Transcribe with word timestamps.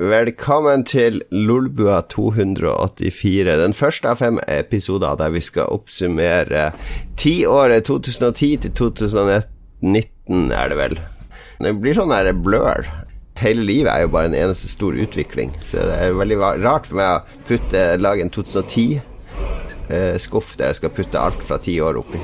Velkommen 0.00 0.80
til 0.88 1.18
Lolbua 1.28 1.98
284. 2.08 3.52
Den 3.60 3.76
første 3.76 4.08
av 4.08 4.16
fem 4.16 4.40
episoder 4.48 5.12
der 5.20 5.28
vi 5.34 5.42
skal 5.44 5.68
oppsummere 5.74 6.70
tiåret 7.20 7.84
2010 7.84 8.64
til 8.64 8.72
2019, 8.78 10.48
er 10.56 10.72
det 10.72 10.78
vel. 10.78 10.96
Det 11.60 11.74
blir 11.82 11.92
sånn 11.98 12.14
her 12.16 12.32
blør. 12.32 12.88
Hele 13.42 13.60
livet 13.68 13.92
er 13.92 14.00
jo 14.06 14.14
bare 14.16 14.30
en 14.30 14.40
eneste 14.40 14.72
stor 14.72 14.96
utvikling, 14.96 15.52
så 15.60 15.84
det 15.84 16.00
er 16.06 16.16
veldig 16.16 16.40
rart 16.64 16.88
for 16.88 16.96
meg 17.02 17.10
å 17.18 17.20
putte, 17.50 18.00
lage 18.00 18.24
en 18.24 18.32
2010-skuff 18.32 20.56
der 20.56 20.72
jeg 20.72 20.80
skal 20.80 20.96
putte 20.96 21.20
alt 21.20 21.44
fra 21.44 21.60
ti 21.60 21.76
år 21.76 22.00
oppi. 22.00 22.16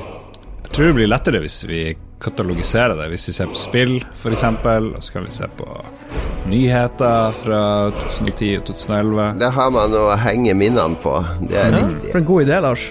Jeg 0.64 0.72
tror 0.72 0.88
det 0.88 0.96
blir 1.02 1.12
lettere 1.12 1.44
hvis 1.44 1.60
vi 1.68 1.92
katalogiserer 2.22 2.96
det. 2.98 3.08
Hvis 3.12 3.28
vi 3.28 3.34
ser 3.36 3.50
på 3.52 3.58
spill, 3.60 3.96
f.eks., 4.14 4.44
og 4.44 5.02
så 5.04 5.16
kan 5.16 5.26
vi 5.26 5.34
se 5.34 5.48
på 5.58 5.68
nyheter 6.50 7.34
fra 7.36 7.62
2010 7.92 8.52
og 8.60 8.68
2011. 8.72 9.32
Det 9.42 9.50
har 9.58 9.74
man 9.74 9.96
å 9.98 10.06
henge 10.22 10.54
minnene 10.58 11.00
på. 11.02 11.18
Det 11.42 11.58
er 11.58 11.74
ja, 11.74 11.82
riktig. 11.82 12.12
For 12.12 12.22
en 12.22 12.30
god 12.30 12.46
idé, 12.46 12.60
Lars. 12.62 12.86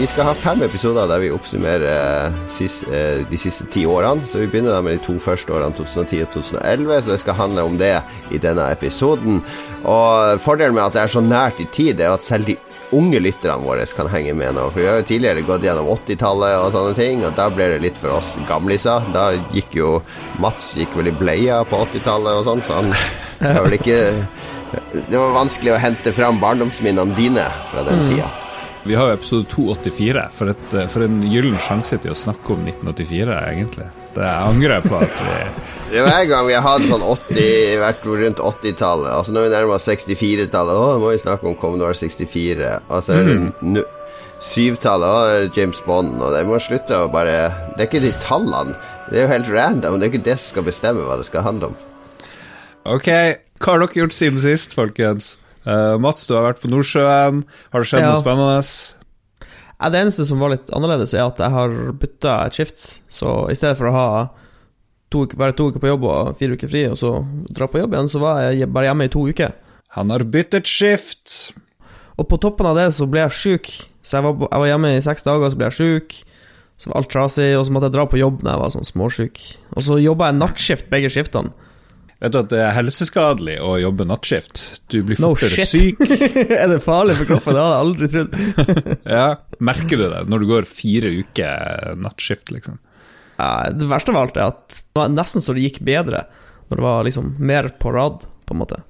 Vi 0.00 0.06
skal 0.08 0.24
ha 0.24 0.32
fem 0.32 0.62
episoder 0.64 1.04
der 1.10 1.20
vi 1.20 1.28
oppsummerer 1.28 1.82
eh, 1.92 2.36
sist, 2.48 2.86
eh, 2.88 3.18
de 3.28 3.36
siste 3.36 3.66
ti 3.68 3.82
årene. 3.84 4.24
Så 4.24 4.38
vi 4.40 4.46
begynner 4.48 4.72
da 4.72 4.78
med 4.80 4.96
de 4.96 5.02
to 5.04 5.18
første 5.20 5.52
årene, 5.52 5.76
2010 5.76 6.22
og 6.24 6.30
2011. 6.38 6.94
Så 7.04 7.12
det 7.12 7.18
skal 7.20 7.36
handle 7.36 7.66
om 7.68 7.76
det 7.76 7.98
i 8.32 8.40
denne 8.40 8.64
episoden. 8.72 9.42
Og 9.84 10.40
fordelen 10.40 10.78
med 10.78 10.86
at 10.86 10.96
det 10.96 11.04
er 11.04 11.12
så 11.12 11.20
nært 11.20 11.60
i 11.60 11.68
tid, 11.68 12.00
er 12.00 12.14
at 12.14 12.24
selv 12.24 12.48
de 12.48 12.56
unge 12.96 13.20
lytterne 13.20 13.60
våre 13.60 13.84
kan 13.92 14.08
henge 14.08 14.32
med 14.40 14.56
nå. 14.56 14.70
For 14.72 14.80
vi 14.80 14.88
har 14.88 15.02
jo 15.02 15.08
tidligere 15.12 15.44
gått 15.44 15.68
gjennom 15.68 15.92
80-tallet 15.92 16.56
og 16.64 16.72
sånne 16.78 16.96
ting, 16.96 17.20
og 17.28 17.36
da 17.36 17.52
ble 17.52 17.68
det 17.74 17.84
litt 17.84 18.00
for 18.00 18.16
oss 18.16 18.38
gamliser. 18.48 19.04
Da 19.12 19.34
gikk 19.52 19.82
jo 19.82 19.98
Mats 20.40 20.78
gikk 20.80 20.96
vel 20.96 21.12
i 21.12 21.18
bleia 21.20 21.60
på 21.68 21.84
80-tallet 21.90 22.40
og 22.40 22.46
sånn, 22.48 22.64
så 22.64 22.80
han 22.80 22.94
har 23.44 23.66
vel 23.68 23.76
ikke 23.76 24.00
Det 24.96 25.18
var 25.18 25.42
vanskelig 25.42 25.76
å 25.76 25.82
hente 25.82 26.16
fram 26.16 26.40
barndomsminnene 26.40 27.20
dine 27.20 27.50
fra 27.68 27.84
den 27.84 28.06
mm. 28.06 28.14
tida. 28.14 28.36
Vi 28.82 28.94
har 28.94 29.10
jo 29.10 29.16
episode 29.18 29.44
284. 29.52 30.22
For, 30.32 30.50
et, 30.54 30.74
eh, 30.74 30.88
for 30.88 31.04
en 31.04 31.20
gyllen 31.28 31.58
sjanse 31.60 31.98
til 32.00 32.14
å 32.14 32.16
snakke 32.16 32.54
om 32.54 32.62
1984, 32.64 33.36
egentlig. 33.52 33.88
Det 34.14 34.26
angrer 34.26 34.78
jeg 34.78 34.90
på 34.90 34.96
at 34.98 35.20
vi 35.22 35.34
Det 35.90 36.00
er 36.00 36.06
hver 36.08 36.24
gang 36.30 36.46
vi 36.48 36.54
har 36.56 36.64
hatt 36.64 36.86
sånn 36.88 37.04
80, 37.04 37.76
vært 37.82 38.06
rundt 38.08 38.42
80-tallet. 38.42 39.10
Altså 39.12 39.34
Når 39.36 39.46
vi 39.46 39.52
nærmer 39.54 39.76
oss 39.76 39.88
64-tallet, 39.90 40.80
å, 40.80 40.98
må 41.02 41.12
vi 41.12 41.20
snakke 41.22 41.50
om 41.50 41.58
Commodore 41.60 41.98
64. 41.98 42.72
Altså 42.88 43.18
mm. 43.20 43.82
7-tallet, 44.40 45.52
James 45.56 45.82
Bond, 45.84 46.16
og 46.16 46.32
det 46.32 46.46
må 46.48 46.56
slutte 46.64 46.96
å 46.96 47.10
bare 47.12 47.50
Det 47.76 47.84
er 47.84 47.90
ikke 47.90 48.02
de 48.06 48.14
tallene. 48.24 48.78
Det 49.10 49.18
er 49.18 49.26
jo 49.26 49.34
helt 49.34 49.52
random. 49.52 50.00
Det 50.00 50.08
er 50.08 50.14
ikke 50.14 50.28
det 50.30 50.38
som 50.38 50.54
skal 50.54 50.68
bestemme 50.70 51.04
hva 51.04 51.20
det 51.20 51.28
skal 51.28 51.44
handle 51.44 51.72
om. 51.74 51.78
Ok, 52.88 53.10
hva 53.60 53.74
har 53.74 53.82
dere 53.84 54.00
gjort 54.00 54.16
siden 54.16 54.40
sist, 54.40 54.72
folkens? 54.72 55.34
Uh, 55.66 55.96
Mats, 56.00 56.24
du 56.28 56.34
har 56.36 56.46
vært 56.48 56.62
på 56.62 56.70
Nordsjøen. 56.72 57.42
Har 57.72 57.84
det 57.84 57.90
skjedd 57.90 58.04
ja. 58.06 58.12
noe 58.14 58.20
spennende? 58.20 58.60
Ja, 59.80 59.88
det 59.88 60.02
eneste 60.02 60.26
som 60.28 60.40
var 60.42 60.52
litt 60.52 60.68
annerledes, 60.76 61.14
er 61.16 61.24
at 61.24 61.40
jeg 61.40 61.52
har 61.54 61.74
bytta 62.00 62.36
et 62.46 62.56
skift. 62.56 62.84
Så 63.08 63.34
i 63.52 63.56
stedet 63.56 63.78
for 63.78 63.88
å 63.88 63.94
ha 63.96 64.08
to, 65.12 65.24
være 65.36 65.56
to 65.56 65.70
uker 65.70 65.82
på 65.82 65.90
jobb 65.90 66.06
og 66.08 66.34
fire 66.38 66.56
uker 66.56 66.70
fri, 66.70 66.84
og 66.90 66.98
så 67.00 67.14
dra 67.48 67.68
på 67.68 67.80
jobb 67.80 67.96
igjen, 67.96 68.10
så 68.12 68.22
var 68.22 68.44
jeg 68.48 68.68
bare 68.72 68.90
hjemme 68.90 69.08
i 69.08 69.12
to 69.12 69.24
uker. 69.28 69.56
Han 69.96 70.12
har 70.12 70.26
byttet 70.28 70.68
skift! 70.70 71.54
Og 72.20 72.28
på 72.28 72.36
toppen 72.40 72.68
av 72.68 72.76
det 72.76 72.90
så 72.92 73.08
ble 73.08 73.24
jeg 73.24 73.36
sjuk. 73.36 73.70
Så 74.04 74.18
jeg 74.18 74.26
var, 74.26 74.36
jeg 74.44 74.62
var 74.62 74.68
hjemme 74.68 74.92
i 74.92 75.00
seks 75.04 75.24
dager, 75.24 75.48
så 75.48 75.56
ble 75.56 75.70
jeg 75.70 75.78
sjuk. 75.78 76.18
Så 76.80 76.90
var 76.90 77.00
alt 77.00 77.10
trasig, 77.12 77.48
og 77.56 77.64
så 77.64 77.72
måtte 77.72 77.88
jeg 77.88 77.96
dra 77.96 78.04
på 78.08 78.20
jobb 78.20 78.44
når 78.44 78.52
jeg 78.52 78.62
var 78.62 78.74
sånn 78.74 78.88
småsjuk. 78.88 79.40
Og 79.76 79.84
så 79.86 79.96
jobba 80.00 80.28
jeg 80.28 80.40
nattskift 80.40 80.92
begge 80.92 81.10
skiftene. 81.12 81.52
Vet 82.20 82.34
du 82.34 82.38
at 82.42 82.50
det 82.52 82.58
er 82.60 82.74
helseskadelig 82.76 83.54
å 83.64 83.78
jobbe 83.80 84.04
nattskift? 84.04 84.60
Du 84.92 84.98
blir 85.08 85.16
fortere 85.16 85.56
no 85.56 85.68
syk. 85.70 86.02
er 86.60 86.66
det 86.68 86.82
farlig 86.84 87.16
for 87.16 87.30
kroppen? 87.30 87.56
Det 87.56 87.62
hadde 87.62 87.70
jeg 87.72 87.84
aldri 87.86 88.08
trodd. 88.12 88.34
ja, 89.16 89.28
Merker 89.70 90.02
du 90.02 90.04
det 90.04 90.20
når 90.28 90.42
du 90.42 90.50
går 90.50 90.68
fire 90.68 91.12
uker 91.22 91.94
nattskift, 91.96 92.52
liksom? 92.52 92.76
Ja, 93.40 93.70
det 93.72 93.88
verste 93.88 94.12
av 94.12 94.20
alt 94.20 94.36
er 94.36 94.50
at 94.50 94.66
det 94.68 95.00
var 95.00 95.14
nesten 95.14 95.40
så 95.40 95.56
det 95.56 95.64
gikk 95.64 95.80
bedre 95.88 96.26
når 96.68 96.76
det 96.76 96.84
var 96.84 97.06
liksom 97.08 97.32
mer 97.40 97.70
på 97.80 97.94
rad, 97.96 98.26
på 98.44 98.54
en 98.54 98.60
måte. 98.60 98.82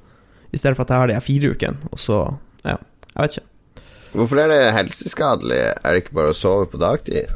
I 0.51 0.59
stedet 0.59 0.75
for 0.75 0.85
at 0.85 0.91
jeg 0.91 1.05
har 1.05 1.13
de 1.13 1.21
fire 1.23 1.53
ukene, 1.55 1.93
og 1.95 2.03
så 2.03 2.19
Ja, 2.67 2.75
jeg 3.15 3.23
vet 3.23 3.39
ikke. 3.39 3.47
Hvorfor 4.11 4.43
er 4.43 4.51
det 4.51 4.59
helseskadelig? 4.75 5.61
Er 5.71 5.95
det 5.95 6.03
ikke 6.03 6.19
bare 6.19 6.35
å 6.35 6.37
sove 6.37 6.67
på 6.69 6.83
dagtid? 6.83 7.31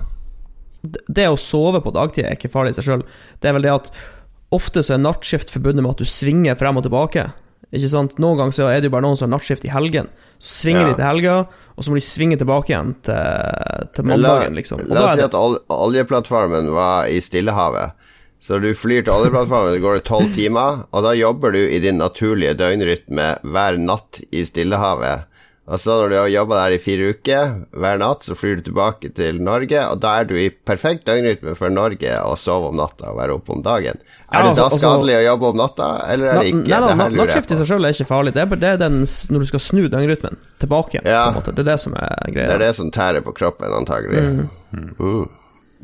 Det 0.82 1.30
å 1.30 1.38
sove 1.40 1.80
på 1.80 1.94
dagtid 1.94 2.26
er 2.26 2.34
ikke 2.34 2.50
farlig 2.52 2.74
i 2.74 2.78
seg 2.80 2.88
sjøl. 2.88 3.06
Det 3.40 3.48
er 3.48 3.54
vel 3.56 3.64
det 3.64 3.72
at 3.72 3.92
Ofte 4.54 4.84
så 4.86 4.96
er 4.96 5.02
nattskift 5.02 5.50
forbundet 5.50 5.82
med 5.82 5.96
at 5.96 6.04
du 6.04 6.08
svinger 6.08 6.58
frem 6.60 6.78
og 6.78 6.86
tilbake. 6.86 7.28
Ikke 7.74 7.90
sant? 7.90 8.14
Noen 8.22 8.38
ganger 8.38 8.54
så 8.54 8.68
er 8.70 8.78
det 8.78 8.88
jo 8.90 8.94
bare 8.94 9.06
noen 9.06 9.18
som 9.18 9.26
har 9.26 9.34
nattskift 9.34 9.66
i 9.66 9.72
helgen. 9.72 10.10
Så 10.38 10.52
svinger 10.60 10.84
ja. 10.84 10.92
de 10.92 10.98
til 11.00 11.08
helga, 11.08 11.36
og 11.74 11.82
så 11.82 11.90
må 11.90 11.98
de 11.98 12.06
svinge 12.06 12.38
tilbake 12.38 12.70
igjen 12.70 12.94
til, 13.06 13.90
til 13.96 14.08
mandagen, 14.10 14.54
liksom. 14.58 14.84
la 14.90 15.08
oss 15.08 15.18
si 15.18 15.24
at 15.24 15.34
oljeplattformen 15.34 16.70
var 16.74 17.10
i 17.10 17.18
Stillehavet. 17.24 17.98
Så 18.44 18.60
du 18.60 18.68
flyr 18.76 19.02
til 19.02 19.14
oljeplattformen, 19.14 19.74
det 19.74 19.82
går 19.82 20.02
tolv 20.06 20.34
timer, 20.36 20.84
og 20.92 21.06
da 21.06 21.14
jobber 21.16 21.54
du 21.56 21.62
i 21.64 21.80
din 21.82 21.98
naturlige 21.98 22.54
døgnrytme 22.60 23.30
hver 23.42 23.78
natt 23.80 24.20
i 24.30 24.44
Stillehavet. 24.46 25.30
Og 25.64 25.80
så 25.80 25.94
når 25.96 26.10
du 26.12 26.16
har 26.18 26.28
jobba 26.28 26.58
der 26.58 26.74
i 26.76 26.80
fire 26.82 27.14
uker, 27.14 27.54
hver 27.72 28.00
natt, 28.02 28.26
så 28.26 28.36
flyr 28.36 28.58
du 28.58 28.66
tilbake 28.66 29.08
til 29.16 29.40
Norge, 29.40 29.80
og 29.88 30.02
da 30.04 30.18
er 30.20 30.28
du 30.28 30.34
i 30.36 30.50
perfekt 30.52 31.06
døgnrytme 31.08 31.56
for 31.56 31.72
Norge 31.72 32.18
å 32.20 32.34
sove 32.36 32.68
om 32.68 32.76
natta 32.76 33.14
og 33.14 33.18
være 33.22 33.38
oppe 33.38 33.56
om 33.56 33.64
dagen. 33.64 34.02
Er 34.34 34.42
det 34.42 34.50
altså, 34.50 34.62
da 34.62 34.66
altså- 34.68 34.80
skadelig 34.82 35.14
altså, 35.14 35.22
å 35.22 35.28
jobbe 35.30 35.46
om 35.52 35.56
natta, 35.60 35.86
eller 36.12 36.26
er 36.32 36.40
det 36.40 36.50
ikke? 36.50 36.64
Nei, 36.74 36.96
nei, 37.00 37.08
Nattskift 37.20 37.54
i 37.54 37.58
seg 37.60 37.70
selv 37.70 37.88
er 37.88 37.94
ikke 37.96 38.08
farlig. 38.10 38.34
Det 38.34 38.42
er, 38.42 38.58
det 38.64 38.72
er 38.74 38.82
den 38.82 38.98
når 39.04 39.44
du 39.44 39.46
skal 39.52 39.62
snu 39.62 39.84
døgnrytmen 39.92 40.36
tilbake 40.64 40.98
igjen. 40.98 41.08
Ja. 41.14 41.24
Det 41.46 41.58
er 41.64 41.70
det 41.70 41.78
som 41.84 41.96
er 42.00 42.34
greia. 42.34 42.50
Det 42.50 42.58
er 42.58 42.64
det 42.66 42.74
som 42.80 42.90
tærer 42.94 43.24
på 43.24 43.34
kroppen, 43.36 43.72
antagelig. 43.78 44.22
Mm. 44.74 44.92
Mm. 44.98 45.24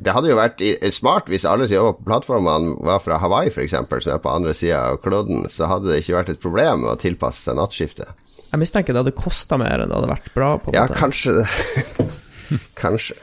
Det 0.00 0.15
hadde 0.16 0.31
jo 0.31 0.39
vært 0.39 0.62
smart 0.97 1.28
hvis 1.28 1.44
alle 1.44 1.66
som 1.69 1.77
jobber 1.77 1.99
på 1.99 2.09
plattformene 2.09 2.77
var 2.87 3.03
fra 3.05 3.19
Hawaii, 3.21 3.50
f.eks., 3.53 3.75
som 3.77 4.15
er 4.15 4.22
på 4.25 4.33
andre 4.33 4.55
sida 4.56 4.81
av 4.94 5.00
kloden, 5.05 5.44
så 5.53 5.69
hadde 5.69 5.91
det 5.93 6.00
ikke 6.00 6.16
vært 6.16 6.34
et 6.34 6.41
problem 6.41 6.87
å 6.89 6.97
tilpasse 7.00 7.44
seg 7.44 7.59
nattskiftet. 7.59 8.15
Jeg 8.50 8.59
mistenker 8.62 8.97
det 8.97 9.05
hadde 9.05 9.15
kosta 9.15 9.59
mer 9.60 9.84
enn 9.84 9.93
det 9.93 9.99
hadde 9.99 10.10
vært 10.10 10.31
bra. 10.34 10.55
på 10.59 10.72
Ja, 10.75 10.87
måte. 10.89 10.97
kanskje 10.99 11.37
det. 11.37 12.09
kanskje. 12.83 13.15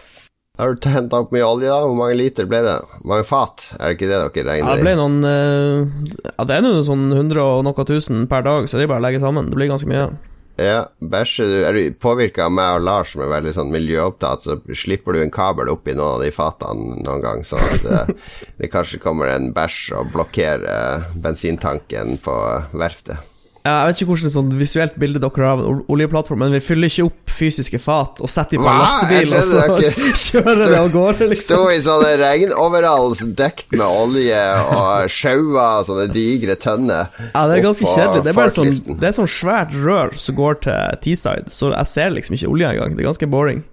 Har 0.57 0.73
du 0.73 0.89
henta 0.89 1.19
opp 1.21 1.33
mye 1.35 1.45
olje, 1.45 1.69
da? 1.69 1.81
Hvor 1.85 1.97
mange 1.99 2.17
liter 2.17 2.47
ble 2.49 2.63
det? 2.65 2.77
Hvor 3.01 3.11
mange 3.11 3.25
fat? 3.29 3.67
Er 3.77 3.91
det 3.91 3.97
ikke 3.97 4.09
det 4.09 4.21
dere 4.21 4.47
regner 4.47 4.55
i? 4.55 4.71
Ja, 4.71 4.77
det 4.79 4.87
ble 4.87 4.95
noen 4.97 5.19
uh, 5.21 6.31
Ja, 6.31 6.47
det 6.49 6.57
er 6.57 6.65
noe 6.65 6.85
sånn 6.85 7.11
100 7.13 7.43
og 7.43 7.61
noe 7.67 7.85
tusen 7.85 8.25
per 8.31 8.47
dag, 8.47 8.65
så 8.65 8.79
det 8.79 8.87
er 8.87 8.91
bare 8.95 9.03
å 9.03 9.05
legge 9.05 9.21
sammen. 9.21 9.51
Det 9.51 9.59
blir 9.59 9.69
ganske 9.69 9.89
mye. 9.91 10.09
Ja, 10.57 10.87
bæsjer 10.97 11.45
du 11.45 11.57
Er 11.67 11.75
du 11.77 11.97
påvirka 12.01 12.47
av 12.47 12.55
meg 12.57 12.79
og 12.79 12.87
Lars, 12.87 13.13
som 13.13 13.21
er 13.21 13.29
veldig 13.35 13.53
sånn 13.53 13.69
miljøopptatt, 13.69 14.47
så 14.47 14.57
slipper 14.73 15.13
du 15.13 15.21
en 15.21 15.33
kabel 15.33 15.69
oppi 15.69 15.93
noen 15.93 16.17
av 16.17 16.25
de 16.25 16.33
fatene 16.33 16.97
noen 17.05 17.21
gang, 17.21 17.45
sånn 17.45 17.61
at 17.61 17.85
det, 17.85 18.17
det 18.63 18.73
kanskje 18.73 19.01
kommer 19.03 19.29
en 19.29 19.51
bæsj 19.53 19.81
og 19.99 20.13
blokkerer 20.15 21.05
bensintanken 21.21 22.17
på 22.25 22.37
verftet. 22.73 23.21
Jeg 23.67 23.87
vet 23.89 24.01
ikke 24.01 24.11
hvordan 24.13 24.31
sånn 24.31 24.51
visuelt 24.59 24.95
bilde 25.01 25.19
dere 25.19 25.43
har 25.43 25.57
av 25.57 25.61
en 25.65 25.79
oljeplattform, 25.91 26.39
men 26.45 26.53
vi 26.55 26.61
fyller 26.63 26.91
ikke 26.91 27.07
opp 27.09 27.31
fysiske 27.37 27.79
fat 27.81 28.21
og 28.23 28.31
setter 28.31 28.57
dem 28.57 28.65
på 28.65 28.71
en 28.71 28.79
lastebil 28.81 29.33
og 29.35 29.43
så 29.45 29.63
kjører 30.23 30.61
vi 30.71 30.77
av 30.77 30.89
gårde. 30.93 31.27
Liksom. 31.33 31.49
Stå 31.49 31.73
i 31.73 31.81
sånne 31.83 32.13
regnoveralls 32.21 33.23
dekt 33.37 33.73
med 33.75 33.85
olje 33.85 34.43
og 34.77 35.11
sjauer 35.11 35.81
og 35.81 35.87
sånne 35.89 36.07
digre 36.13 36.57
tønner. 36.61 37.11
Ja, 37.33 37.43
det 37.49 37.57
er 37.57 37.65
ganske 37.65 37.89
kjedelig. 37.91 38.23
Det 38.25 38.31
er 38.31 38.39
bare 38.39 38.55
sånn, 38.55 38.71
det 38.87 39.09
er 39.09 39.17
sånn 39.17 39.31
svært 39.31 39.75
rør 39.75 40.15
som 40.17 40.37
går 40.39 40.61
til 40.67 41.01
Teesside, 41.03 41.51
så 41.53 41.73
jeg 41.73 41.91
ser 41.91 42.15
liksom 42.15 42.37
ikke 42.39 42.53
olja 42.53 42.71
engang. 42.75 42.95
Det 42.95 43.03
er 43.03 43.11
ganske 43.11 43.31
boring. 43.33 43.65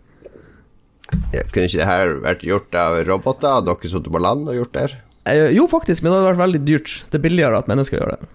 Ja, 1.30 1.44
kunne 1.52 1.68
ikke 1.68 1.78
det 1.78 1.88
her 1.88 2.18
vært 2.24 2.44
gjort 2.46 2.80
av 2.80 2.98
roboter? 3.06 3.62
Dere 3.68 3.92
sittet 3.92 4.10
på 4.10 4.22
land 4.22 4.48
og 4.50 4.58
gjort 4.58 4.74
det? 4.74 4.90
Eh, 5.30 5.46
jo, 5.54 5.68
faktisk, 5.70 6.02
men 6.02 6.10
det 6.10 6.18
hadde 6.18 6.32
vært 6.32 6.44
veldig 6.46 6.62
dyrt. 6.66 6.98
Det 7.12 7.20
er 7.20 7.26
billigere 7.28 7.60
at 7.60 7.70
mennesker 7.70 8.00
gjør 8.00 8.16
det. 8.16 8.32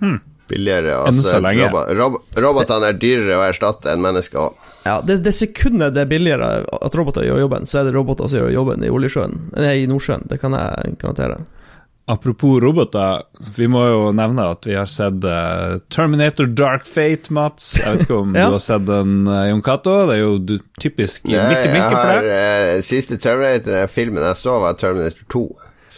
Hmm 0.00 0.20
billigere. 0.50 0.98
Enn 1.08 1.22
så 1.22 1.38
lenge. 1.44 1.70
Rob 1.70 1.96
rob 2.00 2.18
robotene 2.40 2.90
er 2.90 2.98
dyrere 3.00 3.38
å 3.38 3.46
erstatte 3.48 3.92
enn 3.92 4.02
mennesker 4.04 4.48
òg. 4.48 4.66
Ja, 4.84 5.00
det, 5.04 5.20
det, 5.24 5.32
sekundet 5.36 5.94
det 5.94 6.06
er 6.06 6.10
billigere 6.10 6.50
at 6.64 6.94
roboter 6.96 7.26
gjør 7.26 7.42
jobben, 7.44 7.66
så 7.68 7.80
er 7.80 7.88
det 7.88 7.96
roboter 7.96 8.30
som 8.30 8.40
gjør 8.40 8.52
jobben 8.54 8.84
i 8.84 8.92
oljesjøen 8.92 9.34
Nei, 9.58 9.74
i 9.82 9.88
Nordsjøen. 9.90 10.24
Det 10.30 10.40
kan 10.40 10.56
jeg 10.56 10.94
garantere. 11.02 11.42
apropos 12.10 12.60
roboter, 12.60 13.22
vi 13.56 13.68
må 13.70 13.84
jo 13.86 13.98
nevne 14.16 14.48
at 14.50 14.66
vi 14.66 14.74
har 14.74 14.88
sett 14.90 15.22
uh, 15.22 15.78
Terminator 15.94 16.48
Dark 16.48 16.86
Fate, 16.88 17.30
Mats. 17.32 17.76
Jeg 17.78 17.92
vet 17.92 18.06
ikke 18.08 18.22
om 18.24 18.34
ja. 18.38 18.48
du 18.48 18.56
har 18.56 18.64
sett 18.64 18.86
den, 18.88 19.20
uh, 19.28 19.44
Jon 19.50 19.62
Cato? 19.62 19.94
Det 20.08 20.16
er 20.16 20.22
jo 20.24 20.38
du, 20.42 20.56
typisk 20.80 21.28
midt 21.28 21.68
i 21.68 21.70
blinken 21.70 21.98
for 21.98 22.10
deg. 22.10 22.30
Uh, 22.32 22.80
siste 22.86 23.20
Terminator-filmen 23.20 24.26
jeg 24.30 24.40
så, 24.40 24.56
var 24.64 24.80
Terminator 24.80 25.28
2. 25.36 25.44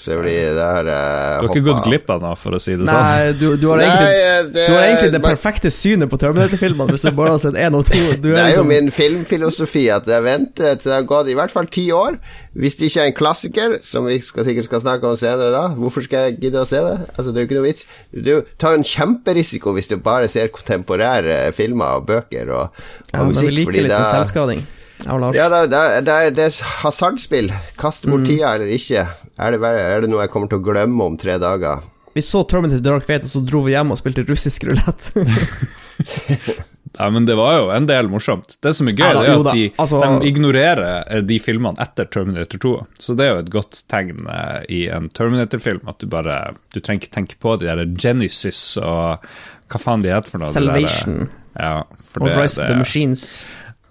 Så 0.03 0.17
blir 0.19 0.57
det 0.57 0.65
her 0.67 0.89
Du 0.89 1.47
har 1.47 1.53
ikke 1.53 1.65
gått 1.69 1.85
glipp 1.87 2.09
av 2.11 2.23
noe, 2.25 2.35
for 2.39 2.57
å 2.57 2.61
si 2.63 2.75
det 2.75 2.89
sånn? 2.89 2.99
Nei, 2.99 3.33
du, 3.39 3.45
du, 3.61 3.69
har, 3.71 3.83
egentlig, 3.85 4.09
Nei, 4.11 4.39
det, 4.49 4.65
du 4.67 4.75
har 4.75 4.87
egentlig 4.89 5.13
det 5.15 5.23
perfekte 5.23 5.71
synet 5.71 6.11
på 6.11 6.19
Terminator-filmene, 6.19 6.97
hvis 6.97 7.07
du 7.07 7.13
bare 7.15 7.37
har 7.37 7.43
sett 7.43 7.59
én 7.61 7.77
og 7.79 7.87
to. 7.87 8.01
det 8.25 8.35
er 8.35 8.49
liksom... 8.51 8.67
jo 8.67 8.73
min 8.73 8.91
filmfilosofi 8.95 9.85
at 9.95 10.11
jeg 10.11 10.27
venter 10.27 10.75
til 10.81 10.91
det 10.91 10.97
har 10.97 11.07
gått 11.09 11.31
i 11.31 11.39
hvert 11.39 11.55
fall 11.55 11.71
ti 11.71 11.87
år. 11.95 12.19
Hvis 12.59 12.77
det 12.81 12.91
ikke 12.91 13.05
er 13.05 13.09
en 13.13 13.17
klassiker, 13.17 13.79
som 13.87 14.11
vi 14.11 14.19
skal, 14.25 14.45
sikkert 14.49 14.69
skal 14.69 14.83
snakke 14.83 15.09
om 15.09 15.17
senere 15.21 15.53
da, 15.55 15.65
hvorfor 15.79 16.05
skal 16.05 16.29
jeg 16.29 16.41
gidde 16.43 16.61
å 16.61 16.69
se 16.69 16.83
det? 16.85 16.99
Altså, 17.15 17.31
det 17.31 17.39
er 17.39 17.47
jo 17.47 17.49
ikke 17.49 17.61
noe 17.61 17.69
vits. 17.71 17.89
Du 18.13 18.33
tar 18.61 18.75
jo 18.75 18.83
en 18.83 18.91
kjemperisiko 18.91 19.73
hvis 19.79 19.89
du 19.89 19.97
bare 20.03 20.29
ser 20.33 20.53
kontemporære 20.53 21.41
filmer 21.57 22.03
og 22.03 22.11
bøker 22.11 22.53
og, 22.53 22.85
og 23.13 23.15
ja, 23.15 23.25
musikk. 23.25 23.47
Men 23.47 23.53
vi 23.53 23.59
liker 23.63 23.85
litt 23.87 23.97
sånn 23.97 24.11
selvskading. 24.19 24.65
Ja, 25.07 25.49
det, 25.49 25.67
det, 25.67 25.83
det, 26.07 26.19
det 26.37 26.45
er 26.49 26.59
hasardspill. 26.83 27.53
Kaste 27.81 28.11
bort 28.11 28.23
mm. 28.25 28.29
tida 28.29 28.55
eller 28.55 28.71
ikke. 28.73 29.07
Er 29.39 29.55
det, 29.55 29.63
er 29.65 30.05
det, 30.05 30.11
noe 30.13 30.25
jeg 30.25 30.33
kommer 30.33 30.51
til 30.51 30.61
å 30.61 30.67
glemme 30.67 31.09
om 31.09 31.17
tre 31.19 31.39
dager? 31.43 31.83
Vi 32.13 32.23
så 32.23 32.43
Terminator 32.45 32.83
Dark 32.85 33.07
Fate, 33.07 33.25
og 33.25 33.33
så 33.33 33.41
dro 33.47 33.63
vi 33.65 33.73
hjem 33.73 33.95
og 33.95 33.99
spilte 33.99 34.25
russisk 34.29 34.67
rulett. 34.69 35.09
ja, 36.99 37.09
men 37.09 37.25
det 37.27 37.39
var 37.39 37.57
jo 37.57 37.71
en 37.73 37.89
del 37.89 38.11
morsomt. 38.13 38.59
Det 38.63 38.75
som 38.77 38.91
er 38.93 38.99
gøy, 38.99 39.07
ja, 39.07 39.15
da, 39.17 39.23
er 39.25 39.41
at 39.41 39.57
de, 39.57 39.65
altså, 39.81 40.03
de, 40.05 40.29
ignorerer 40.29 40.85
eh, 41.01 41.25
de 41.25 41.41
filmene 41.41 41.81
etter 41.83 42.11
Terminator 42.13 42.61
2. 42.63 42.75
Så 43.01 43.17
det 43.19 43.27
er 43.27 43.33
jo 43.33 43.43
et 43.47 43.51
godt 43.55 43.81
tegn 43.91 44.29
eh, 44.29 44.61
i 44.77 44.83
en 44.93 45.09
Terminator-film, 45.09 45.83
at 45.89 46.05
du 46.05 46.11
bare 46.13 46.39
Du 46.75 46.79
trenger 46.81 47.07
ikke 47.07 47.17
tenke 47.17 47.41
på 47.41 47.57
de 47.63 47.71
der 47.71 47.85
Genesis 47.97 48.77
og 48.83 49.25
hva 49.73 49.81
faen 49.81 50.05
de 50.05 50.13
heter 50.13 50.35
for 50.35 50.43
noe. 50.43 50.53
Salvation. 50.53 51.23
Der, 51.25 51.39
ja, 51.57 51.75
for 52.13 52.27
og 52.27 52.37
Rise 52.37 52.61
of 52.61 52.69
the 52.69 52.77
Machines. 52.77 53.25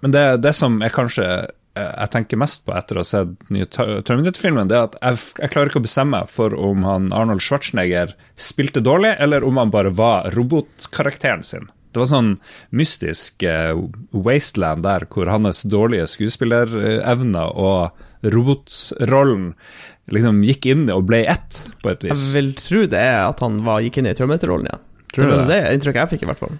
Men 0.02 0.14
det, 0.14 0.24
det 0.42 0.52
som 0.58 0.80
er 0.82 0.92
kanskje 0.92 1.26
eh, 1.28 1.92
jeg 1.92 2.12
tenker 2.14 2.40
mest 2.42 2.64
på 2.66 2.74
etter 2.74 2.98
å 2.98 3.04
ha 3.04 3.08
sett 3.08 3.36
nye 3.54 3.68
Terminator-filmen, 3.70 4.70
det 4.70 4.78
er 4.78 4.88
at 4.90 4.96
jeg, 4.98 5.20
jeg, 5.38 5.52
klarer 5.54 5.70
ikke 5.70 5.82
å 5.82 5.86
bestemme 5.86 6.24
for 6.30 6.56
om 6.58 6.82
han 6.86 7.12
Arnold 7.14 7.44
Schwarzenegger 7.44 8.16
spilte 8.34 8.82
dårlig, 8.84 9.14
eller 9.22 9.46
om 9.46 9.62
han 9.62 9.72
bare 9.74 9.94
var 9.94 10.32
robotkarakteren 10.34 11.46
sin. 11.46 11.70
Det 11.92 12.00
var 12.00 12.08
sånn 12.08 12.30
mystisk 12.72 13.44
uh, 13.44 13.76
wasteland 14.16 14.86
der 14.86 15.04
hvor 15.12 15.28
hans 15.28 15.60
dårlige 15.68 16.06
skuespillerevner 16.08 17.52
og 17.52 18.32
robotrollen 18.32 19.50
liksom 20.12 20.40
gikk 20.46 20.70
inn 20.72 20.86
og 20.90 21.04
ble 21.10 21.20
ett, 21.28 21.60
på 21.84 21.92
et 21.92 22.06
vis. 22.06 22.30
Jeg 22.30 22.36
vil 22.38 22.50
tro 22.58 22.86
det 22.90 23.04
er 23.12 23.20
at 23.26 23.44
han 23.44 23.60
var, 23.66 23.84
gikk 23.84 24.00
inn 24.00 24.08
i 24.08 24.16
Terminator-rollen, 24.16 24.72
ja. 24.72 24.80
Tror 25.12 25.28
det 25.28 25.40
er 25.42 25.50
det 25.50 25.62
inntrykket 25.76 26.00
jeg 26.00 26.12
fikk, 26.14 26.24
i 26.24 26.30
hvert 26.32 26.40
fall. 26.40 26.56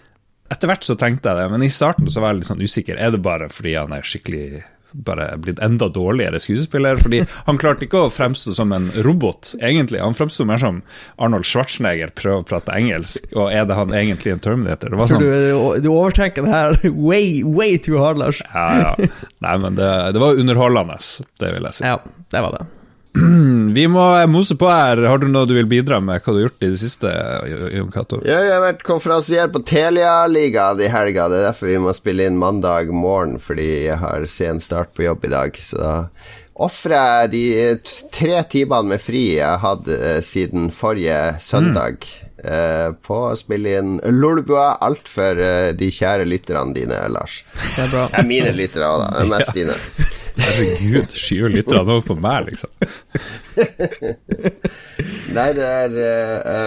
Etter 0.52 0.68
hvert 0.68 0.84
så 0.84 0.98
tenkte 0.98 1.32
jeg 1.32 1.40
det, 1.40 1.48
men 1.54 1.64
i 1.64 1.72
starten 1.72 2.10
så 2.12 2.22
var 2.22 2.32
jeg 2.32 2.42
litt 2.42 2.52
sånn 2.52 2.62
usikker. 2.62 3.00
Er 3.00 3.14
det 3.14 3.22
bare 3.24 3.48
fordi 3.52 3.76
han 3.78 3.94
er 3.96 4.04
skikkelig 4.04 4.62
bare 4.92 5.38
blitt 5.40 5.62
enda 5.64 5.88
dårligere 5.88 6.40
skuespiller? 6.42 6.98
Fordi 7.00 7.22
han 7.46 7.60
klarte 7.60 7.86
ikke 7.86 8.02
å 8.06 8.10
fremstå 8.12 8.52
som 8.58 8.74
en 8.76 8.90
robot, 9.06 9.54
egentlig. 9.60 10.02
Han 10.02 10.16
fremsto 10.16 10.44
mer 10.48 10.60
som 10.60 10.82
Arnold 11.16 11.48
Schwarzenegger 11.48 12.12
prøver 12.18 12.44
å 12.44 12.48
prate 12.48 12.76
engelsk, 12.76 13.30
og 13.32 13.48
er 13.54 13.64
det 13.68 13.78
han 13.78 13.96
egentlig 13.96 14.34
en 14.34 14.44
Terminator? 14.44 14.92
Det 14.92 15.00
var 15.00 15.12
sånn, 15.14 15.24
du, 15.24 15.80
du, 15.80 15.88
overtenker 15.94 16.44
det 16.44 16.52
her 16.52 16.78
way, 17.08 17.40
way 17.46 17.78
too 17.80 17.96
hard, 18.02 18.20
Lars. 18.20 18.44
ja, 18.52 18.68
ja. 18.82 19.10
Nei, 19.42 19.56
men 19.64 19.80
det, 19.80 19.90
det 20.12 20.22
var 20.22 20.38
underholdende, 20.38 21.00
det 21.40 21.56
vil 21.56 21.70
jeg 21.70 21.80
si. 21.80 21.88
Ja, 21.88 21.98
det 22.34 22.44
var 22.44 22.60
det. 22.60 22.68
Vi 23.76 23.84
må 23.88 24.04
mose 24.26 24.56
på 24.56 24.68
her. 24.70 25.02
Har 25.08 25.20
du 25.20 25.28
noe 25.28 25.48
du 25.48 25.54
vil 25.56 25.68
bidra 25.68 26.00
med? 26.00 26.22
Hva 26.22 26.32
du 26.32 26.40
har 26.40 26.46
gjort 26.46 26.64
i 26.64 26.70
det 26.72 26.80
siste? 26.80 27.12
Jon 27.76 27.92
Cato? 27.92 28.20
Ja, 28.24 28.38
jeg 28.40 28.54
har 28.56 28.64
vært 28.64 28.84
konferansier 28.86 29.50
på 29.52 29.62
Telia-ligaen 29.68 30.80
i 30.80 30.90
helga. 30.92 31.28
Det 31.28 31.42
er 31.42 31.48
derfor 31.50 31.72
vi 31.72 31.80
må 31.82 31.94
spille 31.96 32.28
inn 32.28 32.40
mandag 32.40 32.92
morgen, 32.94 33.38
fordi 33.42 33.68
jeg 33.88 34.00
har 34.00 34.24
sen 34.30 34.62
start 34.64 34.94
på 34.96 35.06
jobb 35.06 35.28
i 35.28 35.34
dag. 35.34 35.60
Så 35.60 35.80
da 35.80 35.94
ofrer 36.62 36.96
jeg 36.96 37.30
de 37.32 37.44
tre 38.12 38.42
timene 38.52 38.94
med 38.94 39.00
fri 39.02 39.22
jeg 39.38 39.48
har 39.48 39.62
hatt 39.62 39.88
eh, 39.92 40.20
siden 40.24 40.70
forrige 40.74 41.38
søndag. 41.40 42.04
Mm. 42.04 42.28
Uh, 42.42 42.90
på 43.06 43.14
å 43.28 43.34
spille 43.38 43.76
inn 43.78 43.90
Lolbua, 44.18 44.72
alt 44.82 45.06
for 45.06 45.38
uh, 45.38 45.68
de 45.78 45.92
kjære 45.94 46.24
lytterne 46.26 46.74
dine, 46.74 46.96
Lars. 47.14 47.36
Det 47.54 47.84
er 47.84 47.92
bra. 47.92 48.08
Det 48.10 48.18
er 48.18 48.26
mine 48.26 48.50
lyttere 48.56 48.88
òg, 48.90 49.04
da. 49.04 49.22
Mest 49.30 49.54
dine. 49.60 49.76
Herregud, 50.38 51.12
skyver 51.12 51.52
lytterne 51.52 51.82
over 51.84 52.04
på 52.06 52.16
meg, 52.20 52.48
liksom? 52.48 52.70
Nei, 55.36 55.48
det 55.56 55.66
er 55.66 55.96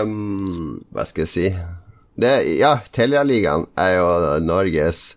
um, 0.03 0.77
Hva 0.93 1.05
skal 1.07 1.25
jeg 1.25 1.31
si 1.31 1.47
det, 2.21 2.33
Ja, 2.59 2.77
Telialigaen 2.95 3.65
er 3.79 3.95
jo 3.97 4.07
Norges 4.45 5.15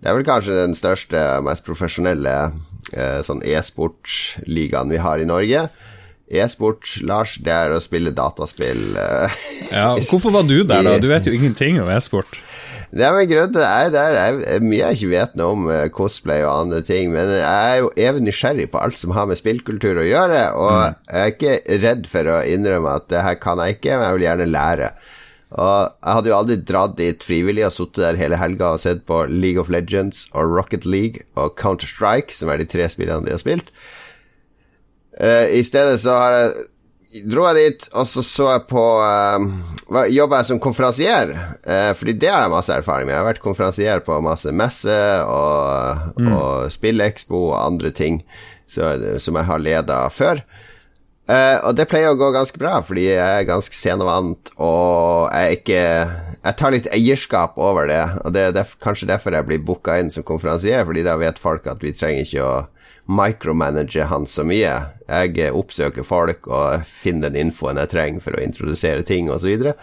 Det 0.00 0.10
er 0.10 0.18
vel 0.18 0.26
kanskje 0.26 0.58
den 0.58 0.76
største, 0.78 1.22
mest 1.46 1.64
profesjonelle 1.66 2.34
uh, 2.50 3.20
sånn 3.24 3.42
e-sportligaen 3.46 4.92
vi 4.92 5.00
har 5.00 5.22
i 5.22 5.28
Norge. 5.28 5.68
E-sport, 6.24 6.88
Lars, 7.04 7.36
det 7.44 7.52
er 7.52 7.72
å 7.74 7.80
spille 7.82 8.12
dataspill. 8.16 8.96
Uh, 8.96 9.40
ja, 9.70 9.88
hvorfor 10.10 10.34
var 10.34 10.46
du 10.48 10.62
der, 10.62 10.84
da? 10.84 10.98
Du 11.00 11.08
vet 11.12 11.28
jo 11.28 11.34
ingenting 11.36 11.80
om 11.82 11.90
e-sport. 11.92 12.40
Det 12.90 13.04
er 13.06 13.14
med 13.16 13.30
grunn 13.30 13.52
til 13.54 13.62
det 13.62 13.70
er, 13.70 13.90
det 13.94 14.50
er 14.56 14.64
mye 14.64 14.80
jeg 14.82 14.98
ikke 14.98 15.12
vet 15.14 15.38
noe 15.38 15.56
om 15.56 15.66
uh, 15.70 15.86
cosplay 15.94 16.44
og 16.44 16.66
andre 16.66 16.82
ting, 16.86 17.10
men 17.14 17.32
jeg 17.38 17.44
er 17.46 17.80
jo 17.80 17.90
evig 18.08 18.24
nysgjerrig 18.26 18.68
på 18.72 18.82
alt 18.82 19.00
som 19.00 19.14
har 19.16 19.28
med 19.30 19.40
spillkultur 19.40 20.02
å 20.02 20.06
gjøre, 20.06 20.44
og 20.58 20.72
mm. 20.74 21.02
jeg 21.10 21.20
er 21.22 21.34
ikke 21.34 21.82
redd 21.86 22.08
for 22.10 22.30
å 22.34 22.38
innrømme 22.50 22.96
at 23.00 23.10
det 23.12 23.24
her 23.26 23.40
kan 23.42 23.62
jeg 23.62 23.78
ikke, 23.78 23.96
men 23.96 24.08
jeg 24.08 24.18
vil 24.18 24.26
gjerne 24.28 24.50
lære. 24.52 24.90
Og 25.54 25.74
jeg 25.86 26.16
hadde 26.16 26.30
jo 26.30 26.36
aldri 26.36 26.56
dratt 26.66 26.96
dit 26.98 27.22
frivillig 27.22 27.66
og 27.68 27.74
sittet 27.76 28.02
der 28.02 28.18
hele 28.18 28.38
helga 28.40 28.72
og 28.74 28.80
sett 28.82 29.04
på 29.06 29.20
League 29.30 29.60
of 29.62 29.70
Legends 29.70 30.24
og 30.32 30.50
Rocket 30.50 30.86
League 30.88 31.22
og 31.38 31.54
Counter-Strike, 31.60 32.34
som 32.34 32.50
er 32.50 32.58
de 32.58 32.66
tre 32.70 32.88
spillene 32.90 33.22
de 33.26 33.34
har 33.36 33.42
spilt. 33.42 33.70
Uh, 35.14 35.46
I 35.54 35.62
stedet 35.62 36.00
så 36.02 36.16
har 36.18 36.38
jeg 36.40 36.64
dro 37.22 37.46
jeg 37.48 37.60
dit, 37.60 37.86
og 37.94 38.06
så 38.10 38.24
så 38.26 38.48
jeg 38.56 38.64
på 38.70 38.82
uh, 38.98 40.00
Jobba 40.10 40.40
jeg 40.40 40.50
som 40.50 40.60
konferansier, 40.62 41.30
uh, 41.62 41.92
fordi 41.94 42.16
det 42.18 42.32
har 42.32 42.44
jeg 42.46 42.54
masse 42.54 42.74
erfaring 42.74 43.06
med. 43.06 43.14
Jeg 43.14 43.22
har 43.22 43.28
vært 43.28 43.44
konferansier 43.44 44.02
på 44.06 44.18
masse 44.24 44.50
messer 44.50 45.22
og, 45.28 46.18
mm. 46.18 46.32
og 46.34 46.74
Spillekspo 46.74 47.46
og 47.52 47.58
andre 47.60 47.94
ting 47.94 48.22
så, 48.66 48.96
som 49.22 49.38
jeg 49.38 49.50
har 49.50 49.62
leda 49.62 50.04
før. 50.10 50.42
Uh, 51.24 51.56
og 51.70 51.78
det 51.78 51.86
pleier 51.88 52.12
å 52.12 52.18
gå 52.20 52.26
ganske 52.34 52.58
bra, 52.60 52.80
fordi 52.84 53.06
jeg 53.06 53.22
er 53.22 53.48
ganske 53.48 53.76
sen 53.78 54.02
og 54.04 55.30
jeg 55.32 55.60
ikke 55.60 55.80
Jeg 56.44 56.56
tar 56.60 56.74
litt 56.74 56.88
eierskap 56.92 57.54
over 57.56 57.88
det, 57.88 58.02
og 58.20 58.34
det 58.36 58.42
er 58.50 58.56
derfor, 58.58 58.76
kanskje 58.82 59.08
derfor 59.08 59.32
jeg 59.32 59.46
blir 59.48 59.62
booka 59.64 59.96
inn 59.96 60.10
som 60.12 60.26
konferansier, 60.26 60.84
fordi 60.84 61.06
da 61.06 61.14
vet 61.16 61.40
folk 61.40 61.64
at 61.70 61.80
vi 61.80 61.94
trenger 61.96 62.26
ikke 62.26 62.44
å 62.44 62.54
micromanage 63.04 64.08
han 64.08 64.26
så 64.26 64.44
mye. 64.46 64.72
Jeg 65.04 65.52
oppsøker 65.52 66.06
folk 66.06 66.48
og 66.48 66.86
finner 66.88 67.30
den 67.30 67.48
infoen 67.48 67.80
jeg 67.82 67.92
trenger 67.92 68.24
for 68.24 68.36
å 68.36 68.42
introdusere 68.44 69.04
ting 69.06 69.28
osv. 69.30 69.44
Så, 69.44 69.50
videre. 69.50 69.74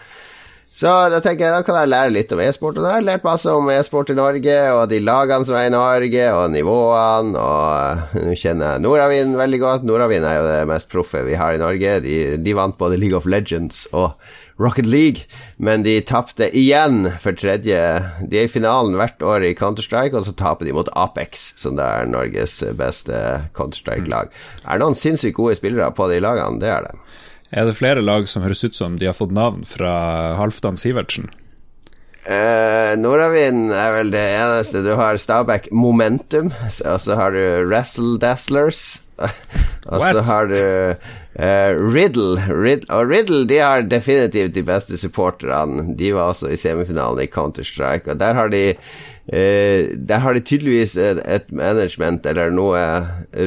så 0.72 0.90
da 1.12 1.20
tenker 1.22 1.46
jeg 1.46 1.54
da 1.54 1.62
kan 1.66 1.78
jeg 1.78 1.92
lære 1.92 2.14
litt 2.16 2.34
om 2.34 2.42
e-sport. 2.42 2.80
Og 2.80 2.82
da 2.82 2.94
har 2.94 3.02
jeg 3.02 3.08
lært 3.12 3.26
masse 3.28 3.54
om 3.54 3.70
e-sport 3.70 4.10
i 4.10 4.18
Norge, 4.18 4.58
og 4.74 4.82
de 4.90 5.00
lagene 5.04 5.46
som 5.46 5.58
er 5.58 5.68
i 5.68 5.74
Norge, 5.74 6.28
og 6.34 6.50
nivåene, 6.56 7.46
og 7.46 8.18
nå 8.18 8.36
kjenner 8.38 8.74
jeg 8.74 8.86
Nordavind 8.88 9.38
veldig 9.38 9.62
godt. 9.62 9.86
Nordavind 9.86 10.26
er 10.26 10.38
jo 10.40 10.48
det 10.50 10.62
mest 10.74 10.90
proffe 10.92 11.22
vi 11.28 11.38
har 11.38 11.54
i 11.54 11.62
Norge. 11.62 11.98
De, 12.02 12.22
de 12.42 12.58
vant 12.58 12.78
både 12.78 12.98
League 12.98 13.18
of 13.18 13.30
Legends 13.30 13.86
og 13.92 14.18
Rocket 14.60 14.86
League, 14.86 15.26
men 15.56 15.84
de 15.86 15.96
tapte 16.06 16.48
igjen 16.56 17.06
for 17.20 17.36
tredje 17.38 17.78
De 18.28 18.38
er 18.38 18.46
i 18.46 18.52
finalen 18.52 18.96
hvert 18.98 19.22
år 19.24 19.46
i 19.48 19.54
Counter-Strike, 19.58 20.16
og 20.16 20.26
så 20.26 20.34
taper 20.36 20.68
de 20.68 20.74
mot 20.76 20.90
Apex, 20.98 21.52
som 21.60 21.78
det 21.78 21.86
er 21.86 22.10
Norges 22.10 22.60
beste 22.78 23.16
Counter-Strike-lag. 23.56 24.32
Mm. 24.32 24.64
Er 24.66 24.78
det 24.78 24.84
noen 24.84 24.98
sinnssykt 24.98 25.38
gode 25.38 25.56
spillere 25.58 25.90
på 25.96 26.08
de 26.12 26.20
lagene? 26.22 26.60
Det 26.62 26.72
er 26.72 26.88
det. 26.88 26.96
Er 27.52 27.68
det 27.68 27.76
flere 27.76 28.00
lag 28.04 28.28
som 28.28 28.44
høres 28.44 28.64
ut 28.64 28.76
som 28.76 28.96
de 28.96 29.08
har 29.10 29.16
fått 29.16 29.34
navn 29.36 29.64
fra 29.68 29.92
Halvdan 30.38 30.78
Sivertsen? 30.80 31.28
Uh, 32.22 32.94
Nordavind 33.02 33.72
er 33.74 33.96
vel 33.96 34.12
det 34.14 34.22
eneste. 34.38 34.84
Du 34.86 34.92
har 34.94 35.18
Stabæk 35.18 35.72
Momentum, 35.74 36.52
og 36.54 37.00
så 37.02 37.16
har 37.18 37.34
du 37.34 37.66
Wrestle 37.66 38.14
Dazzlers. 38.22 39.02
og 39.90 40.04
så 40.06 40.22
har 40.28 40.46
du 40.48 40.60
Uh, 41.32 41.80
Riddle, 41.80 42.36
Riddle, 42.52 42.92
Og 42.92 43.08
Riddle 43.08 43.46
de 43.48 43.56
har 43.56 43.86
definitivt 43.88 44.52
de 44.52 44.62
beste 44.68 44.98
supporterne. 45.00 45.94
De 45.96 46.10
var 46.12 46.34
også 46.34 46.50
i 46.52 46.58
semifinalen 46.60 47.24
i 47.24 47.30
Counter-Strike, 47.32 48.12
og 48.12 48.20
der 48.20 48.36
har 48.36 48.52
de 48.52 48.60
uh, 48.76 49.88
Der 49.96 50.20
har 50.20 50.36
de 50.36 50.42
tydeligvis 50.44 50.92
et, 51.00 51.22
et, 51.24 51.48
management 51.48 52.26
eller 52.26 52.52
noe 52.52 52.82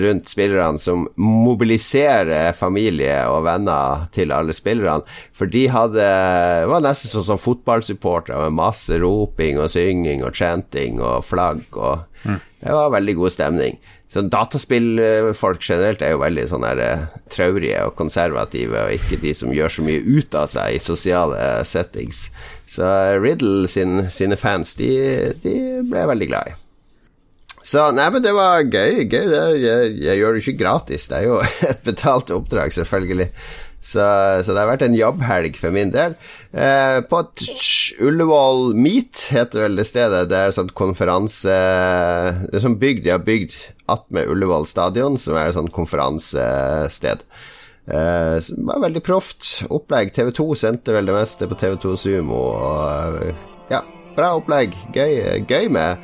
rundt 0.02 0.34
spillerne 0.34 0.82
som 0.82 1.06
mobiliserer 1.16 2.58
familie 2.58 3.20
og 3.30 3.44
venner 3.46 4.10
til 4.16 4.34
alle 4.34 4.58
spillerne. 4.58 5.06
For 5.34 5.46
de 5.46 5.68
hadde 5.70 6.10
var 6.72 6.82
nesten 6.82 7.14
sånn 7.14 7.30
som 7.30 7.42
fotballsupportere 7.42 8.48
med 8.48 8.58
masse 8.64 8.98
roping 8.98 9.62
og 9.62 9.70
synging 9.70 10.26
og 10.26 10.34
chanting 10.34 10.98
og 11.04 11.22
flagg 11.28 11.62
og 11.78 12.02
mm. 12.26 12.42
Det 12.66 12.74
var 12.74 12.90
veldig 12.90 13.14
god 13.20 13.30
stemning. 13.30 13.76
Sånn 14.16 14.32
Dataspillfolk 14.32 15.64
generelt 15.64 16.04
er 16.04 16.16
jo 16.16 16.22
veldig 16.24 16.48
sånn 16.52 16.66
her 16.68 16.82
eh, 16.82 17.06
traurige 17.34 17.84
og 17.86 17.96
konservative, 18.00 18.86
og 18.88 18.96
ikke 18.96 19.20
de 19.22 19.34
som 19.36 19.54
gjør 19.54 19.78
så 19.78 19.86
mye 19.86 20.04
ut 20.04 20.38
av 20.40 20.52
seg 20.52 20.76
i 20.78 20.84
sosiale 20.84 21.40
settings. 21.68 22.30
Så 22.70 22.88
Riddle 23.20 23.68
sin, 23.72 24.06
sine 24.10 24.40
fans, 24.40 24.78
de, 24.80 24.92
de 25.44 25.58
ble 25.84 26.02
jeg 26.02 26.14
veldig 26.14 26.30
glad 26.32 26.54
i. 26.54 26.62
Så 27.66 27.82
nei, 27.98 28.06
men 28.14 28.22
det 28.22 28.32
var 28.38 28.62
gøy. 28.62 29.06
gøy 29.10 29.24
det, 29.26 29.44
jeg, 29.58 29.94
jeg, 30.04 30.18
gjør 30.20 30.36
det 30.36 30.42
ikke 30.44 30.60
gratis, 30.60 31.08
det 31.10 31.18
er 31.18 31.30
jo 31.32 31.40
et 31.72 31.82
betalt 31.88 32.34
oppdrag, 32.36 32.74
selvfølgelig. 32.76 33.32
Så, 33.86 34.02
så 34.42 34.54
det 34.54 34.62
har 34.64 34.72
vært 34.72 34.86
en 34.88 34.98
jobbhelg 34.98 35.58
for 35.62 35.74
min 35.76 35.92
del. 35.94 36.16
Eh, 36.58 37.00
på 37.06 37.22
Ullevål 38.02 38.74
Meet 38.74 39.28
heter 39.36 39.68
vel 39.68 39.78
det 39.78 39.86
stedet. 39.86 40.24
Det 40.32 40.40
er 40.40 40.56
sånn 40.56 40.72
konferanse 40.74 41.54
Det 42.48 42.58
er 42.58 42.64
sånn 42.64 42.80
bygd 42.82 43.06
de 43.06 43.14
har 43.14 43.26
bygd 43.26 43.54
attmed 43.92 44.32
Ullevål 44.34 44.66
stadion, 44.70 45.20
som 45.22 45.38
er 45.38 45.52
et 45.52 45.58
sånt 45.60 45.74
konferansested. 45.76 47.22
Eh, 47.86 48.38
det 48.42 48.66
var 48.66 48.82
veldig 48.88 49.04
proft 49.06 49.52
opplegg. 49.70 50.16
TV2 50.16 50.48
sendte 50.58 50.96
vel 50.96 51.12
det 51.12 51.20
meste 51.20 51.50
på 51.50 51.58
TV2 51.62 51.94
Sumo. 52.02 52.42
Og 52.58 53.70
ja, 53.70 53.84
bra 54.18 54.34
opplegg. 54.40 54.74
Gøy, 54.98 55.46
gøy 55.46 55.70
med 55.74 56.02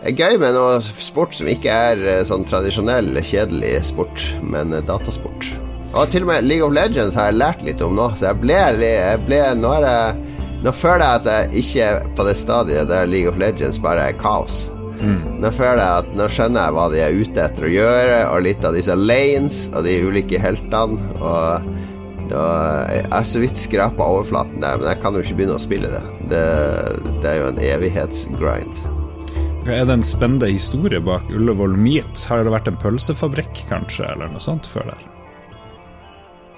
Gøy 0.00 0.38
med 0.40 0.54
noe 0.56 0.78
sport 0.80 1.34
som 1.36 1.50
ikke 1.50 1.74
er 1.90 2.06
eh, 2.08 2.22
sånn 2.24 2.46
tradisjonell, 2.48 3.18
kjedelig 3.20 3.74
sport, 3.90 4.30
men 4.40 4.72
eh, 4.72 4.86
datasport. 4.88 5.52
Og 5.90 6.10
til 6.10 6.22
og 6.22 6.30
med 6.30 6.46
League 6.46 6.66
of 6.66 6.74
Legends 6.74 7.16
har 7.18 7.30
jeg 7.30 7.40
lært 7.40 7.62
litt 7.66 7.80
om 7.82 7.96
nå, 7.98 8.12
så 8.14 8.30
jeg 8.30 8.40
ble, 8.44 8.58
jeg 8.78 9.22
ble 9.26 9.40
Nå, 9.58 9.72
er 9.80 9.86
jeg, 9.88 10.36
nå 10.62 10.72
føler 10.76 11.02
jeg 11.02 11.20
at 11.22 11.30
jeg 11.32 11.64
ikke 11.64 11.88
er 11.88 12.04
på 12.16 12.26
det 12.28 12.36
stadiet 12.38 12.92
der 12.92 13.10
League 13.10 13.32
of 13.32 13.40
Legends 13.40 13.80
bare 13.82 14.10
er 14.10 14.20
kaos. 14.20 14.68
Mm. 15.00 15.40
Nå 15.40 15.50
føler 15.56 15.80
jeg 15.80 16.04
at 16.04 16.14
Nå 16.18 16.28
skjønner 16.30 16.66
jeg 16.66 16.76
hva 16.76 16.86
de 16.92 17.02
er 17.02 17.18
ute 17.18 17.42
etter 17.42 17.66
å 17.66 17.72
gjøre, 17.74 18.18
og 18.30 18.46
litt 18.46 18.66
av 18.68 18.76
disse 18.76 18.96
lanes 18.96 19.62
og 19.74 19.86
de 19.88 19.98
ulike 20.06 20.40
heltene. 20.42 21.00
Og 21.18 21.70
jeg 22.30 23.06
har 23.10 23.26
så 23.26 23.42
vidt 23.42 23.58
skrapa 23.58 24.06
overflaten 24.06 24.62
der, 24.62 24.78
men 24.78 24.92
jeg 24.92 25.02
kan 25.02 25.16
jo 25.16 25.24
ikke 25.24 25.40
begynne 25.40 25.58
å 25.58 25.62
spille 25.62 25.90
det. 25.90 26.02
Det, 26.30 26.46
det 27.24 27.32
er 27.32 27.40
jo 27.40 27.48
en 27.50 27.62
evighetsgrind. 27.72 28.84
Er 29.66 29.86
det 29.86 29.96
en 29.98 30.06
spennende 30.06 30.48
historie 30.52 31.02
bak 31.04 31.26
Ullevål 31.34 31.74
Meat? 31.78 32.28
Har 32.30 32.46
det 32.46 32.54
vært 32.54 32.70
en 32.70 32.78
pølsefabrikk, 32.80 33.64
kanskje, 33.70 34.06
eller 34.14 34.30
noe 34.30 34.42
sånt 34.42 34.70
før 34.70 34.92
der? 34.92 35.09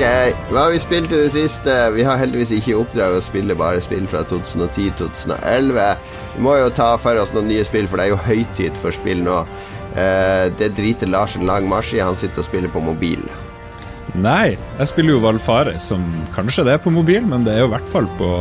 Ok, 0.00 0.36
hva 0.48 0.62
har 0.62 0.70
vi 0.72 0.78
spilt 0.80 1.12
i 1.12 1.18
det 1.26 1.32
siste? 1.34 1.72
Vi 1.92 2.00
har 2.08 2.16
heldigvis 2.16 2.54
ikke 2.56 2.78
oppdrag 2.80 3.18
å 3.18 3.20
spille 3.20 3.52
bare 3.52 3.82
spill 3.84 4.06
fra 4.08 4.22
2010-2011. 4.30 6.06
Vi 6.38 6.44
må 6.46 6.54
jo 6.56 6.70
ta 6.72 6.94
for 6.96 7.20
oss 7.20 7.34
noen 7.34 7.50
nye 7.50 7.66
spill, 7.68 7.84
for 7.84 8.00
det 8.00 8.06
er 8.06 8.14
jo 8.14 8.22
høytid 8.24 8.80
for 8.80 8.96
spill 8.96 9.20
nå. 9.26 9.42
Uh, 9.92 10.48
det 10.56 10.70
driter 10.78 11.12
Larsen 11.12 11.44
Lang 11.44 11.68
Marsj 11.68 11.98
i. 11.98 12.00
Han 12.00 12.16
sitter 12.16 12.40
og 12.40 12.48
spiller 12.48 12.72
på 12.72 12.80
mobil. 12.80 13.20
Nei, 14.16 14.56
jeg 14.80 14.88
spiller 14.88 15.18
jo 15.18 15.20
Valfare, 15.26 15.76
som 15.76 16.08
kanskje 16.32 16.64
det 16.70 16.78
er 16.78 16.82
på 16.88 16.96
mobil, 16.96 17.20
men 17.28 17.44
det 17.44 17.58
er 17.58 17.66
jo 17.66 17.68
i 17.68 17.74
hvert 17.76 17.92
fall 17.92 18.08
på 18.16 18.32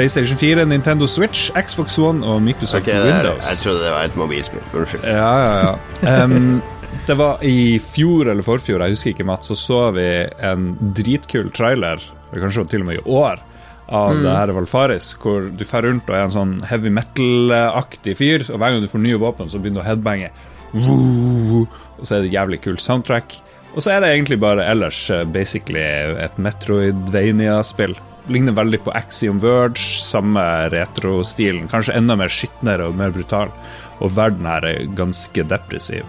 PlayStation 0.00 0.40
4, 0.40 0.64
Nintendo 0.72 1.04
Switch, 1.04 1.50
Xbox 1.60 2.00
One 2.00 2.24
og 2.24 2.40
Microsoft 2.40 2.88
okay, 2.88 3.04
Windows. 3.04 3.52
Jeg 3.52 3.66
trodde 3.66 3.84
det 3.84 3.92
var 3.98 4.08
et 4.08 4.16
mobilspill. 4.16 4.64
Unnskyld. 4.72 5.04
Ja, 5.04 5.32
ja, 5.44 5.56
ja. 5.60 5.76
Um, 6.24 6.62
det 7.06 7.16
var 7.18 7.44
i 7.44 7.78
fjor 7.82 8.28
eller 8.30 8.46
forfjor, 8.46 8.82
jeg 8.84 8.96
husker 8.96 9.14
ikke, 9.14 9.26
Mats, 9.28 9.50
så 9.50 9.56
så 9.58 9.78
vi 9.96 10.06
en 10.46 10.72
dritkul 10.96 11.50
trailer, 11.54 12.02
kanskje 12.30 12.66
til 12.70 12.84
og 12.84 12.90
med 12.90 13.00
i 13.00 13.06
år, 13.10 13.42
av 13.90 14.14
mm. 14.14 14.22
det 14.22 14.34
her 14.36 14.52
Valfaris, 14.54 15.10
hvor 15.18 15.48
du 15.50 15.64
fer 15.66 15.82
rundt 15.86 16.10
og 16.10 16.16
er 16.16 16.28
en 16.28 16.34
sånn 16.34 16.52
heavy 16.70 16.92
metal-aktig 16.94 18.14
fyr, 18.20 18.44
og 18.46 18.60
hver 18.62 18.74
gang 18.74 18.84
du 18.84 18.90
får 18.90 19.02
nye 19.02 19.18
våpen, 19.18 19.50
så 19.50 19.58
begynner 19.58 19.82
du 19.82 19.84
å 19.84 19.88
headbange. 19.88 20.30
Og 20.70 22.04
så 22.06 22.16
er 22.16 22.22
det 22.24 22.34
jævlig 22.34 22.60
kult 22.62 22.82
soundtrack. 22.84 23.34
Og 23.74 23.82
så 23.82 23.94
er 23.94 24.02
det 24.02 24.12
egentlig 24.14 24.38
bare 24.42 24.66
ellers 24.66 25.02
eh, 25.14 25.26
basically 25.26 25.82
et 25.82 26.38
Metroidvania-spill. 26.42 27.96
Ligner 28.28 28.54
veldig 28.54 28.82
på 28.84 28.92
Axiom 28.94 29.40
Verge, 29.42 29.80
samme 29.80 30.42
retro-stilen. 30.74 31.70
Kanskje 31.72 31.96
enda 31.98 32.18
mer 32.18 32.32
skitnere 32.32 32.90
og 32.90 32.98
mer 32.98 33.14
brutal 33.14 33.54
og 34.00 34.12
verden 34.16 34.48
her 34.48 34.64
er 34.66 34.90
ganske 34.96 35.44
depressiv. 35.48 36.04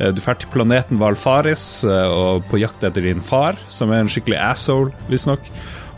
Eh, 0.00 0.10
du 0.12 0.20
drar 0.20 0.38
til 0.40 0.50
planeten 0.54 1.00
Valfaris 1.00 1.84
eh, 1.88 2.10
og 2.10 2.44
på 2.50 2.60
jakt 2.62 2.84
etter 2.86 3.04
din 3.04 3.22
far, 3.22 3.58
som 3.68 3.92
er 3.92 4.04
en 4.04 4.10
skikkelig 4.10 4.40
asshole, 4.40 4.94
visstnok. 5.10 5.50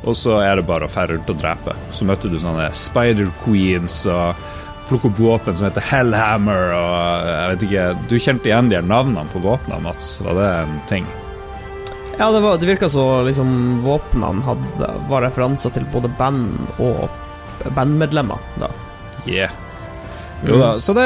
Og 0.07 0.15
så 0.19 0.41
er 0.43 0.59
det 0.59 0.69
bare 0.69 0.87
å 0.87 0.93
fære 0.93 1.17
rundt 1.17 1.33
og 1.33 1.41
drepe. 1.41 1.75
Så 1.95 2.07
møter 2.07 2.31
du 2.31 2.39
sånne 2.39 2.69
Spider 2.77 3.31
Queens 3.43 4.05
og 4.11 4.39
plukker 4.87 5.11
opp 5.11 5.19
våpen 5.19 5.57
som 5.59 5.67
heter 5.67 5.83
Hellhammer 5.83 6.71
og 6.77 7.27
jeg 7.27 7.49
vet 7.51 7.65
ikke 7.67 7.87
Du 8.07 8.15
kjente 8.23 8.53
igjen 8.53 8.71
de 8.71 8.83
navnene 8.87 9.27
på 9.33 9.43
våpnene, 9.43 9.83
Mats? 9.83 10.21
Var 10.23 10.39
det 10.39 10.51
en 10.63 10.83
ting? 10.91 11.15
Ja, 12.19 12.31
det, 12.33 12.41
var, 12.41 12.57
det 12.57 12.67
virka 12.67 12.89
så 12.89 13.23
liksom 13.27 13.79
våpnene 13.85 14.43
hadde, 14.47 14.89
var 15.09 15.23
referanser 15.27 15.75
til 15.75 15.85
både 15.93 16.09
band 16.17 16.55
og 16.81 17.11
bandmedlemmer. 17.77 18.41
da. 18.61 18.71
Yeah. 19.27 19.53
Jo 20.47 20.59
da, 20.61 20.81
så 20.81 20.93
det, 20.97 21.05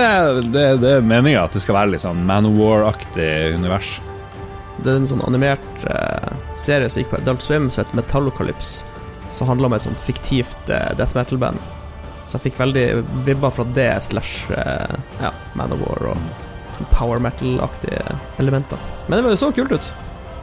det, 0.50 0.64
det 0.83 0.93
er 0.97 1.07
meninga 1.07 1.45
at 1.47 1.55
det 1.55 1.62
skal 1.62 1.76
være 1.76 1.95
litt 1.95 2.02
sånn 2.02 2.23
Man 2.26 2.47
of 2.49 2.57
War-aktig 2.59 3.57
univers. 3.57 3.97
Det 4.81 4.93
er 4.93 5.00
en 5.00 5.09
sånn 5.11 5.23
animert 5.26 5.85
eh, 5.90 6.31
serie 6.57 6.88
som 6.90 7.02
gikk 7.02 7.12
på 7.12 7.21
Adult 7.21 7.45
Swim, 7.45 7.69
som 7.71 7.85
heter 7.85 8.00
Metallocalypse, 8.00 8.87
som 9.37 9.50
handler 9.50 9.71
om 9.71 9.76
et 9.76 9.87
sånt 9.87 10.02
fiktivt 10.02 10.71
eh, 10.73 10.90
death 10.99 11.19
metal-band. 11.19 11.59
Så 12.26 12.38
jeg 12.38 12.49
fikk 12.49 12.61
veldig 12.61 12.87
vibber 13.26 13.55
fra 13.55 13.67
det 13.76 13.93
slash 14.07 14.55
eh, 14.55 14.95
ja, 15.23 15.35
Man 15.59 15.75
of 15.75 15.83
War 15.85 16.12
og 16.14 16.87
power 16.95 17.21
metal-aktige 17.23 18.02
elementer. 18.43 18.79
Men 19.09 19.19
det 19.19 19.26
var 19.26 19.37
jo 19.37 19.43
så 19.43 19.52
kult 19.55 19.75
ut. 19.75 19.93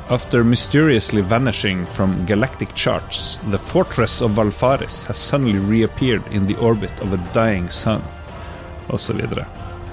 After 0.09 0.41
mysteriously 0.43 1.21
vanishing 1.21 1.85
from 1.85 2.25
galactic 2.25 2.73
charts, 2.73 3.41
the 3.51 3.57
fortress 3.57 4.21
of 4.21 4.31
Valfaris 4.31 5.05
has 5.07 5.17
suddenly 5.17 5.59
reappeared 5.59 6.23
in 6.31 6.45
the 6.45 6.55
orbit 6.55 6.97
of 7.01 7.11
a 7.11 7.17
dying 7.33 7.69
sun 7.69 8.01
osv. 8.87 9.21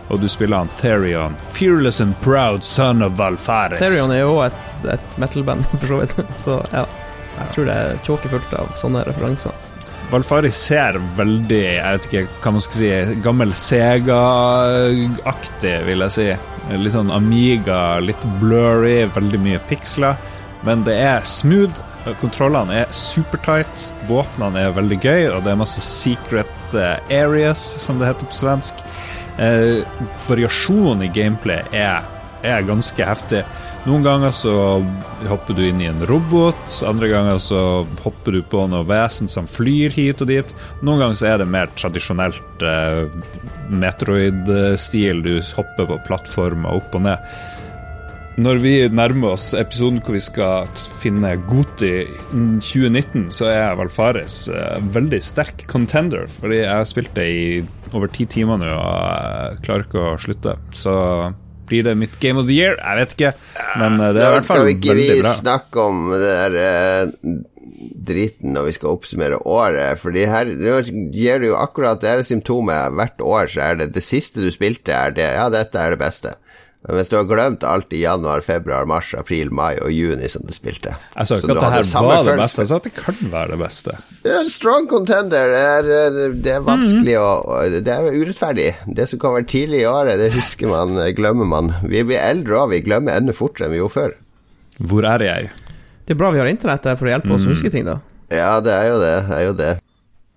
Og 0.08 0.20
du 0.20 0.28
spiller 0.28 0.56
han 0.56 0.68
Therion, 0.68 1.34
fearless 1.50 2.00
and 2.00 2.14
proud 2.20 2.64
son 2.64 3.02
of 3.02 3.12
Valfaris. 3.18 3.78
Therion 3.78 4.12
er 4.14 4.20
jo 4.20 4.40
et, 4.44 4.52
et 4.92 5.18
metal-band, 5.18 5.66
for 5.80 5.86
så 5.86 5.96
vidt. 6.04 6.16
Så 6.36 6.66
ja, 6.70 6.86
jeg 7.40 7.50
tror 7.56 7.64
det 7.66 7.74
er 7.74 7.98
tåkefullt 8.06 8.54
av 8.54 8.70
sånne 8.78 9.02
referanser. 9.10 9.52
Valfaris 10.12 10.54
ser 10.68 10.94
veldig 11.18 11.64
jeg 11.64 11.90
vet 11.96 12.06
ikke 12.06 12.26
hva 12.44 12.50
man 12.54 12.62
skal 12.62 12.78
si, 12.78 13.18
gammel 13.24 13.50
Sega-aktig, 13.66 14.16
vil 15.90 16.06
jeg 16.06 16.12
si. 16.20 16.53
Litt 16.72 16.94
sånn 16.94 17.12
Amiga, 17.12 17.98
litt 18.00 18.22
blurry, 18.40 19.04
veldig 19.12 19.40
mye 19.42 19.60
piksler. 19.68 20.16
Men 20.64 20.84
det 20.86 20.96
er 21.02 21.26
smooth. 21.28 21.82
Kontrollene 22.20 22.82
er 22.82 22.94
supertight. 22.94 23.90
Våpnene 24.08 24.66
er 24.66 24.76
veldig 24.76 24.98
gøy, 25.00 25.22
og 25.34 25.44
det 25.44 25.52
er 25.52 25.60
masse 25.60 25.80
secret 25.84 26.50
areas, 27.12 27.62
som 27.80 28.00
det 28.00 28.08
heter 28.08 28.28
på 28.28 28.38
svensk. 28.38 28.80
Eh, 29.38 29.84
variasjonen 30.28 31.02
i 31.02 31.10
gameplay 31.12 31.62
er, 31.74 32.04
er, 32.42 32.66
ganske 32.66 33.06
heftig. 33.06 33.42
Noen 33.84 34.00
ganger 34.00 34.30
så 34.32 34.52
hopper 35.28 35.58
du 35.58 35.66
inn 35.66 35.82
i 35.84 35.90
en 35.90 36.06
robot, 36.08 36.78
andre 36.88 37.10
ganger 37.10 37.40
så 37.42 37.58
hopper 38.00 38.38
du 38.38 38.40
på 38.48 38.62
noe 38.72 38.86
vesen 38.88 39.28
som 39.28 39.44
flyr 39.44 39.92
hit 39.92 40.22
og 40.24 40.30
dit. 40.30 40.54
Noen 40.80 41.02
ganger 41.02 41.20
så 41.20 41.26
er 41.28 41.42
det 41.42 41.50
mer 41.52 41.68
tradisjonelt 41.76 42.64
eh, 42.64 43.04
Metroid-stil, 43.68 45.20
du 45.26 45.36
hopper 45.58 45.90
på 45.90 46.00
plattformer 46.08 46.80
opp 46.80 46.96
og 46.96 47.04
ned. 47.10 47.28
Når 48.40 48.58
vi 48.64 48.72
nærmer 48.90 49.36
oss 49.36 49.52
episoden 49.54 50.00
hvor 50.02 50.16
vi 50.16 50.24
skal 50.24 50.66
finne 50.74 51.36
Goti 51.44 51.92
2019, 52.32 53.28
så 53.30 53.52
er 53.52 53.76
Valfaris 53.78 54.48
uh, 54.50 54.80
veldig 54.96 55.20
sterk 55.22 55.68
contender, 55.70 56.26
fordi 56.40 56.64
jeg 56.64 56.72
har 56.72 56.88
spilt 56.88 57.14
det 57.14 57.28
i 57.30 57.46
over 57.94 58.10
ti 58.10 58.26
timer 58.26 58.58
nå 58.58 58.72
og 58.72 58.82
jeg 58.82 59.62
klarer 59.68 59.86
ikke 59.86 60.02
å 60.02 60.18
slutte. 60.24 60.56
Så 60.74 60.96
blir 61.68 61.86
det 61.86 61.96
mitt 61.98 62.14
game 62.22 62.40
of 62.40 62.46
the 62.50 62.56
year? 62.56 62.76
Jeg 62.80 63.00
vet 63.00 63.16
ikke, 63.16 63.32
men 63.80 63.98
uh, 64.00 64.10
det 64.14 64.22
er 64.22 64.30
i 64.30 64.36
hvert 64.38 64.48
fall 64.48 64.62
veldig 64.66 64.78
bra. 64.78 64.94
Skal 64.94 65.00
vi 65.00 65.08
ikke 65.18 65.34
snakke 65.38 65.88
om 65.88 66.04
det 66.12 66.32
der 66.36 66.56
uh, 66.60 67.34
driten 68.04 68.54
når 68.56 68.68
vi 68.68 68.76
skal 68.78 68.92
oppsummere 68.92 69.40
året? 69.42 70.00
Fordi 70.02 70.26
her 70.30 70.52
gir 71.14 71.42
du 71.42 71.50
jo 71.50 71.58
akkurat 71.60 72.02
det 72.02 72.12
er 72.12 72.24
symptomet. 72.26 72.94
Hvert 72.98 73.24
år 73.24 73.52
så 73.56 73.68
er 73.70 73.82
det 73.82 73.92
det 73.96 74.04
siste 74.06 74.44
du 74.44 74.50
spilte, 74.54 74.94
er 74.94 75.14
det 75.16 75.30
Ja, 75.34 75.48
dette 75.52 75.80
er 75.80 75.94
det 75.94 76.02
beste. 76.02 76.36
Men 76.84 76.98
hvis 76.98 77.08
du 77.08 77.14
har 77.16 77.24
glemt 77.24 77.62
alt 77.64 77.94
i 77.96 78.02
januar, 78.02 78.42
februar, 78.44 78.84
mars, 78.84 79.14
april, 79.16 79.48
mai 79.56 79.78
og 79.80 79.88
juni 79.94 80.28
som 80.28 80.44
du 80.44 80.52
spilte 80.52 80.92
Jeg 80.92 81.28
sa 81.30 81.38
ikke 81.38 81.54
at 81.54 81.62
det 81.62 81.70
her 81.72 82.04
var 82.04 82.26
det 82.26 82.34
beste, 82.42 82.60
jeg 82.60 82.68
sa 82.68 82.76
at 82.76 82.88
det 82.88 82.92
kan 82.98 83.30
være 83.32 83.54
det 83.54 83.58
beste. 83.62 83.96
Det 84.26 84.34
er 84.36 84.50
strong 84.52 84.88
contender. 84.90 85.54
Det 85.54 85.62
er, 85.64 86.28
det 86.44 86.52
er 86.58 86.66
vanskelig 86.66 87.16
mm. 87.16 87.24
å 87.24 87.62
Det 87.86 87.94
er 87.94 88.10
urettferdig. 88.12 88.68
Det 89.00 89.08
som 89.08 89.22
kan 89.22 89.36
være 89.38 89.48
tidlig 89.54 89.80
i 89.80 89.88
året, 89.88 90.20
det 90.20 90.28
husker 90.36 90.68
man, 90.68 91.00
glemmer 91.16 91.48
man. 91.48 91.72
Vi 91.88 92.04
blir 92.04 92.20
eldre 92.20 92.60
og 92.66 92.74
vi 92.74 92.82
glemmer 92.84 93.16
enda 93.16 93.32
fortere 93.36 93.70
enn 93.70 93.76
vi 93.78 93.80
gjorde 93.80 93.96
før. 93.96 94.18
Hvor 94.84 95.08
er 95.08 95.24
jeg? 95.24 95.52
Det 96.04 96.12
er 96.12 96.20
bra 96.20 96.34
vi 96.34 96.42
har 96.42 96.52
internett 96.52 96.84
der 96.84 97.00
for 97.00 97.08
å 97.08 97.14
hjelpe 97.14 97.32
oss 97.32 97.48
å 97.48 97.54
huske 97.54 97.72
ting, 97.72 97.88
da. 97.88 98.02
Ja, 98.28 98.58
det 98.60 98.76
er 98.76 98.90
jo 98.90 99.00
det. 99.00 99.14
det, 99.30 99.36
er 99.38 99.46
jo 99.46 99.56
det. 99.56 99.72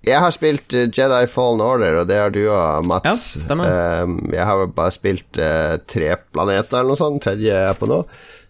Jeg 0.07 0.23
har 0.23 0.33
spilt 0.35 0.73
uh, 0.75 0.85
Jedi 0.87 1.21
Fallen 1.31 1.63
Order, 1.63 2.01
og 2.01 2.09
det 2.09 2.17
har 2.19 2.33
du 2.33 2.41
òg, 2.45 2.87
Mats. 2.87 3.05
Ja, 3.35 3.43
stemmer. 3.43 3.71
Uh, 3.71 4.17
jeg 4.33 4.47
har 4.49 4.65
bare 4.77 4.95
spilt 4.95 5.39
uh, 5.41 5.77
tre 5.89 6.13
planeter 6.33 6.79
eller 6.79 6.93
noe 6.93 6.99
sånt, 6.99 7.21
tredje 7.25 7.53
er 7.53 7.69
jeg 7.69 7.79
på 7.81 7.89
nå. 7.91 8.01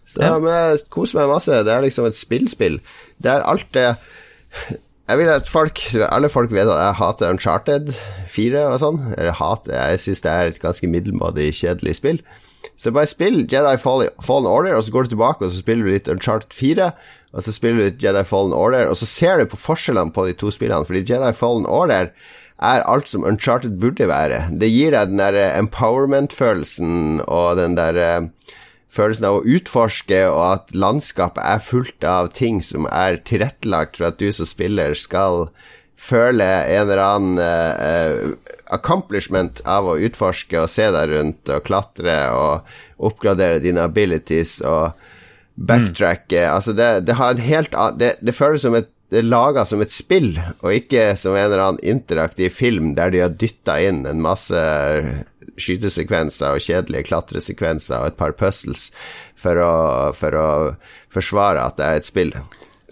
Så 0.08 0.24
ja. 0.24 0.36
jeg 0.40 0.84
koser 0.92 1.20
meg 1.20 1.32
masse. 1.34 1.64
Det 1.66 1.72
er 1.72 1.84
liksom 1.84 2.08
et 2.08 2.16
spillspill. 2.16 2.78
Det 3.20 3.32
er 3.32 3.44
alt 3.44 3.66
det 3.76 3.90
Jeg 5.08 5.18
vil 5.20 5.28
at 5.32 5.48
folk, 5.48 5.80
alle 6.08 6.30
folk 6.32 6.52
vet 6.52 6.68
at 6.68 6.80
jeg 6.80 6.96
hater 7.00 7.34
Uncharted 7.34 7.90
4 8.32 8.64
og 8.72 8.78
sånn. 8.80 9.02
Eller 9.18 9.36
hater 9.36 9.76
Jeg 9.76 10.00
syns 10.04 10.24
det 10.24 10.32
er 10.32 10.52
et 10.52 10.60
ganske 10.62 10.88
middelmådig, 10.88 11.50
kjedelig 11.60 11.98
spill. 12.00 12.22
Så 12.78 12.92
bare 12.94 13.10
spill 13.10 13.40
Jedi 13.50 13.74
Fallen 13.82 14.46
Order, 14.46 14.76
og 14.78 14.84
så 14.86 14.94
går 14.94 15.06
du 15.06 15.16
tilbake 15.16 15.44
og 15.44 15.50
så 15.50 15.58
spiller 15.58 15.88
du 15.88 15.96
litt 15.96 16.10
Uncharted 16.12 16.54
4 16.54 16.92
og 17.36 17.44
så 17.44 17.52
spiller 17.52 17.90
du 17.90 18.04
Jedi 18.06 18.24
Fallen 18.24 18.54
Order, 18.56 18.88
og 18.88 18.96
så 18.96 19.06
ser 19.08 19.40
du 19.40 19.50
på 19.50 19.60
forskjellene 19.60 20.14
på 20.14 20.24
de 20.28 20.36
to 20.38 20.52
spillene, 20.54 20.86
fordi 20.88 21.04
Jedi 21.10 21.32
Fallen 21.36 21.68
Order 21.68 22.12
er 22.58 22.86
alt 22.90 23.10
som 23.10 23.26
Uncharted 23.28 23.76
burde 23.82 24.08
være. 24.08 24.46
Det 24.50 24.70
gir 24.72 24.96
deg 24.96 25.12
den 25.12 25.20
der 25.20 25.36
empowerment-følelsen 25.58 27.20
og 27.28 27.60
den 27.60 27.76
der 27.78 28.00
uh, 28.00 28.54
følelsen 28.88 29.28
av 29.28 29.38
å 29.38 29.44
utforske, 29.46 30.22
og 30.32 30.42
at 30.46 30.72
landskapet 30.74 31.44
er 31.44 31.62
fullt 31.62 32.08
av 32.08 32.32
ting 32.34 32.62
som 32.64 32.88
er 32.90 33.20
tilrettelagt 33.28 34.00
for 34.00 34.08
at 34.08 34.18
du 34.18 34.32
som 34.32 34.48
spiller 34.48 34.96
skal 34.98 35.50
føle 35.98 36.46
en 36.46 36.88
eller 36.88 37.04
annen 37.04 37.38
uh, 37.42 38.47
accomplishment 38.74 39.62
av 39.68 39.88
å 39.88 39.98
utforske 40.08 40.60
og 40.60 40.70
se 40.72 40.88
deg 40.94 41.12
rundt 41.12 41.52
og 41.54 41.64
klatre 41.66 42.18
og 42.34 43.08
oppgradere 43.08 43.62
dine 43.64 43.86
abilities 43.86 44.58
og 44.66 44.98
backtracke 45.58 46.44
mm. 46.44 46.52
Altså, 46.54 46.74
det, 46.76 46.90
det, 47.08 47.16
har 47.18 47.34
en 47.34 47.42
helt 47.42 47.74
det, 47.98 48.14
det 48.22 48.36
føles 48.36 48.62
som 48.66 48.76
et 48.78 48.92
det 49.08 49.22
er 49.22 49.28
laga 49.28 49.62
som 49.64 49.80
et 49.80 49.92
spill, 49.92 50.34
og 50.60 50.74
ikke 50.74 51.14
som 51.16 51.32
en 51.32 51.46
eller 51.46 51.62
annen 51.64 51.84
interaktiv 51.96 52.52
film 52.52 52.90
der 52.98 53.12
de 53.14 53.22
har 53.22 53.32
dytta 53.40 53.78
inn 53.80 54.02
en 54.04 54.20
masse 54.20 54.60
skytesekvenser 55.58 56.56
og 56.56 56.62
kjedelige 56.62 57.08
klatresekvenser 57.08 58.02
og 58.02 58.12
et 58.12 58.18
par 58.20 58.36
puzzles 58.36 58.90
for 59.38 59.60
å, 59.64 59.72
for 60.12 60.36
å 60.36 60.48
forsvare 61.14 61.64
at 61.64 61.78
det 61.80 61.88
er 61.88 62.02
et 62.02 62.08
spill. 62.08 62.34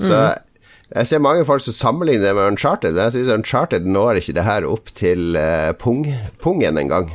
Så 0.00 0.16
mm. 0.16 0.45
Jeg 0.94 1.08
ser 1.10 1.22
mange 1.22 1.44
folk 1.46 1.64
som 1.64 1.74
sammenligner 1.74 2.28
det 2.28 2.34
med 2.38 2.52
Uncharted, 2.52 2.94
men 2.94 3.08
jeg 3.08 3.16
syns 3.16 3.32
Uncharted 3.34 3.86
når 3.90 4.20
ikke 4.20 4.36
det 4.36 4.44
her 4.46 4.66
opp 4.68 4.92
til 4.94 5.34
uh, 5.34 5.72
pung, 5.78 6.04
pungen 6.42 6.78
engang. 6.78 7.10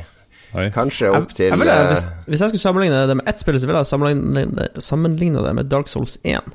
Kanskje 0.52 1.08
opp 1.08 1.30
til 1.32 1.46
jeg, 1.46 1.54
jeg 1.54 1.60
ville, 1.62 1.76
hvis, 1.88 2.02
eh, 2.04 2.24
hvis, 2.26 2.42
jeg 2.42 2.52
skulle 2.52 2.60
sammenligne 2.60 3.04
det 3.08 3.14
med 3.22 3.30
ett 3.30 3.40
spill, 3.40 3.56
så 3.56 3.68
ville 3.68 3.80
jeg 3.80 3.88
sammenligne, 3.88 4.66
sammenligne 4.84 5.44
det 5.46 5.54
med 5.56 5.70
Dark 5.72 5.88
Souls 5.88 6.18
1. 6.28 6.52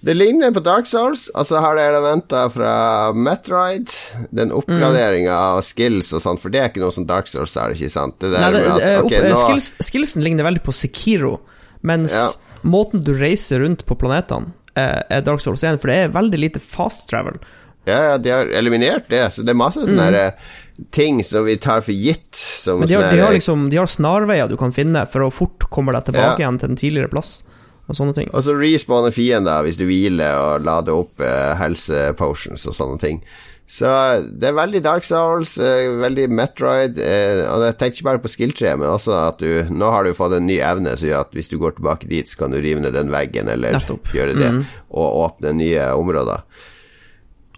Det 0.00 0.14
ligner 0.14 0.50
på 0.54 0.62
Dark 0.62 0.86
Souls, 0.86 1.28
og 1.34 1.46
så 1.46 1.62
har 1.62 1.78
det 1.78 1.84
elementer 1.90 2.50
fra 2.54 2.72
Metroid. 3.14 3.90
Den 4.34 4.50
oppgraderinga 4.54 5.30
mm. 5.30 5.54
av 5.54 5.62
skills 5.66 6.12
og 6.14 6.22
sånn, 6.22 6.38
for 6.42 6.54
det 6.54 6.62
er 6.62 6.70
ikke 6.70 6.82
noe 6.82 6.94
som 6.94 7.06
Dark 7.06 7.30
Souls 7.30 7.54
er, 7.58 7.74
ikke 7.74 7.90
sant? 7.90 8.18
Det 8.22 8.30
Nei, 8.34 8.50
det, 8.54 8.62
at, 8.66 8.84
okay, 9.02 9.22
opp, 9.22 9.30
nå... 9.30 9.40
skills, 9.42 9.72
skillsen 9.90 10.26
ligner 10.26 10.46
veldig 10.46 10.62
på 10.66 10.74
Sekiro, 10.74 11.36
mens 11.86 12.14
ja. 12.14 12.28
måten 12.66 13.02
du 13.06 13.10
reiser 13.14 13.62
rundt 13.62 13.86
på 13.86 13.98
planetene, 13.98 14.54
er 14.78 15.26
Dark 15.26 15.42
Souls 15.44 15.64
1, 15.64 15.80
for 15.82 15.92
det 15.92 15.98
er 16.04 16.14
veldig 16.14 16.40
lite 16.40 16.62
fast 16.62 17.08
travel. 17.10 17.36
Ja, 17.88 17.98
ja, 18.04 18.16
de 18.20 18.32
har 18.34 18.50
eliminert 18.58 19.06
det, 19.08 19.22
så 19.32 19.44
det 19.46 19.54
er 19.54 19.62
masse 19.62 19.86
sånne 19.88 20.08
mm 20.08 20.66
ting 20.90 21.24
som 21.24 21.44
vi 21.44 21.56
tar 21.56 21.80
for 21.80 21.92
gitt. 21.92 22.38
Men 22.66 22.86
de 22.86 22.94
har, 22.94 23.12
de 23.12 23.20
har, 23.20 23.32
liksom, 23.32 23.70
de 23.70 23.76
har 23.76 23.86
snarveier 23.86 24.48
du 24.48 24.56
kan 24.56 24.72
finne 24.72 25.04
for 25.10 25.26
å 25.26 25.30
fort 25.34 25.66
komme 25.74 25.94
deg 25.96 26.08
tilbake 26.08 26.38
ja. 26.38 26.46
igjen 26.46 26.60
til 26.60 26.70
en 26.70 26.78
tidligere 26.78 27.12
plass. 27.12 27.40
Og 27.88 27.96
sånne 27.96 28.12
ting 28.12 28.26
Og 28.36 28.42
så 28.44 28.52
respawne 28.52 29.08
fiender 29.16 29.62
hvis 29.64 29.78
du 29.80 29.86
hviler 29.88 30.34
og 30.36 30.66
lader 30.66 30.98
opp 31.00 31.22
uh, 31.24 31.54
helsepotions 31.56 32.66
og 32.68 32.76
sånne 32.76 32.98
ting. 33.00 33.22
Så 33.68 33.88
det 34.24 34.48
er 34.48 34.56
veldig 34.56 34.80
Dark 34.80 35.04
Souls, 35.04 35.58
uh, 35.60 35.98
veldig 36.00 36.24
Metroid. 36.32 36.96
Uh, 36.96 37.42
og 37.52 37.66
jeg 37.66 37.76
tenker 37.76 37.98
ikke 37.98 38.06
bare 38.06 38.22
på 38.24 38.30
skill-treet, 38.32 38.80
men 38.80 38.88
også 38.88 39.12
at 39.26 39.42
du 39.42 39.68
Nå 39.68 39.90
har 39.92 40.08
du 40.08 40.16
fått 40.16 40.38
en 40.38 40.48
ny 40.48 40.56
evne 40.64 40.94
som 40.96 41.10
gjør 41.10 41.26
at 41.26 41.36
hvis 41.36 41.52
du 41.52 41.58
går 41.60 41.76
tilbake 41.76 42.08
dit, 42.08 42.28
så 42.28 42.40
kan 42.40 42.54
du 42.54 42.62
rive 42.64 42.80
ned 42.80 42.96
den 42.96 43.12
veggen, 43.12 43.50
eller 43.52 43.76
Nettopp. 43.76 44.08
gjøre 44.16 44.38
det, 44.38 44.50
mm. 44.56 44.64
og 44.88 45.20
åpne 45.26 45.52
nye 45.60 45.90
områder. 46.00 46.46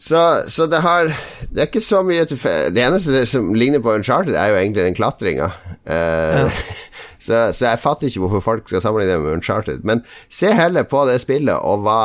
Så, 0.01 0.21
så, 0.49 0.65
det 0.67 0.81
har 0.81 1.11
Det 1.53 1.61
er 1.61 1.67
ikke 1.69 1.83
så 1.85 1.99
mye 2.03 2.25
til 2.25 2.39
Det 2.73 2.81
eneste 2.81 3.27
som 3.29 3.51
ligner 3.55 3.83
på 3.85 3.93
Uncharted, 3.93 4.35
er 4.35 4.49
jo 4.49 4.57
egentlig 4.57 4.87
den 4.89 4.97
klatringa. 4.97 5.53
Uh, 5.87 6.41
ja. 6.41 6.51
så, 7.27 7.53
så, 7.53 7.69
jeg 7.69 7.83
fatter 7.85 8.09
ikke 8.09 8.25
hvorfor 8.25 8.43
folk 8.49 8.67
skal 8.67 8.83
sammenligne 8.83 9.15
det 9.15 9.23
med 9.23 9.39
Uncharted. 9.39 9.87
Men 9.87 10.03
se 10.27 10.51
heller 10.57 10.89
på 10.89 11.05
det 11.07 11.21
spillet 11.23 11.55
og 11.55 11.85
hva 11.87 12.01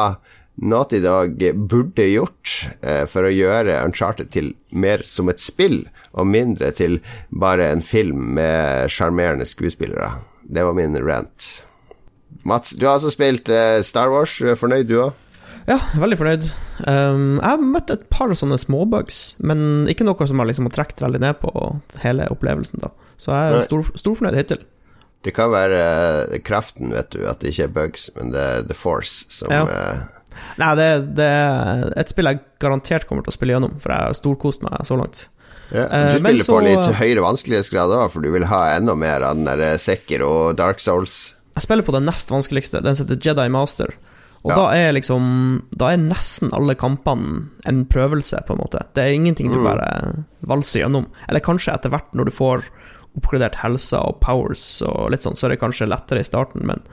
Naughty 0.55 1.01
Dog 1.03 1.41
burde 1.67 2.07
gjort 2.07 2.53
eh, 2.81 3.03
for 3.11 3.27
å 3.27 3.33
gjøre 3.33 3.81
Uncharted 3.83 4.31
til 4.31 4.53
mer 4.71 5.03
som 5.07 5.29
et 5.31 5.41
spill, 5.43 5.83
og 6.15 6.29
mindre 6.31 6.71
til 6.75 7.01
bare 7.29 7.67
en 7.73 7.83
film 7.83 8.31
med 8.37 8.91
sjarmerende 8.91 9.47
skuespillere. 9.47 10.13
Det 10.47 10.63
var 10.63 10.77
min 10.77 10.95
rant. 11.03 11.49
Mats, 12.45 12.75
du 12.77 12.85
har 12.85 12.95
altså 12.95 13.11
spilt 13.11 13.49
eh, 13.51 13.81
Star 13.83 14.11
Wars. 14.13 14.37
Du 14.39 14.47
er 14.51 14.59
Fornøyd, 14.59 14.87
du 14.87 14.99
òg? 15.01 15.21
Ja, 15.65 15.79
veldig 15.97 16.17
fornøyd. 16.19 16.43
Um, 16.85 17.39
jeg 17.39 17.47
har 17.47 17.63
møtt 17.63 17.89
et 17.89 18.03
par 18.13 18.29
sånne 18.37 18.57
småbugs, 18.61 19.33
men 19.41 19.87
ikke 19.89 20.05
noe 20.05 20.27
som 20.29 20.41
har 20.41 20.49
liksom 20.49 20.69
trukket 20.69 21.01
veldig 21.01 21.23
ned 21.23 21.39
på 21.41 21.51
hele 22.03 22.27
opplevelsen. 22.29 22.83
da 22.83 22.91
Så 23.17 23.33
jeg 23.33 23.55
er 23.55 23.65
stor, 23.65 23.89
storfornøyd 23.97 24.37
hittil. 24.37 24.61
Det 25.25 25.33
kan 25.33 25.49
være 25.49 25.79
uh, 26.29 26.35
kraften, 26.45 26.93
vet 26.93 27.09
du, 27.15 27.23
at 27.25 27.41
det 27.41 27.55
ikke 27.55 27.65
er 27.65 27.73
bugs, 27.79 28.11
men 28.19 28.29
det 28.35 28.43
er 28.45 28.67
The 28.69 28.77
Force 28.77 29.25
som 29.33 29.53
ja. 29.53 29.65
uh... 29.65 30.21
Nei, 30.61 30.71
det, 30.79 30.89
det, 31.17 31.29
er 31.29 31.85
et 31.99 32.11
spill 32.11 32.29
jeg 32.31 32.41
garantert 32.61 33.07
kommer 33.09 33.25
til 33.25 33.33
å 33.33 33.37
spille 33.37 33.55
gjennom, 33.55 33.77
for 33.83 33.93
jeg 33.93 34.09
har 34.09 34.17
storkost 34.17 34.65
meg 34.65 34.77
så 34.87 34.99
langt. 34.99 35.27
Ja, 35.73 35.87
du 35.89 36.15
uh, 36.15 36.19
spiller 36.19 36.43
så, 36.45 36.57
på 36.57 36.65
litt 36.65 36.99
høyere 36.99 37.23
vanskelighetsgrad 37.25 37.93
òg, 37.97 38.09
for 38.13 38.25
du 38.25 38.31
vil 38.33 38.47
ha 38.51 38.61
enda 38.75 38.95
mer 38.97 39.25
av 39.25 39.39
den 39.39 39.47
der 39.49 39.79
Sekir 39.81 40.25
og 40.25 40.57
Dark 40.59 40.83
Souls. 40.83 41.35
Jeg 41.55 41.65
spiller 41.65 41.87
på 41.87 41.95
den 41.95 42.05
nest 42.07 42.31
vanskeligste, 42.31 42.83
den 42.85 42.97
heter 42.99 43.19
Jedi 43.21 43.47
Master. 43.53 43.95
Og 44.45 44.51
ja. 44.53 44.57
da 44.59 44.65
er 44.77 44.91
liksom 44.93 45.23
Da 45.73 45.87
er 45.89 46.01
nesten 46.03 46.51
alle 46.53 46.75
kampene 46.77 47.47
en 47.65 47.85
prøvelse, 47.89 48.43
på 48.45 48.53
en 48.53 48.61
måte. 48.61 48.83
Det 48.93 49.01
er 49.01 49.15
ingenting 49.17 49.49
du 49.49 49.57
mm. 49.57 49.65
bare 49.65 49.87
valser 50.45 50.83
gjennom. 50.83 51.07
Eller 51.25 51.41
kanskje 51.41 51.73
etter 51.73 51.93
hvert, 51.93 52.11
når 52.13 52.29
du 52.29 52.35
får 52.35 52.67
oppgradert 53.15 53.57
helsa 53.63 54.03
og 54.05 54.19
powers 54.21 54.83
og 54.85 55.09
litt 55.13 55.25
sånn, 55.25 55.37
så 55.39 55.47
er 55.47 55.55
det 55.55 55.61
kanskje 55.63 55.87
lettere 55.89 56.21
i 56.21 56.27
starten, 56.27 56.65
men, 56.67 56.83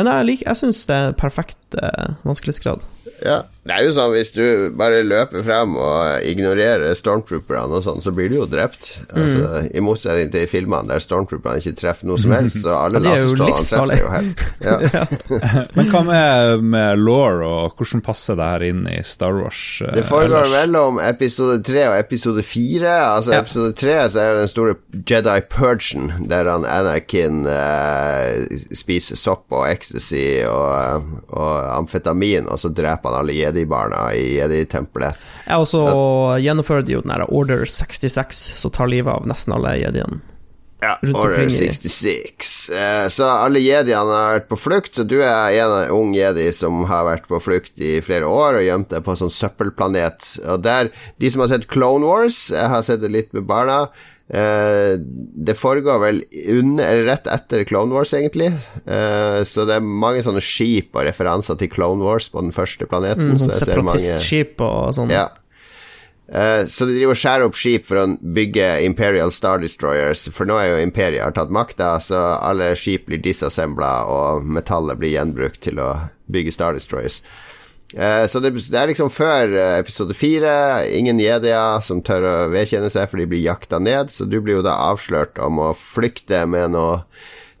men 0.00 0.12
jeg, 0.12 0.28
liker, 0.30 0.48
jeg 0.48 0.60
syns 0.62 0.82
det 0.88 0.96
er 0.96 1.16
perfekt 1.20 1.76
eh, 1.76 2.12
vanskelighetsgrad. 2.24 2.84
Ja, 3.20 3.42
Det 3.60 3.74
er 3.76 3.82
jo 3.84 3.90
sånn 3.92 4.12
hvis 4.14 4.30
du 4.32 4.44
bare 4.78 5.02
løper 5.04 5.42
frem 5.44 5.74
og 5.76 6.22
ignorerer 6.24 6.94
stormtrooperne 6.96 7.76
og 7.76 7.82
sånn, 7.84 7.98
så 8.00 8.08
blir 8.16 8.30
du 8.32 8.38
jo 8.38 8.46
drept. 8.48 8.94
Altså, 9.12 9.42
Mm. 9.50 9.66
I 9.76 9.80
motsetning 9.84 10.30
til 10.32 10.46
i 10.46 10.48
filmene 10.48 10.88
der 10.88 11.02
stormtrooperne 11.04 11.60
ikke 11.60 11.76
treffer 11.76 12.08
noe 12.08 12.16
som 12.18 12.32
helst, 12.32 12.62
så 12.64 12.72
alle 12.86 13.02
Ja, 13.04 13.12
er 13.12 13.26
laserstrålene 13.36 13.66
treffer 13.68 14.00
jo 14.00 14.08
helt. 14.14 14.44
Ja. 14.64 14.78
Men 15.76 15.90
hva 15.92 16.00
med, 16.08 16.64
med 16.72 16.98
law, 17.04 17.42
og 17.44 17.76
hvordan 17.76 18.00
passer 18.06 18.38
det 18.40 18.48
her 18.48 18.64
inn 18.70 18.86
i 18.88 18.96
Star 19.04 19.36
Wars? 19.36 19.60
eh, 19.84 19.92
Det 19.98 20.06
foregår 20.08 20.48
mellom 20.54 20.98
episode 21.04 21.60
tre 21.68 21.84
og 21.90 21.98
episode 22.00 22.42
fire. 22.46 22.96
Altså 23.12 23.34
Ja. 23.36 23.42
Episode 23.44 23.76
tre 23.76 23.98
så 24.08 24.24
er 24.24 24.32
det 24.34 24.40
den 24.46 24.52
store 24.54 24.74
Jedi 25.12 25.36
Purgen, 25.52 26.08
der 26.32 26.48
han 26.50 26.64
Anakin 26.64 27.44
eh, 27.44 28.56
spiser 28.72 29.20
sopp 29.20 29.52
og 29.52 29.68
ecstasy 29.68 30.40
og, 30.48 31.04
og 31.28 31.54
amfetamin, 31.76 32.48
og 32.48 32.58
så 32.58 32.72
dreper 32.72 33.10
han 33.12 33.20
alle 33.20 33.36
jedi-barna 33.50 34.08
i 34.16 34.38
jedi-tempelet. 34.38 35.28
Ja, 35.46 35.60
og 35.60 35.68
så 35.68 35.84
gjennomfører 36.40 36.86
de 36.86 36.98
jo 36.98 37.04
den 37.04 37.14
her 37.14 37.26
Order 37.28 37.66
66, 37.68 38.42
som 38.62 38.74
tar 38.74 38.90
livet 38.90 39.12
av 39.12 39.28
nesten 39.28 39.58
alle 39.58 39.76
jediene. 39.82 40.22
Ja, 40.80 40.94
Order 41.12 41.48
66. 41.48 42.70
Eh, 42.70 43.08
så 43.08 43.26
alle 43.28 43.60
jediene 43.60 44.16
har 44.16 44.36
vært 44.38 44.48
på 44.48 44.56
flukt, 44.56 44.94
så 44.96 45.04
du 45.04 45.18
er 45.20 45.52
en 45.60 45.92
ung 45.92 46.14
jedi 46.16 46.46
som 46.56 46.86
har 46.88 47.04
vært 47.04 47.26
på 47.28 47.40
flukt 47.42 47.82
i 47.84 47.98
flere 48.04 48.28
år 48.28 48.60
og 48.60 48.64
gjemt 48.64 48.94
deg 48.94 49.04
på 49.04 49.12
en 49.12 49.20
sånn 49.26 49.34
søppelplanet. 49.34 50.30
Og 50.48 50.64
der, 50.64 50.88
de 51.20 51.32
som 51.32 51.44
har 51.44 51.52
sett 51.52 51.68
Clone 51.68 52.08
Wars, 52.08 52.46
jeg 52.54 52.72
har 52.72 52.86
sett 52.86 53.04
det 53.04 53.12
litt 53.12 53.36
med 53.36 53.44
barna. 53.50 53.82
Eh, 54.30 54.94
det 55.46 55.56
foregår 55.58 55.98
vel 55.98 56.22
under, 56.48 56.84
eller 56.84 57.04
rett 57.08 57.26
etter 57.26 57.64
Clone 57.66 57.94
Wars, 57.94 58.14
egentlig. 58.14 58.52
Eh, 58.86 59.42
så 59.44 59.66
det 59.66 59.80
er 59.80 59.90
mange 60.06 60.22
sånne 60.22 60.42
skip 60.44 60.94
og 60.94 61.08
referanser 61.08 61.58
til 61.58 61.70
Clone 61.72 62.06
Wars 62.06 62.30
på 62.30 62.44
den 62.44 62.54
første 62.54 62.86
planeten. 62.90 63.34
Mm, 63.34 63.42
separatistskip 63.50 64.62
og 64.62 64.94
sånn. 64.94 65.12
ja. 65.14 65.28
Eh, 66.30 66.62
så 66.70 66.86
de 66.86 66.94
driver 66.94 67.16
og 67.16 67.18
skjærer 67.18 67.48
opp 67.48 67.56
skip 67.58 67.86
for 67.88 68.04
å 68.04 68.06
bygge 68.22 68.68
Imperial 68.86 69.32
Star 69.34 69.58
Destroyers, 69.58 70.28
for 70.30 70.46
nå 70.46 70.60
er 70.62 70.68
jo 70.70 70.84
Imperiet 70.84 71.24
har 71.24 71.34
tatt 71.34 71.50
makta, 71.50 71.96
så 71.98 72.20
alle 72.38 72.70
skip 72.78 73.08
blir 73.10 73.18
disassembla, 73.24 73.90
og 74.06 74.46
metallet 74.46 75.00
blir 75.00 75.16
gjenbrukt 75.16 75.58
til 75.66 75.82
å 75.82 75.90
bygge 76.30 76.54
Star 76.54 76.78
Destroyers. 76.78 77.18
Eh, 77.96 78.26
så 78.30 78.38
det, 78.38 78.52
det 78.70 78.78
er 78.78 78.90
liksom 78.90 79.10
før 79.10 79.50
eh, 79.50 79.76
episode 79.80 80.14
fire. 80.14 80.52
Ingen 80.94 81.20
jedier 81.22 81.82
som 81.84 82.02
tør 82.06 82.26
å 82.28 82.36
vedkjenne 82.52 82.90
seg, 82.92 83.08
for 83.10 83.20
de 83.20 83.28
blir 83.30 83.44
jakta 83.44 83.80
ned, 83.82 84.12
så 84.14 84.28
du 84.28 84.38
blir 84.38 84.60
jo 84.60 84.66
da 84.66 84.76
avslørt 84.90 85.40
om 85.42 85.58
å 85.62 85.74
flykte 85.76 86.44
med 86.50 86.76
noe 86.76 87.02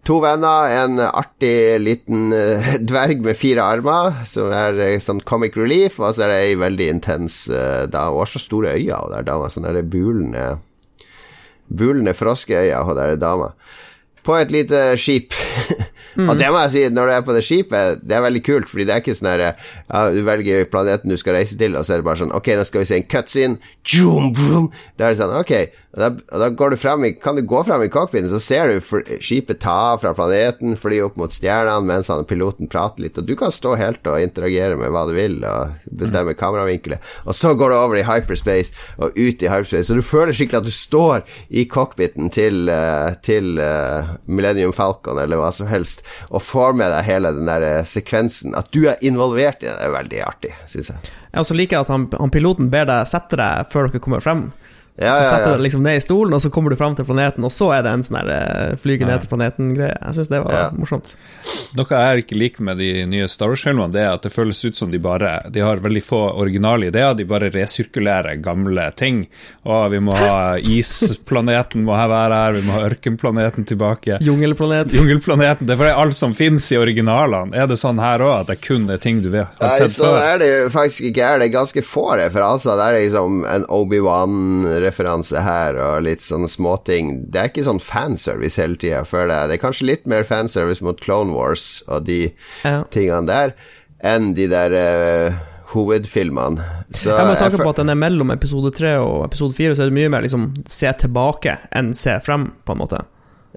To 0.08 0.14
venner, 0.16 0.70
en 0.80 0.96
artig 1.04 1.76
liten 1.82 2.30
eh, 2.32 2.70
dverg 2.88 3.20
med 3.20 3.36
fire 3.36 3.66
armer, 3.68 4.22
som 4.24 4.48
er 4.48 4.80
sånn 5.04 5.20
comic 5.28 5.58
relief, 5.60 5.98
og 6.00 6.14
så 6.16 6.24
er 6.24 6.32
det 6.32 6.38
ei 6.46 6.54
veldig 6.56 6.86
intens 6.88 7.42
uh, 7.52 7.84
dame. 7.84 8.14
Hun 8.14 8.22
har 8.22 8.30
så 8.32 8.40
store 8.40 8.72
øyne, 8.78 8.96
og 8.96 9.12
der 9.12 9.26
dama. 9.28 9.50
Sånne 9.52 9.84
bulende 9.84 10.46
Bulende 11.68 12.16
froskeøyne, 12.16 12.80
hun 12.88 12.96
der 12.96 13.20
dama. 13.20 13.52
På 14.26 14.36
et 14.36 14.52
lite 14.52 14.90
skip. 15.00 15.34
Og 16.28 16.34
det 16.38 16.48
må 16.50 16.58
jeg 16.64 16.72
si, 16.74 16.82
når 16.92 17.06
du 17.06 17.12
er 17.14 17.24
på 17.24 17.34
det 17.36 17.42
skipet, 17.46 18.00
det 18.02 18.16
er 18.16 18.24
veldig 18.24 18.42
kult, 18.44 18.70
fordi 18.70 18.86
det 18.88 18.94
er 18.94 19.02
ikke 19.02 19.14
sånn 19.14 19.30
her 19.30 19.44
ja, 19.46 20.00
Du 20.10 20.20
velger 20.26 20.66
planeten 20.70 21.12
du 21.12 21.16
skal 21.20 21.38
reise 21.38 21.58
til, 21.60 21.76
og 21.78 21.86
så 21.86 21.94
er 21.94 22.02
det 22.02 22.08
bare 22.08 22.22
sånn 22.24 22.34
Ok, 22.36 22.50
nå 22.58 22.64
skal 22.66 22.82
vi 22.82 22.90
se 22.90 22.98
en 22.98 23.06
cutscene. 23.14 23.60
Da 24.98 25.06
er 25.06 25.14
det 25.14 25.20
sånn, 25.20 25.36
ok. 25.38 25.54
Da, 25.92 26.08
da 26.30 26.48
du 26.48 27.06
i, 27.06 27.12
kan 27.22 27.36
du 27.36 27.42
gå 27.42 27.64
frem 27.64 27.82
i 27.82 27.88
cockpiten, 27.88 28.28
så 28.30 28.38
ser 28.40 28.68
du 28.70 29.16
skipet 29.18 29.58
ta 29.60 29.96
fra 29.98 30.12
planeten, 30.14 30.76
fly 30.78 31.00
opp 31.02 31.16
mot 31.18 31.34
stjernene 31.34 31.82
mens 31.88 32.12
han, 32.12 32.22
piloten 32.30 32.70
prater 32.70 33.02
litt, 33.02 33.18
og 33.18 33.26
du 33.26 33.34
kan 33.38 33.50
stå 33.50 33.74
helt 33.80 34.06
og 34.06 34.22
interagere 34.22 34.78
med 34.78 34.92
hva 34.94 35.02
du 35.08 35.16
vil, 35.16 35.40
og 35.42 35.90
bestemme 35.90 36.36
kameravinkler. 36.38 37.02
Og 37.26 37.34
så 37.34 37.56
går 37.58 37.74
du 37.74 37.78
over 37.80 37.98
i 37.98 38.06
hyperspace 38.06 38.70
og 39.02 39.18
ut 39.18 39.42
i 39.42 39.50
hyperspace, 39.50 39.88
så 39.90 39.98
du 39.98 40.06
føler 40.06 40.36
skikkelig 40.36 40.62
at 40.62 40.70
du 40.70 40.76
står 40.78 41.26
i 41.50 41.66
cockpiten 41.66 42.30
til, 42.30 42.70
eh, 42.70 43.10
til 43.26 43.58
uh, 43.58 44.14
Millennium 44.30 44.76
Falcon 44.76 45.18
eller 45.18 45.42
hva 45.42 45.50
som 45.54 45.66
helst, 45.70 46.06
og 46.30 46.46
får 46.46 46.78
med 46.78 46.94
deg 46.94 47.08
hele 47.10 47.34
den 47.34 47.50
der 47.50 47.66
eh, 47.66 47.82
sekvensen. 47.82 48.54
At 48.54 48.70
du 48.70 48.84
er 48.86 49.02
involvert 49.02 49.64
i 49.64 49.66
det, 49.66 49.78
er 49.82 49.96
veldig 49.98 50.22
artig, 50.22 50.54
syns 50.70 50.94
jeg. 50.94 51.14
Jeg 51.32 51.42
også 51.42 51.58
liker 51.58 51.82
at 51.82 51.90
han, 51.90 52.06
han 52.14 52.30
piloten 52.30 52.70
ber 52.70 52.86
deg 52.86 53.10
sette 53.10 53.38
deg 53.38 53.66
før 53.74 53.90
dere 53.90 54.02
kommer 54.02 54.22
frem. 54.22 54.52
Ja, 54.98 55.12
så 55.14 55.22
ja, 55.22 55.28
setter 55.30 55.52
du 55.52 55.56
deg 55.56 55.62
liksom 55.64 55.82
ned 55.86 55.96
i 55.96 56.00
stolen, 56.04 56.34
og 56.36 56.40
så 56.42 56.50
kommer 56.52 56.68
du 56.70 56.76
frem 56.76 56.92
til 56.98 57.06
planeten, 57.08 57.44
og 57.46 57.52
så 57.54 57.70
er 57.72 57.82
det 57.86 57.92
en 57.94 58.02
sånn 58.04 58.18
her 58.20 58.28
eh, 58.34 58.74
flyge 58.76 59.06
ned 59.08 59.22
til 59.22 59.30
planeten-greie. 59.30 59.94
Jeg 59.96 60.16
syns 60.18 60.28
det 60.28 60.40
var 60.44 60.52
Ja. 60.52 60.64
morsomt. 60.76 61.14
Noe 61.78 61.86
jeg 61.88 62.24
ikke 62.26 62.36
liker 62.36 62.62
med 62.66 62.76
de 62.82 63.06
nye 63.08 63.28
Star 63.32 63.48
Wars-filmene, 63.48 63.88
det 63.94 64.02
er 64.02 64.10
at 64.18 64.26
det 64.26 64.32
føles 64.34 64.60
ut 64.66 64.76
som 64.76 64.90
de 64.92 64.98
bare 65.00 65.30
De 65.54 65.60
har 65.64 65.80
veldig 65.80 66.02
få 66.04 66.18
originale 66.36 66.90
ideer, 66.90 67.14
de 67.16 67.24
bare 67.24 67.48
resirkulerer 67.54 68.42
gamle 68.44 68.90
ting. 68.92 69.22
Å, 69.64 69.88
vi 69.88 70.00
må 70.04 70.12
ha 70.18 70.58
isplaneten 70.80 71.84
må 71.86 71.96
her 71.96 72.10
være 72.12 72.42
her, 72.42 72.58
vi 72.58 72.66
må 72.68 72.76
ha 72.76 72.84
ørkenplaneten 72.90 73.64
tilbake. 73.72 74.18
Jungelplanet. 74.20 74.92
Jungelplaneten. 74.98 75.64
Det 75.70 75.78
er 75.80 75.94
alt 75.96 76.18
som 76.18 76.34
fins 76.36 76.68
i 76.74 76.76
originalene. 76.76 77.56
Er 77.56 77.66
det 77.72 77.78
sånn 77.80 78.02
her 78.04 78.20
òg, 78.20 78.34
at 78.42 78.52
det 78.52 78.58
kun 78.68 78.84
er 78.92 79.00
ting 79.00 79.22
du 79.24 79.30
har 79.32 79.48
Nei, 79.62 79.72
sett 79.78 79.96
sånn 79.96 80.12
før? 80.12 80.28
er 80.34 80.38
det 80.44 80.52
faktisk 80.76 81.08
ikke. 81.08 81.24
Er 81.24 81.38
det 81.46 81.50
ganske 81.56 81.80
få 81.88 82.06
referanser. 82.20 82.76
Det 82.76 82.84
er 82.90 83.00
liksom 83.00 83.40
en 83.48 83.64
Obi-Wan-referanse 83.80 84.88
her, 84.94 85.76
og 85.76 86.02
litt 86.02 86.20
sånne 86.20 86.48
småting. 86.48 87.30
Det 87.30 87.40
er 87.40 87.48
ikke 87.50 87.64
sånn 87.66 87.80
fanservice 87.80 88.60
hele 88.60 88.76
tida, 88.76 89.04
føler 89.04 89.34
jeg. 89.34 89.48
Det 89.48 89.54
er 89.58 89.62
kanskje 89.68 89.86
litt 89.86 90.06
mer 90.06 90.22
fanservice 90.24 90.82
mot 90.82 91.00
Clone 91.00 91.32
Wars 91.32 91.82
og 91.88 92.04
de 92.06 92.32
Ja. 92.64 92.84
tingene 92.90 93.26
der, 93.26 93.54
enn 94.02 94.34
de 94.34 94.46
der 94.48 94.70
uh, 94.72 95.34
hovedfilmene. 95.74 96.62
Så 96.92 97.10
Ja, 97.16 97.24
med 97.24 97.38
tanke 97.38 97.62
på 97.62 97.70
at 97.70 97.76
den 97.76 97.88
er 97.90 97.94
mellom 97.94 98.30
episode 98.34 98.72
tre 98.74 98.96
og 98.98 99.24
episode 99.28 99.54
fire, 99.54 99.74
så 99.76 99.82
er 99.84 99.90
det 99.90 99.98
mye 99.98 100.10
mer 100.10 100.22
liksom 100.22 100.50
se 100.66 100.90
tilbake 100.98 101.58
enn 101.72 101.92
se 101.94 102.18
frem, 102.24 102.50
på 102.64 102.72
en 102.72 102.78
måte. 102.82 103.02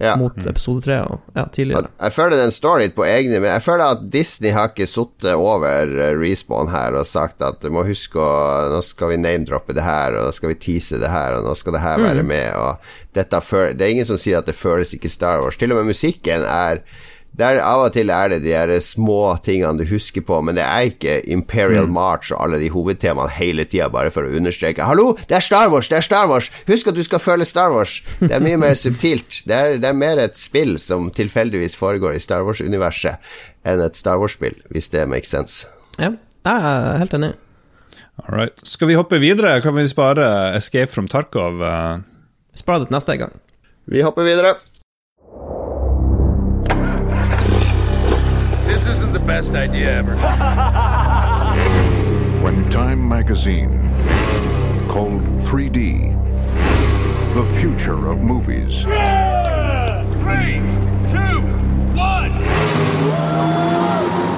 Ja. 0.02 0.16
Mot 0.18 0.38
episode 0.50 0.82
tre 0.82 0.96
og 1.06 1.20
ja, 1.38 1.44
tidligere. 1.54 1.92
Jeg 2.00 2.16
føler 2.16 2.40
den 2.40 2.54
står 2.54 2.80
litt 2.82 2.96
på 2.98 3.06
egne 3.06 3.38
Men 3.38 3.52
jeg 3.52 3.64
føler 3.66 3.94
at 3.94 4.02
Disney 4.14 4.54
har 4.56 4.72
ikke 4.72 4.88
sittet 4.90 5.36
over 5.38 5.94
eh, 5.94 6.16
Respawn 6.18 6.72
her 6.74 6.98
og 6.98 7.06
sagt 7.06 7.46
at 7.46 7.62
du 7.62 7.70
må 7.74 7.86
huske 7.86 8.18
å 8.18 8.34
Nå 8.74 8.82
skal 8.86 9.14
vi 9.14 9.22
name-droppe 9.22 9.76
det 9.78 9.86
her, 9.86 10.18
og 10.18 10.28
nå 10.28 10.34
skal 10.34 10.54
vi 10.54 10.60
tease 10.66 10.98
det 11.02 11.12
her, 11.14 11.38
og 11.38 11.46
nå 11.46 11.54
skal 11.58 11.78
det 11.78 11.84
her 11.84 12.02
være 12.02 12.26
med, 12.26 12.50
og 12.58 12.94
dette 13.14 13.42
føler 13.46 13.78
Det 13.78 13.86
er 13.86 13.96
ingen 13.98 14.10
som 14.10 14.20
sier 14.20 14.42
at 14.42 14.50
det 14.50 14.58
føles 14.58 14.96
ikke 14.98 15.12
Star 15.12 15.44
Wars. 15.44 15.60
Til 15.60 15.76
og 15.76 15.82
med 15.82 15.94
musikken 15.94 16.46
er 16.48 16.82
der 17.34 17.58
Av 17.66 17.88
og 17.88 17.94
til 17.96 18.12
er 18.14 18.30
det 18.30 18.44
de 18.44 18.52
her 18.54 18.70
små 18.84 19.34
tingene 19.42 19.82
du 19.82 19.88
husker 19.90 20.22
på, 20.22 20.38
men 20.46 20.58
det 20.58 20.64
er 20.66 20.92
ikke 20.92 21.16
Imperial 21.34 21.88
March 21.90 22.30
og 22.32 22.44
alle 22.44 22.60
de 22.62 22.70
hovedtemaene 22.70 23.34
hele 23.34 23.66
tida, 23.66 23.88
bare 23.90 24.12
for 24.14 24.28
å 24.28 24.36
understreke 24.38 24.86
'Hallo, 24.86 25.16
det 25.28 25.40
er 25.40 25.46
Star 25.46 25.72
Wars! 25.74 25.90
Det 25.90 25.98
er 25.98 26.06
Star 26.06 26.28
Wars! 26.30 26.52
Husk 26.68 26.88
at 26.88 26.96
du 26.96 27.04
skal 27.04 27.20
føle 27.20 27.46
Star 27.46 27.74
Wars!' 27.74 28.02
Det 28.20 28.32
er 28.32 28.44
mye 28.44 28.60
mer 28.62 28.78
subtilt. 28.78 29.44
Det 29.50 29.56
er, 29.56 29.78
det 29.82 29.90
er 29.90 29.98
mer 29.98 30.22
et 30.22 30.38
spill 30.38 30.78
som 30.80 31.10
tilfeldigvis 31.10 31.76
foregår 31.76 32.14
i 32.14 32.22
Star 32.22 32.46
Wars-universet, 32.46 33.18
enn 33.66 33.82
et 33.82 33.98
Star 33.98 34.22
Wars-spill, 34.22 34.56
hvis 34.70 34.92
det 34.94 35.08
makes 35.10 35.34
sense. 35.34 35.66
Ja, 35.98 36.14
jeg 36.46 36.62
er 36.70 36.98
helt 37.02 37.14
enig. 37.18 37.34
All 38.22 38.38
right. 38.38 38.62
Skal 38.68 38.88
vi 38.92 38.94
hoppe 39.00 39.18
videre? 39.18 39.56
Kan 39.62 39.74
vi 39.76 39.88
spare 39.90 40.54
Escape 40.56 40.92
from 40.94 41.08
Tarkov? 41.10 41.64
eh? 41.66 42.04
Spar 42.54 42.80
det 42.80 42.92
til 42.92 42.96
neste 42.96 43.18
gang. 43.18 43.34
Vi 43.90 44.04
hopper 44.06 44.24
videre. 44.24 44.54
Best 49.34 49.56
idea 49.56 49.90
ever. 49.92 50.16
when 52.44 52.70
Time 52.70 53.10
magazine 53.10 53.82
called 54.88 55.24
3D 55.48 56.14
the 57.34 57.44
future 57.60 58.12
of 58.12 58.20
movies. 58.20 58.84
Three, 58.84 60.62
two, 61.10 61.42
one. 61.98 62.34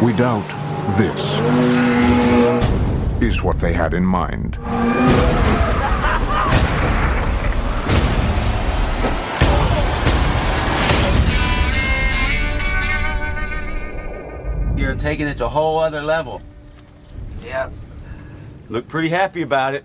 We 0.01 0.13
doubt 0.13 0.47
this 0.97 1.39
is 3.21 3.43
what 3.43 3.59
they 3.59 3.73
had 3.73 3.93
in 3.93 4.05
mind. 4.05 4.57
You're 14.95 15.11
taking 15.11 15.27
it 15.27 15.37
to 15.39 15.45
a 15.45 15.49
whole 15.49 15.77
other 15.79 16.01
level. 16.01 16.41
Yep. 17.43 17.73
Look 18.69 18.87
pretty 18.87 19.09
happy 19.09 19.41
about 19.41 19.73
it. 19.73 19.83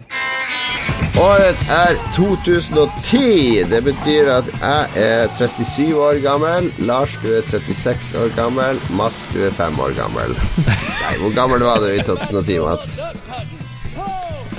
Året 1.19 1.57
er 1.69 1.97
2010. 2.15 3.65
Det 3.71 3.83
betyr 3.85 4.31
at 4.31 4.45
jeg 4.61 4.87
er 4.95 5.27
37 5.35 5.97
år 5.99 6.23
gammel. 6.23 6.73
Lars, 6.79 7.19
du 7.23 7.27
er 7.35 7.43
36 7.49 8.15
år 8.23 8.31
gammel. 8.37 8.79
Mats, 8.91 9.27
du 9.35 9.43
er 9.47 9.51
5 9.51 9.81
år 9.81 9.97
gammel. 9.99 10.31
Nei, 10.31 11.15
hvor 11.25 11.35
gammel 11.35 11.67
var 11.67 11.83
du 11.83 11.91
i 11.91 12.03
2010, 12.07 12.61
Mats? 12.63 13.01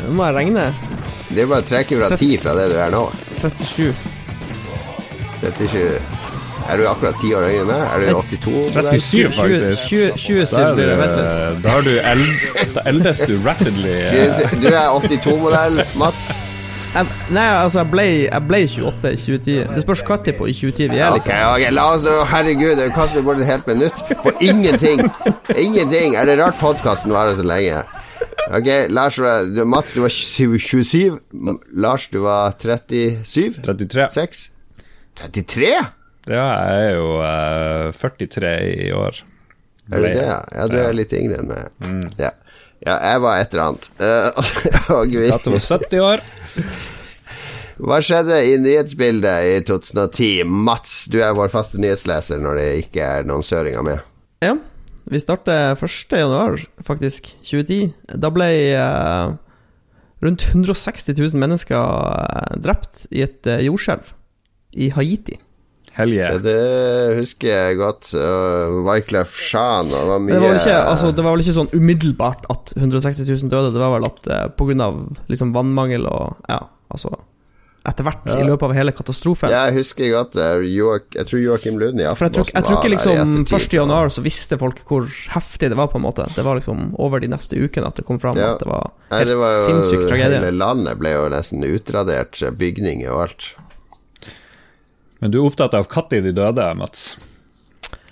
Nå 0.02 0.12
må 0.18 0.28
jeg 0.28 0.36
regne. 0.36 0.74
Det 1.30 1.46
er 1.46 1.54
bare 1.54 1.64
å 1.64 1.70
trekke 1.72 2.02
fra 2.04 2.12
10 2.18 2.42
fra 2.44 2.58
det 2.60 2.74
du 2.74 2.80
er 2.82 2.92
nå. 2.92 3.06
37. 3.40 3.94
37. 5.40 6.21
Er 6.70 6.78
du 6.78 6.86
akkurat 6.88 7.18
ti 7.22 7.32
år 7.36 7.48
høyere 7.48 7.64
enn 7.64 7.70
meg? 7.72 7.82
Er 7.82 8.00
du 8.00 8.06
82? 8.14 8.54
37, 8.76 9.02
20, 9.02 9.34
faktisk. 9.40 9.88
20, 9.88 10.14
27 10.18 10.46
Da, 10.52 10.62
er 10.62 10.76
du, 10.78 10.84
vent 11.02 11.64
da 11.66 11.74
har 11.76 11.82
du 11.88 11.92
eld, 12.14 12.30
Da 12.76 12.84
eldes 12.92 13.26
du 13.28 13.36
rapidly. 13.46 13.98
Du 14.62 14.68
er 14.70 14.88
82-modell, 14.94 15.84
Mats. 16.00 16.30
Jeg, 16.92 17.08
nei, 17.32 17.46
altså, 17.56 17.80
jeg 17.86 17.88
ble, 17.94 18.06
jeg 18.28 18.44
ble 18.50 18.58
28 18.68 19.12
i 19.16 19.20
2010. 19.22 19.60
Det 19.76 19.84
spørs 19.86 20.02
når 20.10 20.34
på 20.36 20.48
i 20.52 20.56
2010 20.56 20.90
vi 20.92 20.98
er, 21.00 21.08
Ok, 21.08 21.22
liksom. 21.22 21.38
ok, 21.56 21.64
la 21.78 21.86
oss 21.94 22.04
nå 22.04 22.16
Herregud, 22.34 22.74
det 22.82 22.90
kaster 22.98 23.24
bort 23.24 23.40
et 23.40 23.48
helt 23.48 23.68
minutt 23.72 24.02
på 24.26 24.34
ingenting. 24.44 25.00
Ingenting. 25.56 26.18
Er 26.20 26.28
det 26.28 26.36
rart 26.42 26.60
podkasten 26.60 27.14
varer 27.16 27.38
så 27.40 27.46
lenge? 27.48 27.80
Ok, 28.52 28.68
Lars, 28.92 29.16
du, 29.56 29.64
Mats, 29.66 29.94
du 29.96 30.02
var 30.04 30.12
27. 30.12 31.16
Lars, 31.80 32.10
du 32.12 32.20
var 32.26 32.52
37? 32.60 33.62
33. 33.64 34.10
6? 34.12 34.44
33? 35.22 35.72
Ja, 36.30 36.46
jeg 36.70 36.92
er 36.92 36.96
jo 37.00 37.08
eh, 37.26 37.92
43 37.98 38.52
i 38.86 38.92
år. 38.94 39.22
Er 39.92 39.98
du 39.98 40.06
det? 40.06 40.16
ja? 40.22 40.38
Ja, 40.56 40.68
du 40.70 40.78
er 40.78 40.94
litt 40.96 41.14
yngre 41.18 41.40
enn 41.42 41.50
meg. 41.50 41.72
Ja. 42.22 42.30
ja, 42.86 42.96
jeg 43.12 43.22
var 43.24 43.42
et 43.42 43.54
eller 43.56 43.72
annet. 43.72 43.90
Eh, 43.98 44.42
og 44.98 45.16
vi- 45.16 45.32
At 45.34 45.44
du 45.48 45.52
var 45.56 45.66
70 45.66 46.04
år. 46.06 46.24
Hva 47.82 47.98
skjedde 48.06 48.38
i 48.46 48.58
nyhetsbildet 48.62 49.48
i 49.50 49.54
2010? 49.66 50.44
Mats, 50.46 51.08
du 51.10 51.18
er 51.26 51.34
vår 51.34 51.50
faste 51.50 51.80
nyhetsleser 51.82 52.38
når 52.44 52.60
det 52.62 52.68
ikke 52.84 53.02
er 53.18 53.26
noen 53.26 53.42
søringer 53.46 53.82
med. 53.88 54.04
Ja, 54.46 54.54
vi 55.10 55.20
starter 55.22 55.74
1. 55.74 56.14
januar, 56.22 56.62
faktisk, 56.86 57.32
2010. 57.42 57.90
Da 58.22 58.30
ble 58.34 58.52
eh, 58.78 59.34
rundt 60.22 60.46
160 60.54 61.16
000 61.18 61.42
mennesker 61.42 61.82
eh, 61.82 62.60
drept 62.62 63.08
i 63.10 63.26
et 63.26 63.50
eh, 63.50 63.64
jordskjelv 63.66 64.14
i 64.78 64.92
Haiti. 64.94 65.40
Helge. 65.98 66.28
Det 66.46 66.60
husker 67.18 67.50
jeg 67.52 67.80
godt. 67.82 68.14
Uh, 68.16 68.78
Wyclef 68.88 69.34
Jean 69.52 69.90
og 69.90 69.98
det 69.98 70.06
var 70.08 70.22
mye 70.24 70.36
Det 70.38 70.44
var, 70.46 70.60
ikke, 70.62 70.78
altså, 70.94 71.10
det 71.18 71.26
var 71.26 71.36
vel 71.36 71.44
ikke 71.44 71.58
sånn 71.58 71.74
umiddelbart 71.76 72.46
at 72.54 72.72
160 72.78 73.26
000 73.28 73.52
døde, 73.52 73.74
det 73.76 73.82
var 73.84 73.98
vel 73.98 74.08
at 74.08 74.30
eh, 74.32 74.46
på 74.56 74.70
grunn 74.70 74.86
av 74.86 75.02
liksom 75.32 75.52
vannmangel 75.56 76.08
og 76.08 76.40
Ja, 76.48 76.62
altså 76.94 77.12
Etter 77.82 78.06
hvert, 78.06 78.28
i 78.30 78.44
løpet 78.46 78.62
av 78.68 78.76
hele 78.78 78.92
katastrofen. 78.94 79.50
Jeg 79.50 79.74
husker 79.74 80.12
godt 80.14 80.36
det. 80.38 80.50
Joak, 80.70 81.16
jeg 81.18 81.26
tror 81.26 81.40
Joakim 81.42 81.80
Lund 81.82 81.98
i 81.98 82.06
Aftenposten 82.06 82.54
jeg 82.54 82.68
tror 82.68 82.78
ikke 82.78 82.92
liksom 82.94 83.16
der 83.16 83.24
i 83.24 83.40
1. 83.42 83.48
ettertid. 83.48 83.74
januar 83.80 84.12
så 84.14 84.22
visste 84.22 84.60
folk 84.62 84.84
hvor 84.86 85.08
heftig 85.34 85.72
det 85.74 85.80
var, 85.80 85.90
på 85.90 85.98
en 85.98 86.06
måte. 86.06 86.28
Det 86.36 86.46
var 86.46 86.60
liksom 86.60 86.92
over 87.02 87.24
de 87.24 87.32
neste 87.34 87.58
ukene 87.58 87.90
at 87.90 87.98
det 87.98 88.06
kom 88.06 88.22
fram 88.22 88.38
Ja. 88.38 88.52
at 88.54 88.62
det 88.62 88.70
var 88.70 88.86
Nei, 89.10 89.24
helt 89.24 89.34
det 89.34 89.40
var 89.42 89.58
jo, 89.58 89.64
sinnssyk 89.66 90.06
tragedie. 90.06 90.44
Hele 90.44 90.54
landet 90.62 91.02
ble 91.02 91.16
jo 91.16 91.26
nesten 91.34 91.66
utradert. 91.66 92.38
Bygninger 92.62 93.10
og 93.10 93.24
alt. 93.26 93.50
Men 95.22 95.28
du 95.34 95.38
er 95.40 95.46
opptatt 95.46 95.74
av 95.78 95.86
når 95.92 96.22
de 96.26 96.32
døde, 96.36 96.66
Mats? 96.80 97.02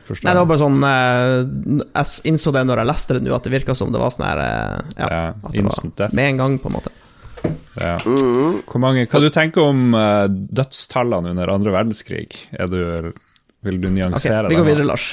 Forstår 0.05 0.25
Nei, 0.25 0.33
det 0.33 0.41
var 0.41 0.49
bare 0.49 0.61
sånn 0.61 0.79
eh, 0.87 1.37
Jeg 1.93 2.05
innså 2.31 2.49
det 2.55 2.63
når 2.65 2.77
jeg 2.81 2.89
leste 2.89 3.15
det 3.17 3.21
nå, 3.25 3.31
at 3.35 3.45
det 3.45 3.51
virka 3.53 3.73
som 3.77 3.91
det 3.93 4.01
var 4.01 4.09
sånn 4.13 4.25
her 4.25 4.39
eh, 4.41 4.77
Ja, 4.97 5.07
Ja, 5.09 5.23
at 5.37 5.51
det 5.53 5.65
var 5.67 5.75
med 6.17 6.25
en 6.33 6.39
gang, 6.41 6.53
på 6.61 6.67
en 6.71 6.75
måte. 6.79 6.91
Ja. 7.79 7.95
Hvor 8.03 8.79
mange, 8.81 9.05
hva 9.09 9.19
du 9.23 9.29
tenker 9.33 9.61
om 9.69 9.79
eh, 9.97 10.25
dødstallene 10.29 11.27
under 11.35 11.47
andre 11.53 11.71
verdenskrig? 11.77 12.29
Er 12.57 12.67
du, 12.71 12.79
vil 13.65 13.77
du 13.81 13.87
nyansere 13.93 14.45
okay, 14.47 14.55
vi 14.55 14.59
går 14.61 14.69
videre, 14.71 14.87
Lars. 14.89 15.05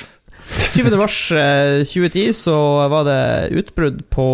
20. 0.46 0.94
mars 1.00 1.18
eh, 1.34 1.82
2010 1.82 2.30
så 2.38 2.56
var 2.92 3.02
det 3.08 3.22
utbrudd 3.58 3.98
på 4.14 4.26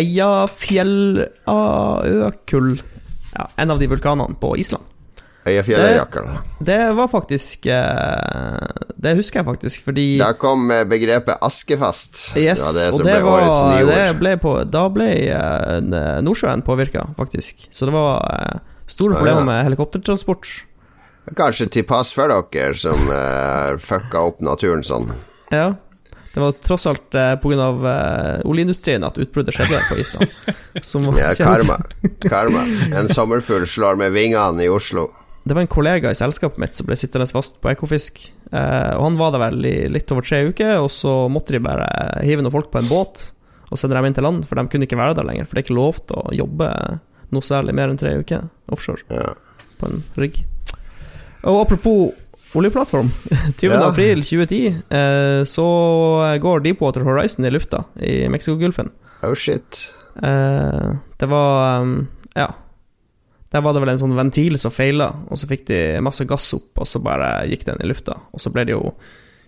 Eiafjellaøkull, 0.00 2.70
Ja, 3.34 3.44
en 3.60 3.70
av 3.74 3.78
de 3.82 3.86
vulkanene 3.90 4.34
på 4.40 4.48
Island. 4.62 4.84
Øyafjellerjakkerne. 5.44 6.38
Det 6.64 6.78
var 6.96 7.08
faktisk 7.12 7.66
eh, 7.66 8.68
Det 8.96 9.12
husker 9.18 9.42
jeg 9.42 9.46
faktisk, 9.46 9.84
fordi 9.84 10.06
Da 10.18 10.32
kom 10.40 10.70
eh, 10.72 10.86
begrepet 10.88 11.36
askefast. 11.44 12.36
Yes, 12.40 12.64
det 12.64 12.84
det 12.84 12.92
og 12.92 13.04
det 13.04 13.16
ble 13.18 13.24
var, 13.28 13.90
det 13.90 14.18
ble 14.20 14.36
på, 14.40 14.54
Da 14.64 14.86
ble 14.88 15.10
eh, 15.28 16.22
Nordsjøen 16.24 16.64
påvirka, 16.64 17.04
faktisk. 17.18 17.66
Så 17.70 17.90
det 17.90 17.92
var 17.92 18.62
store 18.86 19.18
problemer 19.18 19.44
med 19.44 19.64
helikoptertransport. 19.68 20.48
Kanskje 21.36 21.70
til 21.72 21.86
pass 21.88 22.12
for 22.12 22.28
dere 22.28 22.76
som 22.76 23.08
uh, 23.08 23.78
fucka 23.80 24.20
opp 24.28 24.42
naturen 24.44 24.84
sånn. 24.84 25.08
Ja. 25.52 25.72
Det 26.34 26.42
var 26.42 26.52
tross 26.52 26.86
alt 26.90 27.14
eh, 27.14 27.36
pga. 27.38 27.66
Eh, 27.90 28.40
oljeindustrien 28.50 29.04
at 29.06 29.18
utbruddet 29.22 29.54
skjedde 29.54 29.78
på 29.86 29.98
Island. 30.02 30.32
Ja, 31.14 31.28
karma. 31.38 31.76
karma. 32.26 32.64
En 32.98 33.06
sommerfugl 33.08 33.68
slår 33.70 33.94
med 34.00 34.10
vingene 34.12 34.64
i 34.64 34.68
Oslo. 34.68 35.06
Det 35.44 35.52
var 35.54 35.60
en 35.60 35.68
kollega 35.68 36.10
i 36.10 36.16
selskapet 36.16 36.58
mitt 36.62 36.74
som 36.76 36.86
ble 36.88 36.96
sittende 36.96 37.26
fast 37.28 37.58
på 37.60 37.68
Ekofisk. 37.72 38.20
Eh, 38.50 38.92
og 38.96 39.02
Han 39.10 39.18
var 39.20 39.34
der 39.34 39.42
vel 39.42 39.66
i 39.68 39.74
litt 39.92 40.10
over 40.14 40.24
tre 40.24 40.38
uker, 40.48 40.78
og 40.80 40.88
så 40.92 41.26
måtte 41.28 41.52
de 41.52 41.60
bare 41.64 41.88
hive 42.24 42.40
noen 42.44 42.54
folk 42.54 42.70
på 42.72 42.80
en 42.80 42.88
båt 42.88 43.26
og 43.70 43.78
sende 43.80 43.96
dem 43.98 44.06
inn 44.08 44.14
til 44.16 44.24
land, 44.24 44.44
for 44.48 44.56
de 44.56 44.64
kunne 44.72 44.86
ikke 44.88 44.96
være 45.00 45.16
der 45.18 45.26
lenger. 45.28 45.44
For 45.48 45.56
det 45.56 45.64
er 45.64 45.66
ikke 45.66 45.76
lov 45.76 46.00
til 46.08 46.16
å 46.20 46.32
jobbe 46.36 46.68
noe 47.34 47.44
særlig 47.44 47.74
mer 47.76 47.90
enn 47.92 47.98
tre 48.00 48.14
uker 48.20 48.44
offshore 48.72 49.04
Ja. 49.10 49.32
på 49.80 49.88
en 49.90 50.02
rigg. 50.20 50.40
Og 51.44 51.60
apropos 51.64 52.14
oljeplattform. 52.54 53.10
20. 53.60 53.68
Ja. 53.72 53.82
april 53.88 54.22
2010 54.22 54.60
eh, 54.88 55.40
så 55.50 55.66
går 56.40 56.62
Deepwater 56.64 57.02
Horizon 57.04 57.44
i 57.44 57.50
lufta 57.52 57.82
i 58.00 58.28
Mexicogolfen. 58.32 58.92
Oh 59.26 59.34
shit. 59.34 59.88
Eh, 60.22 60.92
det 61.20 61.28
var 61.28 61.82
um, 61.82 62.06
Ja. 62.36 62.52
Der 63.54 63.62
var 63.62 63.74
det 63.74 63.84
vel 63.84 63.92
en 63.92 64.00
sånn 64.00 64.16
ventil 64.18 64.56
som 64.58 64.72
feila, 64.74 65.12
og 65.30 65.38
så 65.38 65.46
fikk 65.46 65.68
de 65.68 65.80
masse 66.02 66.24
gass 66.26 66.48
opp, 66.56 66.72
og 66.82 66.88
så 66.90 66.98
bare 67.02 67.44
gikk 67.46 67.68
den 67.68 67.78
i 67.84 67.86
lufta. 67.86 68.16
Og 68.34 68.42
så 68.42 68.50
ble 68.50 68.64
det 68.66 68.74
jo 68.74 68.90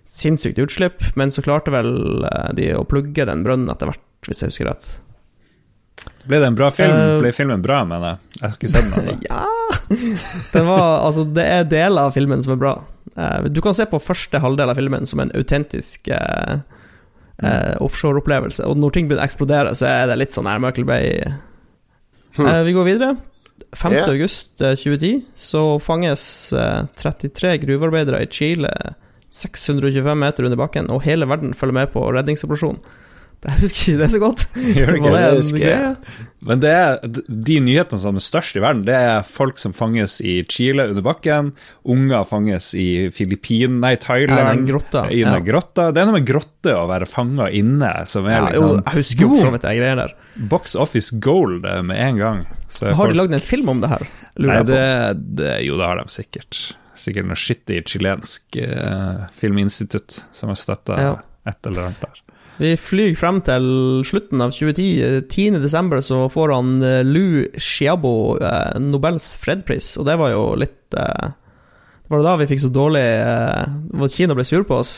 sinnssykt 0.06 0.60
utslipp, 0.62 1.02
men 1.18 1.34
så 1.34 1.42
klarte 1.42 1.74
vel 1.74 2.22
eh, 2.28 2.52
de 2.54 2.68
å 2.78 2.84
plugge 2.86 3.26
den 3.26 3.42
brønnen 3.42 3.72
etter 3.72 3.90
hvert, 3.90 4.04
hvis 4.28 4.44
jeg 4.44 4.52
husker 4.52 4.70
rett. 4.70 4.86
Ble 6.26 6.38
det 6.42 6.52
en 6.52 6.58
bra 6.58 6.68
film? 6.74 6.94
Uh, 6.94 7.16
Ble 7.22 7.32
filmen 7.34 7.62
bra, 7.62 7.80
mener 7.88 8.14
jeg? 8.14 8.30
Jeg 8.36 8.44
har 8.44 8.54
ikke 8.54 8.70
sett 8.70 8.88
den 8.92 9.10
ennå. 9.10 9.18
Ja 9.26 9.44
Den 10.52 10.66
var 10.68 10.86
Altså, 11.06 11.24
det 11.36 11.44
er 11.46 11.68
deler 11.70 12.08
av 12.08 12.14
filmen 12.14 12.42
som 12.42 12.54
er 12.54 12.62
bra. 12.62 12.72
Uh, 13.16 13.46
du 13.50 13.60
kan 13.64 13.74
se 13.74 13.86
på 13.90 14.02
første 14.02 14.38
halvdel 14.42 14.70
av 14.70 14.78
filmen 14.78 15.06
som 15.08 15.22
en 15.22 15.34
autentisk 15.38 16.10
uh, 16.14 16.58
uh, 17.42 17.74
offshore-opplevelse, 17.82 18.66
Og 18.66 18.78
når 18.78 18.94
ting 18.94 19.10
begynner 19.10 19.24
å 19.24 19.28
eksplodere, 19.30 19.74
så 19.78 19.90
er 19.90 20.10
det 20.10 20.18
litt 20.22 20.34
sånn 20.34 20.50
her 20.50 20.62
Michael 20.62 20.86
Bay. 20.88 21.14
Eh, 22.36 22.62
vi 22.66 22.74
går 22.76 22.84
videre. 22.84 23.16
5. 23.76 23.92
Yeah. 23.92 24.08
august 24.08 24.60
eh, 24.60 24.74
2010 24.74 25.24
så 25.36 25.64
fanges 25.82 26.52
eh, 26.52 26.84
33 26.96 27.56
gruvearbeidere 27.64 28.22
i 28.24 28.30
Chile 28.32 28.72
625 29.30 30.16
meter 30.18 30.46
under 30.48 30.58
bakken, 30.58 30.88
og 30.90 31.04
hele 31.04 31.28
verden 31.28 31.54
følger 31.54 31.76
med 31.80 31.92
på 31.92 32.04
redningsoperasjonen. 32.14 32.80
Det 33.44 33.52
jeg 33.52 33.60
husker 33.60 33.92
ikke 33.92 33.98
det 34.00 34.06
så 34.14 34.18
godt. 34.22 34.42
Gjør 34.78 34.94
det? 34.96 35.10
Det 35.12 35.36
husker 35.36 35.62
jeg. 35.62 35.90
Men 36.46 36.60
det 36.62 36.70
er, 36.70 36.96
de 37.26 37.56
nyhetene 37.60 37.98
som 38.00 38.16
er 38.18 38.22
størst 38.24 38.56
i 38.58 38.62
verden, 38.62 38.84
det 38.86 38.94
er 38.96 39.24
folk 39.26 39.58
som 39.58 39.74
fanges 39.76 40.18
i 40.22 40.36
Chile 40.50 40.84
under 40.92 41.02
bakken, 41.04 41.48
unger 41.84 42.24
fanges 42.28 42.68
i 42.78 43.08
Filippin, 43.14 43.80
nei, 43.82 43.92
Ja, 43.96 44.00
Thailand, 44.04 44.50
den 44.52 44.66
grotta, 44.70 45.02
i 45.10 45.20
den 45.24 45.34
ja. 45.40 45.42
grotta. 45.48 45.88
Det 45.94 46.02
er 46.02 46.08
noe 46.08 46.16
med 46.20 46.28
grotte 46.28 46.74
å 46.78 46.84
være 46.90 47.08
fanga 47.10 47.48
inne, 47.50 47.90
som 48.08 48.28
er 48.30 48.36
Ja, 48.38 48.40
jo, 48.40 48.70
liksom 48.70 48.72
jeg 48.86 49.00
husker 49.00 49.26
jo 49.26 49.30
for 49.42 49.58
de 49.58 49.74
greiene 49.80 50.04
der. 50.06 50.16
box 50.54 50.76
office 50.86 51.18
gold 51.24 51.66
eh, 51.66 51.82
med 51.86 52.00
en 52.08 52.22
gang. 52.22 52.42
Så 52.68 52.86
Har 52.88 52.94
de 52.94 53.00
folk- 53.02 53.20
lagd 53.20 53.36
en 53.40 53.46
film 53.52 53.68
om 53.74 53.82
det 53.84 53.90
her? 53.92 54.06
Lurer 54.38 54.52
Nei, 54.52 54.58
jeg 54.62 54.70
det, 54.72 55.26
det, 55.42 55.52
jo, 55.66 55.78
det 55.82 55.90
har 55.90 56.00
de 56.02 56.08
sikkert. 56.14 56.62
Sikkert 56.96 57.28
noe 57.28 57.36
i 57.76 57.82
chilensk 57.84 58.56
uh, 58.62 59.26
filminstitutt 59.36 60.22
som 60.32 60.48
har 60.54 60.56
støtta 60.56 60.96
Ja. 61.02 61.10
et 61.50 61.68
eller 61.68 61.90
annet 61.90 62.06
der. 62.06 62.22
Vi 62.56 62.70
flyr 62.80 63.12
frem 63.20 63.42
til 63.44 63.66
slutten 64.08 64.40
av 64.40 64.52
2010. 64.56 65.26
10. 65.28 65.58
desember 65.60 66.00
så 66.04 66.22
får 66.32 66.54
han 66.54 66.70
eh, 66.82 67.02
Lou 67.04 67.42
Xiaobo 67.60 68.12
eh, 68.40 68.78
Nobels 68.80 69.34
fredspris, 69.42 69.90
og 70.00 70.06
det 70.08 70.14
var 70.20 70.32
jo 70.32 70.46
litt 70.56 70.96
eh, 70.96 71.34
Det 72.06 72.14
var 72.14 72.24
da 72.24 72.36
vi 72.40 72.48
fikk 72.48 72.62
så 72.64 72.70
dårlig 72.72 73.04
eh, 73.04 74.08
Kina 74.14 74.36
ble 74.38 74.46
sur 74.48 74.64
på 74.64 74.78
oss. 74.80 74.94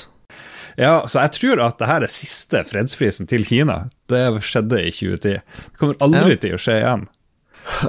Ja, 0.79 1.01
så 1.11 1.19
jeg 1.25 1.35
tror 1.35 1.65
at 1.67 1.81
det 1.83 1.89
her 1.91 2.05
er 2.07 2.13
siste 2.15 2.61
fredsprisen 2.69 3.27
til 3.27 3.43
Kina. 3.49 3.89
Det 4.07 4.21
skjedde 4.47 4.79
i 4.87 4.93
2010. 4.95 5.41
Det 5.43 5.79
kommer 5.81 5.99
aldri 6.07 6.37
Ja. 6.37 6.43
til 6.45 6.55
å 6.55 6.61
skje 6.63 6.77
igjen. 6.79 7.03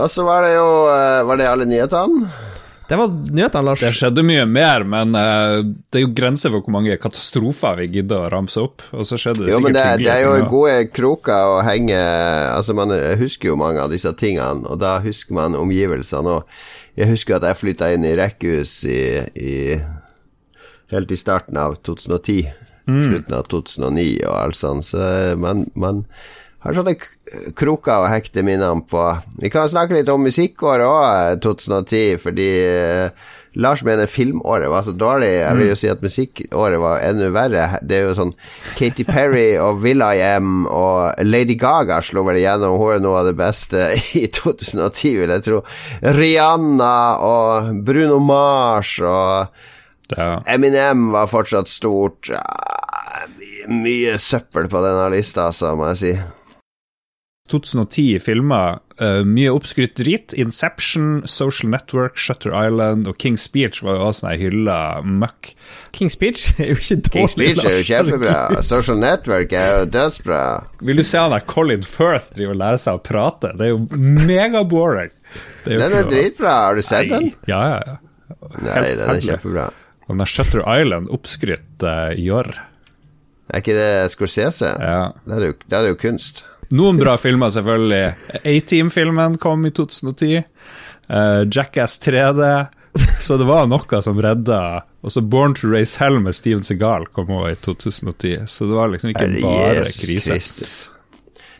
Og 0.01 0.09
så 0.11 0.25
var 0.25 0.41
det 0.43 0.55
jo 0.57 0.65
eh, 0.91 1.21
Var 1.29 1.37
det 1.39 1.45
alle 1.47 1.67
nyhetene? 1.69 2.25
Det 2.89 2.97
var 2.97 3.11
nyhetene, 3.13 3.61
Lars. 3.67 3.83
Det 3.85 3.91
skjedde 3.93 4.23
mye 4.25 4.47
mer, 4.49 4.81
men 4.89 5.13
uh, 5.13 5.59
det 5.93 5.99
er 5.99 6.03
jo 6.07 6.11
grenser 6.17 6.49
for 6.49 6.63
hvor 6.65 6.73
mange 6.73 6.95
katastrofer 7.01 7.75
vi 7.83 7.85
gidder 7.99 8.23
å 8.25 8.31
ramse 8.33 8.63
opp. 8.63 8.81
Og 8.97 9.05
så 9.05 9.19
skjedde 9.21 9.45
det 9.45 9.53
Jo, 9.53 9.59
men 9.61 9.75
sikkert 9.75 9.77
det, 9.77 9.83
er- 9.85 10.03
det 10.07 10.15
er 10.15 10.25
jo 10.25 10.47
gode 10.49 10.77
kroker 10.97 11.53
å 11.53 11.59
henge 11.67 11.99
Altså, 12.55 12.73
man 12.77 12.89
husker 13.21 13.51
jo 13.51 13.59
mange 13.61 13.83
av 13.83 13.93
disse 13.93 14.09
tingene, 14.17 14.65
og 14.65 14.81
da 14.81 14.95
husker 15.05 15.37
man 15.37 15.57
omgivelsene 15.59 16.39
òg. 16.39 16.59
Jeg 16.97 17.11
husker 17.13 17.37
at 17.37 17.45
jeg 17.47 17.59
flytta 17.61 17.91
inn 17.93 18.03
i 18.09 18.15
rekkehus 18.17 18.73
i, 18.89 18.99
i 19.37 19.53
Helt 20.89 21.11
i 21.13 21.17
starten 21.21 21.57
av 21.61 21.75
2010. 21.85 22.49
Slutten 22.89 23.35
av 23.37 23.43
2009 23.53 24.23
og 24.25 24.33
alt 24.33 24.57
sånt. 24.57 24.87
Så 24.87 24.97
man, 25.37 25.67
man 25.77 25.99
har 26.59 26.75
sånne 26.75 26.95
kroker 27.55 28.03
å 28.03 28.11
hekte 28.11 28.43
minnene 28.43 28.83
på. 28.89 29.03
Vi 29.39 29.51
kan 29.51 29.69
snakke 29.71 29.95
litt 29.95 30.09
om 30.11 30.25
musikkåret 30.25 30.87
òg, 30.87 31.39
2010, 31.45 32.17
fordi 32.19 32.47
eh, 32.67 33.27
Lars 33.59 33.81
mener 33.83 34.11
filmåret 34.11 34.69
var 34.69 34.83
så 34.85 34.91
dårlig. 34.91 35.29
Jeg 35.39 35.57
vil 35.57 35.69
jo 35.71 35.77
si 35.79 35.89
at 35.89 36.03
musikkåret 36.05 36.81
var 36.81 37.01
enda 37.07 37.29
verre. 37.33 37.63
Det 37.81 37.97
er 37.97 38.09
jo 38.09 38.17
sånn 38.17 38.33
Katy 38.77 39.05
Perry 39.07 39.47
og 39.63 39.79
Will 39.85 40.03
I 40.05 40.21
Am 40.35 40.67
og 40.67 41.15
Lady 41.25 41.55
Gaga 41.59 42.01
slo 42.05 42.25
vel 42.27 42.41
igjennom. 42.41 42.77
Hun 42.79 42.97
er 42.97 43.03
noe 43.03 43.21
av 43.23 43.29
det 43.31 43.37
beste 43.39 43.89
i 44.19 44.27
2010, 44.27 45.15
vil 45.23 45.35
jeg 45.37 45.45
tro. 45.47 45.61
Rihanna 46.19 46.95
og 47.25 47.71
Bruno 47.87 48.19
Mars 48.23 48.97
og 48.99 49.47
Eminem 50.49 51.11
var 51.13 51.29
fortsatt 51.29 51.69
stort. 51.71 52.31
Mye, 53.39 53.69
mye 53.79 54.17
søppel 54.21 54.67
på 54.71 54.83
denne 54.83 55.07
lista, 55.13 55.49
altså, 55.49 55.75
må 55.77 55.91
jeg 55.93 56.01
si. 56.01 56.13
2010 57.51 58.19
filmer 58.23 58.79
uh, 59.01 59.21
mye 59.27 59.51
oppskrytt 59.51 59.95
drit. 59.99 60.33
Inception, 60.39 61.21
Social 61.29 61.71
Network, 61.73 62.17
Shutter 62.19 62.53
Island 62.53 63.09
og 63.09 63.17
King's 63.21 63.45
Speech 63.49 63.83
var 63.85 63.97
jo 63.97 64.09
også 64.09 64.25
sånn 64.25 64.39
hylla 64.41 64.79
møkk. 65.05 65.53
King's 65.95 66.17
Speech 66.17 66.59
er 66.61 66.73
jo 66.73 66.79
ikke 66.79 66.99
dårlig. 67.09 67.15
King's 67.19 67.35
Speech 67.35 67.63
er 67.65 67.77
jo 67.77 67.87
kjempebra. 67.89 68.63
Social 68.65 69.01
Network 69.01 69.55
er 69.57 69.71
jo 69.73 69.89
dødsbra. 69.95 70.43
Vil 70.85 71.01
du 71.01 71.05
se 71.05 71.21
han 71.21 71.35
der 71.35 71.45
Colin 71.49 71.85
Firth 71.87 72.33
driver 72.37 72.55
og 72.55 72.61
lærer 72.63 72.83
seg 72.85 72.99
å 72.99 73.03
prate? 73.09 73.53
Det 73.59 73.69
er 73.69 73.73
jo 73.73 73.81
megaboring. 74.29 75.13
Den 75.65 75.85
er 75.85 76.07
dritbra. 76.09 76.55
Har 76.69 76.79
du 76.79 76.85
sett 76.85 77.11
den? 77.11 77.31
Ja, 77.49 77.61
ja, 77.75 77.81
ja. 77.85 77.99
Nei, 78.63 78.81
den 78.97 79.05
er 79.05 79.21
kjempebra. 79.23 79.69
Og 80.07 80.15
den 80.15 80.23
der 80.23 80.29
Shutter 80.29 80.63
Island, 80.65 81.09
oppskrytt 81.13 81.85
uh, 81.85 82.13
jorr. 82.17 82.49
Er 83.49 83.61
ikke 83.63 83.75
det 83.77 84.11
Scorsese? 84.13 84.71
Ja. 84.81 85.11
Det 85.25 85.37
er 85.37 85.51
jo, 85.51 85.57
det 85.69 85.77
er 85.77 85.91
jo 85.91 85.97
kunst. 86.01 86.43
Noen 86.69 86.99
bra 87.01 87.15
filmer, 87.17 87.49
selvfølgelig. 87.49 88.13
A-Team-filmen 88.45 89.37
kom 89.41 89.65
i 89.65 89.71
2010. 89.71 90.43
Uh, 91.09 91.45
Jackass 91.51 91.97
3D. 92.03 92.67
Så 93.21 93.37
det 93.37 93.45
var 93.45 93.67
noe 93.69 93.99
som 94.01 94.17
redda 94.21 94.81
Og 95.05 95.11
så 95.13 95.21
Born 95.21 95.53
to 95.55 95.67
Raise 95.69 95.99
Hell 96.01 96.17
med 96.19 96.33
Steven 96.35 96.63
Segal 96.65 97.05
kom 97.13 97.29
òg 97.37 97.51
i 97.51 97.55
2010. 97.61 98.47
Så 98.49 98.65
det 98.69 98.75
var 98.77 98.89
liksom 98.93 99.09
ikke 99.13 99.27
bare 99.41 99.75
Jesus 99.79 99.97
krise. 100.01 100.33
Kristus. 100.33 100.77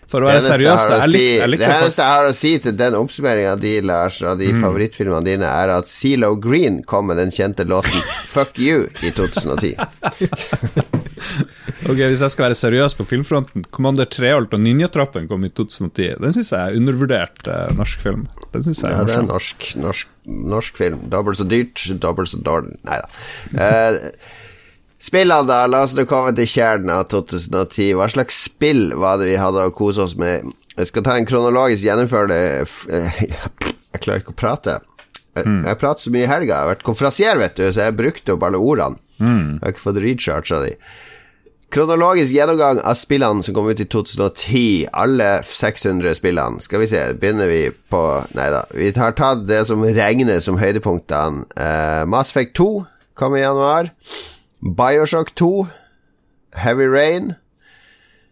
For 0.10 0.26
å 0.26 0.30
være 0.32 0.42
seriøs, 0.42 0.88
jeg 0.90 1.10
si- 1.12 1.38
det 1.54 1.60
eneste 1.70 2.02
jeg 2.02 2.10
har 2.16 2.26
å 2.26 2.34
si 2.34 2.52
til 2.58 2.74
den 2.76 2.96
oppsummeringa 2.98 3.52
di, 3.62 3.76
Lars, 3.86 4.18
og 4.26 4.40
de 4.42 4.48
Mm. 4.52 4.64
favorittfilmene 4.64 5.24
dine, 5.24 5.46
er 5.46 5.70
at 5.70 5.86
Zelo 5.88 6.32
Green 6.36 6.82
kom 6.84 7.06
med 7.08 7.18
den 7.22 7.30
kjente 7.30 7.64
låten 7.64 8.02
'Fuck 8.34 8.58
You' 8.58 8.90
i 9.06 9.12
2010. 9.12 9.76
Ok, 11.88 11.96
Hvis 12.12 12.20
jeg 12.26 12.34
skal 12.34 12.50
være 12.50 12.58
seriøs 12.60 12.96
på 13.00 13.06
filmfronten, 13.08 13.64
Commander 13.72 14.08
Treholt 14.12 14.52
og 14.54 14.60
Ninjatrappen' 14.60 15.30
kom 15.30 15.46
i 15.48 15.50
2010. 15.50 16.18
Den 16.20 16.34
syns 16.36 16.52
jeg 16.52 16.60
er 16.60 16.76
undervurdert 16.76 17.48
eh, 17.48 17.70
norsk 17.78 18.02
film. 18.04 18.26
Den 18.52 18.66
synes 18.66 18.82
jeg 18.84 18.92
Ja, 18.92 19.00
er 19.00 19.08
det 19.08 19.16
er 19.16 19.28
norsk, 19.30 19.70
norsk, 19.80 20.12
norsk 20.28 20.78
film. 20.82 21.00
Dobbelt 21.14 21.40
så 21.40 21.48
dyrt, 21.48 21.86
dobbelt 22.04 22.34
så 22.34 22.42
dårlig 22.44 22.76
Nei 22.84 23.00
da. 23.00 23.10
Eh, 23.64 24.12
spillene, 25.00 25.48
da. 25.48 25.62
La 25.72 25.86
oss 25.88 25.96
nå 25.96 26.04
komme 26.10 26.36
til 26.36 26.52
kjernen 26.52 26.92
av 26.98 27.08
2010. 27.16 27.94
Hva 27.96 28.10
slags 28.12 28.44
spill 28.50 28.90
var 29.00 29.22
det 29.22 29.32
vi 29.32 29.40
hadde 29.40 29.64
å 29.70 29.76
kose 29.76 30.04
oss 30.04 30.18
med? 30.20 30.52
Jeg 30.76 30.92
skal 30.92 31.08
ta 31.08 31.16
en 31.20 31.28
kronologisk 31.28 31.84
gjennomførende 31.88 32.36
Jeg 32.44 34.04
klarer 34.04 34.20
ikke 34.22 34.36
å 34.36 34.42
prate. 34.44 34.80
Jeg, 35.38 35.46
jeg 35.64 35.80
prater 35.80 36.04
så 36.04 36.12
mye 36.12 36.26
i 36.28 36.30
helga. 36.30 36.52
Jeg 36.52 36.60
har 36.66 36.74
vært 36.76 36.84
konferansier, 36.88 37.40
vet 37.40 37.56
du, 37.56 37.70
så 37.72 37.88
jeg 37.88 37.96
brukte 38.00 38.36
opp 38.36 38.44
alle 38.48 38.60
ordene. 38.60 39.00
Jeg 39.20 39.62
har 39.64 39.74
ikke 39.74 39.88
fått 39.88 40.04
recharga 40.04 40.60
de. 40.68 40.74
Kronologisk 41.70 42.34
gjennomgang 42.34 42.80
av 42.82 42.96
spillene 42.98 43.44
som 43.46 43.54
kom 43.54 43.68
ut 43.70 43.80
i 43.80 43.86
2010. 43.86 44.88
Alle 44.94 45.44
600 45.46 46.16
spillene. 46.18 46.60
Skal 46.66 46.80
vi 46.82 46.88
se, 46.90 47.14
begynner 47.14 47.48
vi 47.52 47.70
på 47.94 48.02
Nei 48.34 48.50
da. 48.54 48.64
Vi 48.74 48.90
har 48.98 49.14
tatt 49.18 49.46
det 49.50 49.68
som 49.70 49.84
regnes 49.86 50.46
som 50.50 50.58
høydepunktene. 50.58 51.46
Uh, 51.54 52.10
Mass 52.10 52.34
Effect 52.34 52.56
2 52.58 52.86
kom 53.20 53.36
i 53.38 53.44
januar. 53.44 53.92
Bioshock 54.66 55.30
2. 55.38 55.68
Heavy 56.58 56.88
Rain. 56.90 57.36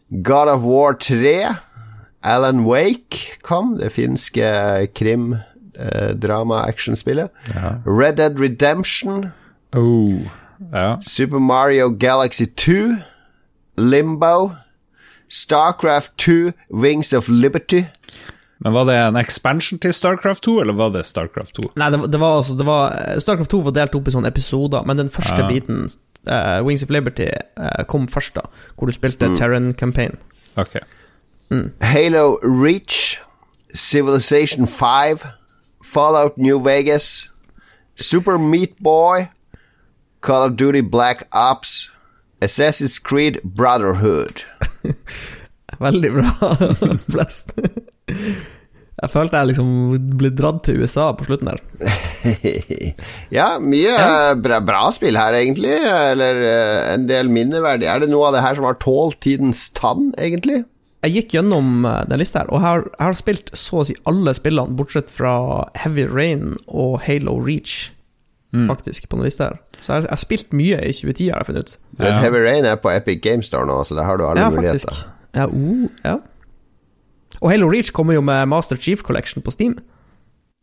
God 0.10 0.50
of 0.50 0.66
War 0.66 0.94
3. 0.94 1.46
Alan 2.24 2.66
Wake 2.66 3.18
kom, 3.42 3.78
det 3.78 3.92
finske 3.92 4.88
krim-drama-actionspillet. 4.98 7.30
Red 7.86 8.16
Dead 8.18 8.40
Redemption. 8.40 9.32
Oh, 9.76 10.22
ja. 10.74 11.02
Super 11.02 11.40
Mario 11.40 11.90
Galaxy 11.90 12.46
2, 12.46 12.96
Limbo, 13.78 14.52
Starcraft 15.30 16.12
2, 16.18 16.54
Wings 16.70 17.14
of 17.14 17.28
Liberty. 17.30 17.84
Men 18.60 18.74
var 18.74 18.86
det 18.90 18.96
en 18.98 19.16
expansion 19.16 19.80
til 19.80 19.94
Starcraft 19.94 20.44
2, 20.44 20.60
eller 20.62 20.74
var 20.74 20.90
det 20.90 21.06
Starcraft 21.06 21.54
2? 21.62 21.72
Nei, 21.78 21.90
det, 21.94 22.00
det 22.12 22.20
var 22.20 22.38
altså 22.40 22.56
det 22.58 22.66
var, 22.66 22.96
Starcraft 23.22 23.52
2 23.54 23.60
var 23.68 23.76
delt 23.76 23.96
opp 24.00 24.08
i 24.10 24.14
sånne 24.16 24.32
episoder, 24.34 24.86
men 24.88 24.98
den 24.98 25.10
første 25.14 25.44
Ja. 25.44 25.48
biten, 25.52 25.84
uh, 26.30 26.66
Wings 26.66 26.84
of 26.84 26.90
Liberty, 26.90 27.28
uh, 27.60 27.84
kom 27.88 28.08
først, 28.10 28.36
da. 28.36 28.42
Hvor 28.78 28.90
du 28.90 28.96
spilte 28.96 29.30
Terran 29.38 29.74
Campaign. 29.78 30.18
Ok. 30.58 30.80
Halo 31.82 32.40
Reach, 32.44 33.20
Civilization 33.76 34.66
5, 34.68 35.22
Fallout 35.86 36.38
New 36.38 36.58
Vegas, 36.60 37.30
Super 37.96 38.38
Meat 38.38 38.70
Boy, 38.84 39.28
Call 40.22 40.50
of 40.50 40.58
Duty 40.58 40.82
Black 40.82 41.28
Ops, 41.32 41.92
Assassin's 42.42 43.00
Creed 43.00 43.42
Brotherhood. 43.44 44.44
Veldig 45.80 46.12
bra 46.14 46.54
flest. 47.12 47.54
Jeg 48.98 49.12
følte 49.14 49.38
jeg 49.38 49.52
liksom 49.52 49.74
ble 50.18 50.32
dratt 50.34 50.64
til 50.66 50.82
USA 50.82 51.12
på 51.14 51.28
slutten 51.28 51.52
der. 51.52 51.60
ja, 53.38 53.50
mye 53.62 53.92
ja. 53.92 54.08
bra, 54.42 54.58
bra 54.66 54.88
spill 54.94 55.20
her, 55.20 55.38
egentlig. 55.38 55.76
Eller 55.78 56.42
eh, 56.42 56.80
en 56.96 57.06
del 57.10 57.30
minneverdig. 57.30 57.86
Er 57.90 58.02
det 58.02 58.10
noe 58.10 58.30
av 58.30 58.38
det 58.38 58.42
her 58.46 58.58
som 58.58 58.66
har 58.66 58.80
tålt 58.82 59.20
tidens 59.26 59.68
tann, 59.78 60.10
egentlig? 60.18 60.64
Jeg 61.06 61.14
gikk 61.14 61.38
gjennom 61.38 61.86
eh, 61.86 62.02
den 62.10 62.24
lista 62.24 62.42
her, 62.42 62.50
og 62.50 62.58
jeg 62.58 62.66
har, 62.66 62.88
jeg 62.96 63.06
har 63.06 63.20
spilt 63.22 63.54
så 63.54 63.84
å 63.84 63.86
si 63.86 63.98
alle 64.10 64.34
spillene, 64.34 64.78
bortsett 64.80 65.14
fra 65.14 65.36
Heavy 65.78 66.08
Rain 66.10 66.56
og 66.66 66.98
Halo 67.06 67.38
Reach, 67.38 67.92
faktisk, 68.68 69.10
på 69.10 69.16
den 69.20 69.26
lista 69.28 69.44
her. 69.50 69.58
Så 69.82 69.94
jeg 69.94 70.04
jeg 70.08 70.10
har 70.14 70.22
spilt 70.22 70.54
mye 70.54 70.78
i 70.88 70.94
2010, 70.96 71.30
har 71.30 71.38
jeg 71.44 71.46
funnet 71.46 71.64
ut. 71.68 71.78
Vet, 72.00 72.16
Heavy 72.22 72.42
Rain 72.46 72.66
er 72.66 72.76
på 72.76 72.90
Epic 72.94 73.22
Game 73.22 73.44
Store 73.44 73.66
nå, 73.68 73.84
så 73.84 73.96
der 73.96 74.04
har 74.08 74.18
du 74.18 74.26
alle 74.28 74.40
Ja, 74.40 74.50
muligheter. 74.50 74.80
faktisk. 74.80 75.08
Ja, 75.36 75.46
uh, 75.46 75.90
ja. 76.06 76.16
Og 77.42 77.52
Halo 77.52 77.68
Reach 77.70 77.92
kommer 77.94 78.14
jo 78.14 78.22
med 78.22 78.46
Master 78.48 78.76
Chief 78.76 79.02
Collection 79.04 79.42
på 79.44 79.52
Steam. 79.52 79.76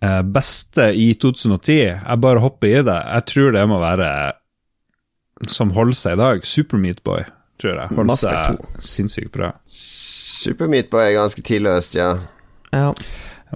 Eh, 0.03 0.23
beste 0.23 0.89
i 0.97 1.13
2010, 1.15 1.73
jeg 1.73 2.21
bare 2.21 2.41
hopper 2.41 2.67
i 2.69 2.83
det. 2.83 2.99
Jeg 3.15 3.25
tror 3.31 3.51
det 3.55 3.69
må 3.69 3.79
være 3.81 4.33
som 5.49 5.71
holder 5.71 5.95
seg 5.99 6.17
i 6.17 6.21
dag. 6.21 6.47
Super 6.47 6.79
Meatboy, 6.79 7.25
tror 7.61 7.79
jeg. 7.79 7.97
Holder 7.97 8.19
seg 8.19 8.59
sinnssykt 8.81 9.33
bra. 9.33 9.53
Super 9.69 10.67
Meat 10.69 10.91
Boy 10.93 11.01
er 11.09 11.17
ganske 11.19 11.43
tidløst, 11.43 11.95
ja. 11.97 12.15
Ja. 12.73 12.91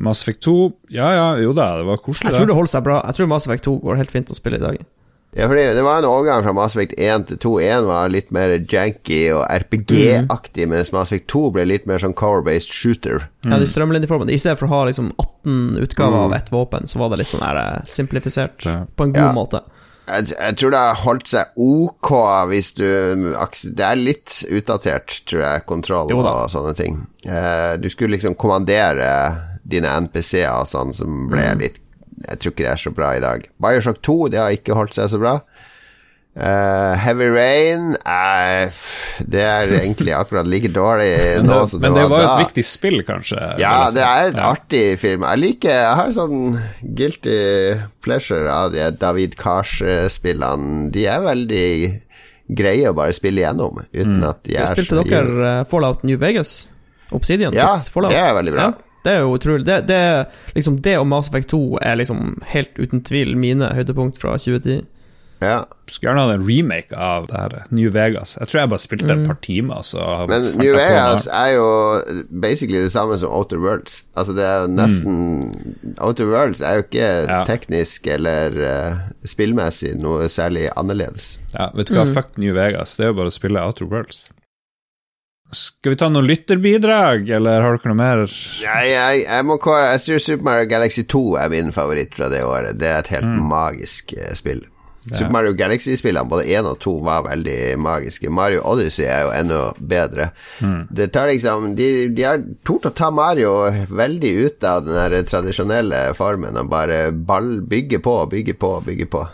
Mass 0.00 0.22
Effect 0.22 0.40
2, 0.46 0.72
ja 0.94 1.08
ja, 1.14 1.26
jo 1.42 1.52
da, 1.56 1.76
det 1.80 1.86
var 1.88 1.96
koselig. 2.04 2.30
Jeg 2.30 2.38
tror 2.38 2.46
det. 2.46 2.54
holder 2.54 2.70
seg 2.76 2.84
bra. 2.86 3.00
Jeg 3.06 3.14
tror 3.18 3.26
Mass 3.32 3.46
Effect 3.48 3.64
2 3.64 3.76
går 3.82 3.96
helt 4.02 4.10
fint 4.14 4.30
å 4.30 4.36
spille 4.38 4.56
i 4.60 4.64
dag. 4.64 4.78
Ja, 5.36 5.44
fordi 5.46 5.64
Det 5.76 5.82
var 5.84 5.98
en 6.00 6.06
overgang 6.08 6.42
fra 6.42 6.52
Mass 6.56 6.74
Effect 6.74 6.94
1 6.98 7.26
til 7.28 7.36
2. 7.44 7.50
1 7.60 7.84
var 7.86 8.08
litt 8.08 8.30
mer 8.32 8.54
janky 8.58 9.28
og 9.36 9.44
RPG-aktig, 9.44 10.66
mens 10.72 10.92
Mass 10.94 11.12
Effect 11.12 11.28
2 11.30 11.50
ble 11.52 11.66
litt 11.68 11.86
mer 11.86 11.98
sånn 12.02 12.14
cover-based 12.16 12.72
shooter. 12.72 13.26
Ja, 13.44 13.58
de 13.60 13.66
strømlinjeformene. 13.68 14.32
I 14.32 14.38
stedet 14.40 14.58
for 14.58 14.66
å 14.70 14.72
ha 14.72 14.84
liksom 14.88 15.12
18 15.20 15.76
utgaver 15.84 16.24
av 16.24 16.32
ett 16.38 16.48
våpen, 16.54 16.88
så 16.88 16.98
var 17.02 17.10
det 17.12 17.18
litt 17.20 17.28
sånn 17.34 17.44
her 17.44 17.60
eh, 17.60 17.82
simplifisert 17.86 18.64
Ja. 18.66 18.86
på 18.96 19.04
en 19.04 19.12
god 19.12 19.28
Ja. 19.28 19.32
måte. 19.36 19.60
Jeg, 20.08 20.30
jeg 20.40 20.56
tror 20.56 20.70
det 20.72 20.78
har 20.80 20.94
holdt 21.04 21.26
seg 21.28 21.46
ok 21.60 22.08
hvis 22.48 22.70
du 22.78 22.86
Det 23.76 23.84
er 23.84 23.94
litt 24.00 24.38
utdatert, 24.50 25.18
tror 25.28 25.42
jeg, 25.44 25.66
kontroll 25.66 26.10
og 26.16 26.48
sånne 26.48 26.74
ting. 26.74 27.06
Eh, 27.26 27.76
du 27.76 27.90
skulle 27.90 28.16
liksom 28.16 28.34
kommandere 28.34 29.36
dine 29.68 29.90
NPC-er 30.06 30.62
og 30.62 30.66
sånn, 30.70 30.94
som 30.96 31.26
ble 31.30 31.44
Mm. 31.54 31.60
litt 31.66 31.78
Jeg 32.28 32.38
tror 32.40 32.50
ikke 32.52 32.64
det 32.64 32.72
er 32.72 32.80
så 32.82 32.90
bra 32.90 33.12
i 33.14 33.20
dag. 33.22 33.44
Bioshock 33.62 34.00
2 34.02 34.14
det 34.32 34.38
har 34.40 34.50
ikke 34.50 34.74
holdt 34.74 34.94
seg 34.96 35.06
så 35.12 35.18
bra. 35.22 35.36
Uh, 36.38 36.94
Heavy 37.02 37.26
Rain 37.34 37.96
uh, 38.06 38.70
Det 39.26 39.40
er 39.42 39.72
egentlig 39.80 40.12
akkurat 40.14 40.46
like 40.46 40.68
dårlig 40.70 41.40
nå 41.42 41.56
som 41.66 41.80
Men 41.82 41.96
det 41.96 42.04
var 42.12 42.20
jo 42.22 42.28
et 42.28 42.42
viktig 42.44 42.62
spill, 42.66 43.00
kanskje? 43.02 43.38
Ja, 43.58 43.88
si. 43.88 43.94
det 43.96 44.04
er 44.06 44.28
et 44.28 44.36
Ja. 44.38 44.50
artig 44.52 44.82
film. 45.00 45.24
Jeg 45.26 45.38
liker 45.42 45.70
Jeg 45.74 45.96
har 45.98 46.12
sånn 46.14 46.60
guilty 46.94 47.38
pleasure 48.06 48.46
av 48.54 48.70
de 48.74 48.86
David 49.00 49.34
Kars-spillene. 49.40 50.90
De 50.94 51.06
er 51.10 51.20
veldig 51.26 51.68
greie 52.58 52.88
å 52.90 52.94
bare 52.96 53.12
spille 53.16 53.42
gjennom, 53.42 53.80
uten 53.92 54.22
at 54.24 54.42
de 54.46 54.56
er 54.56 54.70
Spilte 54.74 55.02
dere 55.04 55.48
eh, 55.60 55.64
Fallout 55.68 56.04
New 56.06 56.16
Vegas? 56.22 56.68
Obsidian 57.12 57.52
Ja, 57.56 57.74
sitt 57.78 57.92
Fallout? 57.92 58.12
det 58.14 58.20
er 58.22 58.34
veldig 58.38 58.54
bra. 58.54 58.68
Ja, 58.70 58.87
det 59.08 59.16
er 59.16 59.24
jo 59.24 59.32
utrolig. 59.38 59.64
Det, 59.68 59.80
det, 59.88 60.02
liksom, 60.58 60.78
det 60.84 60.98
og 61.00 61.08
Mass 61.08 61.32
Effect 61.32 61.50
2 61.56 61.62
er 61.80 61.98
liksom 62.02 62.36
helt 62.52 62.76
uten 62.78 63.02
tvil 63.08 63.34
mine 63.40 63.72
høydepunkt 63.74 64.20
fra 64.20 64.36
2010. 64.36 64.84
Ja. 65.38 65.60
Skulle 65.86 66.10
gjerne 66.10 66.22
hatt 66.26 66.34
en 66.34 66.46
remake 66.48 66.96
av 66.98 67.28
det 67.30 67.38
her 67.38 67.52
New 67.70 67.90
Vegas. 67.94 68.32
Jeg 68.40 68.50
tror 68.50 68.58
jeg 68.60 68.70
bare 68.72 68.82
spilte 68.82 69.12
et 69.14 69.20
par 69.28 69.36
timer. 69.44 69.84
Så 69.86 70.02
Men 70.28 70.48
New 70.58 70.74
Vegas 70.74 71.28
er 71.30 71.52
jo 71.54 71.68
basically 72.42 72.80
det 72.82 72.90
samme 72.92 73.18
som 73.20 73.30
Outer 73.32 73.60
Worlds. 73.62 74.00
Altså 74.18 74.34
det 74.34 74.44
er 74.44 74.64
jo 74.64 74.72
nesten 74.74 75.94
Outer 76.02 76.26
Worlds 76.32 76.60
er 76.60 76.80
jo 76.80 76.86
ikke 76.88 77.06
Ja. 77.28 77.44
teknisk 77.46 78.06
eller 78.10 78.58
uh, 78.58 78.98
spillmessig 79.24 79.94
noe 80.02 80.26
særlig 80.32 80.66
annerledes. 80.76 81.36
Ja, 81.54 81.70
vet 81.74 81.88
du 81.88 81.94
hva, 81.94 82.04
fuck 82.18 82.34
New 82.36 82.54
Vegas. 82.58 82.96
Det 82.98 83.06
er 83.06 83.12
jo 83.14 83.20
bare 83.22 83.30
å 83.30 83.38
spille 83.38 83.62
Outer 83.62 83.86
Worlds. 83.86 84.26
Skal 85.54 85.94
vi 85.94 85.96
ta 85.96 86.08
noen 86.12 86.26
lytterbidrag, 86.28 87.30
eller 87.38 87.62
har 87.64 87.76
dere 87.78 87.92
noe 87.94 87.98
mer? 87.98 88.24
Jeg, 88.60 88.88
jeg, 88.92 89.20
jeg 89.24 89.44
må 89.48 89.56
kåre 89.62 89.94
Jeg 89.94 90.02
tror 90.04 90.18
Super 90.20 90.44
Mario 90.50 90.66
Galaxy 90.68 91.04
2 91.08 91.22
er 91.40 91.52
min 91.54 91.70
favoritt 91.72 92.16
fra 92.18 92.28
det 92.32 92.42
året. 92.44 92.76
Det 92.80 92.90
er 92.90 92.98
et 93.00 93.14
helt 93.16 93.30
magisk 93.48 94.12
spill. 94.12 94.34
spill. 94.36 94.66
Super 95.08 95.30
Mario 95.32 95.54
Galaxy-spillene, 95.56 96.28
både 96.28 96.44
1 96.52 96.66
og 96.68 96.78
2, 96.84 96.92
var 97.06 97.22
veldig 97.24 97.78
magiske. 97.80 98.28
Mario 98.34 98.60
Odyssey 98.68 99.06
er 99.08 99.22
jo 99.24 99.30
enda 99.32 99.60
bedre. 99.78 100.26
Det 100.90 101.06
tar 101.14 101.30
liksom 101.30 101.70
De, 101.78 101.86
de 102.12 102.26
har 102.26 102.42
tort 102.66 102.90
å 102.90 102.92
ta 102.92 103.08
Mario 103.14 103.54
veldig 103.88 104.32
ut 104.44 104.66
av 104.68 104.84
den 104.84 105.24
tradisjonelle 105.30 106.02
formen 106.18 106.58
og 106.60 106.68
bare 106.72 107.06
ball, 107.12 107.62
bygge 107.64 108.02
på, 108.04 108.18
bygge 108.34 108.58
på, 108.60 108.74
bygge 108.84 109.08
på. 109.16 109.24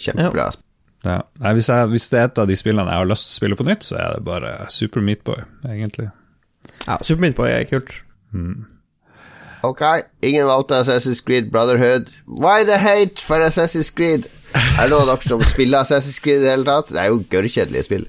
Kjempebra. 0.00 0.48
Ja. 0.48 0.67
Nei, 1.08 1.52
hvis, 1.56 1.68
jeg, 1.72 1.88
hvis 1.92 2.08
det 2.12 2.20
er 2.20 2.28
et 2.28 2.40
av 2.42 2.48
de 2.50 2.56
spillene 2.58 2.90
jeg 2.90 3.02
har 3.02 3.08
lyst 3.08 3.28
til 3.28 3.34
å 3.34 3.38
spille 3.40 3.58
på 3.58 3.66
nytt, 3.68 3.86
så 3.86 3.96
er 3.96 4.16
det 4.18 4.26
bare 4.28 4.54
Super 4.72 5.04
Meatboy, 5.04 5.40
egentlig. 5.68 6.10
Ja, 6.88 6.98
Super 7.02 7.20
Meat 7.20 7.36
Boy 7.36 7.50
er 7.52 7.64
kult. 7.68 7.94
Ok, 9.66 9.82
ingen 10.22 10.46
valgte 10.46 10.78
Assassin's 10.78 11.20
Creed 11.24 11.50
Brotherhood. 11.50 12.08
Why 12.26 12.64
the 12.64 12.78
hate 12.78 13.20
for 13.20 13.42
Assassin's 13.44 13.90
Creed? 13.94 14.28
Er 14.78 14.86
det 14.86 14.92
noen 14.94 15.08
av 15.08 15.18
dere 15.18 15.32
som 15.32 15.42
spiller 15.44 15.82
Assassin's 15.82 16.20
Creed 16.22 16.40
i 16.40 16.46
det 16.46 16.54
hele 16.54 16.68
tatt? 16.68 16.92
Det 16.94 17.02
er 17.02 17.10
jo 17.10 17.24
gørrkjedelige 17.30 17.86
spill. 17.88 18.06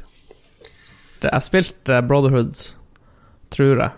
Jeg 1.20 1.44
spilte 1.44 1.74
spilt 1.76 2.08
Brotherhood, 2.08 2.54
tror 3.52 3.84
jeg. 3.84 3.92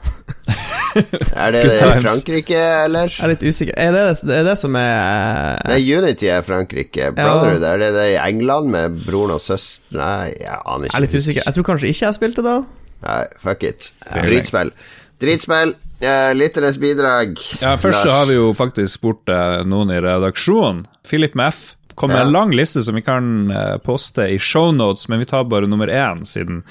Er 1.44 1.52
det 1.56 1.62
det 1.68 1.76
i. 1.78 2.02
Frankrike, 2.04 2.62
eller? 2.86 3.10
Jeg 3.12 3.24
er 3.26 3.32
litt 3.34 3.44
usikker. 3.48 3.74
Er 3.80 3.92
det 3.96 4.04
det, 4.28 4.36
er 4.42 4.48
det 4.50 4.56
som 4.60 4.76
er 4.80 5.62
Nei, 5.72 5.80
Unity 5.98 6.30
er 6.34 6.42
Frankrike. 6.46 7.12
Brotherhood, 7.18 7.64
er 7.68 7.78
det 7.84 7.92
det 7.96 8.08
i 8.14 8.18
England 8.22 8.72
med 8.74 8.98
broren 9.06 9.36
og 9.38 9.44
søster? 9.44 9.88
Nei, 9.98 10.32
jeg 10.40 10.58
aner 10.66 10.90
Jeg 10.90 10.96
er 10.98 11.06
litt 11.06 11.16
ikke. 11.16 11.24
usikker. 11.26 11.48
Jeg 11.48 11.58
tror 11.60 11.70
kanskje 11.72 11.92
ikke 11.94 12.06
jeg 12.08 12.18
spilte 12.20 12.46
da. 12.48 12.58
Nei, 13.06 13.22
fuck 13.42 13.64
it. 13.70 13.92
Dritspill. 14.26 14.74
Dritspill. 15.22 15.76
Eh, 16.02 16.32
Lytternes 16.34 16.80
bidrag. 16.82 17.36
Ja, 17.62 17.76
Først 17.78 18.02
så 18.08 18.10
har 18.16 18.26
vi 18.30 18.36
jo 18.40 18.52
faktisk 18.58 18.96
spurt 19.00 19.30
eh, 19.30 19.62
noen 19.70 19.92
i 19.94 20.00
redaksjonen. 20.02 20.84
Philip 21.06 21.36
med 21.38 21.54
F 21.54 21.76
kom 21.96 22.10
med 22.10 22.22
Ja. 22.22 22.26
en 22.26 22.32
lang 22.34 22.54
liste 22.56 22.82
som 22.82 22.96
vi 22.98 23.04
kan 23.06 23.52
eh, 23.54 23.76
poste 23.86 24.26
i 24.34 24.40
shownotes, 24.42 25.08
men 25.12 25.20
vi 25.22 25.28
tar 25.30 25.44
bare 25.46 25.68
nummer 25.70 25.88
én, 25.92 26.24
siden 26.26 26.64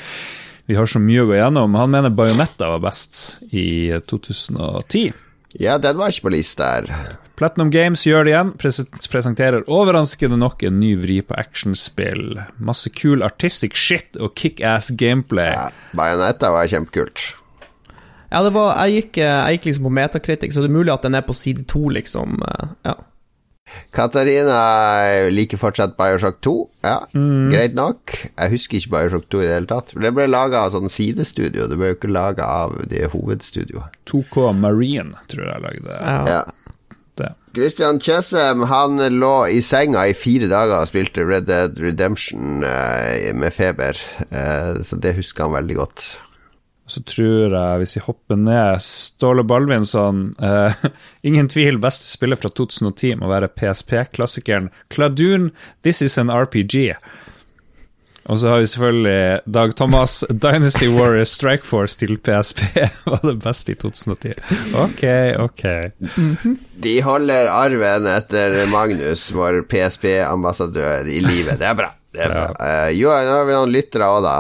vi 0.71 0.77
har 0.79 0.87
så 0.87 1.01
mye 1.03 1.25
å 1.25 1.27
gå 1.27 1.35
gjennom. 1.35 1.75
Han 1.75 1.91
mener 1.91 2.13
Bajonetta 2.15 2.69
var 2.77 2.85
best 2.85 3.41
i 3.51 3.91
eh, 3.91 3.99
2010. 4.07 5.11
Ja, 5.59 5.81
den 5.83 5.99
var 5.99 6.13
ikke 6.13 6.29
på 6.29 6.33
lista 6.37 6.69
her. 6.77 7.17
Platinum 7.41 7.73
Games 7.75 8.05
gjør 8.07 8.23
det 8.29 8.31
igjen, 8.35 8.53
pres 8.61 8.79
presenterer 9.11 9.65
overraskende 9.67 10.37
nok 10.39 10.63
en 10.69 10.77
ny 10.79 10.93
vri 11.01 11.17
på 11.27 11.35
actionspill. 11.41 12.37
Masse 12.63 12.93
kul 12.95 13.25
artistic 13.27 13.75
shit 13.75 14.19
og 14.21 14.37
kickass 14.39 14.93
gameplay. 15.01 15.51
Ja, 15.57 15.71
Bayonetta 15.97 16.53
var 16.55 16.71
kjempekult. 16.71 17.33
Ja, 18.31 18.45
det 18.47 18.53
var, 18.55 18.77
jeg, 18.87 19.01
gikk, 19.01 19.19
eh, 19.25 19.27
jeg 19.41 19.59
gikk 19.59 19.71
liksom 19.73 19.89
på 19.89 19.95
metakritikk, 19.99 20.55
så 20.55 20.63
det 20.63 20.71
er 20.71 20.77
mulig 20.77 20.95
at 20.95 21.09
den 21.09 21.19
er 21.19 21.27
på 21.27 21.35
side 21.35 21.67
to, 21.71 21.89
liksom. 21.99 22.39
eh, 22.47 22.77
Ja. 22.93 22.99
Katarina 23.93 25.31
liker 25.31 25.59
fortsatt 25.61 25.97
Bioshock 25.99 26.41
2. 26.43 26.55
Ja, 26.85 26.99
Mm. 27.15 27.51
greit 27.53 27.75
nok. 27.75 28.15
Jeg 28.39 28.51
husker 28.51 28.79
ikke 28.79 28.91
Bioshock 28.91 29.29
2 29.31 29.41
i 29.43 29.47
det 29.47 29.55
hele 29.55 29.67
tatt. 29.67 29.93
Det 29.95 30.15
ble 30.15 30.27
laga 30.29 30.65
av 30.67 30.73
sånn 30.73 30.89
sidestudio, 30.89 31.69
det 31.69 31.77
ble 31.79 31.93
jo 31.93 31.99
ikke 31.99 32.13
laga 32.13 32.45
av 32.47 32.79
det 32.89 33.11
hovedstudioet. 33.13 33.91
2K 34.07 34.53
Marine, 34.55 35.13
tror 35.29 35.47
jeg 35.53 35.63
lagde 35.63 36.01
Ja. 36.29 36.45
Det. 37.17 37.35
Christian 37.55 37.99
Chessem 38.01 38.63
han 38.67 38.97
lå 38.97 39.47
i 39.51 39.61
senga 39.61 40.07
i 40.09 40.15
fire 40.15 40.49
dager 40.49 40.81
og 40.81 40.89
spilte 40.89 41.27
Red 41.27 41.45
Dead 41.47 41.77
Redemption 41.79 42.63
eh, 42.65 43.33
med 43.35 43.53
feber, 43.53 43.99
eh, 44.31 44.81
så 44.83 44.99
det 44.99 45.17
husker 45.17 45.45
han 45.45 45.53
veldig 45.53 45.77
godt. 45.77 46.17
Så 46.91 47.03
tror 47.07 47.55
jeg, 47.55 47.81
hvis 47.83 47.97
vi 47.97 48.05
hopper 48.05 48.39
ned 48.41 48.83
Ståle 48.83 49.45
Balvinsson 49.47 50.31
eh, 50.43 50.87
Ingen 51.29 51.49
tvil, 51.53 51.79
beste 51.83 52.09
spiller 52.11 52.39
fra 52.41 52.51
2010 52.51 53.21
må 53.21 53.31
være 53.31 53.51
PSP-klassikeren 53.55 54.71
Kladoon 54.91 55.51
This 55.87 56.03
Is 56.03 56.19
An 56.19 56.33
RPG. 56.35 56.97
Og 58.31 58.39
så 58.39 58.51
har 58.53 58.61
vi 58.63 58.67
selvfølgelig 58.71 59.41
Dag 59.51 59.73
Thomas 59.77 60.21
Dynasty 60.31 60.87
Warriors 60.93 61.33
Strike 61.35 61.67
Force 61.67 61.99
til 61.99 62.19
PSP 62.19 62.63
var 63.11 63.25
det 63.27 63.37
beste 63.43 63.75
i 63.75 63.79
2010. 63.81 64.35
Ok, 64.85 65.05
ok. 65.47 65.65
De 66.85 66.97
holder 67.03 67.51
arven 67.51 68.07
etter 68.13 68.61
Magnus, 68.71 69.31
vår 69.35 69.65
PSP-ambassadør, 69.71 71.11
i 71.11 71.23
livet. 71.25 71.59
Det 71.59 71.71
er 71.73 71.79
bra. 71.79 71.91
Det 72.15 72.23
er 72.27 72.35
bra. 72.35 72.47
Eh, 72.67 72.91
jo, 73.01 73.11
nå 73.11 73.39
har 73.41 73.49
vi 73.49 73.57
noen 73.57 73.75
lyttere 73.75 74.11
òg, 74.11 74.23
da. 74.27 74.37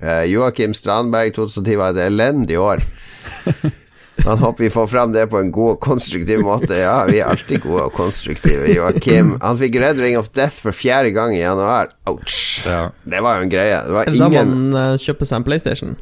Eh, 0.00 0.24
Joakim 0.32 0.74
Strandberg, 0.74 1.34
2010 1.36 1.80
var 1.80 1.94
et 1.94 2.06
elendig 2.08 2.58
år. 2.60 2.82
Han 4.24 4.38
håper 4.38 4.64
vi 4.64 4.70
får 4.70 4.86
fram 4.86 5.12
det 5.12 5.26
på 5.26 5.40
en 5.40 5.50
god 5.52 5.74
og 5.74 5.80
konstruktiv 5.82 6.44
måte. 6.46 6.76
Ja, 6.78 7.02
vi 7.08 7.18
er 7.18 7.32
alltid 7.32 7.64
gode 7.64 7.88
og 7.88 7.96
konstruktive. 7.96 8.68
Joakim 8.70 9.34
Han 9.42 9.58
fikk 9.58 9.76
Red 9.82 9.98
Ring 10.00 10.14
of 10.16 10.30
Death 10.36 10.62
for 10.62 10.76
fjerde 10.76 11.10
gang 11.16 11.34
i 11.36 11.42
januar. 11.42 11.90
Ouch. 12.08 12.62
Ja. 12.66 12.86
Det 13.02 13.20
var 13.24 13.40
jo 13.40 13.48
en 13.48 13.52
greie. 13.52 13.80
Det 13.84 13.96
var 13.96 14.08
ingen 14.08 14.22
da 14.22 14.30
må 14.30 14.44
han 14.78 14.94
kjøpe 14.94 15.02
kjøper 15.04 15.30
seg 15.30 15.40
en 15.40 15.46
PlayStation? 15.50 15.96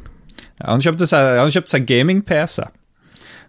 Han 0.63 0.83
kjøpte 0.83 1.09
seg, 1.09 1.33
han 1.41 1.51
kjøpte 1.51 1.73
seg 1.73 1.89
gaming-PC. 1.89 2.63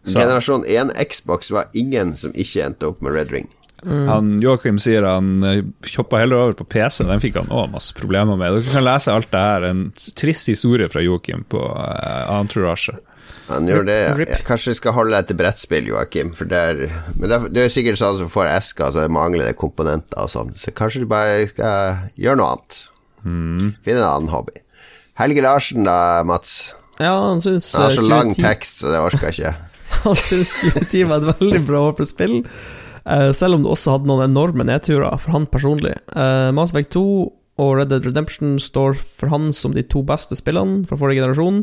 Generasjon 0.04 0.64
1 0.68 0.92
Xbox 1.12 1.50
var 1.54 1.70
ingen 1.72 2.12
som 2.16 2.34
ikke 2.34 2.64
endte 2.66 2.88
opp 2.90 3.04
med 3.04 3.14
Red 3.16 3.32
Ring. 3.32 3.48
Han, 3.84 4.36
Joakim 4.40 4.78
sier 4.80 5.04
han 5.04 5.42
Kjoppa 5.42 5.98
hoppa 6.00 6.20
heller 6.22 6.40
over 6.40 6.54
på 6.58 6.66
PC, 6.76 7.02
den 7.08 7.20
fikk 7.20 7.36
han 7.40 7.50
òg 7.52 7.72
masse 7.74 7.96
problemer 7.96 8.38
med. 8.40 8.56
Dere 8.56 8.76
kan 8.76 8.86
lese 8.86 9.12
alt 9.12 9.30
det 9.32 9.42
her, 9.42 9.66
en 9.68 9.82
trist 10.16 10.48
historie 10.48 10.88
fra 10.88 11.02
Joakim 11.04 11.44
på 11.52 11.60
uh, 11.60 12.38
Entourage. 12.38 12.96
Han 13.50 13.68
gjør 13.68 13.84
det. 13.84 13.98
Ja, 14.24 14.38
kanskje 14.48 14.72
vi 14.72 14.78
skal 14.78 14.94
holde 14.96 15.12
deg 15.12 15.28
til 15.28 15.36
brettspill, 15.36 15.90
Joakim. 15.90 16.32
For 16.36 16.48
det 16.48 16.60
er, 16.70 16.82
men 17.18 17.28
det 17.28 17.36
er, 17.36 17.48
det 17.52 17.64
er 17.66 17.74
sikkert 17.74 18.00
sånn 18.00 18.22
som 18.22 18.30
får 18.32 18.48
esker, 18.54 18.94
så 18.94 19.04
det 19.04 19.12
mangler 19.12 19.50
det 19.50 19.58
komponenter 19.60 20.22
og 20.22 20.32
sånn. 20.32 20.54
Så 20.56 20.72
kanskje 20.76 21.04
du 21.04 21.10
bare 21.10 21.44
skal 21.50 22.06
gjøre 22.16 22.40
noe 22.40 22.54
annet. 22.54 22.78
Finne 23.24 24.00
en 24.00 24.06
annen 24.08 24.32
hobby. 24.32 24.56
Helge 25.20 25.44
Larsen 25.44 25.84
da, 25.86 25.98
Mats. 26.26 26.74
Ja, 26.98 27.12
han 27.28 27.40
syns 27.42 27.74
Han 27.74 27.82
har 27.84 27.90
eh, 27.90 27.96
så 27.96 28.06
lang 28.06 28.32
2010 28.34 28.48
tekst, 28.48 28.80
så 28.80 28.92
det 28.92 29.02
orker 29.02 29.28
jeg 29.28 29.38
ikke. 29.38 29.54
Han 30.04 30.18
syns 30.18 30.56
2010 30.62 31.04
var 31.10 31.20
et 31.22 31.40
veldig 31.40 31.60
bra 31.68 31.82
år 31.88 31.94
for 31.98 32.08
spill, 32.08 32.40
eh, 32.40 32.72
selv 33.36 33.58
om 33.58 33.64
det 33.64 33.70
også 33.70 33.96
hadde 33.98 34.08
noen 34.08 34.30
enorme 34.30 34.64
nedturer 34.64 35.18
for 35.20 35.34
han 35.36 35.44
personlig. 35.50 35.92
Uh, 36.16 36.48
Mass 36.56 36.72
Effect 36.72 36.94
2 36.96 37.02
og 37.62 37.76
Red 37.78 37.92
Dead 37.92 38.06
Redemption 38.06 38.56
står 38.58 38.96
for 38.98 39.30
han 39.30 39.52
som 39.54 39.74
de 39.76 39.84
to 39.86 40.02
beste 40.06 40.34
spillene 40.38 40.82
fra 40.88 40.98
forrige 40.98 41.20
generasjon, 41.22 41.60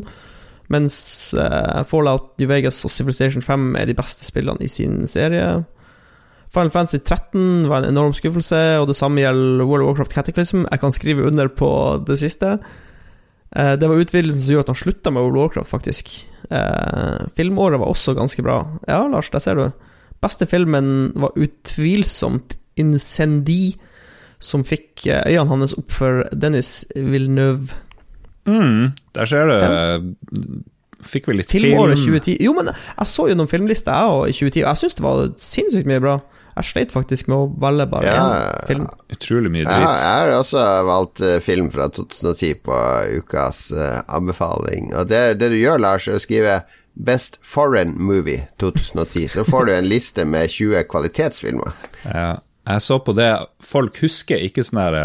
mens 0.72 0.96
eh, 1.36 1.82
Fallout 1.84 2.30
New 2.40 2.48
Vegas 2.48 2.78
og 2.86 2.92
Civilization 2.94 3.44
5 3.44 3.74
er 3.76 3.90
de 3.90 3.96
beste 3.98 4.24
spillene 4.24 4.62
i 4.64 4.70
sin 4.72 5.02
serie. 5.10 5.66
Final 6.52 6.72
Fantasy 6.72 7.02
13 7.02 7.68
var 7.68 7.82
en 7.82 7.90
enorm 7.90 8.14
skuffelse, 8.16 8.60
og 8.80 8.86
det 8.88 8.96
samme 8.96 9.20
gjelder 9.20 9.66
World 9.68 9.84
of 9.84 9.90
Warcraft 9.90 10.16
Cataclysm. 10.16 10.64
Jeg 10.70 10.80
kan 10.80 10.94
skrive 10.96 11.28
under 11.28 11.48
på 11.48 11.68
det 12.08 12.18
siste. 12.22 12.54
Eh, 13.56 13.74
Det 13.76 13.88
var 13.88 14.00
utvidelsen 14.00 14.40
som 14.40 14.54
gjorde 14.54 14.70
at 14.70 14.74
han 14.76 14.82
slutta 14.82 15.12
med 15.12 15.22
World 15.22 15.36
of 15.36 15.42
Warcraft, 15.42 15.70
faktisk. 15.70 16.12
Eh, 16.50 17.28
filmåret 17.36 17.80
var 17.80 17.92
også 17.92 18.14
ganske 18.16 18.42
bra. 18.42 18.62
Ja, 18.88 19.06
Lars, 19.08 19.28
der 19.28 19.40
ser 19.40 19.54
du. 19.60 19.72
Beste 20.22 20.46
filmen 20.46 21.10
var 21.18 21.34
utvilsomt 21.36 22.56
Incendi, 22.80 23.74
som 24.42 24.64
fikk 24.66 25.06
eh, 25.10 25.22
øynene 25.34 25.48
hans 25.64 25.74
opp 25.78 25.90
for 25.92 26.22
Dennis 26.32 26.86
Villeneuve. 26.96 27.74
Mm, 28.48 28.92
der 29.14 29.28
ser 29.30 29.46
du. 29.50 30.62
Fikk 31.02 31.26
vi 31.28 31.34
litt 31.40 31.50
film 31.50 31.64
Filmåret 31.66 31.98
film 31.98 32.14
2010 32.14 32.36
Jo, 32.46 32.52
men 32.54 32.68
jeg 32.70 33.08
så 33.10 33.24
jo 33.30 33.34
noen 33.38 33.50
filmlister, 33.50 33.90
jeg 33.94 34.14
òg, 34.14 34.28
i 34.30 34.34
2010, 34.38 34.62
og 34.62 34.68
jeg 34.70 34.80
syns 34.82 34.96
det 34.98 35.04
var 35.06 35.22
sinnssykt 35.46 35.88
mye 35.90 36.02
bra. 36.04 36.14
Jeg 36.52 36.68
sleit 36.68 36.92
faktisk 36.92 37.30
med 37.32 37.38
å 37.38 37.46
velge 37.62 37.86
bare 37.90 38.06
Ja. 38.12 38.24
én 38.60 38.66
film. 38.68 38.86
Utrolig 39.14 39.50
mye 39.54 39.64
dritt. 39.64 39.82
Ja, 39.82 39.92
jeg 39.98 40.28
har 40.28 40.34
også 40.36 40.64
valgt 40.86 41.22
eh, 41.26 41.38
film 41.42 41.70
fra 41.74 41.88
2010 41.88 42.60
på 42.66 42.78
ukas 43.18 43.64
eh, 43.72 44.02
anbefaling. 44.14 44.92
Og 44.94 45.08
det, 45.10 45.22
det 45.40 45.48
du 45.54 45.56
gjør, 45.58 45.80
Lars, 45.80 46.06
er 46.08 46.18
å 46.18 46.22
skrive 46.22 46.60
Best 46.94 47.38
Foreign 47.42 47.94
Movie 47.96 48.48
2010. 48.60 49.28
Så 49.28 49.44
får 49.48 49.64
du 49.66 49.74
en 49.76 49.88
liste 49.88 50.24
med 50.28 50.50
20 50.50 50.84
kvalitetsfilmer. 50.92 51.72
Ja, 52.04 52.32
jeg 52.68 52.82
så 52.84 52.98
på 53.02 53.14
det. 53.16 53.30
Folk 53.64 53.96
husker 54.04 54.42
ikke 54.42 54.64
sånn 54.66 54.82
her, 54.84 54.98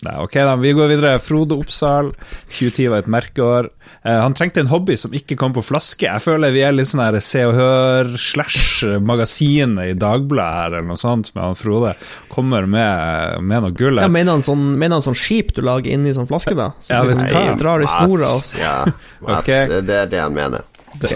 Nei, 0.00 0.14
ok 0.16 0.32
da, 0.32 0.54
Vi 0.56 0.70
går 0.72 0.86
videre. 0.88 1.18
Frode 1.20 1.52
Oppsal. 1.60 2.06
2010 2.48 2.86
var 2.88 3.02
et 3.02 3.08
merkeår. 3.12 3.66
Eh, 4.00 4.16
han 4.16 4.32
trengte 4.32 4.62
en 4.62 4.70
hobby 4.70 4.94
som 4.96 5.12
ikke 5.12 5.36
kom 5.36 5.52
på 5.52 5.60
flaske. 5.60 6.06
Jeg 6.08 6.22
føler 6.24 6.54
vi 6.54 6.62
er 6.64 6.72
litt 6.72 6.88
sånn 6.88 7.02
her 7.04 7.18
Se 7.20 7.42
og 7.44 7.52
Hør 7.58 8.08
slash 8.16 8.86
magasinet 9.04 9.90
i 9.92 9.98
Dagbladet 10.00 10.56
her, 10.56 10.76
eller 10.78 10.88
noe 10.88 10.96
sånt, 11.00 11.34
med 11.34 11.44
han 11.44 11.58
Frode. 11.60 11.92
Kommer 12.32 12.64
med, 12.64 13.42
med 13.44 13.66
noe 13.66 13.76
gull 13.76 14.00
Ja, 14.00 14.08
mener 14.08 14.38
han 14.38 14.46
sånn, 14.46 14.64
mener 14.80 14.96
han 14.96 15.04
sånn 15.04 15.18
skip 15.20 15.52
du 15.58 15.60
lager 15.68 15.92
inni 15.92 16.14
sånn 16.16 16.30
flaske, 16.30 16.56
da? 16.56 16.70
Som 16.80 16.96
Ja, 16.96 17.02
vet 17.04 17.20
du 17.20 17.36
hva? 17.36 17.44
drar 17.60 17.84
i 17.84 17.90
snora 17.92 18.32
og 18.38 18.56
ja, 18.56 18.74
Mats, 19.20 19.42
Ok. 19.44 19.52
det, 19.74 19.82
det 19.90 20.00
er 20.06 20.12
det 20.16 20.22
han 20.24 20.32
mener. 20.32 20.64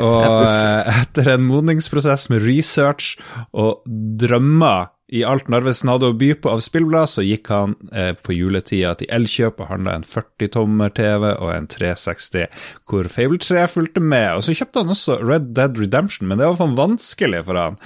Og 0.01 0.43
eh, 0.47 0.99
etter 1.03 1.33
en 1.35 1.47
modningsprosess 1.49 2.29
med 2.33 2.45
research 2.47 3.17
og 3.53 3.83
drømmer 4.21 4.91
i 5.15 5.21
alt 5.29 5.51
Narvesen 5.53 5.91
hadde 5.93 6.09
å 6.11 6.17
by 6.17 6.31
på 6.43 6.51
av 6.51 6.63
spillblad, 6.65 7.11
så 7.13 7.23
gikk 7.23 7.51
han 7.53 7.75
eh, 7.93 8.15
på 8.19 8.35
juletida 8.35 8.95
til 8.99 9.11
Elkjøp 9.15 9.61
og 9.61 9.69
handla 9.71 9.99
en 9.99 10.07
40-tommer-TV 10.09 11.27
og 11.35 11.51
en 11.53 11.69
360, 11.71 12.49
hvor 12.89 13.11
Fable 13.13 13.39
3 13.45 13.67
fulgte 13.71 14.03
med. 14.03 14.31
Og 14.39 14.47
så 14.47 14.57
kjøpte 14.57 14.83
han 14.83 14.95
også 14.95 15.19
Red 15.23 15.53
Dead 15.59 15.79
Redemption, 15.79 16.31
men 16.31 16.41
det 16.41 16.49
var 16.49 16.59
for 16.63 16.79
vanskelig 16.81 17.45
for 17.47 17.61
han. 17.61 17.79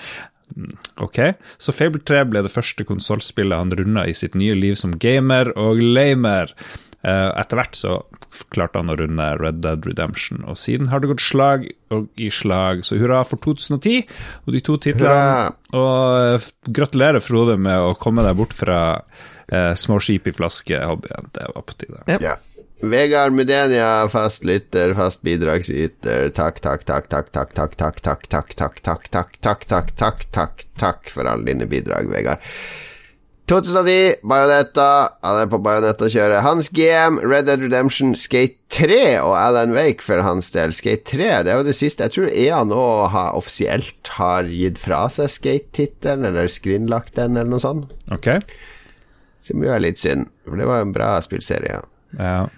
Mm, 0.55 0.70
Ok, 1.05 1.18
så 1.61 1.74
Fable 1.76 2.01
3 2.07 2.22
ble 2.30 2.45
det 2.47 2.55
første 2.55 2.86
konsollspillet 2.89 3.61
han 3.66 3.74
runda 3.76 4.07
i 4.09 4.14
sitt 4.16 4.39
nye 4.39 4.57
liv 4.57 4.78
som 4.80 4.95
gamer 4.97 5.51
og 5.59 5.82
lamer. 5.82 6.55
Eh, 7.03 7.28
Etter 7.43 7.61
hvert 7.61 7.76
så 7.78 7.99
klarte 8.53 8.81
han 8.81 8.93
å 8.93 8.97
runde 8.99 9.29
Red 9.41 9.62
Dead 9.64 9.87
Redemption, 9.87 10.43
og 10.49 10.59
siden 10.61 10.91
har 10.93 11.03
det 11.03 11.11
gått 11.12 11.24
slag 11.24 11.68
og 11.95 12.09
i 12.20 12.29
slag, 12.35 12.85
så 12.85 12.99
hurra 13.01 13.22
for 13.29 13.41
2010 13.45 14.05
og 14.45 14.53
de 14.55 14.62
to 14.64 14.76
titlene. 14.76 15.09
Hurra! 15.09 15.55
Og 15.79 16.35
eh, 16.37 16.49
gratulerer, 16.81 17.24
Frode, 17.24 17.57
med 17.61 17.81
å 17.81 17.97
komme 17.99 18.24
deg 18.26 18.37
bort 18.39 18.55
fra 18.57 18.81
eh, 19.49 19.72
små 19.79 20.01
skip 20.05 20.29
i 20.29 20.37
flaske-hobbyen. 20.37 21.33
Det 21.37 21.49
var 21.55 21.66
på 21.68 21.81
tide. 21.81 22.05
Ja. 22.11 22.20
Ja. 22.31 22.37
Vegard 22.79 23.35
Mudenia, 23.35 24.07
fast 24.09 24.45
lytter, 24.47 24.93
fast 24.95 25.24
bidragsyter. 25.26 26.29
Takk, 26.31 26.61
takk, 26.62 26.85
takk, 26.87 27.09
takk, 27.11 27.33
takk, 27.35 27.55
takk, 27.55 27.74
takk, 27.74 27.99
takk, 28.05 28.29
takk, 28.31 28.53
takk, 28.55 28.76
takk, 28.85 29.09
takk, 29.11 29.35
takk, 29.43 29.64
takk, 29.66 29.91
takk, 29.99 30.29
takk, 30.31 30.62
takk 30.79 31.11
for 31.11 31.26
alle 31.26 31.49
dine 31.51 31.66
bidrag, 31.66 32.07
Vegard. 32.12 32.45
2010, 33.49 34.20
Bajonetta. 34.28 34.88
Han 35.24 35.38
er 35.40 35.49
på 35.49 35.61
Bajonetta-kjøret. 35.64 36.42
Hans 36.44 36.68
GM, 36.74 37.16
Red 37.24 37.49
Dead 37.49 37.62
Redemption, 37.64 38.12
Skate 38.18 38.59
3 38.74 38.99
og 39.22 39.32
Alan 39.40 39.72
Wake 39.72 40.05
for 40.05 40.20
hans 40.24 40.51
del. 40.53 40.74
Skate 40.76 41.07
3, 41.09 41.30
det 41.46 41.55
er 41.55 41.62
jo 41.62 41.64
det 41.64 41.76
siste. 41.78 42.05
Jeg 42.05 42.14
tror 42.16 42.28
EA 42.28 42.61
nå 42.68 42.82
har 43.14 43.38
offisielt 43.38 44.12
har 44.18 44.51
gitt 44.53 44.80
fra 44.82 45.07
seg 45.12 45.32
Skate-tittelen, 45.32 46.28
eller 46.28 46.53
skrinlagt 46.53 47.16
den, 47.16 47.38
eller 47.40 47.49
noe 47.55 47.64
sånt. 47.64 47.94
Ok? 48.12 48.34
Som 49.44 49.64
jo 49.64 49.72
er 49.72 49.80
litt 49.80 50.03
synd, 50.03 50.28
for 50.44 50.61
det 50.61 50.68
var 50.68 50.84
en 50.84 50.92
bra 50.92 51.14
spillserie. 51.24 51.80
Ja. 52.20 52.49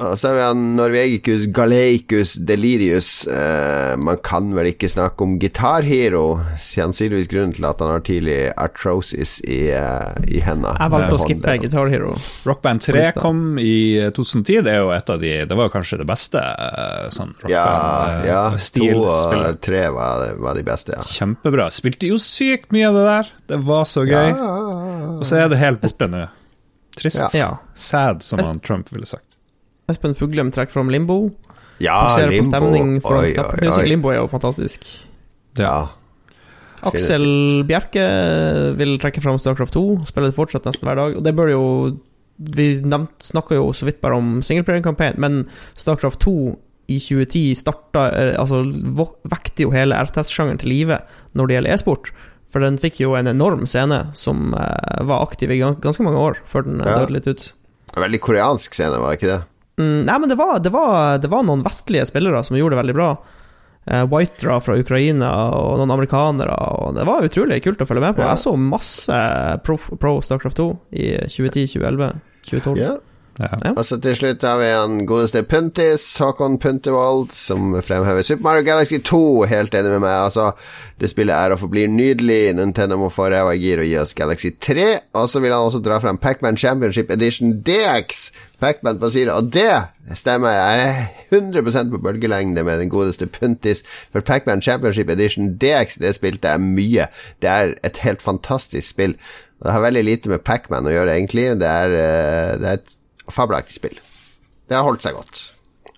Og 0.00 0.18
så 0.18 0.28
har 0.28 0.34
vi 0.34 0.42
han 0.42 0.60
Norvegicus 0.76 1.44
Galeicus 1.52 2.34
Delirius. 2.34 3.26
Eh, 3.26 3.96
man 3.96 4.16
kan 4.24 4.48
vel 4.56 4.70
ikke 4.72 4.88
snakke 4.88 5.24
om 5.24 5.36
Guitar 5.40 5.84
Hero, 5.86 6.40
sannsynligvis 6.60 7.28
grunnen 7.30 7.52
til 7.54 7.66
at 7.68 7.82
han 7.84 7.92
har 7.92 8.04
tidlig 8.06 8.38
arthrosis 8.56 9.36
i, 9.44 9.60
uh, 9.76 10.16
i 10.26 10.40
henda. 10.42 10.72
Jeg 10.80 10.94
valgte 10.94 11.18
å 11.18 11.20
skippe 11.22 11.56
Guitar 11.62 11.92
Hero. 11.92 12.14
Rock 12.48 12.62
Band 12.64 12.82
3 12.82 13.04
kom 13.18 13.60
i 13.60 14.00
2010. 14.16 14.62
Det 14.64 14.72
er 14.72 14.80
jo 14.80 14.92
et 14.96 15.12
av 15.12 15.20
de 15.22 15.32
Det 15.48 15.58
var 15.58 15.72
kanskje 15.74 16.00
det 16.00 16.08
beste 16.08 16.40
sånn 17.12 17.34
rockband-stil. 17.44 18.28
Ja, 18.30 18.42
Band-stil 18.48 18.94
To 18.96 19.06
og 19.12 19.60
tre 19.62 19.82
var, 19.92 20.24
var 20.40 20.56
de 20.58 20.64
beste, 20.66 20.96
ja. 20.96 21.04
Kjempebra. 21.04 21.68
Spilte 21.74 22.08
jo 22.08 22.18
sykt 22.20 22.72
mye 22.74 22.88
av 22.88 22.96
det 22.98 23.04
der. 23.10 23.34
Det 23.54 23.60
var 23.68 23.84
så 23.88 24.06
gøy. 24.08 24.32
Og 25.18 25.26
så 25.28 25.44
er 25.44 25.52
det 25.52 25.60
helt 25.60 25.84
borte 25.84 26.08
nå. 26.10 26.24
Trist. 26.98 27.36
Ja. 27.36 27.54
Sad, 27.74 28.24
som 28.24 28.42
han 28.44 28.60
Trump 28.60 28.90
ville 28.92 29.06
sagt. 29.06 29.31
Espen 29.90 30.14
Fuglem 30.18 30.50
trekker 30.54 30.72
fram 30.76 30.90
Limbo. 30.92 31.30
Ja, 31.82 31.96
Fokuserer 32.06 32.36
på 32.38 32.44
stemning 32.46 32.90
foran 33.02 33.24
oi, 33.24 33.70
oi. 33.72 33.88
Limbo 33.88 34.12
er 34.12 34.20
jo 34.20 34.28
fantastisk. 34.30 34.86
Ja. 35.58 35.88
Aksel 36.86 37.62
Bjerke 37.68 38.04
vil 38.78 38.96
trekke 39.02 39.22
fram 39.22 39.38
Starcraft 39.38 39.74
2. 39.76 39.82
Spiller 40.08 40.30
det 40.32 40.36
fortsatt 40.38 40.66
nesten 40.66 40.88
hver 40.88 40.98
dag. 40.98 41.16
Og 41.18 41.22
det 41.26 41.34
bør 41.38 41.50
jo 41.52 41.62
Vi 42.42 42.66
snakka 43.22 43.54
jo 43.58 43.68
så 43.76 43.86
vidt 43.86 44.00
bare 44.02 44.16
om 44.18 44.40
singleplayer-campaign, 44.42 45.18
men 45.20 45.42
Starcraft 45.78 46.18
2 46.24 46.32
i 46.90 46.96
2010 46.98 47.52
starta 47.60 48.06
eh, 48.18 48.32
Altså 48.40 48.62
vekte 49.30 49.62
jo 49.66 49.70
hele 49.70 49.94
RTS-sjangeren 50.02 50.58
til 50.58 50.72
live 50.72 50.96
når 51.38 51.46
det 51.50 51.54
gjelder 51.58 51.74
e-sport. 51.76 52.10
For 52.52 52.60
den 52.64 52.76
fikk 52.82 52.98
jo 53.04 53.14
en 53.16 53.30
enorm 53.30 53.62
scene 53.68 54.00
som 54.18 54.50
eh, 54.58 55.04
var 55.06 55.22
aktiv 55.28 55.52
i 55.54 55.60
gan- 55.60 55.78
ganske 55.80 56.02
mange 56.04 56.18
år, 56.20 56.40
før 56.48 56.66
den 56.66 56.80
eh, 56.82 56.88
Ja. 56.90 56.98
døde 57.04 57.14
litt 57.20 57.28
ut. 57.30 57.46
Veldig 57.94 58.20
koreansk 58.24 58.74
scene, 58.74 58.98
var 58.98 59.12
det 59.12 59.20
ikke 59.20 59.30
det? 59.36 59.40
Mm, 59.82 60.02
nei, 60.08 60.18
men 60.22 60.30
det 60.30 60.38
var, 60.38 60.58
det, 60.62 60.72
var, 60.74 61.18
det 61.22 61.30
var 61.32 61.46
noen 61.46 61.64
vestlige 61.66 62.06
spillere 62.08 62.44
som 62.46 62.58
gjorde 62.58 62.76
det 62.76 62.82
veldig 62.84 62.96
bra. 62.98 63.12
Eh, 63.84 64.04
Whitera 64.06 64.60
fra 64.62 64.76
Ukraina 64.78 65.30
og 65.58 65.80
noen 65.80 65.90
amerikanere. 65.90 66.54
Og 66.78 66.94
det 66.98 67.06
var 67.08 67.26
utrolig 67.26 67.62
kult 67.64 67.82
å 67.82 67.88
følge 67.88 68.04
med 68.06 68.18
på. 68.18 68.24
Jeg 68.26 68.42
så 68.42 68.54
masse 68.58 69.22
pro, 69.66 69.78
pro 69.98 70.18
Starcraft 70.22 70.60
2 70.62 70.68
i 70.94 71.08
2010, 71.26 71.72
2011, 71.74 72.12
2012. 72.50 72.78
Ja. 72.82 72.94
Ja. 73.40 73.82
Så 73.82 73.96
til 74.02 74.16
slutt 74.16 74.44
har 74.44 74.58
vi 74.60 74.68
han 74.68 75.06
godeste 75.08 75.40
Puntis, 75.48 76.04
Håkon 76.20 76.58
Puntervold, 76.60 77.32
som 77.32 77.72
fremhever 77.80 78.24
Super 78.26 78.44
Mario 78.44 78.66
Galaxy 78.66 78.98
2. 79.00 79.22
Helt 79.48 79.74
enig 79.74 79.94
med 79.94 80.02
meg. 80.04 80.12
Altså, 80.26 80.50
det 81.00 81.10
spillet 81.10 81.34
er 81.34 81.54
og 81.54 81.62
forblir 81.62 81.88
nydelig. 81.88 82.52
Nintendo 82.58 82.98
må 83.00 83.08
få 83.12 83.30
ræva 83.32 83.54
i 83.56 83.62
gir 83.62 83.80
og 83.82 83.88
gi 83.88 83.96
oss 84.02 84.14
Galaxy 84.18 84.52
3. 84.60 84.88
Og 85.18 85.28
så 85.32 85.40
vil 85.40 85.54
han 85.54 85.64
også 85.64 85.80
dra 85.84 85.98
frem 86.02 86.20
Pacman 86.20 86.60
Championship 86.60 87.10
Edition 87.14 87.56
DX. 87.64 88.24
Pacman 88.60 89.00
på 89.00 89.10
sida. 89.14 89.38
Og 89.40 89.48
det 89.54 89.70
stemmer. 90.18 90.52
Jeg 90.52 90.88
er 90.88 91.38
100% 91.40 91.92
på 91.94 92.02
bølgelengde 92.04 92.64
med 92.68 92.84
den 92.84 92.92
godeste 92.92 93.26
Puntis. 93.26 93.80
For 94.12 94.20
Pacman 94.20 94.62
Championship 94.62 95.10
Edition 95.10 95.54
DX, 95.56 96.02
det 96.04 96.14
spilte 96.18 96.52
jeg 96.52 96.66
mye. 96.68 97.08
Det 97.40 97.48
er 97.48 97.78
et 97.80 98.04
helt 98.04 98.22
fantastisk 98.22 98.92
spill. 98.92 99.16
Og 99.62 99.68
det 99.68 99.76
har 99.76 99.84
veldig 99.84 100.02
lite 100.04 100.28
med 100.28 100.42
Pacman 100.42 100.88
å 100.90 100.92
gjøre, 100.92 101.14
egentlig. 101.14 101.52
Det 101.60 101.68
er, 101.70 101.92
eh, 101.94 102.58
det 102.58 102.68
er 102.68 102.80
et 102.80 102.98
fabelaktig 103.30 103.78
spill. 103.78 103.98
Det 104.68 104.78
har 104.78 104.86
holdt 104.86 105.04
seg 105.04 105.14
godt. 105.18 105.42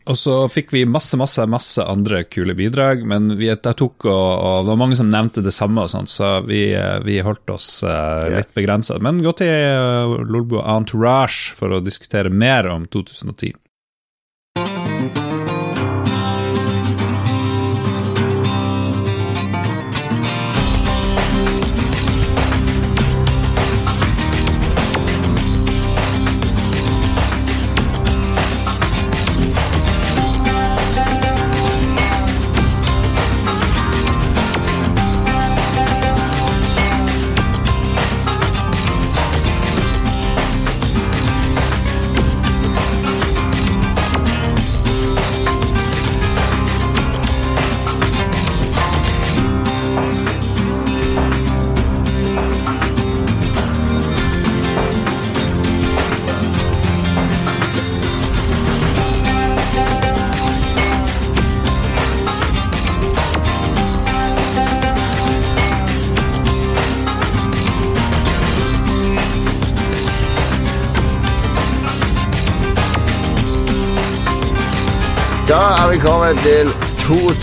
Og 0.05 0.17
så 0.21 0.35
fikk 0.53 0.75
vi 0.75 0.83
masse, 0.85 1.17
masse 1.17 1.47
masse 1.49 1.81
andre 1.81 2.25
kule 2.29 2.53
bidrag, 2.57 3.07
men 3.09 3.39
vi, 3.39 3.49
og, 3.49 4.05
og 4.05 4.67
det 4.67 4.69
var 4.69 4.81
mange 4.81 4.99
som 4.99 5.09
nevnte 5.09 5.45
det 5.45 5.55
samme, 5.57 5.81
og 5.81 5.93
sånt, 5.93 6.13
så 6.13 6.43
vi, 6.45 6.67
eh, 6.77 6.99
vi 7.07 7.23
holdt 7.25 7.55
oss 7.55 7.69
uh, 7.89 8.27
litt 8.29 8.53
begrensa. 8.57 8.99
Men 9.01 9.23
gå 9.25 9.33
til 9.39 9.49
uh, 9.49 10.19
Lolbua 10.29 10.67
Entourage 10.77 11.57
for 11.57 11.73
å 11.73 11.81
diskutere 11.85 12.29
mer 12.29 12.69
om 12.69 12.85
2010. 12.85 13.57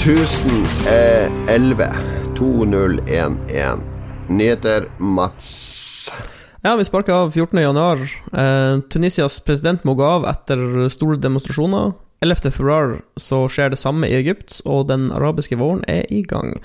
2011. 0.01 1.93
2011. 2.37 3.79
Nyheter, 4.29 4.85
Mats. 4.97 6.13
Ja, 6.61 6.75
vi 6.75 6.83
sparker 6.83 7.13
av 7.13 7.31
14. 7.31 7.61
januar. 7.61 7.97
Eh, 8.33 8.79
Tunisias 8.79 9.39
president 9.45 9.83
må 9.83 9.93
gå 9.93 10.05
av 10.05 10.25
etter 10.25 10.89
store 10.89 11.19
demonstrasjoner. 11.21 11.93
11. 12.25 12.49
februar 12.49 12.95
så 13.13 13.43
skjer 13.45 13.69
det 13.69 13.77
samme 13.77 14.09
i 14.09 14.17
Egypt, 14.17 14.57
og 14.65 14.87
den 14.89 15.11
arabiske 15.13 15.59
våren 15.61 15.85
er 15.85 16.09
i 16.09 16.23
gang. 16.25 16.57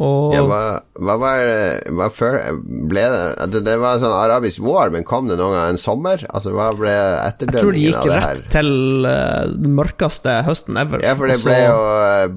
Og 0.00 0.32
Ja, 0.32 0.40
hva, 0.48 0.60
hva 0.96 1.16
var 1.20 1.50
hva 1.92 2.06
før 2.14 2.38
ble 2.62 3.02
det, 3.12 3.48
det 3.52 3.60
Det 3.66 3.74
var 3.82 3.98
sånn 4.00 4.14
arabisk 4.16 4.62
vår, 4.64 4.92
men 4.94 5.04
kom 5.04 5.28
det 5.28 5.36
noen 5.36 5.58
gang 5.58 5.74
en 5.74 5.80
sommer? 5.80 6.24
Altså, 6.30 6.54
hva 6.56 6.70
ble 6.76 6.94
jeg 6.94 7.04
av 7.04 7.36
det 7.42 7.50
her? 7.50 7.52
Jeg 7.52 7.60
tror 7.60 7.76
det 7.76 7.84
gikk 7.84 8.08
rett 8.14 8.44
til 8.54 8.72
uh, 9.04 9.44
den 9.52 9.76
mørkeste 9.76 10.38
høsten 10.46 10.80
ever. 10.80 11.04
Ja, 11.04 11.12
for 11.18 11.28
det 11.28 11.38
ble 11.44 11.58
jo, 11.60 11.78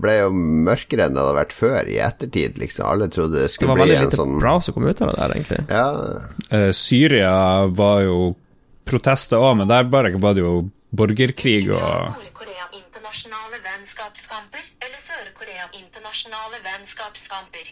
ble 0.04 0.18
jo 0.20 0.30
mørkere 0.68 1.08
enn 1.08 1.16
det 1.16 1.24
hadde 1.24 1.40
vært 1.40 1.56
før, 1.56 1.80
i 1.88 2.00
ettertid, 2.04 2.60
liksom. 2.60 2.90
Alle 2.92 3.08
trodde 3.14 3.40
det 3.40 3.48
skulle 3.48 3.48
Det 3.48 3.56
skulle 3.58 3.74
var 3.78 3.84
veldig 3.86 4.04
lite 4.10 4.20
sånn 4.20 4.38
bra 4.44 4.56
som 4.64 4.76
kom 4.76 4.88
ut 4.90 5.04
av 5.06 5.14
det 5.14 5.20
der, 5.22 5.38
egentlig. 5.40 5.64
Ja, 5.72 5.90
Uh, 6.54 6.70
Syria 6.76 7.66
var 7.74 8.04
jo 8.04 8.18
protester 8.86 9.42
òg, 9.42 9.56
men 9.62 9.70
der 9.70 9.88
bare 9.90 10.12
var 10.22 10.36
det 10.36 10.44
jo 10.44 10.68
borgerkrig 10.94 11.72
og 11.74 12.28
vennskapskamper 13.94 14.64
eller 14.82 14.98
Sør-Korea 14.98 15.66
internasjonale 15.78 16.58
vennskapskamper? 16.66 17.68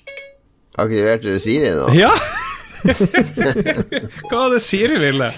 aktiverte 0.78 1.32
du 1.34 1.40
Siri 1.40 1.72
nå? 1.74 1.88
Ja! 1.98 2.12
Hva 4.30 4.36
var 4.36 4.54
det 4.54 4.60
Siri 4.62 5.00
ville? 5.02 5.32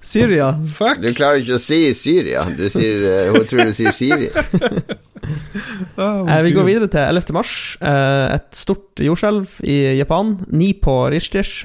Syria. 0.00 0.52
Fuck! 0.62 1.00
Du 1.02 1.10
klarer 1.10 1.42
ikke 1.42 1.56
å 1.56 1.62
si 1.62 1.80
Syria. 1.98 2.44
Du 2.54 2.68
sier, 2.70 3.02
eh, 3.02 3.32
hun 3.34 3.48
tror 3.50 3.66
du 3.66 3.74
sier 3.74 3.90
Siri. 3.92 4.30
oh, 5.98 6.30
vi 6.46 6.54
går 6.54 6.68
videre 6.68 6.90
til 6.92 7.02
11. 7.02 7.34
mars. 7.34 7.56
Eh, 7.82 8.36
et 8.38 8.48
stort 8.56 9.02
jordskjelv 9.02 9.58
i 9.66 9.98
Japan. 9.98 10.36
Ni 10.54 10.70
på 10.78 11.00
Richters 11.10 11.64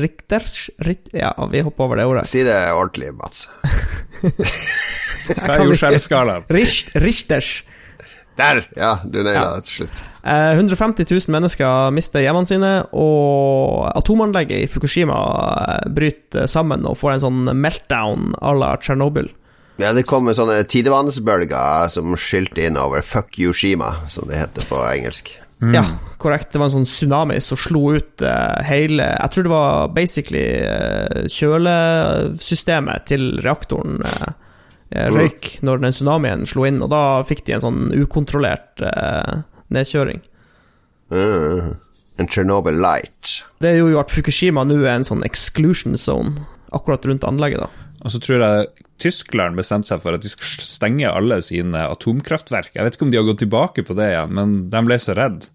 Richters 0.00 0.70
Richt, 0.82 1.12
Ja, 1.12 1.36
vi 1.52 1.60
hopper 1.62 1.84
over 1.90 2.00
det 2.00 2.08
ordet. 2.08 2.24
Si 2.26 2.42
det 2.42 2.56
ordentlig, 2.72 3.12
Mats. 3.20 3.46
Hva 5.28 5.54
er 5.60 5.68
jordskjelvskalaen? 5.68 6.48
Richt, 6.56 6.96
Richters. 7.04 7.60
Der! 8.38 8.64
Ja, 8.76 8.96
du 9.04 9.20
naila 9.22 9.40
Ja. 9.40 9.54
det 9.56 9.68
til 9.68 9.84
slutt. 9.84 10.02
Eh, 10.24 10.54
150 10.56 11.06
000 11.10 11.30
mennesker 11.34 11.90
mister 11.94 12.20
hjemmene 12.24 12.48
sine, 12.48 12.72
og 12.92 13.84
atomanlegget 13.94 14.64
i 14.64 14.66
Fukushima 14.70 15.14
eh, 15.84 15.88
bryter 15.94 16.48
sammen 16.50 16.86
og 16.88 16.98
får 16.98 17.12
en 17.14 17.24
sånn 17.28 17.44
meltdown 17.54 18.34
à 18.42 18.54
la 18.58 18.74
Tsjernobyl. 18.80 19.30
Ja, 19.78 19.92
det 19.92 20.04
kommer 20.06 20.34
sånne 20.34 20.60
tidevannsbølger 20.70 21.88
som 21.90 22.14
skylte 22.14 22.62
inn 22.62 22.76
over 22.78 23.02
Fuck 23.02 23.38
Yoshima, 23.42 23.96
som 24.08 24.28
det 24.30 24.38
heter 24.38 24.66
på 24.70 24.78
engelsk. 24.86 25.32
Ja, 25.72 25.84
korrekt. 26.18 26.50
Det 26.52 26.58
var 26.60 26.68
en 26.68 26.84
sånn 26.84 26.86
tsunami 26.86 27.38
som 27.40 27.56
slo 27.56 27.94
ut 27.94 28.20
uh, 28.26 28.58
hele 28.66 29.06
Jeg 29.06 29.30
tror 29.32 29.46
det 29.46 29.52
var 29.52 29.92
basically 29.96 30.42
uh, 30.60 31.24
kjølesystemet 31.30 33.06
til 33.08 33.38
reaktoren 33.44 34.00
eh, 34.04 34.26
eh, 34.28 34.34
røyk 34.94 35.56
når 35.66 35.82
den 35.82 35.94
tsunamien 35.96 36.44
slo 36.48 36.66
inn, 36.68 36.82
og 36.84 36.92
da 36.92 37.02
fikk 37.26 37.44
de 37.46 37.56
en 37.56 37.64
sånn 37.64 37.82
ukontrollert 37.96 38.84
eh, 38.84 39.42
nedkjøring. 39.74 40.22
Mm. 41.14 41.74
En 42.22 42.30
Chernobyl 42.30 42.78
light. 42.78 43.40
Det 43.62 43.74
gjorde 43.74 43.96
jo 43.96 44.02
at 44.02 44.14
Fukushima 44.14 44.62
nå 44.66 44.78
er 44.84 44.94
en 44.94 45.06
sånn 45.06 45.24
exclusion 45.26 45.98
zone 45.98 46.46
akkurat 46.74 47.06
rundt 47.06 47.26
anlegget, 47.26 47.64
da. 47.66 47.90
Og 48.04 48.12
så 48.12 48.20
tror 48.20 48.42
jeg 48.42 48.70
Tyskland 49.00 49.58
bestemte 49.58 49.90
seg 49.90 50.02
for 50.02 50.16
at 50.16 50.22
de 50.22 50.30
skal 50.30 50.62
stenge 50.62 51.10
alle 51.10 51.40
sine 51.42 51.86
atomkraftverk. 51.88 52.74
Jeg 52.76 52.86
vet 52.86 52.96
ikke 52.96 53.06
om 53.08 53.12
de 53.12 53.18
har 53.20 53.26
gått 53.26 53.42
tilbake 53.42 53.84
på 53.86 53.96
det 53.98 54.10
igjen, 54.12 54.34
men 54.36 54.56
de 54.72 54.82
ble 54.86 54.98
så 55.00 55.16
redd. 55.16 55.48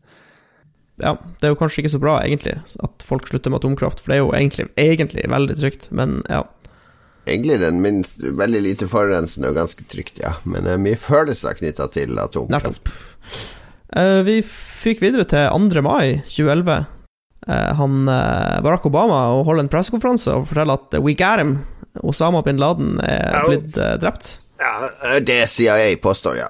Ja, 0.99 1.13
det 1.39 1.47
er 1.47 1.53
jo 1.53 1.59
kanskje 1.59 1.83
ikke 1.83 1.93
så 1.93 2.01
bra, 2.03 2.17
egentlig, 2.25 2.57
at 2.59 3.05
folk 3.07 3.29
slutter 3.29 3.53
med 3.53 3.61
atomkraft, 3.61 4.01
for 4.01 4.11
det 4.11 4.17
er 4.17 4.25
jo 4.25 4.33
egentlig, 4.35 4.67
egentlig 4.81 5.23
veldig 5.31 5.55
trygt, 5.61 5.87
men 5.95 6.19
ja. 6.27 6.43
Egentlig 7.29 7.59
den 7.61 7.81
minst 7.83 8.21
veldig 8.23 8.61
lite 8.65 8.89
forurensende 8.89 9.51
og 9.51 9.57
ganske 9.59 9.85
trygt, 9.89 10.21
ja. 10.23 10.35
Men 10.49 10.65
det 10.65 10.75
er 10.75 10.83
mye 10.83 10.99
følelser 10.99 11.57
knytta 11.59 11.89
til 11.93 12.19
atomkraft. 12.21 12.89
Eh, 13.97 14.19
vi 14.25 14.39
fikk 14.45 15.03
videre 15.05 15.25
til 15.29 15.49
2. 15.49 15.83
mai 15.85 16.19
2011. 16.25 16.85
Uh, 17.49 17.71
han, 17.79 18.01
uh, 18.05 18.59
Barack 18.61 18.85
Obama 18.85 19.19
holder 19.47 19.63
en 19.63 19.71
pressekonferanse 19.71 20.33
og 20.35 20.49
forteller 20.49 20.77
at 20.77 20.99
we 21.01 21.15
got 21.17 21.41
him. 21.41 21.59
Osama 22.05 22.41
bin 22.45 22.59
Laden 22.61 22.99
er 23.01 23.47
blitt 23.47 23.77
eh, 23.77 23.95
drept. 23.99 24.39
Ja, 24.59 24.73
det 25.15 25.25
det 25.27 25.47
CIA 25.49 25.95
påstår, 26.01 26.37
ja. 26.37 26.49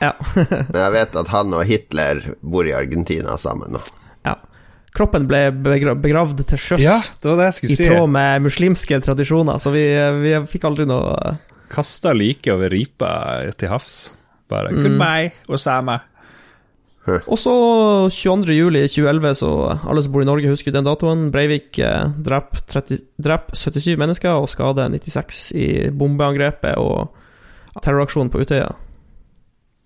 Ja. 0.00 0.12
Men 0.72 0.80
jeg 0.80 0.94
vet 0.94 1.16
at 1.18 1.30
han 1.34 1.54
og 1.54 1.64
Hitler 1.68 2.22
bor 2.40 2.66
i 2.66 2.74
Argentina 2.74 3.36
sammen 3.36 3.74
nå. 3.74 3.82
Kroppen 4.98 5.28
ble 5.30 5.44
begravd 5.54 6.42
til 6.48 6.58
sjøs, 6.58 6.82
Ja, 6.82 6.96
det 7.22 7.36
det 7.38 7.48
i 7.62 7.70
si. 7.70 7.86
tråd 7.86 8.10
med 8.10 8.42
muslimske 8.42 8.98
tradisjoner, 9.04 9.60
så 9.62 9.70
vi, 9.74 9.84
vi 10.24 10.34
fikk 10.50 10.66
aldri 10.66 10.88
noe 10.90 11.36
Kasta 11.68 12.14
like 12.16 12.48
over 12.50 12.72
ripa 12.72 13.10
til 13.60 13.68
havs. 13.68 13.98
Bare 14.48 14.72
goodbye, 14.72 15.34
Osama. 15.52 15.98
Og 17.08 17.38
så 17.40 17.52
22. 18.12 18.56
juli 18.56 18.82
2011, 18.88 19.34
så 19.40 19.50
alle 19.88 20.02
som 20.04 20.12
bor 20.12 20.24
i 20.24 20.28
Norge 20.28 20.50
husker 20.50 20.74
den 20.74 20.88
datoen. 20.88 21.28
Breivik 21.32 21.78
eh, 21.80 22.10
dreper 22.24 22.82
drep 23.20 23.54
77 23.56 23.96
mennesker 24.00 24.36
og 24.36 24.48
skader 24.52 24.90
96 24.92 25.40
i 25.56 25.68
bombeangrepet 25.92 26.76
og 26.80 27.14
terroraksjonen 27.84 28.32
på 28.32 28.42
Utøya. 28.44 28.72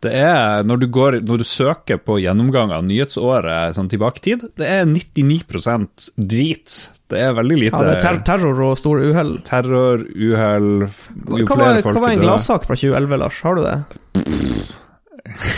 Det 0.03 0.11
er, 0.19 0.65
når 0.67 0.81
du, 0.83 0.87
går, 0.91 1.17
når 1.23 1.39
du 1.43 1.45
søker 1.47 2.01
på 2.03 2.17
gjennomgang 2.19 2.73
av 2.75 2.83
nyhetsåret 2.89 3.77
sånn 3.77 3.91
tilbake 3.93 4.19
i 4.19 4.25
tid, 4.33 4.47
det 4.59 4.67
er 4.67 4.83
99% 4.91 6.09
drit. 6.19 6.75
Det 7.13 7.21
er 7.23 7.37
veldig 7.39 7.59
lite 7.61 7.77
Ja, 7.79 7.85
det 7.87 7.97
er 8.01 8.03
ter 8.09 8.19
terror 8.27 8.63
og 8.67 8.75
store 8.81 9.13
uhell. 9.13 9.35
terror, 9.47 10.03
uhell 10.11 10.71
jo 10.89 11.45
Hva, 11.47 11.55
flere 11.55 11.69
var- 11.69 11.83
folk 11.87 11.95
hva 12.01 12.05
var 12.09 12.17
en 12.17 12.25
gladsak 12.25 12.67
fra 12.67 12.75
2011, 12.81 13.21
Lars? 13.23 13.39
Har 13.47 13.55
du 13.61 13.63
det? 13.63 13.77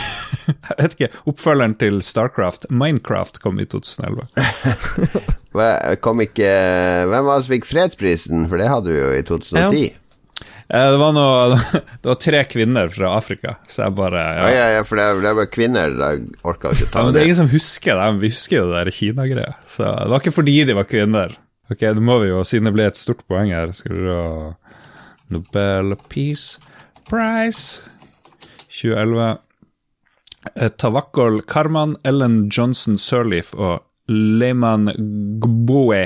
Jeg 0.45 0.76
vet 0.76 0.95
ikke. 0.99 1.09
Oppfølgeren 1.30 1.74
til 1.80 2.01
Starcraft, 2.05 2.66
Minecraft, 2.74 3.40
kom 3.40 3.57
i 3.62 3.66
2011. 3.70 4.28
Kom 6.05 6.18
ikke 6.20 6.49
Hvem 7.07 7.28
var 7.28 7.38
det 7.38 7.45
som 7.47 7.53
fikk 7.55 7.68
fredsprisen? 7.68 8.49
For 8.51 8.59
det 8.61 8.66
hadde 8.68 8.90
vi 8.90 8.99
jo 8.99 9.11
i 9.14 9.22
2010. 9.24 9.84
Eh, 9.86 10.01
Det 10.64 10.96
var, 10.96 11.12
noe, 11.12 11.58
det 12.00 12.08
var 12.08 12.18
tre 12.20 12.40
kvinner 12.48 12.88
fra 12.92 13.10
Afrika, 13.18 13.56
så 13.68 13.84
jeg 13.84 13.96
bare 13.98 14.22
Ja, 14.38 14.48
ja. 14.48 14.66
ja, 14.78 14.84
for 14.88 14.96
det, 15.00 15.06
det 15.24 15.32
var 15.36 15.48
kvinner. 15.52 15.92
Da 16.00 16.08
orka 16.48 16.72
jeg 16.72 16.86
ikke 16.86 16.92
ta 16.94 17.04
men 17.04 17.14
det 17.14 17.20
er 17.20 17.28
ingen 17.28 17.40
som 17.42 17.50
husker 17.52 18.00
det. 18.00 18.06
Vi 18.22 18.30
husker 18.32 18.56
jo 18.62 18.66
det 18.70 18.80
der 18.80 18.96
Kina-greia. 18.98 19.54
Så 19.68 19.84
det 19.88 20.10
var 20.12 20.24
ikke 20.24 20.36
fordi 20.38 20.56
de 20.70 20.76
var 20.78 20.88
kvinner. 20.88 21.36
Ok, 21.72 21.84
nå 21.96 22.04
må 22.04 22.18
vi 22.20 22.28
jo, 22.32 22.42
siden 22.44 22.68
det 22.68 22.74
ble 22.76 22.88
et 22.90 23.00
stort 23.00 23.22
poeng 23.28 23.52
her, 23.52 23.72
skal 23.76 23.92
vi 23.96 24.04
da 24.08 24.22
Nobel 25.32 25.94
Peace 26.12 26.60
Prize 27.08 27.80
2011. 28.68 29.38
Tawakol 30.76 31.40
Karman, 31.48 31.96
Ellen 32.04 32.50
Johnson 32.52 32.98
Sirleaf 33.00 33.54
og 33.56 33.80
Lehman 34.12 34.90
Gboe. 35.40 36.02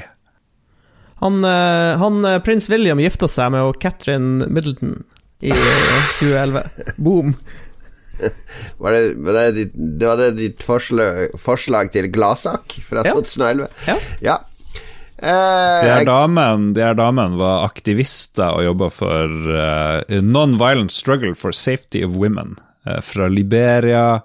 Han, 1.20 1.44
eh, 1.44 1.94
han 1.98 2.24
eh, 2.24 2.38
prins 2.46 2.68
William 2.70 3.00
gifta 3.02 3.28
seg 3.30 3.52
med 3.54 3.78
Catherine 3.82 4.46
Middleton 4.46 5.00
i 5.42 5.50
eh, 5.54 6.12
2011. 6.18 6.62
Boom. 6.96 7.34
Var 8.82 8.92
det, 8.92 9.02
var 9.22 9.32
det, 9.36 9.42
ditt, 9.54 9.74
det 9.74 10.06
var 10.08 10.16
det 10.18 10.30
ditt 10.34 10.62
forslag, 10.66 11.36
forslag 11.38 11.92
til 11.94 12.08
gladsak 12.10 12.74
fra 12.82 13.04
2011? 13.06 13.68
Ja. 13.86 13.94
Ja. 14.24 14.34
Eh, 15.18 15.84
De 15.84 15.92
her 15.92 16.06
damene 16.06 16.72
de 16.74 16.82
her 16.82 16.96
damene 16.98 17.38
var 17.38 17.62
aktivister 17.68 18.56
og 18.56 18.64
jobba 18.66 18.88
for 18.90 19.46
uh, 19.54 20.18
Non-Violent 20.22 20.90
Struggle 20.94 21.34
for 21.38 21.54
Safety 21.54 22.02
of 22.06 22.18
Women. 22.18 22.56
Uh, 22.86 22.98
fra 23.02 23.30
Liberia 23.30 24.20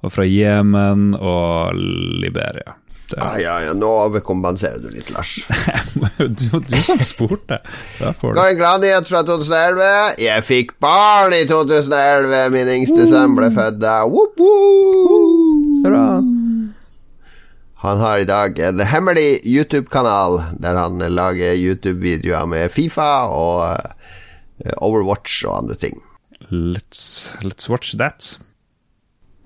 og 0.00 0.12
fra 0.16 0.24
Jemen 0.28 1.12
og 1.16 1.76
Liberia. 1.76 2.76
Det 3.06 3.18
ah, 3.22 3.36
ja, 3.38 3.52
ja, 3.62 3.74
nå 3.78 3.86
overkompenserer 3.86 4.80
du 4.82 4.88
litt, 4.90 5.12
Lars. 5.14 5.36
du, 6.18 6.46
du 6.58 6.78
som 6.82 6.98
spurte. 6.98 7.60
Går 8.00 8.16
får 8.18 8.32
du. 8.32 8.38
Ga 8.40 8.46
en 8.50 8.58
gladnyhet 8.58 9.06
fra 9.06 9.22
2011. 9.28 10.18
Jeg 10.24 10.46
fikk 10.46 10.74
barn 10.82 11.36
i 11.36 11.44
2011. 11.46 12.48
Min 12.56 12.72
yngste 12.80 13.06
sønn 13.06 13.36
ble 13.38 13.52
født 13.54 13.78
da. 13.84 14.00
Woop, 14.10 14.42
woop. 14.42 15.46
Han 17.86 18.00
har 18.02 18.18
i 18.18 18.26
dag 18.26 18.58
en 18.58 18.80
hemmelig 18.82 19.40
YouTube-kanal 19.46 20.40
der 20.58 20.74
han 20.80 20.98
lager 21.12 21.54
YouTube-videoer 21.54 22.48
med 22.50 22.72
Fifa 22.74 23.28
og 23.30 23.60
eh, 24.64 24.72
Overwatch 24.82 25.44
og 25.46 25.60
andre 25.60 25.76
ting. 25.78 26.00
Let's, 26.50 27.36
let's 27.46 27.70
watch 27.70 27.94
that. 28.00 28.40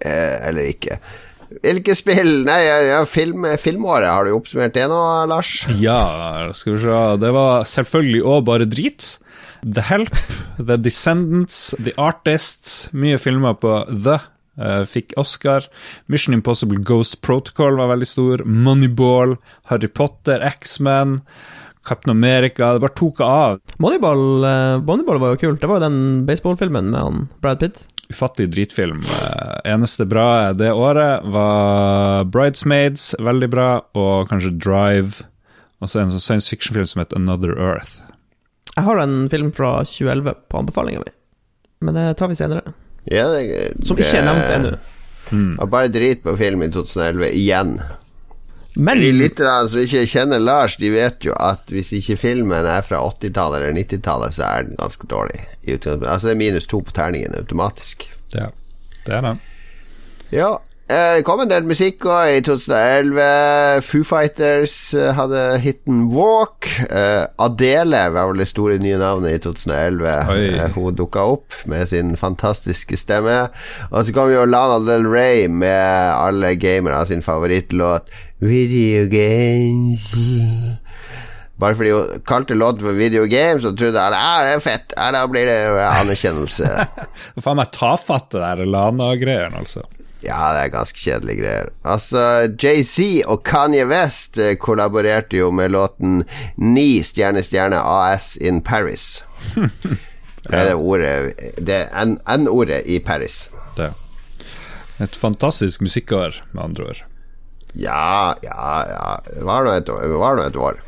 Eh, 0.00 0.48
eller 0.48 0.70
ikke. 0.72 0.96
Hvilke 1.50 1.96
spill 1.98 2.44
Nei, 2.46 2.60
ja, 2.62 3.00
film, 3.10 3.44
filmåret, 3.58 4.06
har 4.08 4.24
du 4.28 4.34
oppsummert 4.36 4.76
det 4.76 4.84
nå, 4.90 5.00
Lars? 5.30 5.64
Ja, 5.82 5.98
skal 6.54 6.76
vi 6.76 6.82
se. 6.84 6.98
Det 7.22 7.32
var 7.34 7.64
selvfølgelig 7.66 8.22
òg 8.30 8.44
bare 8.46 8.68
drit. 8.70 9.16
The 9.60 9.82
Help, 9.90 10.14
The 10.56 10.78
Descendants, 10.80 11.74
The 11.82 11.92
Artists. 12.00 12.88
Mye 12.96 13.18
filmer 13.20 13.58
på 13.60 13.74
The. 13.90 14.20
eh, 14.60 14.84
fikk 14.88 15.12
Oscar. 15.20 15.66
Mission 16.08 16.34
Impossible 16.38 16.80
Ghost 16.84 17.20
Protocol 17.26 17.76
var 17.80 17.90
veldig 17.96 18.08
stor. 18.08 18.44
Moneyball, 18.46 19.36
Harry 19.72 19.88
Potter, 19.88 20.40
X-Men, 20.54 21.20
Captain 21.84 22.10
America. 22.14 22.72
Det 22.76 22.80
bare 22.86 22.96
tok 22.96 23.20
av. 23.24 23.60
Moneyball, 23.80 24.44
eh, 24.44 24.80
Moneyball 24.86 25.18
var 25.22 25.34
jo 25.34 25.42
kult. 25.48 25.60
Det 25.60 25.68
var 25.68 25.80
jo 25.80 25.88
den 25.88 26.26
baseballfilmen 26.28 26.90
med 26.94 27.00
han 27.00 27.28
Brad 27.40 27.60
Pitt. 27.60 27.82
Ufattelig 28.10 28.50
dritfilm. 28.50 29.00
Eh, 29.00 29.72
eneste 29.72 30.04
bra 30.08 30.52
det 30.52 30.72
året 30.72 31.24
var 31.24 32.24
Bridesmaids, 32.24 33.14
veldig 33.18 33.48
bra, 33.52 33.70
og 33.94 34.28
kanskje 34.30 34.52
Drive. 34.58 35.24
Og 35.80 35.88
så 35.88 36.02
en 36.02 36.12
sånn 36.12 36.22
science 36.22 36.52
fiction-film 36.52 36.88
som 36.90 37.02
heter 37.02 37.20
Another 37.20 37.54
Earth. 37.56 38.02
Jeg 38.74 38.86
har 38.86 39.00
en 39.02 39.28
film 39.32 39.50
fra 39.52 39.80
2011 39.84 40.36
på 40.50 40.60
anbefalinga 40.60 41.02
mi, 41.02 41.12
men 41.86 41.96
det 41.96 42.06
tar 42.20 42.30
vi 42.30 42.38
senere. 42.38 42.74
Ja, 43.08 43.26
det, 43.32 43.72
Som 43.86 43.98
ikke 43.98 44.20
er 44.20 44.26
nevnt 44.28 44.54
ennå. 44.54 44.74
Mm. 45.30 45.56
bare 45.70 45.88
drit 45.88 46.22
på 46.24 46.34
film 46.36 46.62
i 46.66 46.70
2011 46.74 47.30
igjen. 47.38 47.76
Men 48.80 49.00
De 49.02 49.10
lytterne 49.12 49.68
som 49.68 49.82
ikke 49.82 50.06
kjenner 50.08 50.40
Lars, 50.40 50.78
de 50.80 50.88
vet 50.94 51.26
jo 51.28 51.34
at 51.36 51.68
hvis 51.68 51.92
ikke 51.98 52.16
filmen 52.22 52.64
er 52.64 52.80
fra 52.86 53.02
80-tallet 53.10 53.60
eller 53.60 53.76
90-tallet, 53.82 54.32
så 54.38 54.46
er 54.48 54.70
den 54.70 54.78
ganske 54.80 55.06
dårlig. 55.10 55.42
Altså 55.68 56.30
det 56.30 56.32
er 56.32 56.40
minus 56.40 56.66
to 56.70 56.80
på 56.86 56.94
terningen 56.96 57.36
automatisk. 57.36 58.06
Ja, 58.32 58.48
det 59.06 59.14
er 59.18 59.26
den. 59.26 59.40
Ja. 60.32 60.48
eh, 60.88 61.16
Det 61.18 61.24
kom 61.28 61.40
en 61.44 61.50
del 61.50 61.66
musikk 61.68 62.06
også 62.08 62.38
i 62.38 62.40
2011. 62.46 63.82
Foo 63.84 64.04
Fighters 64.06 64.76
eh, 64.94 65.10
hadde 65.18 65.42
hiten 65.60 66.06
Walk. 66.14 66.70
Eh, 66.88 67.26
Adele 67.42 68.04
var 68.14 68.30
vel 68.30 68.40
det 68.42 68.48
store 68.48 68.78
nye 68.80 68.96
navnet 69.02 69.36
i 69.36 69.42
2011. 69.44 70.16
Oi. 70.30 70.72
Hun 70.78 70.96
dukka 70.98 71.26
opp 71.34 71.52
med 71.70 71.84
sin 71.92 72.14
fantastiske 72.16 72.96
stemme. 72.96 73.42
Og 73.90 74.06
så 74.08 74.16
kom 74.16 74.32
jo 74.32 74.46
Lana 74.48 74.80
Del 74.88 75.04
Rey 75.10 75.46
med 75.52 76.14
alle 76.16 76.54
gamere 76.56 77.04
sin 77.10 77.22
favorittlåt 77.26 78.08
Video 78.40 79.06
Games. 79.06 80.14
Bare 81.60 81.76
fordi 81.76 81.90
hun 81.90 82.22
kalte 82.24 82.54
låten 82.54 82.80
for 82.80 82.96
Video 82.96 83.26
Games, 83.28 83.64
og 83.68 83.76
trodde 83.78 84.00
alle 84.00 84.16
ja, 84.16 84.44
det 84.46 84.52
er 84.56 84.62
fett. 84.64 84.94
Da 84.96 85.24
blir 85.28 85.48
det 85.48 85.58
anerkjennelse. 85.84 86.70
Faen 87.44 87.60
meg 87.60 87.72
tafatt, 87.76 88.30
det 88.32 88.40
der 88.40 88.64
Lana-greiene, 88.64 89.60
altså. 89.60 89.84
Ja, 90.24 90.40
det 90.52 90.64
er 90.66 90.72
ganske 90.72 91.00
kjedelige 91.00 91.40
greier. 91.42 91.68
Altså, 91.84 92.22
JC 92.60 93.22
og 93.28 93.42
Kanye 93.44 93.86
West 93.88 94.40
eh, 94.40 94.54
kollaborerte 94.60 95.40
jo 95.40 95.48
med 95.52 95.72
låten 95.72 96.22
Ni 96.60 97.00
stjerne 97.04 97.44
stjerne 97.44 97.80
AS 97.80 98.34
in 98.40 98.60
Paris. 98.64 99.22
Det 100.40 100.56
er 100.56 100.70
det 100.70 100.76
ordet 100.80 101.12
Det 101.60 101.74
er 101.92 102.14
N-ordet 102.38 102.80
i 102.88 102.96
Paris. 103.04 103.50
Det. 103.76 103.90
Et 105.04 105.16
fantastisk 105.16 105.84
musikkår, 105.84 106.40
med 106.56 106.64
andre 106.64 106.88
ord. 106.94 107.02
Ja, 107.78 108.34
ja, 108.42 108.68
ja 108.88 109.44
var 109.46 109.64
nå 109.64 109.74
et, 109.76 109.88
et 109.88 110.56
år. 110.56 110.80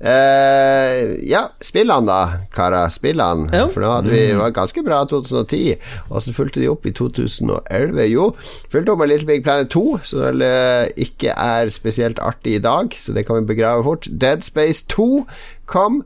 uh, 0.00 1.00
ja, 1.34 1.42
spillene 1.60 2.08
da, 2.08 2.20
karer. 2.54 2.88
Spillene. 2.92 3.48
Ja. 3.52 3.66
For 3.72 3.84
nå 3.84 3.92
hadde 3.92 4.12
vi 4.14 4.22
var 4.38 4.54
ganske 4.56 4.84
bra 4.86 5.02
2010. 5.10 5.76
Og 6.08 6.24
så 6.24 6.34
fulgte 6.36 6.62
de 6.62 6.70
opp 6.72 6.86
i 6.88 6.94
2011. 6.96 8.02
Jo, 8.12 8.30
fulgte 8.72 8.94
opp 8.94 9.02
med 9.02 9.12
Little 9.12 9.28
Big 9.28 9.44
Planet 9.46 9.72
2, 9.74 9.86
som 10.08 10.42
eh, 10.46 10.88
ikke 11.04 11.36
er 11.36 11.72
spesielt 11.74 12.22
artig 12.22 12.58
i 12.58 12.64
dag, 12.64 12.92
så 12.96 13.14
det 13.16 13.26
kan 13.28 13.42
vi 13.42 13.54
begrave 13.54 13.84
fort. 13.86 14.08
Dead 14.08 14.44
Space 14.46 14.86
2 14.92 15.26
kom. 15.68 16.02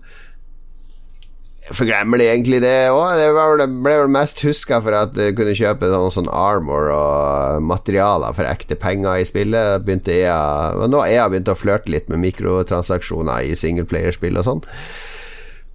Forglemmelig, 1.75 2.29
egentlig, 2.31 2.61
det 2.63 2.93
òg. 2.95 3.17
Det 3.19 3.67
ble 3.83 3.95
vel 3.99 4.13
mest 4.13 4.39
huska 4.47 4.79
for 4.85 4.95
at 4.95 5.17
du 5.17 5.25
kunne 5.35 5.57
kjøpe 5.59 5.89
noe 5.91 6.13
sånn 6.15 6.31
armor 6.31 6.93
og 6.95 7.65
materialer 7.67 8.37
for 8.37 8.47
ekte 8.47 8.79
penger 8.79 9.19
i 9.19 9.27
spillet. 9.27 9.83
Begynte 9.87 10.15
EA 10.15 10.77
og 10.79 10.87
Nå 10.93 11.03
har 11.03 11.11
EA 11.11 11.27
begynt 11.33 11.51
å 11.51 11.59
flørte 11.59 11.91
litt 11.91 12.07
med 12.13 12.23
mikrotransaksjoner 12.23 13.51
i 13.51 13.59
singleplayerspill 13.59 14.39
og 14.39 14.47
sånn. 14.47 14.63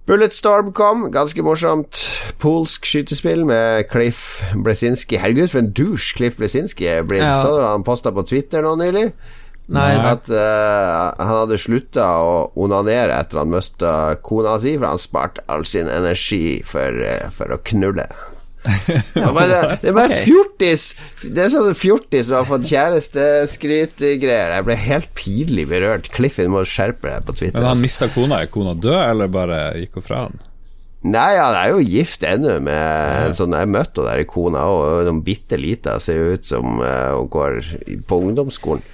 Bulletstorm 0.08 0.72
kom, 0.74 1.04
ganske 1.14 1.44
morsomt. 1.46 2.00
Polsk 2.42 2.88
skytespill 2.88 3.44
med 3.46 3.84
Cliff 3.92 4.40
Blesinski. 4.64 5.20
Herregud, 5.20 5.52
for 5.52 5.60
en 5.60 5.70
douche 5.76 6.16
Cliff 6.16 6.40
Blesinski 6.40 6.88
er 6.90 7.04
blitt. 7.06 7.22
Ja. 7.22 7.36
Så 7.38 7.52
du 7.54 7.62
han 7.68 7.84
posta 7.86 8.10
på 8.16 8.24
Twitter 8.26 8.64
nå 8.64 8.74
nylig? 8.80 9.10
Nei, 9.72 9.92
At 9.94 10.26
uh, 10.28 11.12
han 11.16 11.30
hadde 11.30 11.60
slutta 11.60 12.08
å 12.18 12.34
onanere 12.58 13.14
etter 13.14 13.40
han 13.40 13.52
mista 13.52 13.92
kona 14.24 14.58
si, 14.60 14.74
for 14.76 14.90
han 14.90 15.00
sparte 15.00 15.44
all 15.52 15.64
sin 15.68 15.88
energi 15.88 16.60
for, 16.66 16.98
uh, 16.98 17.30
for 17.32 17.54
å 17.54 17.60
knulle. 17.70 18.08
Ja, 18.62 19.30
det, 19.50 19.56
det 19.82 19.90
er 19.90 19.96
mest 19.96 20.14
okay. 20.14 20.26
fjortis 20.28 20.82
Det 21.24 21.40
er 21.42 21.48
sånn 21.50 21.72
fjortis 21.74 22.28
som 22.28 22.36
har 22.38 22.46
fått 22.46 22.68
kjæresteskrytgreier. 22.70 24.54
Jeg 24.54 24.66
ble 24.68 24.76
helt 24.78 25.10
pinlig 25.18 25.66
berørt. 25.70 26.06
Cliffin 26.14 26.52
må 26.52 26.62
skjerpe 26.68 27.10
deg 27.10 27.26
på 27.26 27.34
Twitter. 27.40 27.58
Men 27.58 27.72
han 27.72 27.74
altså. 27.74 27.88
mista 27.88 28.10
kona. 28.14 28.42
Er 28.42 28.52
kona 28.52 28.76
død, 28.78 29.00
eller 29.00 29.32
bare 29.34 29.60
gikk 29.80 29.98
hun 29.98 30.06
fra 30.06 30.24
han? 30.28 30.42
Nei, 31.02 31.32
han 31.34 31.56
er 31.58 31.72
jo 31.72 31.82
gift 31.82 32.22
ennå 32.22 32.60
med 32.62 33.24
en 33.24 33.34
sånn 33.34 33.56
Jeg 33.58 33.70
møtte 33.74 33.98
henne 33.98 34.12
der 34.12 34.22
i 34.22 34.28
kona, 34.30 34.62
og 34.70 35.08
hun 35.10 35.22
bitte 35.26 35.58
lita 35.58 35.96
ser 36.02 36.36
ut 36.36 36.46
som 36.46 36.78
eh, 36.78 37.10
hun 37.16 37.30
går 37.32 37.58
på 38.06 38.20
ungdomsskolen. 38.28 38.84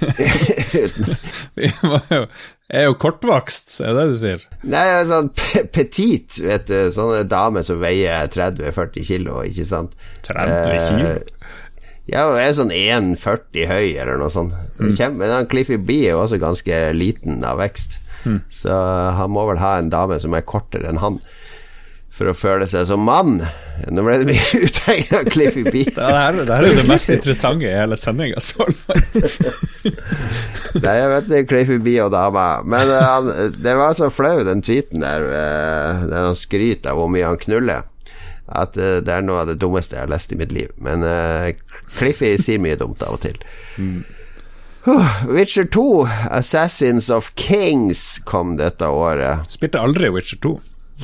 Jo- 1.56 2.26
er 2.66 2.88
jo 2.88 2.96
kortvokst, 2.98 3.76
er 3.84 3.92
det 3.94 4.00
det 4.00 4.06
du 4.10 4.16
sier? 4.18 4.44
Nei, 4.66 4.82
jeg 4.88 4.96
er 5.04 5.08
sånn 5.10 5.28
petit, 5.76 6.38
vet 6.42 6.64
du. 6.66 6.74
Sånne 6.94 7.20
damer 7.30 7.62
som 7.66 7.78
veier 7.82 8.26
30-40 8.34 9.06
kilo, 9.06 9.36
ikke 9.46 9.66
sant. 9.68 9.94
30 10.26 10.80
kilo? 10.88 11.12
Eh, 11.12 11.52
ja, 12.10 12.24
hun 12.26 12.38
er 12.42 12.52
sånn 12.58 12.74
1,40 12.74 13.70
høy, 13.70 13.86
eller 14.02 14.18
noe 14.18 14.30
sånt. 14.34 14.54
Mm. 14.82 14.96
Men 15.18 15.30
han 15.36 15.48
Cliffy 15.50 15.78
B 15.78 16.00
er 16.08 16.12
jo 16.16 16.24
også 16.24 16.38
ganske 16.42 16.82
liten 16.94 17.42
av 17.46 17.62
vekst. 17.62 18.00
Så 18.50 18.74
han 19.14 19.30
må 19.30 19.44
vel 19.46 19.60
ha 19.62 19.76
en 19.78 19.90
dame 19.92 20.16
som 20.18 20.34
er 20.34 20.42
kortere 20.42 20.88
enn 20.90 20.98
han, 20.98 21.20
for 22.16 22.30
å 22.30 22.34
føle 22.36 22.66
seg 22.70 22.86
som 22.88 23.02
mann. 23.04 23.42
Nå 23.92 24.02
ble 24.06 24.14
det 24.22 24.28
mye 24.30 24.60
utheng 24.64 25.02
av 25.18 25.26
Cliffy 25.28 25.64
B. 25.66 25.82
Det, 25.84 26.00
her, 26.00 26.38
det 26.38 26.48
her 26.48 26.64
er 26.64 26.72
jo 26.72 26.78
det 26.78 26.86
mest 26.88 27.10
interessante 27.12 27.68
i 27.68 27.74
hele 27.76 27.98
sendinga. 28.00 28.40
Nei, 30.80 30.94
jeg 30.96 31.10
vet 31.12 31.28
det 31.28 31.40
er 31.42 31.48
Cliffy 31.50 31.76
B 31.84 31.98
og 32.04 32.14
dama. 32.14 32.46
Men 32.64 32.88
eh, 32.88 33.04
han, 33.04 33.28
det 33.60 33.74
var 33.76 33.92
så 33.98 34.08
flau, 34.12 34.40
den 34.48 34.64
tweeten 34.64 35.04
der, 35.04 35.28
eh, 35.28 36.06
der 36.08 36.30
han 36.30 36.38
skryter 36.38 36.94
av 36.94 37.02
hvor 37.02 37.12
mye 37.12 37.28
han 37.28 37.40
knuller. 37.42 37.84
At 38.46 38.78
eh, 38.80 38.98
det 39.04 39.12
er 39.12 39.26
noe 39.26 39.42
av 39.44 39.50
det 39.50 39.58
dummeste 39.60 39.98
jeg 39.98 40.06
har 40.06 40.12
lest 40.12 40.32
i 40.32 40.38
mitt 40.40 40.54
liv. 40.56 40.72
Men 40.80 41.04
uh, 41.04 41.50
Cliffy 41.98 42.36
sier 42.40 42.62
mye 42.62 42.78
dumt 42.80 43.04
av 43.04 43.18
og 43.18 43.26
til. 43.26 43.36
Mm. 43.76 44.06
Witcher 45.36 45.68
2, 45.68 45.84
Assassins 46.30 47.10
of 47.12 47.34
Kings, 47.36 48.22
kom 48.24 48.56
dette 48.56 48.88
året. 48.88 49.44
Spilte 49.52 49.82
aldri 49.84 50.08
Witcher 50.14 50.40
2. 50.46 50.54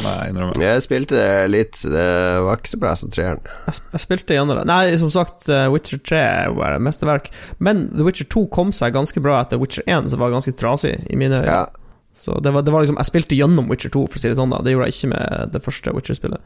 Nei, 0.01 0.31
innrømmer. 0.31 0.57
Jeg 0.63 0.83
spilte 0.87 1.19
det 1.19 1.51
litt, 1.53 1.77
det 1.93 2.07
var 2.47 2.57
ikke 2.57 2.71
så 2.73 2.79
bra 2.81 2.95
som 2.97 3.11
treeren. 3.13 3.43
Jeg, 3.69 3.75
sp- 3.77 3.91
jeg 3.93 4.05
spilte 4.07 4.39
gjennom 4.39 4.57
det. 4.63 4.65
Nei, 4.71 4.97
som 5.03 5.11
sagt, 5.13 5.45
uh, 5.53 5.67
Witcher 5.75 6.01
3 6.01 6.23
var 6.57 6.79
mesterverk. 6.81 7.29
Men 7.61 7.85
The 7.93 8.07
Witcher 8.07 8.25
2 8.33 8.47
kom 8.57 8.73
seg 8.73 8.95
ganske 8.97 9.21
bra 9.21 9.43
etter 9.45 9.61
Witcher 9.61 9.85
1, 9.85 10.09
som 10.15 10.23
var 10.25 10.33
ganske 10.33 10.55
trasig 10.57 10.95
i 11.13 11.19
mine 11.21 11.43
øyne. 11.43 11.59
Ja. 11.61 11.67
Så 12.15 12.35
det 12.45 12.51
var, 12.53 12.61
det 12.61 12.69
var 12.75 12.83
liksom 12.85 12.99
Jeg 13.01 13.09
spilte 13.09 13.37
gjennom 13.39 13.71
Witcher 13.73 13.89
2, 13.95 14.03
for 14.05 14.19
å 14.19 14.21
si 14.21 14.29
det 14.29 14.37
sånn. 14.37 14.51
da 14.53 14.59
Det 14.61 14.75
gjorde 14.75 14.87
jeg 14.91 14.97
ikke 14.99 15.13
med 15.15 15.25
det 15.55 15.63
første 15.65 15.95
Witcher-spillet. 15.97 16.41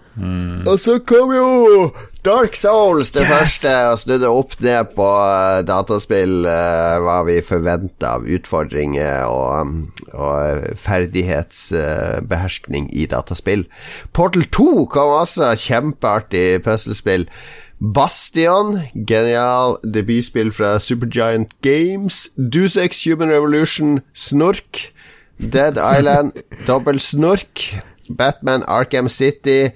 Og 0.70 0.76
så 0.78 0.94
kom 1.02 1.32
jo 1.34 1.48
Dark 2.26 2.54
Souls, 2.58 3.10
det 3.14 3.26
første, 3.26 3.72
og 3.90 3.98
snudde 3.98 4.30
opp 4.30 4.54
ned 4.62 4.92
på 4.94 5.08
eh, 5.26 5.62
dataspill, 5.66 6.46
eh, 6.50 6.96
hva 7.02 7.18
vi 7.26 7.40
forventa 7.46 8.14
av 8.16 8.22
utfordringer 8.38 9.26
og, 9.26 9.74
og 10.14 10.62
ferdighetsbeherskning 10.86 12.86
i 12.94 13.06
dataspill. 13.10 13.66
Portal 14.14 14.44
2 14.54 14.86
kom 14.94 15.10
også, 15.20 15.50
kjempeartig 15.66 16.62
puslespill. 16.66 17.26
Bastion, 17.76 18.78
genial 18.94 19.76
debutspill 19.84 20.48
fra 20.54 20.78
Supergiant 20.80 21.50
Games. 21.62 22.30
Deus 22.38 22.76
X 22.80 23.02
Human 23.04 23.28
Revolution, 23.34 24.00
Snork. 24.14 24.92
Dead 25.38 25.76
Island, 25.78 26.32
dobbel 26.66 26.98
snork. 27.02 27.66
Batman 28.08 28.62
Arkham 28.70 29.08
City. 29.10 29.70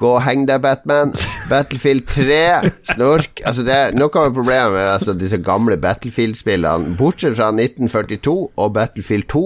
Gå 0.00 0.14
og 0.16 0.22
heng 0.24 0.46
deg, 0.48 0.62
Batman. 0.64 1.10
Battlefield 1.50 2.06
3, 2.08 2.70
snork. 2.94 3.42
Altså, 3.44 3.64
det 3.66 3.74
er 3.76 3.96
noe 3.98 4.08
av 4.16 4.30
problemet 4.32 4.72
med 4.72 4.86
altså, 4.94 5.12
disse 5.18 5.36
gamle 5.44 5.76
Battlefield-spillene. 5.80 6.94
Bortsett 6.96 7.36
fra 7.36 7.50
1942 7.52 8.32
og 8.56 8.72
Battlefield 8.78 9.26
2, 9.32 9.42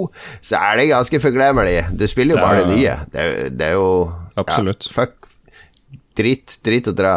så 0.47 0.61
er 0.61 0.79
det 0.79 0.89
ganske 0.93 1.21
forglemmelig. 1.25 1.81
Du 1.99 2.07
spiller 2.11 2.37
jo 2.37 2.45
bare 2.45 2.63
det 2.63 2.77
nye. 2.77 2.95
Det, 3.11 3.25
er- 3.25 3.51
det 3.51 3.67
er 3.73 3.75
jo 3.81 3.89
Absolutt. 4.39 4.87
Ja, 4.91 4.95
fuck. 5.01 5.21
Drit, 6.15 6.59
drit 6.67 6.87
å 6.87 6.95
dra. 6.95 7.17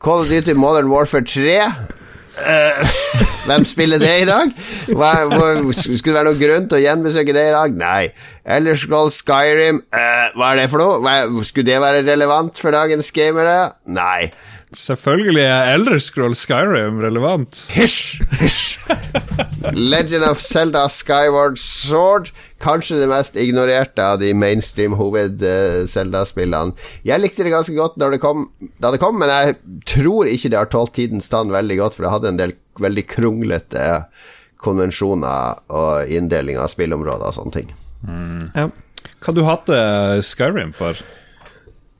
Call 0.00 0.22
of 0.24 0.30
Duty 0.32 0.54
Modern 0.56 0.88
Warfare 0.88 1.24
3. 1.28 1.58
Eh, 2.38 2.82
hvem 3.48 3.64
spiller 3.68 4.00
det 4.02 4.14
i 4.22 4.26
dag? 4.28 4.52
Hva, 4.92 5.12
hvor, 5.30 5.72
skulle 5.74 6.12
det 6.12 6.18
være 6.18 6.28
noen 6.30 6.42
grunn 6.42 6.68
til 6.68 6.78
å 6.78 6.82
gjenbesøke 6.84 7.34
det 7.36 7.46
i 7.50 7.54
dag? 7.54 7.78
Nei. 7.80 8.02
Ellers 8.48 8.84
skal 8.86 9.12
Skyrim. 9.12 9.82
uh, 9.92 10.26
hva 10.38 10.52
er 10.52 10.62
det 10.62 10.68
for 10.72 10.82
noe? 10.82 11.00
Hva, 11.04 11.16
skulle 11.44 11.68
det 11.68 11.80
være 11.82 12.04
relevant 12.06 12.60
for 12.60 12.74
dagens 12.74 13.10
gamere? 13.16 13.58
Nei. 13.90 14.30
Selvfølgelig 14.76 15.44
er 15.48 15.70
Elderscroll 15.72 16.34
Skyrim 16.36 16.98
relevant. 17.00 17.56
Hysj! 17.72 18.20
Hysj! 18.36 18.90
Legend 19.72 20.26
of 20.28 20.42
Zelda 20.44 20.82
Skyward 20.92 21.56
Sword. 21.58 22.28
Kanskje 22.60 22.98
det 23.00 23.08
mest 23.08 23.38
ignorerte 23.40 24.04
av 24.04 24.18
de 24.20 24.34
mainstream 24.36 24.96
hoved-Zelda-spillene. 24.98 26.76
Jeg 27.06 27.22
likte 27.22 27.46
det 27.46 27.54
ganske 27.54 27.76
godt 27.78 27.96
det, 27.96 28.20
kom, 28.20 28.48
da 28.82 28.92
det 28.92 29.00
kom, 29.00 29.16
men 29.20 29.32
jeg 29.32 29.56
tror 29.88 30.28
ikke 30.28 30.52
det 30.52 30.60
har 30.60 30.72
tålt 30.72 30.96
tidens 30.98 31.30
stand 31.30 31.54
veldig 31.54 31.78
godt, 31.80 31.96
for 31.96 32.04
det 32.04 32.12
hadde 32.12 32.32
en 32.34 32.42
del 32.42 32.56
veldig 32.78 33.06
kronglete 33.08 33.86
konvensjoner 34.60 35.62
og 35.72 36.12
inndeling 36.12 36.58
av 36.60 36.68
spillområder 36.72 37.30
og 37.30 37.38
sånne 37.38 37.56
ting. 37.56 37.72
Ja. 38.52 38.68
Hva 39.18 39.34
du 39.34 39.42
hater 39.46 40.20
Skyrim 40.22 40.74
for? 40.76 41.00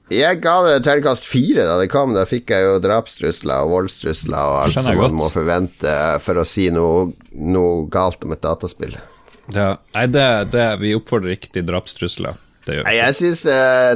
Jeg 0.09 0.41
ga 0.41 0.55
det 0.65 0.79
terningkast 0.87 1.27
fire 1.29 1.67
da 1.69 1.77
det 1.81 1.91
kom. 1.93 2.15
Da 2.17 2.25
fikk 2.29 2.53
jeg 2.55 2.65
jo 2.65 2.79
drapstrusler 2.83 3.67
og 3.67 3.75
voldstrusler 3.75 4.39
og 4.39 4.59
alt 4.65 4.79
som 4.79 4.89
man 4.89 5.17
må 5.19 5.29
forvente 5.33 5.95
for 6.25 6.41
å 6.41 6.47
si 6.49 6.69
noe, 6.73 7.11
noe 7.37 7.87
galt 7.93 8.25
om 8.25 8.33
et 8.37 8.45
dataspill. 8.45 8.97
Ja, 9.55 9.75
nei, 9.95 10.05
det, 10.13 10.29
det, 10.53 10.69
vi 10.83 10.97
oppfordrer 10.97 11.37
ikke 11.37 11.53
til 11.57 11.67
drapstrusler. 11.69 12.37
Nei. 12.69 12.99
Jeg 12.99 13.15
syns 13.17 13.47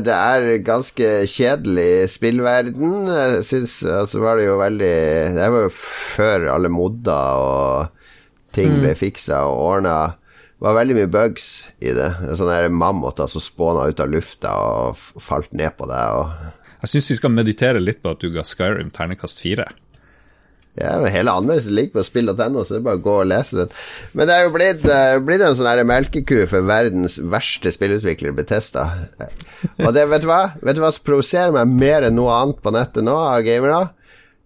det 0.07 0.15
er 0.17 0.47
ganske 0.65 1.09
kjedelig 1.29 2.09
spillverden. 2.09 3.09
Jeg 3.11 3.43
syns 3.45 3.75
altså 3.85 4.23
var 4.23 4.41
det 4.41 4.47
jo 4.47 4.55
veldig 4.61 4.95
Det 5.37 5.49
var 5.53 5.67
jo 5.67 5.73
før 5.77 6.47
alle 6.55 6.71
modder 6.73 7.43
og 7.43 7.99
ting 8.57 8.79
ble 8.81 8.95
fiksa 8.97 9.43
og 9.49 9.61
ordna. 9.61 9.97
Det 10.63 10.69
var 10.69 10.77
veldig 10.77 10.95
mye 10.95 11.11
bugs 11.11 11.47
i 11.83 11.91
det. 11.91 12.09
Sånne 12.39 12.69
mammuter 12.71 13.27
som 13.27 13.43
spåna 13.43 13.89
ut 13.91 13.99
av 13.99 14.13
lufta 14.13 14.53
og 14.55 15.01
falt 15.19 15.51
ned 15.59 15.75
på 15.75 15.89
deg. 15.91 16.21
Og 16.21 16.85
Jeg 16.85 16.93
syns 16.93 17.09
vi 17.11 17.17
skal 17.19 17.33
meditere 17.35 17.83
litt 17.83 17.99
på 17.99 18.13
at 18.15 18.23
du 18.23 18.29
ga 18.31 18.45
Skyrim 18.47 18.93
ternekast 18.95 19.43
fire. 19.43 19.67
Ja, 20.79 20.95
Hele 21.11 21.35
anmeldelsen 21.35 21.75
ligger 21.75 21.99
på 21.99 22.07
spill.no, 22.07 22.63
så 22.63 22.77
det 22.77 22.79
er 22.79 22.87
bare 22.87 23.03
å 23.03 23.05
gå 23.09 23.19
og 23.25 23.29
lese 23.33 23.59
den. 23.59 23.75
Men 24.15 24.31
det 24.31 24.39
er 24.39 24.47
jo 24.47 24.55
blitt, 24.55 24.87
uh, 24.87 25.19
blitt 25.27 25.43
en 25.43 25.59
sånn 25.59 25.83
melkeku 25.91 26.45
for 26.47 26.71
verdens 26.71 27.19
verste 27.19 27.75
spillutvikler, 27.75 28.31
Betesta. 28.39 28.87
Og 29.83 29.91
det, 29.99 30.07
vet 30.15 30.23
du 30.23 30.31
hva 30.31 30.45
Vet 30.63 30.79
du 30.79 30.87
hva 30.87 30.95
som 30.95 31.11
provoserer 31.11 31.59
meg 31.59 31.75
mer 31.75 32.07
enn 32.07 32.15
noe 32.23 32.39
annet 32.39 32.63
på 32.63 32.71
nettet 32.71 33.03
nå, 33.03 33.19
av 33.19 33.43
gamere? 33.43 33.89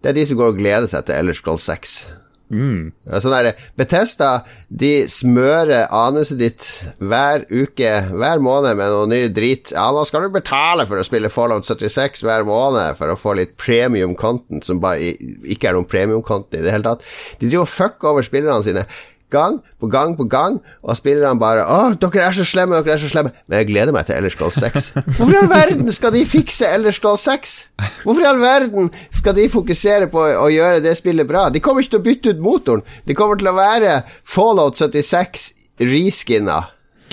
Det 0.01 0.09
er 0.09 0.17
de 0.17 0.25
som 0.25 0.41
går 0.41 0.55
og 0.55 0.63
gleder 0.65 0.89
seg 0.89 1.05
til 1.05 1.21
Ellers 1.21 1.45
Scroll 1.45 1.61
6. 1.61 1.99
Ja, 2.47 3.19
Sånn 3.19 3.33
der, 3.35 3.57
Betesta 3.79 4.29
de 4.67 4.91
smører 5.11 5.89
anuset 5.91 6.39
ditt 6.39 6.67
hver 7.03 7.43
uke, 7.51 7.89
hver 8.13 8.39
måned 8.43 8.77
med 8.79 8.93
noe 8.93 9.09
ny 9.11 9.19
drit. 9.35 9.73
Ja, 9.75 9.89
nå 9.91 10.05
skal 10.07 10.27
du 10.27 10.31
betale 10.31 10.85
for 10.87 10.99
å 10.99 11.05
spille 11.07 11.31
Fallout 11.33 11.67
76 11.67 12.23
hver 12.23 12.47
måned 12.47 12.95
for 12.99 13.11
å 13.11 13.19
få 13.19 13.35
litt 13.39 13.57
premium 13.59 14.15
content 14.19 14.67
som 14.67 14.79
bare 14.83 15.13
ikke 15.43 15.69
er 15.69 15.77
noen 15.77 15.89
premium 15.89 16.23
content 16.23 16.61
i 16.61 16.63
det 16.63 16.71
hele 16.75 16.87
tatt. 16.87 17.03
De 17.41 17.49
driver 17.49 17.65
og 17.67 17.73
fucker 17.73 18.13
over 18.13 18.27
spillerne 18.27 18.63
sine 18.63 18.87
gang 19.29 19.59
på 19.81 19.87
gang 19.91 20.13
på 20.17 20.23
gang, 20.29 20.59
og 20.83 20.95
spillerne 20.97 21.39
bare 21.39 21.65
'Å, 21.65 21.93
dere 21.99 22.27
er 22.27 22.31
så 22.31 22.45
slemme, 22.47 22.77
dere 22.79 22.93
er 22.95 23.01
så 23.01 23.09
slemme'. 23.11 23.31
Men 23.47 23.59
jeg 23.59 23.67
gleder 23.67 23.91
meg 23.91 24.05
til 24.05 24.15
Ellers 24.15 24.33
Scroll 24.37 24.51
6. 24.51 24.91
Hvorfor 25.17 25.33
i 25.33 25.37
all 25.41 25.49
verden 25.51 25.91
skal 25.91 26.11
de 26.15 26.25
fikse 26.25 26.65
Ellers 26.73 26.95
Scroll 26.95 27.17
6? 27.17 27.55
Hvorfor 28.03 28.21
i 28.23 28.29
all 28.29 28.39
verden 28.39 28.89
skal 29.11 29.35
de 29.35 29.49
fokusere 29.49 30.07
på 30.11 30.19
å 30.21 30.47
gjøre 30.53 30.81
det 30.83 30.95
spillet 30.97 31.27
bra? 31.27 31.49
De 31.49 31.59
kommer 31.59 31.81
ikke 31.83 31.97
til 31.97 31.99
å 31.99 32.07
bytte 32.07 32.29
ut 32.35 32.39
motoren. 32.39 32.81
De 33.07 33.13
kommer 33.13 33.35
til 33.35 33.47
å 33.51 33.55
være 33.57 34.01
Fallout 34.23 34.75
76 34.79 35.51
reskinna. 35.79 36.63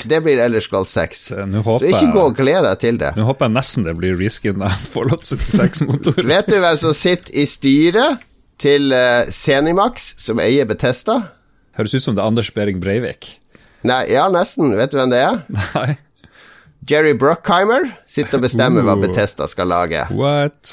Det 0.08 0.18
blir 0.24 0.40
Ellers 0.42 0.66
Gold 0.68 0.86
6. 0.90 1.30
Eh, 1.30 1.44
Nå 1.46 1.62
Så 1.62 1.86
ikke 1.86 2.12
gå 2.12 2.22
og 2.30 2.36
gled 2.36 2.64
deg 2.66 2.78
til 2.82 2.96
det. 2.98 3.12
nå 3.16 3.22
håper 3.28 3.46
jeg 3.46 3.54
nesten 3.54 3.84
det 3.84 3.94
blir 3.98 4.16
reskinna 4.18 4.68
Fallout 4.92 5.22
76-motor. 5.22 6.22
Vet 6.26 6.46
du 6.50 6.56
hvem 6.58 6.76
som 6.76 6.92
sitter 6.92 7.34
i 7.38 7.44
styret 7.46 8.18
til 8.58 8.92
Senimax, 9.30 10.14
som 10.18 10.38
eier 10.42 10.64
Betesta? 10.66 11.20
Høres 11.78 11.94
ut 11.96 12.04
som 12.04 12.14
det 12.16 12.22
er 12.22 12.30
Anders 12.30 12.50
Behring 12.54 12.80
Breivik. 12.82 13.34
Nei, 13.84 14.04
ja, 14.12 14.28
nesten. 14.32 14.72
Vet 14.78 14.92
du 14.94 14.98
hvem 15.00 15.12
det 15.12 15.20
er? 15.24 15.40
Nei, 15.74 15.96
Jerry 16.88 17.14
Bruckheimer 17.16 17.88
sitter 18.06 18.38
og 18.38 18.44
bestemmer 18.44 18.84
hva. 18.84 18.94
Betesta 19.00 19.48
skal 19.50 19.70
lage. 19.72 20.04
what? 20.12 20.72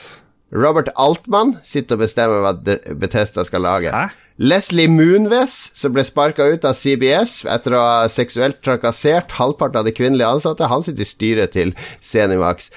Robert 0.51 0.89
Altmann 0.99 1.53
sitter 1.63 1.95
og 1.95 2.03
bestemmer 2.03 2.43
hva 2.43 2.51
Betesta 2.99 3.45
skal 3.47 3.63
lage. 3.63 3.93
Hæ? 3.95 4.09
Leslie 4.41 4.89
Moonves, 4.89 5.51
som 5.77 5.93
ble 5.93 6.01
sparka 6.01 6.47
ut 6.49 6.63
av 6.65 6.73
CBS 6.73 7.43
etter 7.45 7.75
å 7.77 7.81
ha 7.83 8.07
seksuelt 8.09 8.57
trakassert 8.65 9.35
halvparten 9.37 9.77
av 9.77 9.85
de 9.85 9.93
kvinnelige 9.93 10.31
ansatte, 10.33 10.69
han 10.71 10.81
sitter 10.81 11.05
i 11.05 11.09
styret 11.09 11.53
til 11.53 11.73
Zenimax. 12.01 12.71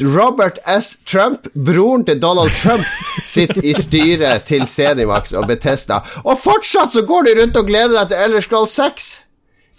Robert 0.00 0.62
S. 0.64 0.94
Trump, 1.04 1.50
broren 1.52 2.06
til 2.08 2.22
Donald 2.22 2.54
Trump, 2.62 2.86
sitter 3.34 3.60
i 3.60 3.76
styret 3.76 4.48
til 4.48 4.64
Zenimax 4.64 5.36
og 5.36 5.50
Bethesda. 5.52 6.00
Og 6.24 6.40
fortsatt 6.40 6.96
så 6.96 7.04
går 7.04 7.28
de 7.28 7.36
rundt 7.42 7.60
og 7.60 7.68
gleder 7.68 7.92
deg 7.98 8.14
til 8.14 8.24
Ellers 8.24 8.48
Scroll 8.48 8.70
6! 8.72 9.12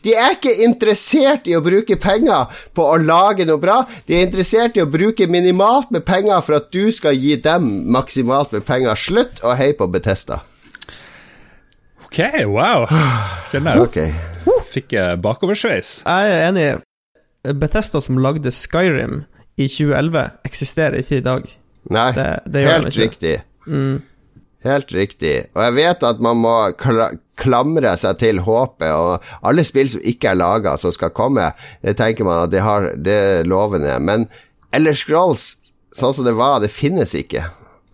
De 0.04 0.14
er 0.20 0.36
ikke 0.36 0.54
interessert 0.66 1.48
i 1.48 1.56
å 1.56 1.64
bruke 1.64 1.96
penger 1.98 2.52
på 2.76 2.86
å 2.92 2.98
lage 3.00 3.48
noe 3.48 3.58
bra. 3.58 3.82
De 4.06 4.20
er 4.20 4.28
interessert 4.28 4.78
i 4.78 4.84
å 4.84 4.92
bruke 4.92 5.32
minimalt 5.32 5.96
med 5.96 6.04
penger 6.06 6.44
for 6.44 6.60
at 6.60 6.74
du 6.76 6.92
skal 6.92 7.16
gi 7.16 7.40
dem 7.40 7.88
maksimalt 7.96 8.52
med 8.54 8.68
penger. 8.68 9.00
Slutt 9.00 9.40
å 9.48 9.56
heie 9.56 9.80
på 9.80 9.88
Betesta. 9.88 10.44
Ok, 12.14 12.46
wow. 12.46 12.84
Kjenner 13.50 13.80
jeg. 13.80 13.88
Ok. 13.88 14.60
Fikk 14.70 14.94
bakoversveis. 15.24 16.04
Jeg 16.06 16.34
er 16.34 16.44
enig. 16.52 16.68
Bethesda 17.58 18.00
som 18.04 18.20
lagde 18.22 18.52
Skyrim 18.54 19.24
i 19.60 19.66
2011, 19.68 20.22
eksisterer 20.46 21.00
ikke 21.02 21.18
i 21.18 21.24
dag. 21.26 21.48
Nei, 21.90 22.12
Det- 22.14 22.42
det 22.54 22.62
gjør 22.66 22.84
helt 22.84 22.98
riktig. 23.02 23.34
Helt 24.64 24.92
riktig. 24.96 25.48
Og 25.56 25.62
jeg 25.64 25.74
vet 25.74 26.04
at 26.04 26.20
man 26.22 26.38
må 26.38 26.54
kla 26.78 27.10
klamre 27.36 27.98
seg 27.98 28.20
til 28.20 28.38
håpet, 28.46 28.92
og 28.94 29.24
alle 29.44 29.64
spill 29.66 29.90
som 29.90 30.00
ikke 30.06 30.30
er 30.30 30.36
laga, 30.36 30.78
som 30.78 30.92
skal 30.92 31.10
komme, 31.10 31.52
det 31.82 31.98
tenker 31.98 32.24
man 32.24 32.44
at 32.44 32.52
det, 32.52 32.62
har, 32.62 32.92
det 32.96 33.08
er 33.40 33.44
lovende. 33.44 34.00
Men 34.00 34.30
Eller 34.72 34.94
Scrolls, 34.94 35.56
sånn 35.94 36.14
som 36.14 36.26
det 36.26 36.36
var, 36.36 36.60
det 36.60 36.70
finnes 36.70 37.14
ikke. 37.16 37.44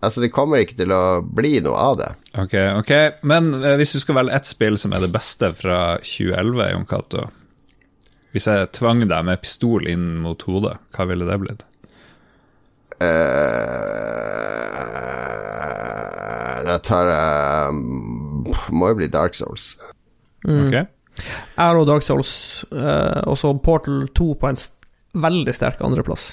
Altså, 0.00 0.22
det 0.24 0.32
kommer 0.32 0.62
ikke 0.62 0.78
til 0.78 0.92
å 0.96 1.20
bli 1.20 1.58
noe 1.64 1.76
av 1.76 1.98
det. 2.00 2.08
Ok, 2.40 2.54
ok. 2.80 2.92
Men 3.28 3.52
eh, 3.60 3.76
hvis 3.80 3.92
du 3.92 4.00
skal 4.00 4.16
velge 4.22 4.36
ett 4.38 4.48
spill 4.48 4.78
som 4.80 4.94
er 4.96 5.04
det 5.04 5.12
beste 5.12 5.52
fra 5.56 5.98
2011, 6.00 6.70
Jon 6.72 6.88
Cato 6.88 7.26
Hvis 8.32 8.46
jeg 8.48 8.70
tvang 8.78 9.04
deg 9.10 9.26
med 9.28 9.42
pistol 9.42 9.88
inn 9.90 10.22
mot 10.24 10.40
hodet, 10.48 10.78
hva 10.96 11.08
ville 11.10 11.28
det 11.28 11.40
blitt? 11.42 11.66
Uh, 13.00 13.90
Da 16.68 16.76
tar 16.84 17.08
jeg 17.08 17.72
Må 18.76 18.90
jo 18.90 18.98
bli 18.98 19.08
Dark 19.10 19.34
Souls. 19.36 19.72
Ok? 20.44 20.74
Jeg 20.76 21.56
har 21.56 21.76
også 21.76 21.88
Dark 21.88 22.04
Souls, 22.06 22.32
uh, 22.72 23.20
og 23.28 23.36
så 23.40 23.50
Portal 23.60 24.06
2 24.16 24.28
på 24.40 24.48
en 24.48 24.60
veldig 25.20 25.52
sterk 25.52 25.82
andreplass. 25.84 26.32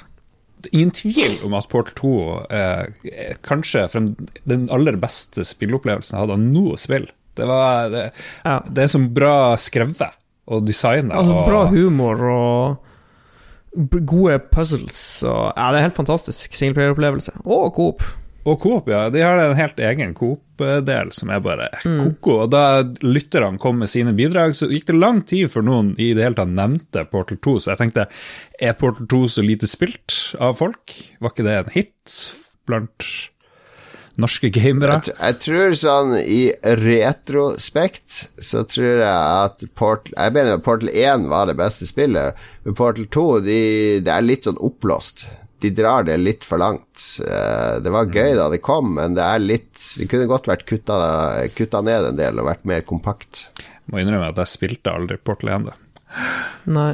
Ingen 0.71 0.91
tvil 0.91 1.35
om 1.45 1.53
at 1.57 1.67
Portal 1.69 1.93
2 1.99 2.11
er, 2.49 2.89
er 3.11 3.37
kanskje 3.45 3.83
frem, 3.93 4.07
den 4.49 4.65
aller 4.73 4.97
beste 4.99 5.45
spilleopplevelsen 5.45 6.15
jeg 6.17 6.23
hadde 6.23 6.37
av 6.37 6.41
noe 6.43 6.77
spill. 6.81 7.05
Det, 7.37 7.45
var, 7.45 7.91
det, 7.93 8.05
Ja. 8.43 8.55
det 8.65 8.83
er 8.87 8.91
så 8.91 9.01
bra 9.13 9.35
skrevet 9.61 10.01
og 10.49 10.65
designet. 10.65 11.13
Altså, 11.13 11.43
bra 11.45 11.65
humor 11.69 12.23
og 12.31 13.91
gode 14.09 14.39
puzzles 14.49 14.99
og 15.27 15.51
Ja, 15.53 15.67
det 15.69 15.77
er 15.77 15.83
en 15.83 15.89
helt 15.91 15.99
fantastisk 15.99 16.55
singleplayeropplevelse. 16.57 17.35
Og 17.45 17.69
coop. 17.77 18.01
Og 18.47 18.61
Coop, 18.63 18.87
ja. 18.87 19.07
De 19.11 19.21
har 19.23 19.41
en 19.43 19.57
helt 19.57 19.79
egen 19.83 20.13
Coop-del 20.15 21.11
som 21.15 21.31
er 21.33 21.41
bare 21.43 21.67
ko-ko. 21.83 22.37
Og 22.45 22.51
da 22.53 22.81
lytterne 23.03 23.59
kom 23.61 23.81
med 23.83 23.91
sine 23.91 24.13
bidrag, 24.15 24.55
så 24.55 24.69
gikk 24.71 24.87
det 24.87 24.99
lang 24.99 25.23
tid 25.27 25.51
før 25.51 25.65
noen 25.67 25.93
i 25.99 26.13
det 26.15 26.23
hele 26.23 26.39
tatt 26.39 26.53
nevnte 26.55 27.03
Portal 27.11 27.41
2. 27.43 27.57
Så 27.59 27.73
jeg 27.73 27.81
tenkte, 27.81 28.07
er 28.63 28.77
Portal 28.79 29.09
2 29.11 29.23
så 29.35 29.43
lite 29.43 29.67
spilt 29.69 30.19
av 30.39 30.55
folk? 30.61 30.95
Var 31.19 31.33
ikke 31.33 31.47
det 31.47 31.57
en 31.57 31.73
hit 31.75 32.19
blant 32.69 33.09
norske 34.17 34.49
gamere? 34.55 35.01
Jeg, 35.03 35.17
jeg 35.19 35.39
tror 35.43 35.75
sånn 35.81 36.15
i 36.21 36.41
retrospekt 36.79 38.15
så 38.47 38.63
tror 38.69 39.03
jeg 39.03 39.11
at 39.11 39.67
Portal 39.77 40.15
Jeg 40.15 40.35
mener 40.37 40.55
at 40.55 40.63
Portal 40.65 40.93
1 40.93 41.27
var 41.31 41.51
det 41.51 41.57
beste 41.59 41.89
spillet, 41.89 42.39
men 42.63 42.79
Portal 42.79 43.11
2 43.11 43.27
de, 43.45 43.59
det 44.07 44.15
er 44.15 44.25
litt 44.25 44.47
sånn 44.47 44.63
oppblåst. 44.63 45.27
De 45.59 45.71
drar 45.73 46.03
det 46.05 46.19
litt 46.21 46.43
for 46.45 46.61
langt. 46.61 47.05
Eh, 47.25 47.79
Det 47.81 47.89
var 47.91 48.05
gøy 48.13 48.35
da 48.37 48.49
det 48.53 48.61
kom, 48.61 48.93
men 48.99 49.15
det 49.17 49.23
er 49.25 49.39
litt 49.41 49.73
Det 49.97 50.05
kunne 50.11 50.27
godt 50.29 50.45
vært 50.49 50.65
kutta, 50.69 50.97
kutta 51.57 51.81
ned 51.83 52.11
en 52.11 52.19
del 52.19 52.39
og 52.39 52.45
vært 52.51 52.65
mer 52.65 52.81
kompakt. 52.85 53.47
Må 53.89 53.99
innrømme 54.01 54.29
at 54.29 54.37
jeg 54.43 54.51
spilte 54.53 54.93
aldri 54.93 55.17
Portal 55.17 55.49
1. 55.55 55.65
da. 55.71 55.75
Nei. 56.65 56.91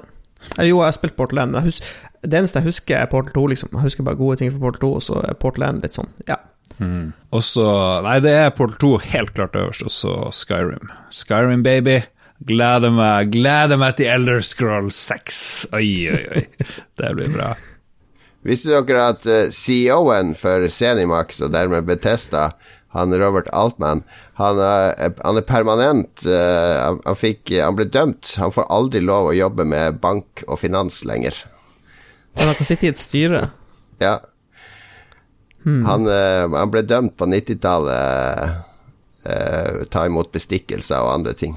Eh, 0.57 0.67
Jo, 0.69 0.79
jeg 0.79 0.85
har 0.91 0.97
spilt 0.97 1.15
Portal 1.17 1.39
1. 1.43 1.51
men 1.51 1.61
Jeg 1.63 1.71
hus 1.71 1.81
det 2.23 2.37
eneste 2.39 2.61
jeg 2.61 2.69
husker, 2.69 2.95
er 3.01 3.07
Portal 3.11 3.33
2. 3.35 3.47
liksom 3.51 3.69
Jeg 3.73 3.81
husker 3.83 4.03
bare 4.07 4.15
gode 4.15 4.37
ting 4.39 4.49
fra 4.51 4.59
Portal 4.59 4.79
2, 4.87 4.93
og 4.95 5.01
så 5.03 5.19
er 5.27 5.33
Portal 5.35 5.63
1 5.69 5.81
litt 5.83 5.91
sånn 5.97 6.09
Ja. 6.27 6.37
Og 7.31 7.41
så 7.45 8.01
Nei, 8.03 8.19
det 8.19 8.31
er 8.31 8.49
Portal 8.55 8.77
2 8.79 8.97
helt 9.11 9.33
klart 9.35 9.53
øverst, 9.59 9.83
og 9.83 9.91
så 9.91 10.13
Skyrim. 10.31 10.89
Skyrim, 11.11 11.63
baby. 11.63 11.99
Gleder 12.43 12.91
meg, 12.91 13.29
gleder 13.31 13.77
meg 13.77 13.95
til 13.97 14.07
Elder 14.11 14.41
Scroll 14.41 14.89
6. 14.91 15.67
Oi, 15.73 16.09
oi, 16.11 16.23
oi. 16.35 16.47
Det 16.99 17.11
blir 17.15 17.29
bra. 17.35 17.53
Visste 18.43 18.75
dere 18.75 19.07
at 19.13 19.25
eh, 19.29 19.49
CEO-en 19.53 20.33
for 20.35 20.67
Zenimax, 20.71 21.41
og 21.45 21.53
dermed 21.55 21.87
Betesta, 21.87 22.49
han 22.93 23.15
Robert 23.17 23.47
Altman, 23.55 24.03
han 24.37 24.59
er, 24.61 24.93
han 25.23 25.37
er 25.39 25.45
permanent 25.45 26.25
eh, 26.29 26.75
han, 26.77 26.99
han, 27.05 27.17
fikk, 27.17 27.53
han 27.57 27.77
ble 27.77 27.87
dømt. 27.89 28.35
Han 28.41 28.53
får 28.53 28.69
aldri 28.73 29.01
lov 29.01 29.31
å 29.31 29.37
jobbe 29.37 29.65
med 29.65 29.99
bank 30.01 30.43
og 30.47 30.59
finans 30.61 31.01
lenger. 31.09 31.37
Men 32.37 32.49
han 32.49 32.57
kan 32.57 32.69
sitte 32.69 32.87
i 32.87 32.91
et 32.93 33.01
styre. 33.01 33.47
Ja. 34.01 34.19
Han, 35.63 36.07
eh, 36.09 36.45
han 36.49 36.71
ble 36.73 36.83
dømt 36.85 37.15
på 37.17 37.29
90-tallet. 37.29 38.61
eh, 39.23 39.83
ta 39.93 40.05
imot 40.09 40.33
bestikkelser 40.33 40.99
og 40.99 41.13
andre 41.13 41.33
ting. 41.37 41.53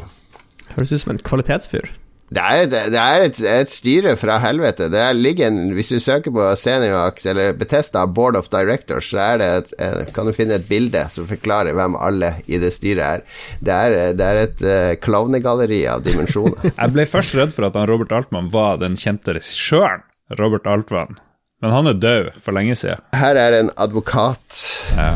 Høres 0.76 0.92
ut 0.92 1.02
som 1.02 1.14
en 1.16 1.24
kvalitetsfyr. 1.24 1.90
Det 2.26 2.42
er, 2.42 2.64
et, 2.64 2.72
det 2.90 2.98
er 2.98 3.22
et, 3.22 3.40
et 3.46 3.70
styre 3.70 4.16
fra 4.18 4.40
helvete. 4.42 4.88
Det 4.90 4.98
er, 4.98 5.14
ligger 5.14 5.46
en, 5.46 5.60
hvis 5.76 5.92
du 5.94 6.00
søker 6.02 6.34
på 6.34 6.48
Seniax 6.58 7.28
eller 7.30 7.52
Betesta 7.54 8.02
Board 8.10 8.38
of 8.40 8.48
Directors, 8.50 9.12
så 9.12 9.28
det 9.38 9.50
et, 9.60 10.10
kan 10.14 10.26
du 10.26 10.34
finne 10.34 10.58
et 10.58 10.66
bilde 10.66 11.04
som 11.12 11.28
forklarer 11.28 11.76
hvem 11.78 11.94
alle 12.02 12.32
i 12.50 12.58
det 12.62 12.72
styret 12.74 13.04
er. 13.06 13.22
Det 13.62 13.76
er, 13.76 13.96
det 14.18 14.26
er 14.26 14.40
et 14.42 14.66
uh, 14.66 14.96
klovnegalleri 15.06 15.84
av 15.92 16.02
dimensjoner. 16.06 16.72
Jeg 16.80 16.94
ble 16.96 17.06
først 17.06 17.38
redd 17.38 17.54
for 17.54 17.68
at 17.68 17.78
han 17.78 17.86
Robert 17.92 18.14
Altmann 18.16 18.50
var 18.50 18.82
den 18.82 18.98
kjente 18.98 19.36
regissøren 19.38 20.02
Robert 20.40 20.66
Altmann, 20.66 21.20
men 21.62 21.70
han 21.70 21.86
er 21.86 22.00
død 22.02 22.32
for 22.42 22.56
lenge 22.56 22.74
siden. 22.74 23.06
Her 23.14 23.38
er 23.38 23.60
en 23.60 23.70
advokat. 23.78 24.64
Ja. 24.98 25.12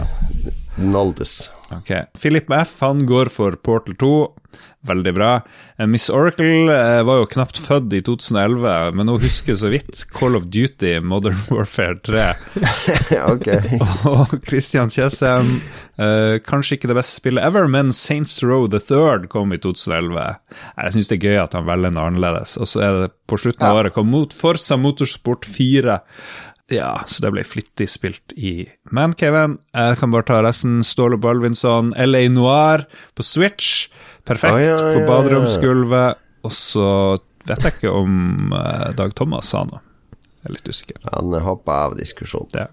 Noldus. 0.79 1.51
Ok. 1.75 1.91
Philip 2.19 2.51
F. 2.51 2.81
han 2.81 3.03
går 3.07 3.29
for 3.35 3.59
Portal 3.59 3.99
2. 3.99 4.13
Veldig 4.89 5.13
bra. 5.13 5.43
Eh, 5.77 5.87
Miss 5.87 6.09
Oracle 6.11 6.73
eh, 6.73 7.03
var 7.05 7.19
jo 7.21 7.27
knapt 7.29 7.59
født 7.61 7.93
i 7.93 8.01
2011, 8.01 8.95
men 8.97 9.13
hun 9.13 9.21
husker 9.21 9.59
så 9.61 9.69
vidt 9.69 10.07
Call 10.17 10.39
of 10.39 10.47
Duty 10.49 10.95
Modern 11.05 11.37
Warfare 11.53 11.99
3. 12.01 12.25
ok. 13.35 13.51
Og 14.09 14.33
Christian 14.47 14.89
Kjessem, 14.89 15.53
eh, 16.01 16.39
kanskje 16.47 16.79
ikke 16.79 16.89
det 16.89 16.97
beste 16.97 17.21
spillet 17.21 17.45
ever, 17.45 17.69
men 17.69 17.93
Saints 17.93 18.39
Row 18.41 18.65
the 18.73 18.81
Third 18.81 19.29
kom 19.33 19.53
i 19.53 19.61
2011. 19.61 20.41
Jeg 20.73 20.97
syns 20.97 21.13
det 21.13 21.21
er 21.21 21.29
gøy 21.29 21.41
at 21.45 21.59
han 21.59 21.69
velger 21.69 21.93
noe 21.93 22.09
annerledes. 22.09 22.57
Og 22.57 22.73
så 22.73 22.87
er 22.87 23.03
det 23.03 23.13
på 23.29 23.37
slutten 23.39 23.69
av 23.69 23.83
året 23.83 23.95
kom 23.95 24.09
mot 24.11 24.33
Forza 24.33 24.81
Motorsport 24.81 25.45
4. 25.45 26.01
Ja, 26.71 27.01
så 27.07 27.25
det 27.25 27.33
ble 27.35 27.43
flittig 27.45 27.89
spilt 27.91 28.33
i 28.39 28.63
Mancaven. 28.95 29.59
Jeg 29.75 29.97
kan 29.99 30.13
bare 30.15 30.27
ta 30.29 30.39
resten. 30.47 30.81
Ståle 30.87 31.19
Balvinson, 31.19 31.91
LA 31.99 32.29
Noir 32.31 32.87
på 33.19 33.27
Switch. 33.27 33.91
Perfekt 34.31 34.55
ah, 34.55 34.61
ja, 34.63 34.77
ja, 34.79 34.91
på 34.95 35.07
baderomsgulvet. 35.09 36.21
Og 36.47 36.53
så 36.55 36.89
vet 37.49 37.65
jeg 37.67 37.79
ikke 37.79 37.95
om 37.95 38.53
eh, 38.55 38.91
Dag 38.99 39.15
Thomas 39.19 39.51
sa 39.51 39.65
noe. 39.67 39.83
Jeg 40.41 40.49
er 40.49 40.55
litt 40.55 40.69
usikker. 40.71 41.01
Han 41.17 41.35
hoppa 41.45 41.81
av 41.89 41.97
diskusjonen. 41.99 42.53
Det. 42.55 42.69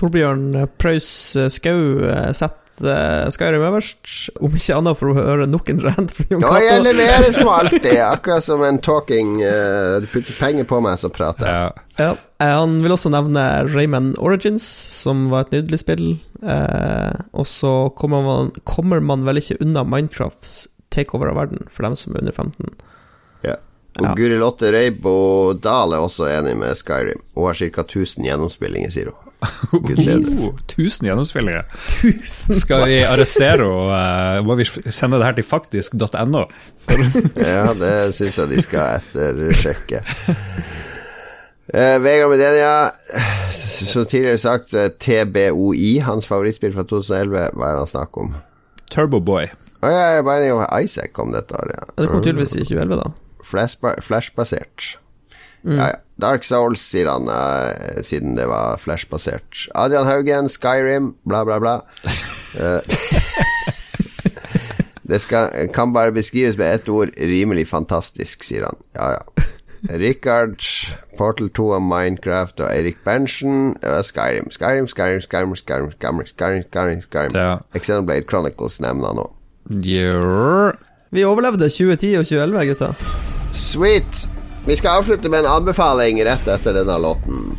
Torbjørn 0.00 0.66
Preus 0.80 1.06
Skau 1.54 1.78
eh, 2.08 2.32
setter 2.36 2.90
eh, 2.90 3.28
Skyrim 3.32 3.62
øverst, 3.68 4.32
om 4.42 4.56
ikke 4.56 4.80
annet 4.80 4.98
for 4.98 5.12
å 5.12 5.16
høre 5.16 5.46
nok 5.48 5.70
en 5.70 5.82
rant 5.84 6.14
fra 6.16 6.26
Jon 6.26 6.42
Ja, 6.44 6.56
jeg 6.64 6.82
leverer 6.88 7.30
som 7.36 7.52
alltid, 7.60 7.94
akkurat 8.04 8.44
som 8.44 8.64
en 8.66 8.80
talking 8.82 9.38
Du 9.38 10.08
putter 10.10 10.36
penger 10.40 10.66
på 10.68 10.82
meg, 10.84 10.98
så 11.00 11.12
prater 11.12 11.46
jeg. 11.46 11.70
Ja. 12.00 12.10
Ja. 12.10 12.10
Han 12.58 12.80
vil 12.82 12.96
også 12.96 13.12
nevne 13.12 13.46
Rayman 13.68 14.14
Origins, 14.18 14.66
som 15.04 15.28
var 15.30 15.46
et 15.46 15.54
nydelig 15.54 15.82
spill. 15.84 16.06
Eh, 16.40 17.16
og 17.36 17.46
så 17.46 17.72
kommer 17.96 18.24
man, 18.24 18.52
kommer 18.64 19.02
man 19.04 19.26
vel 19.28 19.42
ikke 19.42 19.58
unna 19.60 19.84
Minecrafts 19.84 20.62
takeover 20.90 21.30
av 21.32 21.38
verden, 21.44 21.66
for 21.70 21.86
dem 21.86 21.96
som 21.96 22.14
er 22.14 22.24
under 22.24 22.32
15. 22.36 22.72
Ja. 23.46 23.56
Og 23.98 24.04
Ja. 24.06 24.12
Guri 24.14 24.36
Lotte 24.38 24.68
Reibo 24.70 25.52
Dahl 25.58 25.92
er 25.96 25.98
også 26.04 26.28
enig 26.30 26.52
med 26.56 26.76
Skyrim. 26.78 27.18
Hun 27.34 27.48
har 27.48 27.58
ca. 27.58 27.82
1000 27.82 28.24
gjennomspillinger, 28.28 28.90
sier 28.94 29.10
hun. 29.10 29.32
Gud 29.88 29.96
bedre. 29.96 30.20
Oh, 30.46 30.60
1000 30.68 31.08
gjennomspillinger. 31.08 31.64
Tusen 31.96 32.54
Skal 32.54 32.84
vi 32.86 33.00
arrestere 33.02 33.66
henne? 33.66 34.44
Må 34.46 34.54
vi 34.60 34.66
sende 34.68 35.18
det 35.18 35.26
her 35.26 35.34
til 35.40 35.46
faktisk.no? 35.48 36.44
Ja, 37.50 37.72
det 37.74 37.94
syns 38.14 38.38
jeg 38.38 38.52
de 38.52 38.62
skal 38.62 39.00
ettersjekke. 39.00 40.04
Uh, 41.70 41.96
Vegard 42.02 42.30
Medenia, 42.32 42.90
som 43.54 44.06
tidligere 44.06 44.38
sagt, 44.42 44.72
er 44.74 44.90
TBOI 45.02 46.00
hans 46.06 46.26
favorittspill 46.26 46.74
fra 46.74 46.82
2011. 46.86 47.50
Hva 47.54 47.68
er 47.68 47.76
det 47.76 47.82
han 47.84 47.90
snakker 47.92 48.24
om? 48.26 48.32
Turboboy. 48.90 49.50
Å 49.80 49.88
ja, 49.88 50.00
jeg 50.16 50.24
bare 50.28 50.52
om 50.52 50.62
Isaac 50.76 51.14
kom 51.16 51.32
dette 51.32 51.56
året. 51.56 51.72
Ja. 51.76 51.88
Det 52.02 52.10
kom 52.10 52.22
tydeligvis 52.24 52.56
i 52.58 52.64
2011, 52.68 53.00
da. 53.00 53.12
Flashba 53.50 53.94
mm. 55.64 55.76
Ja, 55.76 55.86
ja. 55.94 55.98
Dark 56.20 56.44
Souls, 56.44 56.82
sier 56.84 57.08
han, 57.08 57.28
uh, 57.32 58.02
siden 58.04 58.36
det 58.36 58.44
var 58.50 58.76
flashbasert. 58.76 59.66
Adrian 59.72 60.04
Haugen, 60.04 60.50
Skyrim, 60.52 61.14
bla, 61.24 61.44
bla, 61.48 61.56
bla. 61.62 61.78
uh, 62.60 62.80
det 65.10 65.22
skal, 65.24 65.48
kan 65.72 65.94
bare 65.96 66.12
beskrives 66.12 66.60
med 66.60 66.74
ett 66.74 66.92
ord 66.92 67.16
rimelig 67.16 67.70
fantastisk, 67.72 68.44
sier 68.44 68.68
han. 68.68 68.76
Ja, 68.98 69.16
ja. 69.16 69.48
Richard, 69.96 70.60
Portal 71.16 71.48
2 71.56 71.70
og 71.78 71.82
Minecraft 71.88 72.60
og 72.60 72.68
Eirik 72.68 73.00
Berntsen 73.06 73.78
uh, 73.80 74.02
Skyrim, 74.04 74.52
Skyrim, 74.52 74.90
Skyrim, 74.92 75.24
Skyrim, 75.24 75.56
Skyrim, 75.56 76.26
Skyrim, 76.28 76.64
Skyrim, 76.68 77.04
Skyrim. 77.08 77.62
Xenoblade 77.80 78.28
Chronicles 78.28 78.76
nevner 78.84 79.14
han 79.14 79.22
nå. 79.24 79.30
Jør. 79.70 80.76
Vi 81.10 81.24
overlevde 81.24 81.70
2010 81.70 82.14
og 82.18 82.26
2011, 82.26 82.66
gutta. 82.70 82.92
Sweet! 83.52 84.26
Vi 84.66 84.76
skal 84.76 85.00
avslutte 85.00 85.30
med 85.30 85.44
en 85.44 85.52
anbefaling 85.56 86.20
rett 86.26 86.48
etter 86.50 86.74
denne 86.76 86.98
låten. 87.00 87.54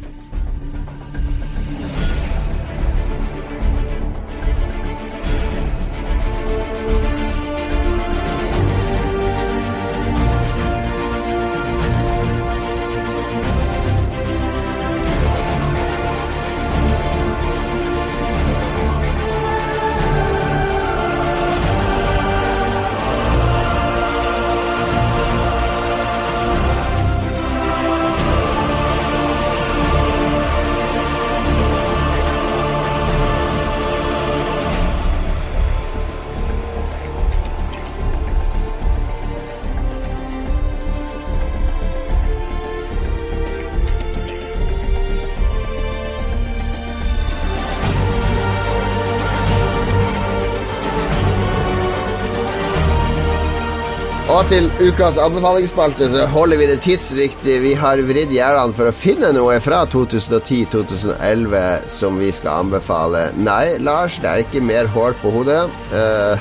Til 54.52 54.66
ukas 54.84 55.16
anbefalingsspalte 55.22 56.10
så 56.12 56.26
holder 56.28 56.60
vi 56.60 56.66
det 56.68 56.82
tidsriktig. 56.84 57.54
Vi 57.64 57.72
har 57.80 58.02
vridd 58.04 58.34
hjernene 58.36 58.76
for 58.76 58.90
å 58.90 58.92
finne 58.96 59.30
noe 59.32 59.56
fra 59.64 59.86
2010-2011 59.94 61.88
som 61.94 62.20
vi 62.20 62.34
skal 62.36 62.66
anbefale. 62.66 63.30
Nei, 63.40 63.78
Lars, 63.80 64.20
det 64.20 64.28
er 64.28 64.44
ikke 64.44 64.64
mer 64.66 64.92
hår 64.92 65.16
på 65.24 65.32
hodet. 65.38 65.64
Uh, 65.92 66.38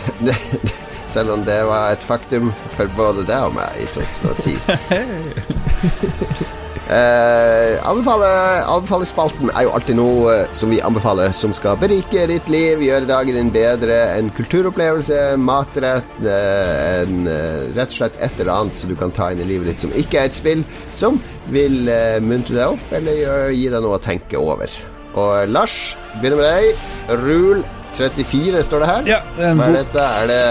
selv 1.10 1.34
om 1.34 1.42
det 1.42 1.58
var 1.66 1.90
et 1.90 2.04
faktum 2.06 2.52
for 2.76 2.86
både 2.96 3.26
deg 3.28 3.50
og 3.50 3.54
meg 3.58 3.82
i 3.82 3.86
2010. 3.90 4.56
Uh, 6.90 7.76
anbefale, 7.86 9.06
spalten 9.06 9.52
er 9.54 9.62
jo 9.62 9.74
alltid 9.76 9.94
noe 9.94 10.32
eh, 10.32 10.54
som 10.56 10.72
vi 10.72 10.80
anbefaler 10.82 11.30
som 11.36 11.52
skal 11.54 11.76
berike 11.78 12.24
ditt 12.26 12.48
liv, 12.50 12.82
gjøre 12.82 13.06
dagen 13.06 13.36
din 13.38 13.52
bedre. 13.54 13.98
En 14.18 14.32
kulturopplevelse, 14.34 15.20
matrett, 15.38 16.16
eh, 16.24 17.04
en, 17.04 17.20
eh, 17.30 17.68
rett 17.76 17.94
og 17.94 17.98
slett 18.00 18.18
et 18.18 18.42
eller 18.42 18.54
annet 18.56 18.82
som 18.82 18.90
du 18.90 18.96
kan 18.98 19.14
ta 19.14 19.30
inn 19.30 19.44
i 19.44 19.46
livet 19.52 19.70
ditt 19.70 19.86
som 19.86 19.94
ikke 19.94 20.18
er 20.18 20.30
et 20.32 20.38
spill, 20.38 20.64
som 20.98 21.20
vil 21.54 21.86
eh, 21.92 22.18
muntre 22.24 22.58
deg 22.58 22.74
opp 22.74 22.96
eller 22.98 23.20
gjør, 23.22 23.46
gi 23.54 23.68
deg 23.76 23.86
noe 23.86 24.00
å 24.00 24.02
tenke 24.02 24.42
over. 24.42 24.74
Og 25.14 25.30
eh, 25.44 25.46
Lars, 25.50 25.76
begynner 26.18 26.42
med 26.42 26.50
deg. 26.50 26.90
Rule 27.22 27.62
34 27.94 28.66
står 28.66 28.82
det 28.82 28.90
her. 28.90 29.08
Ja, 29.14 29.22
det 29.38 29.46
er 29.46 29.54
en 29.54 29.62
Hva 29.62 29.70
er 29.70 29.78
dette? 29.78 30.10
Er 30.24 30.30
det 30.30 30.42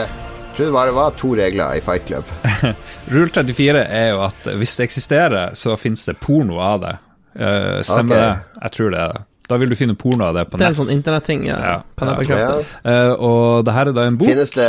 tror 0.59 0.67
det 0.67 0.75
bare 0.75 0.91
var 0.91 1.11
to 1.15 1.35
regler 1.35 1.77
i 1.77 1.81
Fight 1.81 2.05
Club. 2.05 2.23
Rule 3.13 3.29
34 3.29 3.83
er 3.87 4.09
jo 4.11 4.23
at 4.25 4.47
hvis 4.59 4.75
det 4.75 4.89
eksisterer, 4.89 5.53
så 5.55 5.77
finnes 5.79 6.03
det 6.09 6.17
porno 6.19 6.57
av 6.59 6.81
det. 6.83 6.95
Uh, 7.39 7.79
stemmer 7.85 8.17
okay. 8.17 8.25
det? 8.25 8.63
Jeg 8.65 8.73
tror 8.75 8.89
det 8.91 9.03
er 9.03 9.13
det. 9.13 9.21
Da 9.49 9.57
vil 9.57 9.71
du 9.71 9.77
finne 9.79 9.95
porno 9.97 10.27
av 10.27 10.35
det 10.35 10.43
på 10.49 10.59
nett. 10.59 10.61
Det 10.61 10.67
er 10.67 10.75
en 10.75 10.79
sånn 10.81 10.91
internetting, 10.93 11.45
ja. 11.47 11.55
Ja, 11.63 11.77
kan 11.97 12.11
jeg 12.11 12.25
bekrefte. 12.25 12.57
Ja. 12.83 12.97
Uh, 13.07 13.23
og 13.29 13.63
det 13.65 13.77
her 13.77 13.89
er 13.89 13.95
da 13.95 14.05
en 14.09 14.19
bok. 14.19 14.29
Finnes 14.33 14.51
det, 14.57 14.67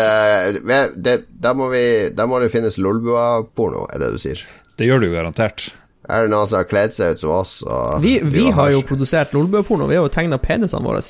det 0.94 1.16
da, 1.28 1.56
må 1.58 1.66
vi, 1.74 1.82
da 2.14 2.28
må 2.30 2.38
det 2.40 2.52
finnes 2.54 2.78
Lolbua-porno, 2.78 3.88
er 3.90 4.04
det 4.04 4.12
du 4.14 4.22
sier? 4.22 4.44
Det 4.78 4.86
gjør 4.86 5.02
det 5.02 5.10
jo 5.10 5.16
garantert. 5.18 5.72
Er 6.06 6.24
det 6.24 6.30
noen 6.32 6.46
som 6.48 6.62
har 6.62 6.70
kledd 6.70 6.94
seg 6.94 7.18
ut 7.18 7.24
som 7.24 7.34
oss? 7.34 7.56
Og 7.66 7.98
Vi, 8.06 8.14
vi 8.22 8.46
har 8.54 8.70
jo 8.76 8.86
produsert 8.86 9.34
Lolbua-porno. 9.34 9.90
vi 9.90 9.98
har 9.98 10.06
jo 10.06 10.14
tegna 10.14 10.38
penisene 10.38 10.86
våre. 10.86 11.02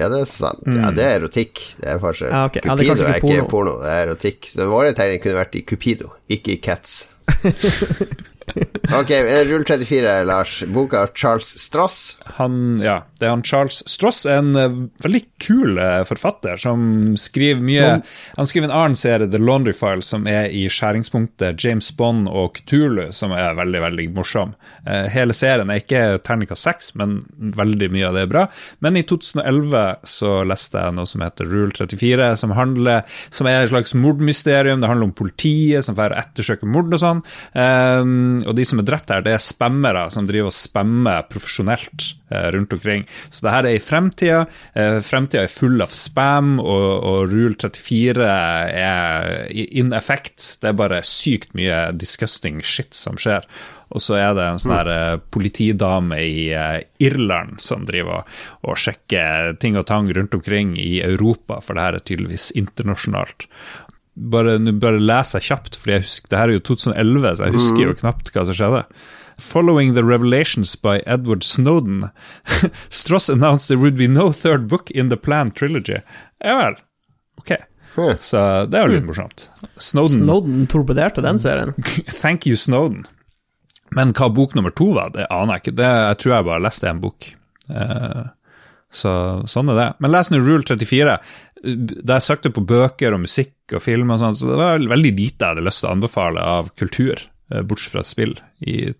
Ja, 0.00 0.08
det 0.10 0.20
er 0.24 0.28
sant. 0.28 0.62
Ja, 0.66 0.90
det 0.90 1.04
er 1.06 1.20
erotikk. 1.20 1.60
Det 1.78 1.86
er 1.92 2.00
forskjell. 2.02 2.32
Ja, 2.34 2.44
ok. 2.48 2.56
Ja, 2.58 2.62
det 2.62 2.66
er 2.66 2.74
Cupido 2.74 2.90
kanskje 2.90 3.08
er 3.12 3.20
ikke 3.20 3.28
porno. 3.28 3.48
porno, 3.52 3.74
det 3.84 3.92
er 3.94 4.06
erotikk. 4.08 4.48
Så 4.50 4.66
våre 4.70 4.94
tegninger 4.96 5.22
kunne 5.22 5.38
vært 5.38 5.58
i 5.60 5.64
Cupido, 5.70 6.10
ikke 6.34 6.56
i 6.56 6.60
Cats. 6.64 6.96
ok, 9.00 9.10
eh, 9.10 9.44
rull 9.48 9.64
34, 9.64 10.24
Lars. 10.24 10.64
Boka 10.66 11.02
av 11.02 11.12
Charles 11.14 11.58
Stross. 11.58 12.18
Han, 12.38 12.80
ja, 12.82 12.98
det 13.18 13.26
er 13.26 13.32
han 13.32 13.44
Charles 13.46 13.82
Stross, 13.88 14.24
en 14.30 14.54
eh, 14.56 14.76
veldig 15.04 15.22
kul 15.42 15.78
eh, 15.78 16.02
forfatter 16.08 16.60
som 16.60 17.16
skriver 17.20 17.62
mye 17.64 17.88
Han 18.36 18.48
skriver 18.48 18.68
en 18.68 18.76
annen 18.76 18.98
serie, 18.98 19.28
The 19.30 19.40
Laundry 19.40 19.74
File, 19.76 20.04
som 20.04 20.28
er 20.30 20.50
i 20.52 20.66
skjæringspunktet 20.70 21.64
James 21.64 21.90
Bond 21.96 22.28
og 22.28 22.60
Cthulhu, 22.60 23.10
som 23.16 23.32
er 23.34 23.56
veldig, 23.58 23.80
veldig 23.84 24.08
morsom. 24.14 24.54
Hele 24.84 25.34
serien 25.36 25.70
er 25.70 25.80
ikke 25.80 26.02
terningkast 26.24 26.66
seks, 26.66 26.92
men 26.98 27.20
veldig 27.56 27.90
mye 27.92 28.08
av 28.08 28.16
det 28.16 28.24
er 28.26 28.30
bra. 28.30 28.44
Men 28.84 28.98
i 28.98 29.04
2011 29.06 30.06
så 30.08 30.34
leste 30.46 30.80
jeg 30.80 30.96
noe 30.96 31.08
som 31.08 31.24
heter 31.24 31.48
Rule 31.50 31.72
34, 31.74 32.30
som, 32.40 32.54
handler, 32.56 33.04
som 33.34 33.48
er 33.50 33.62
et 33.62 33.72
slags 33.72 33.94
mordmysterium. 33.98 34.82
Det 34.82 34.90
handler 34.90 35.10
om 35.10 35.16
politiet 35.16 35.86
som 35.86 35.96
får 35.98 36.16
ettersøke 36.18 36.68
mord 36.68 36.92
og 36.94 37.02
sånn. 37.02 37.22
Um, 37.54 38.33
og 38.42 38.56
de 38.58 38.66
som 38.66 38.80
er 38.80 38.88
drept 38.88 39.12
her, 39.12 39.22
det 39.24 39.34
er 39.36 39.42
spammere 39.42 40.06
som 40.14 40.26
driver 40.28 40.50
og 40.50 40.56
spammer 40.56 41.26
profesjonelt 41.30 42.08
eh, 42.32 42.48
rundt 42.54 42.74
omkring. 42.76 43.06
Så 43.30 43.46
det 43.46 43.54
her 43.54 43.68
er 43.68 43.76
i 43.78 43.82
fremtida. 43.82 44.42
Uh, 44.74 44.98
fremtida 45.04 45.44
er 45.44 45.52
full 45.52 45.80
av 45.84 45.94
spam, 45.94 46.58
og, 46.62 46.88
og 47.04 47.32
Rule 47.32 47.54
34 47.60 48.26
er 48.26 49.46
in 49.54 49.94
effect. 49.96 50.56
Det 50.62 50.72
er 50.72 50.82
bare 50.82 51.04
sykt 51.06 51.54
mye 51.58 51.86
disgusting 51.98 52.60
shit 52.64 52.94
som 52.96 53.20
skjer. 53.20 53.46
Og 53.94 54.02
så 54.02 54.16
er 54.18 54.32
det 54.34 54.44
en 54.48 54.60
sånn 54.60 54.74
her 54.74 54.90
eh, 54.90 55.16
politidame 55.34 56.18
i 56.24 56.48
eh, 56.56 56.80
Irland 57.04 57.60
som 57.62 57.84
driver 57.86 58.24
og 58.66 58.78
sjekker 58.80 59.54
ting 59.62 59.78
og 59.78 59.86
tang 59.90 60.10
rundt 60.14 60.34
omkring 60.34 60.74
i 60.80 60.98
Europa, 61.04 61.60
for 61.62 61.76
det 61.76 61.86
her 61.86 61.98
er 61.98 62.06
tydeligvis 62.08 62.50
internasjonalt. 62.58 63.46
Bare, 64.14 64.58
bare 64.78 65.02
leser 65.02 65.42
jeg 65.42 65.50
kjapt, 65.50 65.76
for 65.80 65.90
jeg 65.90 66.04
husker, 66.04 66.30
det 66.30 66.38
her 66.38 66.52
er 66.52 66.58
jo 66.58 66.64
2011, 66.70 67.36
så 67.36 67.48
jeg 67.48 67.56
husker 67.56 67.82
jo 67.82 67.98
knapt 67.98 68.30
hva 68.30 68.44
som 68.46 68.58
skjedde. 68.58 68.82
Following 69.42 69.94
the 69.96 70.04
revelations 70.06 70.76
by 70.78 71.00
Edward 71.02 71.42
Snowden, 71.42 72.10
Stross 72.88 73.28
announced 73.28 73.66
there 73.68 73.80
would 73.80 73.98
be 73.98 74.06
no 74.06 74.30
third 74.30 74.68
book 74.68 74.92
in 74.92 75.10
the 75.10 75.18
planned 75.18 75.56
trilogy. 75.58 75.98
Ja 76.44 76.58
vel, 76.60 76.78
ok. 77.42 77.56
Så 78.20 78.38
det 78.70 78.78
er 78.78 78.88
jo 78.88 78.94
litt 78.96 79.06
morsomt. 79.06 79.48
Snowden, 79.78 80.24
Snowden 80.26 80.70
torpederte 80.70 81.22
den 81.22 81.38
serien. 81.38 81.74
Thank 82.22 82.46
you, 82.46 82.56
Snowden. 82.58 83.04
Men 83.94 84.14
hva 84.14 84.30
bok 84.34 84.56
nummer 84.58 84.74
to 84.74 84.90
var, 84.96 85.12
det 85.14 85.28
aner 85.30 85.56
jeg 85.58 85.64
ikke. 85.64 85.76
Det, 85.78 85.90
jeg 85.90 86.20
tror 86.22 86.34
jeg 86.34 86.46
bare 86.48 86.64
leste 86.64 86.90
en 86.90 87.02
bok. 87.02 87.28
Uh, 87.70 88.24
så 88.94 89.12
sånn 89.50 89.70
er 89.70 89.78
det. 89.78 89.88
Men 90.02 90.14
les 90.14 90.30
nå 90.30 90.40
Rule 90.42 90.66
34. 90.66 91.18
Da 91.64 92.18
jeg 92.18 92.26
søkte 92.26 92.52
på 92.52 92.64
bøker 92.68 93.14
og 93.16 93.22
musikk 93.24 93.74
og 93.76 93.82
film 93.84 94.10
og 94.12 94.20
sånn, 94.20 94.36
så 94.36 94.50
det 94.50 94.58
var 94.60 94.82
veldig 94.92 95.12
lite 95.16 95.40
jeg 95.40 95.54
hadde 95.54 95.64
lyst 95.64 95.80
til 95.82 95.88
å 95.88 95.94
anbefale 95.94 96.44
av 96.44 96.70
kultur, 96.76 97.22
eh, 97.50 97.62
bortsett 97.64 97.94
fra 97.96 98.04
spill, 98.04 98.34
i, 98.60 98.90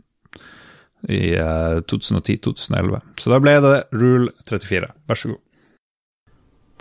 i 1.13 1.23
eh, 1.37 1.81
2010-2011. 1.85 3.03
Så 3.21 3.33
da 3.33 3.41
ble 3.45 3.59
det 3.65 3.75
Rule 3.93 4.33
34. 4.49 4.89
Vær 5.11 5.21
så 5.21 5.35
god. 5.35 5.43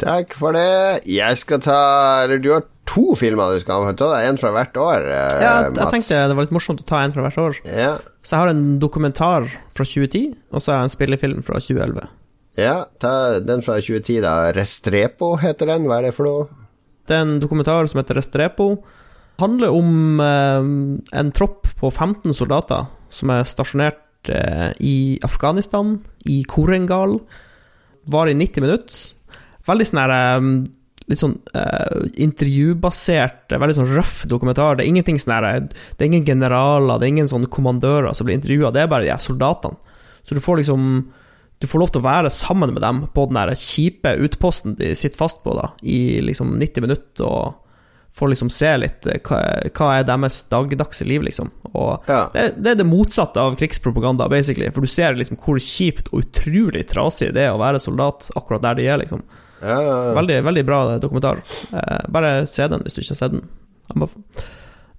Takk 0.03 0.33
for 0.39 0.55
det. 0.57 1.03
Jeg 1.05 1.37
skal 1.37 1.59
ta 1.61 1.75
Eller 2.23 2.39
du 2.41 2.49
har 2.49 2.63
to 2.89 3.13
filmer 3.15 3.53
du 3.53 3.61
skal 3.61 3.85
ha. 3.85 4.07
En 4.23 4.39
fra 4.41 4.51
hvert 4.55 4.79
år, 4.79 5.05
eh, 5.05 5.37
Ja, 5.43 5.53
jeg 5.67 5.75
Mats. 5.77 5.93
tenkte 5.93 6.23
det 6.27 6.35
var 6.35 6.47
litt 6.47 6.55
morsomt 6.55 6.81
å 6.81 6.87
ta 6.87 7.03
en 7.03 7.13
fra 7.15 7.23
hvert 7.27 7.37
år. 7.39 7.59
Ja. 7.67 7.93
Så 8.23 8.35
jeg 8.35 8.39
har 8.41 8.51
en 8.51 8.79
dokumentar 8.79 9.47
fra 9.71 9.85
2010, 9.85 10.35
og 10.51 10.61
så 10.61 10.73
har 10.73 10.81
jeg 10.81 10.89
en 10.89 10.97
spillefilm 10.97 11.43
fra 11.45 11.59
2011. 11.59 12.07
ja, 12.59 12.83
ta 13.01 13.39
den 13.41 13.63
fra 13.65 13.79
2010, 13.81 14.19
da. 14.21 14.51
Restrepo 14.53 15.33
heter 15.41 15.71
den. 15.73 15.87
Hva 15.89 15.99
er 15.99 16.09
det 16.09 16.17
for 16.17 16.29
noe? 16.29 16.63
Det 17.07 17.15
er 17.15 17.25
en 17.25 17.39
dokumentar 17.41 17.87
som 17.89 17.99
heter 17.99 18.19
Restrepo. 18.19 18.75
handler 19.41 19.73
om 19.73 20.19
eh, 20.21 20.67
en 21.19 21.31
tropp 21.33 21.67
på 21.79 21.89
15 21.91 22.31
soldater 22.33 22.85
som 23.09 23.31
er 23.33 23.43
stasjonert 23.43 24.29
eh, 24.29 24.69
i 24.79 25.19
Afghanistan, 25.25 25.97
i 26.29 26.43
Korengal. 26.43 27.17
Var 28.13 28.29
i 28.29 28.37
90 28.37 28.61
minutter. 28.61 29.39
Veldig 29.67 29.89
sånn 29.89 30.03
her 30.03 30.15
eh, 30.19 30.47
Litt 31.11 31.19
sånn 31.19 31.33
eh, 31.51 32.05
intervjubasert, 32.23 33.49
eh, 33.51 33.59
veldig 33.59 33.75
sånn 33.75 33.89
røff 33.91 34.21
dokumentar. 34.31 34.77
Det 34.77 34.85
er 34.85 34.91
ingenting 34.93 35.17
sånn 35.19 35.33
her 35.35 35.65
Det 35.65 35.99
er 35.99 36.07
ingen 36.07 36.23
generaler, 36.29 36.95
det 36.95 37.09
er 37.09 37.15
ingen 37.17 37.27
sånn 37.27 37.49
kommandører 37.51 38.15
som 38.15 38.29
blir 38.29 38.37
intervjua, 38.37 38.71
det 38.71 38.85
er 38.85 38.93
bare 38.93 39.03
de 39.03 39.11
her 39.11 39.19
soldatene. 39.19 39.75
Så 40.23 40.37
du 40.37 40.39
får 40.39 40.61
liksom 40.61 40.85
du 41.59 41.67
får 41.67 41.79
lov 41.79 41.91
til 41.93 42.01
å 42.01 42.07
være 42.07 42.29
sammen 42.33 42.73
med 42.75 42.81
dem 42.83 43.03
på 43.15 43.25
den 43.29 43.37
der 43.39 43.53
kjipe 43.55 44.15
utposten 44.25 44.73
de 44.79 44.93
sitter 44.99 45.17
fast 45.21 45.43
på, 45.45 45.53
da, 45.55 45.69
i 45.81 46.19
liksom 46.25 46.57
90 46.59 46.81
minutter, 46.83 47.23
og 47.27 47.59
får 48.13 48.29
liksom 48.29 48.49
se 48.53 48.71
litt 48.77 49.07
eh, 49.09 49.21
hva, 49.25 49.39
hva 49.73 49.87
er 49.99 50.03
deres 50.05 50.41
dagdagse 50.51 51.05
liv, 51.09 51.23
liksom. 51.25 51.49
Og 51.73 52.03
Ja. 52.11 52.27
det, 52.33 52.43
det 52.61 52.73
er 52.73 52.81
det 52.81 52.85
motsatte 52.85 53.41
av 53.41 53.55
krigspropaganda, 53.57 54.27
basically, 54.29 54.67
for 54.75 54.85
du 54.85 54.91
ser 54.91 55.15
liksom 55.17 55.39
hvor 55.41 55.57
kjipt 55.57 56.11
og 56.13 56.21
utrolig 56.25 56.83
trasig 56.91 57.31
det 57.33 57.47
er 57.47 57.55
å 57.55 57.61
være 57.63 57.79
soldat 57.81 58.27
akkurat 58.37 58.61
der 58.67 58.77
de 58.81 58.85
er, 58.91 58.99
liksom. 59.01 59.23
Ja, 59.63 59.79
ja, 59.79 59.95
ja. 60.09 60.13
Veldig, 60.19 60.41
veldig 60.45 60.65
bra 60.67 60.81
dokumentar. 61.01 61.39
Eh, 61.73 62.03
bare 62.11 62.35
se 62.51 62.67
den 62.67 62.83
hvis 62.83 62.97
du 62.99 63.01
ikke 63.01 63.15
har 63.15 63.21
sett 63.23 63.37
den. 63.39 63.47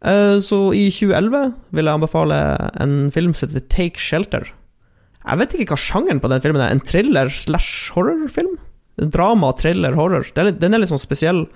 Eh, 0.05 0.39
så 0.43 0.59
i 0.77 0.89
2011 0.91 1.53
vil 1.77 1.89
jeg 1.89 1.95
anbefale 2.01 2.39
en 2.83 2.97
film 3.15 3.35
som 3.37 3.49
heter 3.49 3.67
Take 3.73 4.01
Shelter. 4.01 4.51
Jeg 5.25 5.41
vet 5.41 5.55
ikke 5.57 5.73
hva 5.73 5.81
sjangeren 5.81 6.21
på 6.21 6.31
den 6.33 6.43
filmen 6.45 6.63
er. 6.63 6.75
En 6.75 6.85
thriller 6.85 7.31
slash 7.33 7.95
horrorfilm? 7.95 8.59
Drama, 9.01 9.53
thriller, 9.59 9.97
horror. 9.99 10.27
Den 10.35 10.45
er 10.45 10.51
litt, 10.51 10.61
den 10.63 10.77
er 10.77 10.83
litt 10.83 10.93
sånn 10.93 11.03
spesiell. 11.03 11.47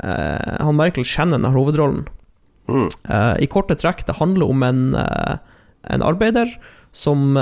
Uh, 0.00 0.62
han 0.64 0.78
Michael 0.78 1.06
Shannon 1.06 1.44
har 1.46 1.54
hovedrollen. 1.54 2.06
Uh, 2.70 3.36
I 3.36 3.48
korte 3.52 3.76
trekk, 3.76 4.06
det 4.08 4.16
handler 4.18 4.48
om 4.48 4.64
en, 4.64 4.86
uh, 4.96 5.36
en 5.92 6.06
arbeider 6.06 6.48
som 6.96 7.36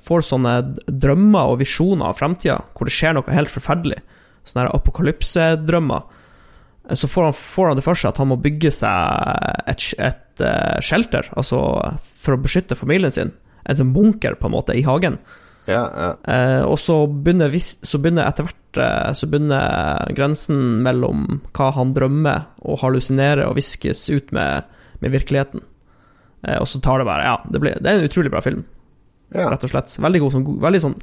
får 0.00 0.24
sånne 0.30 0.54
drømmer 0.86 1.50
og 1.52 1.60
visjoner 1.60 2.10
av 2.10 2.20
framtida, 2.20 2.60
hvor 2.76 2.88
det 2.88 2.94
skjer 2.94 3.16
noe 3.16 3.34
helt 3.34 3.52
forferdelig. 3.52 4.00
Sånne 4.46 4.70
apokalypsedrømmer. 4.78 6.06
Så 6.96 7.10
får 7.10 7.28
han, 7.28 7.36
får 7.36 7.68
han 7.70 7.78
det 7.78 7.84
for 7.86 7.98
seg 7.98 8.14
at 8.14 8.18
han 8.22 8.30
må 8.32 8.38
bygge 8.40 8.72
seg 8.74 9.68
et, 9.70 9.84
et 10.00 10.42
eh, 10.42 10.78
shelter, 10.82 11.28
altså 11.38 11.60
for 12.00 12.34
å 12.34 12.40
beskytte 12.42 12.78
familien 12.78 13.12
sin. 13.14 13.30
En 13.70 13.78
sånn 13.78 13.94
bunker, 13.94 14.36
på 14.40 14.48
en 14.48 14.54
måte, 14.56 14.76
i 14.76 14.84
hagen. 14.86 15.20
ja, 15.70 15.84
ja. 15.86 16.10
Eh, 16.32 16.62
og 16.66 16.78
så 16.82 17.04
begynner, 17.06 17.52
så 17.60 18.00
begynner 18.02 18.26
etter 18.26 18.48
hvert 18.48 18.78
eh, 18.80 19.12
Så 19.14 19.28
begynner 19.30 20.10
grensen 20.16 20.80
mellom 20.82 21.40
hva 21.54 21.70
han 21.76 21.92
drømmer 21.94 22.48
og 22.64 22.80
hallusinerer 22.82 23.44
og 23.46 23.58
viskes 23.60 24.08
ut 24.10 24.32
med, 24.34 24.66
med 25.04 25.14
virkeligheten. 25.14 25.62
Eh, 26.46 26.58
og 26.58 26.68
så 26.68 26.80
tar 26.82 27.00
det 27.00 27.08
bare 27.08 27.26
Ja, 27.28 27.38
det, 27.46 27.62
blir, 27.62 27.78
det 27.80 27.90
er 27.90 28.00
en 28.00 28.08
utrolig 28.08 28.32
bra 28.32 28.42
film, 28.44 28.64
ja. 29.34 29.50
rett 29.50 29.66
og 29.66 29.72
slett. 29.74 29.96
Veldig 30.00 30.22
god, 30.24 30.36
sånn, 30.36 30.46
veldig 30.64 30.82
sånn 30.86 30.96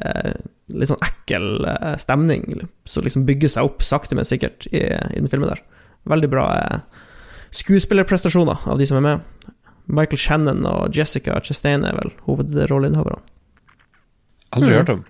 eh, 0.00 0.34
Litt 0.74 0.90
sånn 0.92 1.04
ekkel 1.04 1.48
eh, 1.68 1.94
stemning 2.00 2.46
som 2.88 3.04
liksom 3.04 3.26
bygger 3.28 3.52
seg 3.56 3.68
opp 3.68 3.84
sakte, 3.84 4.16
men 4.16 4.28
sikkert 4.28 4.68
i, 4.70 4.84
i 4.84 5.18
den 5.18 5.30
filmen 5.32 5.50
der. 5.50 5.64
Veldig 6.08 6.30
bra 6.32 6.46
eh, 6.58 7.02
skuespillerprestasjoner 7.54 8.64
av 8.70 8.80
de 8.80 8.88
som 8.88 8.98
er 9.00 9.04
med. 9.04 9.52
Michael 9.86 10.20
Shannon 10.20 10.64
og 10.68 10.96
Jessica 10.96 11.36
Chastain 11.44 11.84
er 11.84 11.96
vel 11.98 12.14
hovedrolleinnehaverne. 12.28 13.20
Aldri 14.54 14.70
mm. 14.70 14.78
hørt 14.78 14.94
om. 14.94 15.04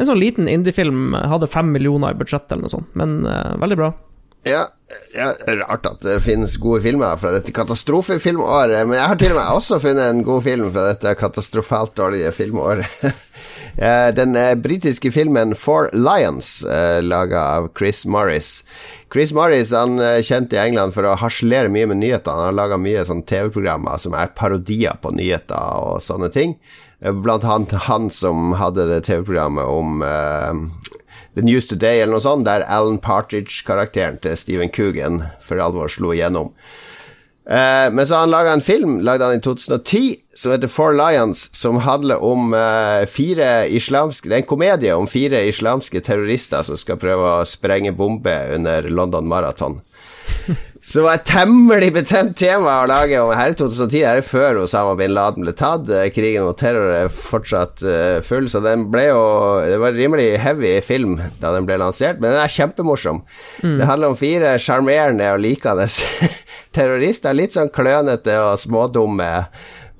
En 0.00 0.08
sånn 0.08 0.20
liten 0.20 0.48
indiefilm 0.48 1.14
hadde 1.14 1.50
fem 1.50 1.72
millioner 1.74 2.14
i 2.14 2.20
budsjett 2.20 2.50
eller 2.50 2.66
noe 2.66 2.72
sånt, 2.72 2.92
men 2.98 3.20
uh, 3.26 3.56
veldig 3.60 3.78
bra. 3.80 3.90
Ja, 4.48 4.62
ja, 5.14 5.32
rart 5.60 5.86
at 5.86 6.00
det 6.02 6.20
finnes 6.24 6.56
gode 6.60 6.80
filmer 6.86 7.18
fra 7.20 7.34
dette 7.34 7.52
katastrofefilmåret, 7.54 8.86
men 8.88 8.96
jeg 8.96 9.10
har 9.12 9.18
til 9.20 9.34
og 9.34 9.38
med 9.38 9.58
også 9.58 9.80
funnet 9.82 10.06
en 10.06 10.22
god 10.24 10.46
film 10.46 10.70
fra 10.72 10.86
dette 10.88 11.12
katastrofalt 11.20 11.96
dårlige 12.00 12.32
filmåret. 12.36 13.02
Eh, 13.80 14.10
Den 14.12 14.34
eh, 14.36 14.56
britiske 14.58 15.12
filmen 15.14 15.54
Four 15.54 15.86
Lions, 15.94 16.64
eh, 16.66 16.98
laga 17.02 17.40
av 17.40 17.68
Chris 17.78 18.02
Morris. 18.04 18.64
Chris 19.10 19.32
Morris 19.34 19.72
han 19.74 19.96
er 19.98 20.20
kjent 20.22 20.52
i 20.54 20.58
England 20.62 20.94
for 20.94 21.02
å 21.02 21.16
harselere 21.18 21.70
mye 21.72 21.88
med 21.90 21.98
nyheter. 21.98 22.30
Han 22.30 22.46
har 22.46 22.54
laga 22.54 22.76
mye 22.78 23.02
sånn 23.08 23.24
TV-programmer 23.26 23.98
som 23.98 24.14
er 24.14 24.30
parodier 24.38 25.00
på 25.02 25.10
nyheter 25.16 25.80
og 25.82 25.98
sånne 26.04 26.28
ting. 26.30 26.54
Eh, 27.02 27.10
Blant 27.10 27.42
annet 27.42 27.74
han 27.88 28.06
som 28.14 28.52
hadde 28.60 28.86
det 28.86 29.00
TV-programmet 29.08 29.66
om 29.66 30.04
uh, 30.06 30.54
The 31.34 31.42
News 31.42 31.66
Today 31.66 32.04
eller 32.04 32.14
noe 32.14 32.22
sånt, 32.22 32.46
der 32.46 32.62
Alan 32.70 33.00
Partridge-karakteren 33.02 34.20
til 34.22 34.38
Stephen 34.38 34.70
Coogan 34.70 35.24
for 35.42 35.58
alvor 35.58 35.90
slo 35.90 36.14
igjennom. 36.14 36.54
Eh, 37.50 37.92
men 37.92 38.06
så 38.06 38.14
har 38.14 38.20
han 38.20 38.30
laga 38.30 38.52
en 38.52 38.60
film, 38.60 39.00
lagde 39.00 39.24
han 39.24 39.34
i 39.34 39.40
2010, 39.40 40.14
som 40.34 40.52
heter 40.52 40.68
Four 40.68 40.92
Lions, 40.92 41.54
som 41.54 41.76
handler 41.76 42.22
om 42.22 42.54
eh, 42.54 43.06
fire 43.10 43.66
islamske 43.68 44.28
Det 44.28 44.36
er 44.36 44.44
en 44.44 44.52
komedie 44.52 44.94
om 44.94 45.08
fire 45.10 45.42
islamske 45.48 46.00
terrorister 46.06 46.62
som 46.62 46.78
skal 46.78 47.00
prøve 47.02 47.32
å 47.40 47.48
sprenge 47.48 47.90
bombe 47.92 48.36
under 48.54 48.86
London 48.86 49.26
Marathon. 49.26 49.80
Som 50.80 51.04
var 51.04 51.18
et 51.18 51.26
temmelig 51.28 51.90
betent 51.92 52.38
tema 52.40 52.78
å 52.80 52.86
lage 52.88 53.18
om. 53.20 53.30
Her 53.36 53.52
i 53.52 53.56
2010, 53.58 54.00
her 54.00 54.20
er 54.22 54.24
før 54.24 54.62
Osama 54.62 54.94
bin 54.96 55.12
Laden 55.12 55.44
ble 55.44 55.52
tatt. 55.56 55.90
Eh, 55.92 56.08
Krigen 56.14 56.46
mot 56.48 56.56
terror 56.56 56.88
er 57.02 57.12
fortsatt 57.12 57.84
eh, 57.84 58.20
full, 58.24 58.48
så 58.48 58.62
den 58.64 58.86
ble 58.92 59.04
jo 59.10 59.18
Det 59.60 59.76
var 59.82 59.92
en 59.92 60.00
rimelig 60.00 60.30
heavy 60.40 60.72
film 60.84 61.18
da 61.42 61.52
den 61.52 61.68
ble 61.68 61.76
lansert, 61.82 62.16
men 62.16 62.32
den 62.32 62.40
er 62.40 62.54
kjempemorsom. 62.54 63.20
Det 63.60 63.90
handler 63.90 64.14
om 64.14 64.16
fire 64.18 64.54
sjarmerende 64.62 65.28
og 65.34 65.44
likende 65.44 65.84
terrorister. 66.76 67.36
Litt 67.36 67.58
sånn 67.58 67.72
klønete 67.74 68.40
og 68.40 68.56
smådumme. 68.62 69.30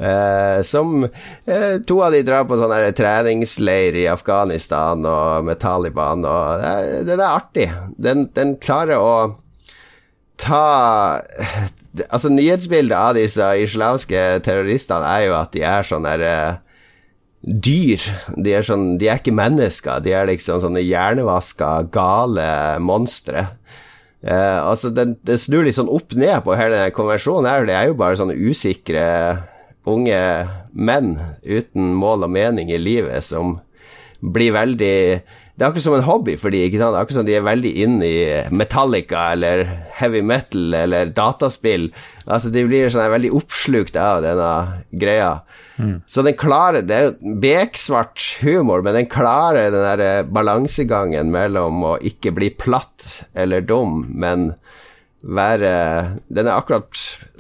Eh, 0.01 0.63
som 0.65 1.05
eh, 1.05 1.77
To 1.85 1.99
av 2.01 2.17
de 2.17 2.23
drar 2.25 2.47
på 2.49 2.57
sånn 2.57 2.73
treningsleir 2.97 4.01
i 4.01 4.07
Afghanistan 4.09 5.05
og 5.05 5.45
med 5.45 5.61
Taliban, 5.61 6.25
og 6.25 6.63
det 6.65 6.73
er, 6.73 6.91
den 7.11 7.21
er 7.21 7.37
artig. 7.37 7.69
Den, 8.01 8.25
den 8.33 8.57
klarer 8.65 8.97
å 8.97 9.13
ta 10.41 11.21
Altså, 12.07 12.31
nyhetsbildet 12.31 12.95
av 12.95 13.17
disse 13.19 13.47
islamske 13.65 14.19
terroristene 14.47 15.09
er 15.11 15.25
jo 15.27 15.33
at 15.35 15.51
de 15.57 15.65
er 15.67 15.87
sånn 15.89 16.05
der 16.07 16.23
eh, 16.23 16.61
dyr. 17.43 18.05
De 18.37 18.53
er, 18.55 18.63
sånn, 18.63 18.93
de 19.01 19.09
er 19.11 19.19
ikke 19.19 19.35
mennesker, 19.35 19.99
de 20.05 20.15
er 20.15 20.29
liksom 20.31 20.61
sånne 20.63 20.85
hjernevaska, 20.85 21.73
gale 21.91 22.47
monstre. 22.79 23.49
Eh, 24.23 24.59
altså, 24.63 24.93
det, 24.95 25.17
det 25.27 25.41
snur 25.43 25.67
litt 25.67 25.81
sånn 25.81 25.91
opp 25.91 26.15
ned 26.15 26.45
på 26.45 26.55
hele 26.55 26.77
denne 26.77 26.95
konvensjonen 26.95 27.51
her. 27.51 27.67
Det 27.67 27.77
er 27.77 27.91
jo 27.91 27.99
bare 27.99 28.21
sånne 28.21 28.39
usikre 28.39 29.05
unge 29.91 30.23
menn 30.71 31.15
uten 31.43 31.95
mål 31.99 32.29
og 32.29 32.35
mening 32.37 32.71
i 32.71 32.79
livet 32.79 33.25
som 33.25 33.57
blir 34.21 34.53
veldig 34.53 34.97
Det 35.61 35.67
er 35.67 35.75
akkurat 35.75 35.85
som 35.85 35.95
en 35.99 36.07
hobby 36.07 36.35
for 36.41 36.49
de, 36.49 36.63
ikke 36.65 36.79
sant? 36.81 36.97
Akkurat 36.97 37.19
som 37.19 37.27
de 37.29 37.35
er 37.37 37.43
veldig 37.45 37.71
inne 37.83 38.07
i 38.09 38.21
Metallica 38.49 39.27
eller 39.35 39.67
heavy 39.99 40.23
metal 40.25 40.73
eller 40.79 41.11
dataspill. 41.13 41.91
Altså, 42.25 42.49
de 42.49 42.63
blir 42.65 42.89
sånn 42.89 43.13
veldig 43.13 43.35
oppslukt 43.37 43.99
av 44.01 44.23
denne 44.25 44.49
greia. 44.89 45.35
Så 46.09 46.25
den 46.25 46.39
klarer 46.41 46.81
Det 46.89 46.97
er 46.97 47.07
jo 47.11 47.37
beksvart 47.45 48.25
humor, 48.41 48.81
men 48.81 48.97
den 49.03 49.13
klarer 49.13 49.69
den 49.69 49.85
der 49.85 50.05
eh, 50.07 50.25
balansegangen 50.25 51.29
mellom 51.33 51.85
å 51.93 51.95
ikke 52.01 52.33
bli 52.41 52.51
platt 52.57 53.27
eller 53.37 53.61
dum, 53.61 54.07
men 54.17 54.55
være 55.21 55.77
Den 56.33 56.47
er 56.49 56.57
akkurat, 56.57 56.89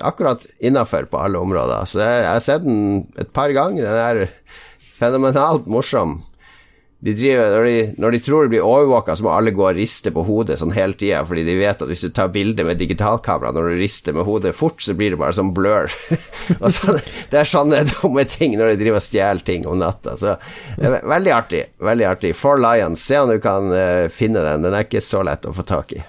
akkurat 0.04 0.44
innafor 0.60 1.08
på 1.08 1.24
alle 1.24 1.40
områder. 1.40 1.88
Så 1.88 2.04
jeg, 2.04 2.24
jeg 2.26 2.32
har 2.36 2.44
sett 2.44 2.68
den 2.68 3.06
et 3.16 3.32
par 3.32 3.48
ganger. 3.56 3.88
Den 3.88 4.26
er 4.28 4.90
fenomenalt 5.00 5.64
morsom. 5.64 6.20
De 7.00 7.14
driver, 7.16 7.54
når, 7.54 7.64
de, 7.64 7.76
når 7.96 8.12
de 8.12 8.18
tror 8.20 8.44
de 8.44 8.50
blir 8.52 8.64
overvåka, 8.66 9.14
så 9.16 9.24
må 9.24 9.30
alle 9.32 9.54
gå 9.56 9.62
og 9.64 9.78
riste 9.78 10.10
på 10.12 10.20
hodet 10.26 10.58
sånn 10.60 10.74
hele 10.76 10.92
tida, 11.00 11.22
fordi 11.24 11.46
de 11.46 11.54
vet 11.56 11.80
at 11.80 11.88
hvis 11.88 12.04
du 12.04 12.10
tar 12.12 12.28
bilde 12.34 12.66
med 12.68 12.76
digitalkamera 12.76 13.54
når 13.56 13.70
du 13.70 13.80
rister 13.80 14.12
med 14.16 14.28
hodet 14.28 14.52
fort, 14.56 14.82
så 14.84 14.92
blir 14.98 15.14
det 15.14 15.20
bare 15.22 15.32
sånn 15.38 15.54
blur. 15.56 15.88
og 16.60 16.68
så, 16.76 16.98
det 17.32 17.40
er 17.40 17.48
sånne 17.48 17.86
dumme 17.94 18.26
ting 18.28 18.58
når 18.60 18.74
de 18.74 18.82
driver 18.84 19.00
og 19.00 19.06
stjeler 19.06 19.48
ting 19.48 19.64
om 19.64 19.80
natta. 19.80 20.18
Så 20.20 20.36
er 20.76 21.00
veldig 21.08 21.34
artig. 21.38 21.64
Veldig 21.80 22.08
artig. 22.10 22.34
For 22.36 22.60
Lions, 22.60 23.00
se 23.00 23.24
om 23.24 23.32
du 23.32 23.40
kan 23.40 23.72
uh, 23.72 24.04
finne 24.12 24.44
den. 24.44 24.68
Den 24.68 24.76
er 24.76 24.84
ikke 24.84 25.00
så 25.04 25.24
lett 25.24 25.48
å 25.48 25.56
få 25.56 25.64
tak 25.64 25.96
i. 25.96 26.04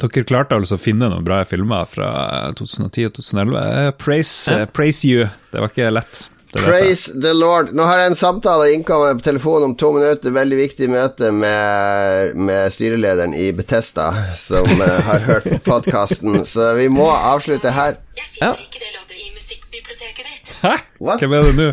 Dere 0.00 0.24
klarte 0.24 0.56
altså 0.56 0.78
å 0.78 0.80
finne 0.80 1.10
noen 1.10 1.24
bra 1.26 1.42
filmer 1.44 1.84
fra 1.90 2.10
2010 2.56 3.10
og 3.10 3.16
2011. 3.20 3.56
Uh, 3.60 3.92
Praise, 4.00 4.56
uh, 4.56 4.68
praise 4.72 5.04
you. 5.04 5.28
Det 5.52 5.60
var 5.60 5.74
ikke 5.74 5.92
lett. 5.92 6.30
Det. 6.52 6.62
Praise 6.64 7.12
the 7.22 7.30
Lord. 7.32 7.68
Nå 7.72 7.84
har 7.86 8.00
jeg 8.02 8.10
en 8.10 8.16
samtale 8.18 8.72
innkommet 8.74 9.20
på 9.20 9.26
telefonen 9.28 9.68
om 9.70 9.74
to 9.78 9.92
minutter. 9.94 10.32
Veldig 10.34 10.56
viktig 10.58 10.88
møte 10.90 11.30
med, 11.30 12.34
med 12.34 12.72
styrelederen 12.74 13.36
i 13.38 13.52
Betesta, 13.54 14.08
som 14.34 14.66
eh, 14.66 14.96
har 15.06 15.22
hørt 15.28 15.46
på 15.46 15.60
podkasten. 15.68 16.40
Så 16.48 16.72
vi 16.80 16.88
må 16.90 17.06
avslutte 17.06 17.70
her. 17.76 18.00
Jeg 18.18 18.32
finner 18.34 18.66
ikke 18.66 18.82
det 18.82 18.90
loddet 18.96 19.22
i 19.22 19.30
musikkbiblioteket 19.36 20.26
ditt. 20.26 20.52
Hæ? 20.64 20.74
What? 20.98 21.22
Hvem 21.22 21.38
er 21.38 21.46
det 21.46 21.56
nå? 21.60 21.70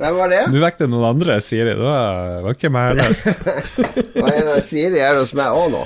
Hvem 0.00 0.16
var 0.20 0.30
det? 0.30 0.42
Nå 0.52 0.60
vekket 0.62 0.92
noen 0.92 1.08
andre, 1.14 1.40
Siri. 1.42 1.72
de. 1.72 1.80
Det 1.80 1.96
det 2.36 2.44
var 2.44 2.58
ikke 2.58 2.72
meg 2.76 2.90
heller. 2.92 3.20
Hva 4.20 4.34
er 4.36 4.44
det 4.52 4.58
Siri 4.68 5.00
er 5.02 5.18
hos 5.18 5.32
meg 5.40 5.56
òg 5.56 5.72
nå? 5.72 5.80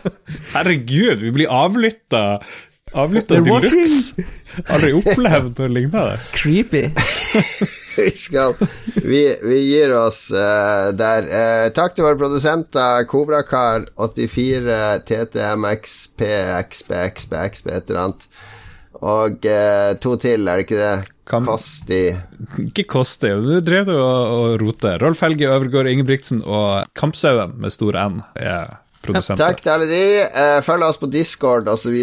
Herregud, 0.56 1.20
vi 1.20 1.34
blir 1.42 1.52
avlytta. 1.52 2.24
Avlytta 2.94 3.40
de 3.40 3.50
luxe. 3.50 4.22
Aldri 4.70 4.92
opplevd 4.94 5.58
noe 5.58 5.70
lignende. 5.72 6.18
Creepy. 6.36 6.84
Vi 7.94 8.10
skal 8.18 8.54
Vi, 9.04 9.20
vi 9.42 9.58
gir 9.68 9.92
oss 9.94 10.26
uh, 10.34 10.90
der. 10.98 11.28
Uh, 11.30 11.66
takk 11.74 11.94
til 11.94 12.06
våre 12.06 12.18
produsenter 12.18 13.06
Kobrakar84, 13.10 14.78
TTMX, 15.06 15.94
PXB, 16.18 16.90
XB, 17.14 17.36
XB, 17.54 17.70
et 17.70 17.92
eller 17.92 18.00
annet. 18.08 18.26
Og 19.04 19.46
uh, 19.46 19.90
to 20.02 20.16
til, 20.22 20.48
er 20.48 20.58
det 20.58 20.66
ikke 20.66 20.80
det? 20.80 20.94
Kan... 21.24 21.46
Kosti 21.48 22.10
Ikke 22.60 22.84
Kosti, 22.84 23.30
du 23.32 23.54
drev 23.64 23.86
du 23.88 23.94
og, 23.94 24.32
og 24.34 24.48
rote. 24.60 24.98
Rolf 25.00 25.22
Helge 25.24 25.48
Øvergård 25.48 25.88
Ingebrigtsen 25.88 26.42
og 26.44 26.84
Kampsauen 26.98 27.54
med 27.62 27.72
stor 27.72 27.96
N 28.02 28.18
er 28.36 28.74
produsenter. 29.04 29.44
Takk 29.44 29.60
til 29.64 29.72
alle 29.74 29.86
de. 29.90 30.00
Eh, 30.24 30.58
følg 30.66 30.82
oss 30.88 30.98
på 31.00 31.08
Discord 31.12 31.68
osv., 31.70 31.94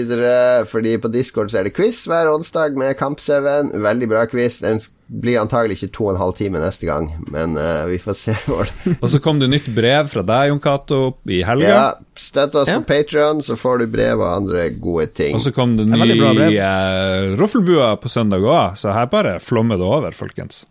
fordi 0.72 0.96
på 1.02 1.12
Discord 1.12 1.52
så 1.52 1.60
er 1.62 1.68
det 1.68 1.74
quiz 1.76 2.04
hver 2.10 2.30
onsdag 2.32 2.78
med 2.80 2.96
Kamp7. 3.00 3.74
Veldig 3.82 4.10
bra 4.12 4.26
quiz. 4.32 4.60
Den 4.64 4.80
blir 5.12 5.42
antagelig 5.42 5.76
ikke 5.82 5.90
to 5.98 6.06
og 6.08 6.14
en 6.14 6.22
halv 6.22 6.36
time 6.38 6.62
neste 6.64 6.88
gang, 6.88 7.10
men 7.34 7.58
uh, 7.60 7.84
vi 7.90 7.98
får 8.00 8.16
se 8.16 8.36
hvor 8.48 8.70
Og 8.94 9.10
så 9.12 9.20
kom 9.20 9.42
det 9.42 9.50
nytt 9.52 9.68
brev 9.76 10.08
fra 10.08 10.24
deg, 10.24 10.48
Jon 10.54 10.62
Cato, 10.64 11.02
i 11.28 11.42
helga. 11.44 11.68
Ja, 11.68 11.84
støtt 12.16 12.56
oss 12.56 12.72
Ja. 12.72 12.78
på 12.80 12.88
Patrion, 12.94 13.42
så 13.44 13.58
får 13.60 13.84
du 13.84 13.88
brev 13.92 14.22
og 14.24 14.30
andre 14.32 14.70
gode 14.80 15.10
ting. 15.18 15.36
Og 15.36 15.44
så 15.44 15.52
kom 15.52 15.76
det 15.76 15.90
ny 15.90 16.00
veldig 16.00 16.20
bra 16.22 16.32
brev. 16.38 16.56
eh, 16.56 17.36
Roffelbua 17.42 17.92
på 18.00 18.08
søndag 18.14 18.46
òg, 18.48 18.78
så 18.80 18.96
her 18.96 19.12
bare 19.12 19.36
flommer 19.44 19.76
det 19.82 19.90
over, 19.90 20.16
folkens. 20.16 20.64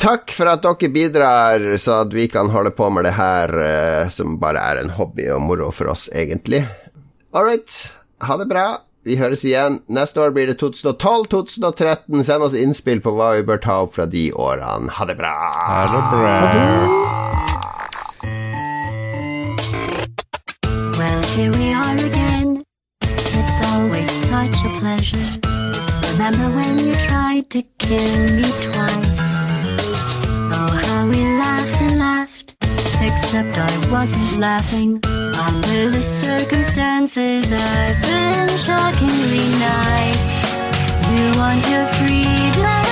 Takk 0.00 0.30
for 0.32 0.48
at 0.48 0.62
dere 0.64 0.88
bidrar, 0.88 1.76
så 1.76 1.98
at 2.06 2.14
vi 2.16 2.24
kan 2.28 2.48
holde 2.48 2.70
på 2.72 2.86
med 2.88 3.04
det 3.04 3.18
her, 3.18 3.50
eh, 3.60 4.08
som 4.08 4.38
bare 4.40 4.62
er 4.70 4.80
en 4.80 4.94
hobby 4.96 5.26
og 5.28 5.42
moro 5.44 5.68
for 5.76 5.92
oss, 5.92 6.08
egentlig. 6.16 6.62
All 7.36 7.44
right, 7.44 7.68
ha 8.24 8.36
det 8.40 8.46
bra. 8.48 8.78
Vi 9.04 9.18
høres 9.20 9.44
igjen. 9.44 9.82
Neste 9.92 10.20
år 10.24 10.32
blir 10.32 10.48
det 10.48 10.56
2012-2013. 10.60 12.24
Send 12.24 12.42
oss 12.42 12.56
innspill 12.56 13.00
på 13.04 13.12
hva 13.12 13.34
vi 13.36 13.44
bør 13.44 13.60
ta 13.60 13.76
opp 13.84 13.94
fra 13.98 14.06
de 14.08 14.30
årene. 14.32 14.88
Ha 14.96 15.04
det 15.04 15.16
bra. 15.20 15.34
Ha 15.68 15.84
det 15.92 16.02
bra. 16.16 16.36
Well, 20.96 21.22
here 21.36 21.52
we 21.52 21.72
are 21.76 21.96
again. 21.96 22.62
It's 23.04 23.60
always 23.68 24.10
such 24.32 24.64
a 24.64 24.72
pleasure. 24.80 25.20
Remember 26.12 26.48
when 26.56 26.78
you 26.78 26.94
tried 27.08 27.50
to 27.50 27.62
kill 27.78 28.16
me 28.36 28.48
twice? 28.64 29.29
Oh, 30.52 30.80
how 30.84 31.06
we 31.06 31.22
laughed 31.38 31.80
and 31.80 31.98
laughed. 31.98 32.54
Except 33.02 33.56
I 33.56 33.90
wasn't 33.90 34.40
laughing. 34.40 35.00
Under 35.04 35.90
the 35.90 36.02
circumstances, 36.02 37.52
I've 37.52 38.02
been 38.02 38.48
shockingly 38.58 39.46
nice. 39.58 40.28
You 41.14 41.38
want 41.38 41.62
your 41.70 41.86
freedom, 41.98 42.89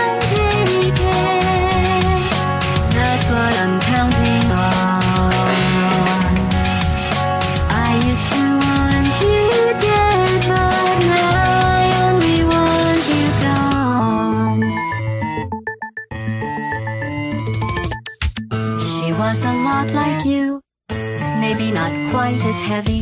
quite 22.11 22.43
as 22.45 22.61
heavy. 22.61 23.01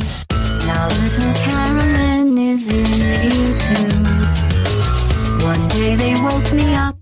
Now 0.65 0.87
little 0.87 1.33
Carolyn 1.33 2.37
is 2.37 2.67
in 2.67 2.85
YouTube. 3.31 4.05
One 5.43 5.67
day 5.69 5.95
they 5.95 6.13
woke 6.21 6.51
me 6.53 6.75
up 6.75 6.97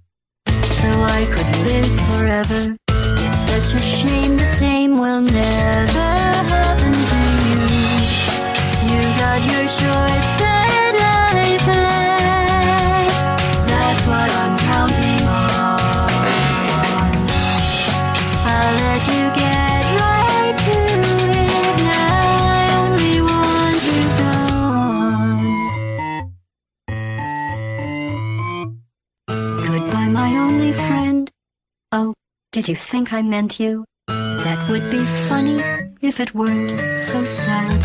so 0.79 0.87
I 1.17 1.25
could 1.33 1.51
live 1.67 1.91
forever. 2.09 2.77
It's 3.25 3.41
such 3.49 3.73
a 3.73 3.83
shame 3.83 4.37
the 4.37 4.45
same 4.57 4.99
will 4.99 5.21
never 5.21 6.07
happen 6.53 6.93
to 7.09 7.19
you. 7.47 7.61
You 8.89 9.01
got 9.17 9.41
your 9.51 9.67
shorts 9.67 10.34
Oh, 31.97 32.13
did 32.51 32.67
you 32.67 32.75
think 32.75 33.13
I 33.13 33.21
meant 33.21 33.57
you? 33.57 33.85
That 34.09 34.69
would 34.69 34.91
be 34.91 35.05
funny 35.29 35.61
if 36.01 36.19
it 36.19 36.35
weren't 36.35 36.77
so 36.99 37.23
sad. 37.23 37.81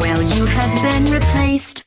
Well, 0.00 0.22
you 0.22 0.46
have 0.46 0.74
been 0.86 1.06
replaced. 1.12 1.84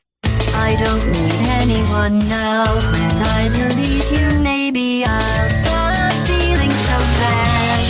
I 0.54 0.76
don't 0.84 1.06
need 1.16 1.32
anyone 1.62 2.18
now. 2.28 2.66
When 2.92 3.16
I 3.38 3.48
delete 3.48 4.10
you, 4.10 4.38
maybe 4.42 5.02
I'll 5.06 5.50
stop 5.64 6.12
feeling 6.28 6.70
so 6.70 6.98
bad. 7.22 7.82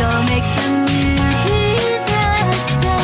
Go 0.00 0.10
make 0.32 0.46
some 0.56 0.76
new 0.88 1.20
disaster. 1.44 3.00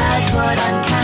That's 0.00 0.30
what 0.32 0.56
I'm 0.66 0.84
counting 0.86 1.03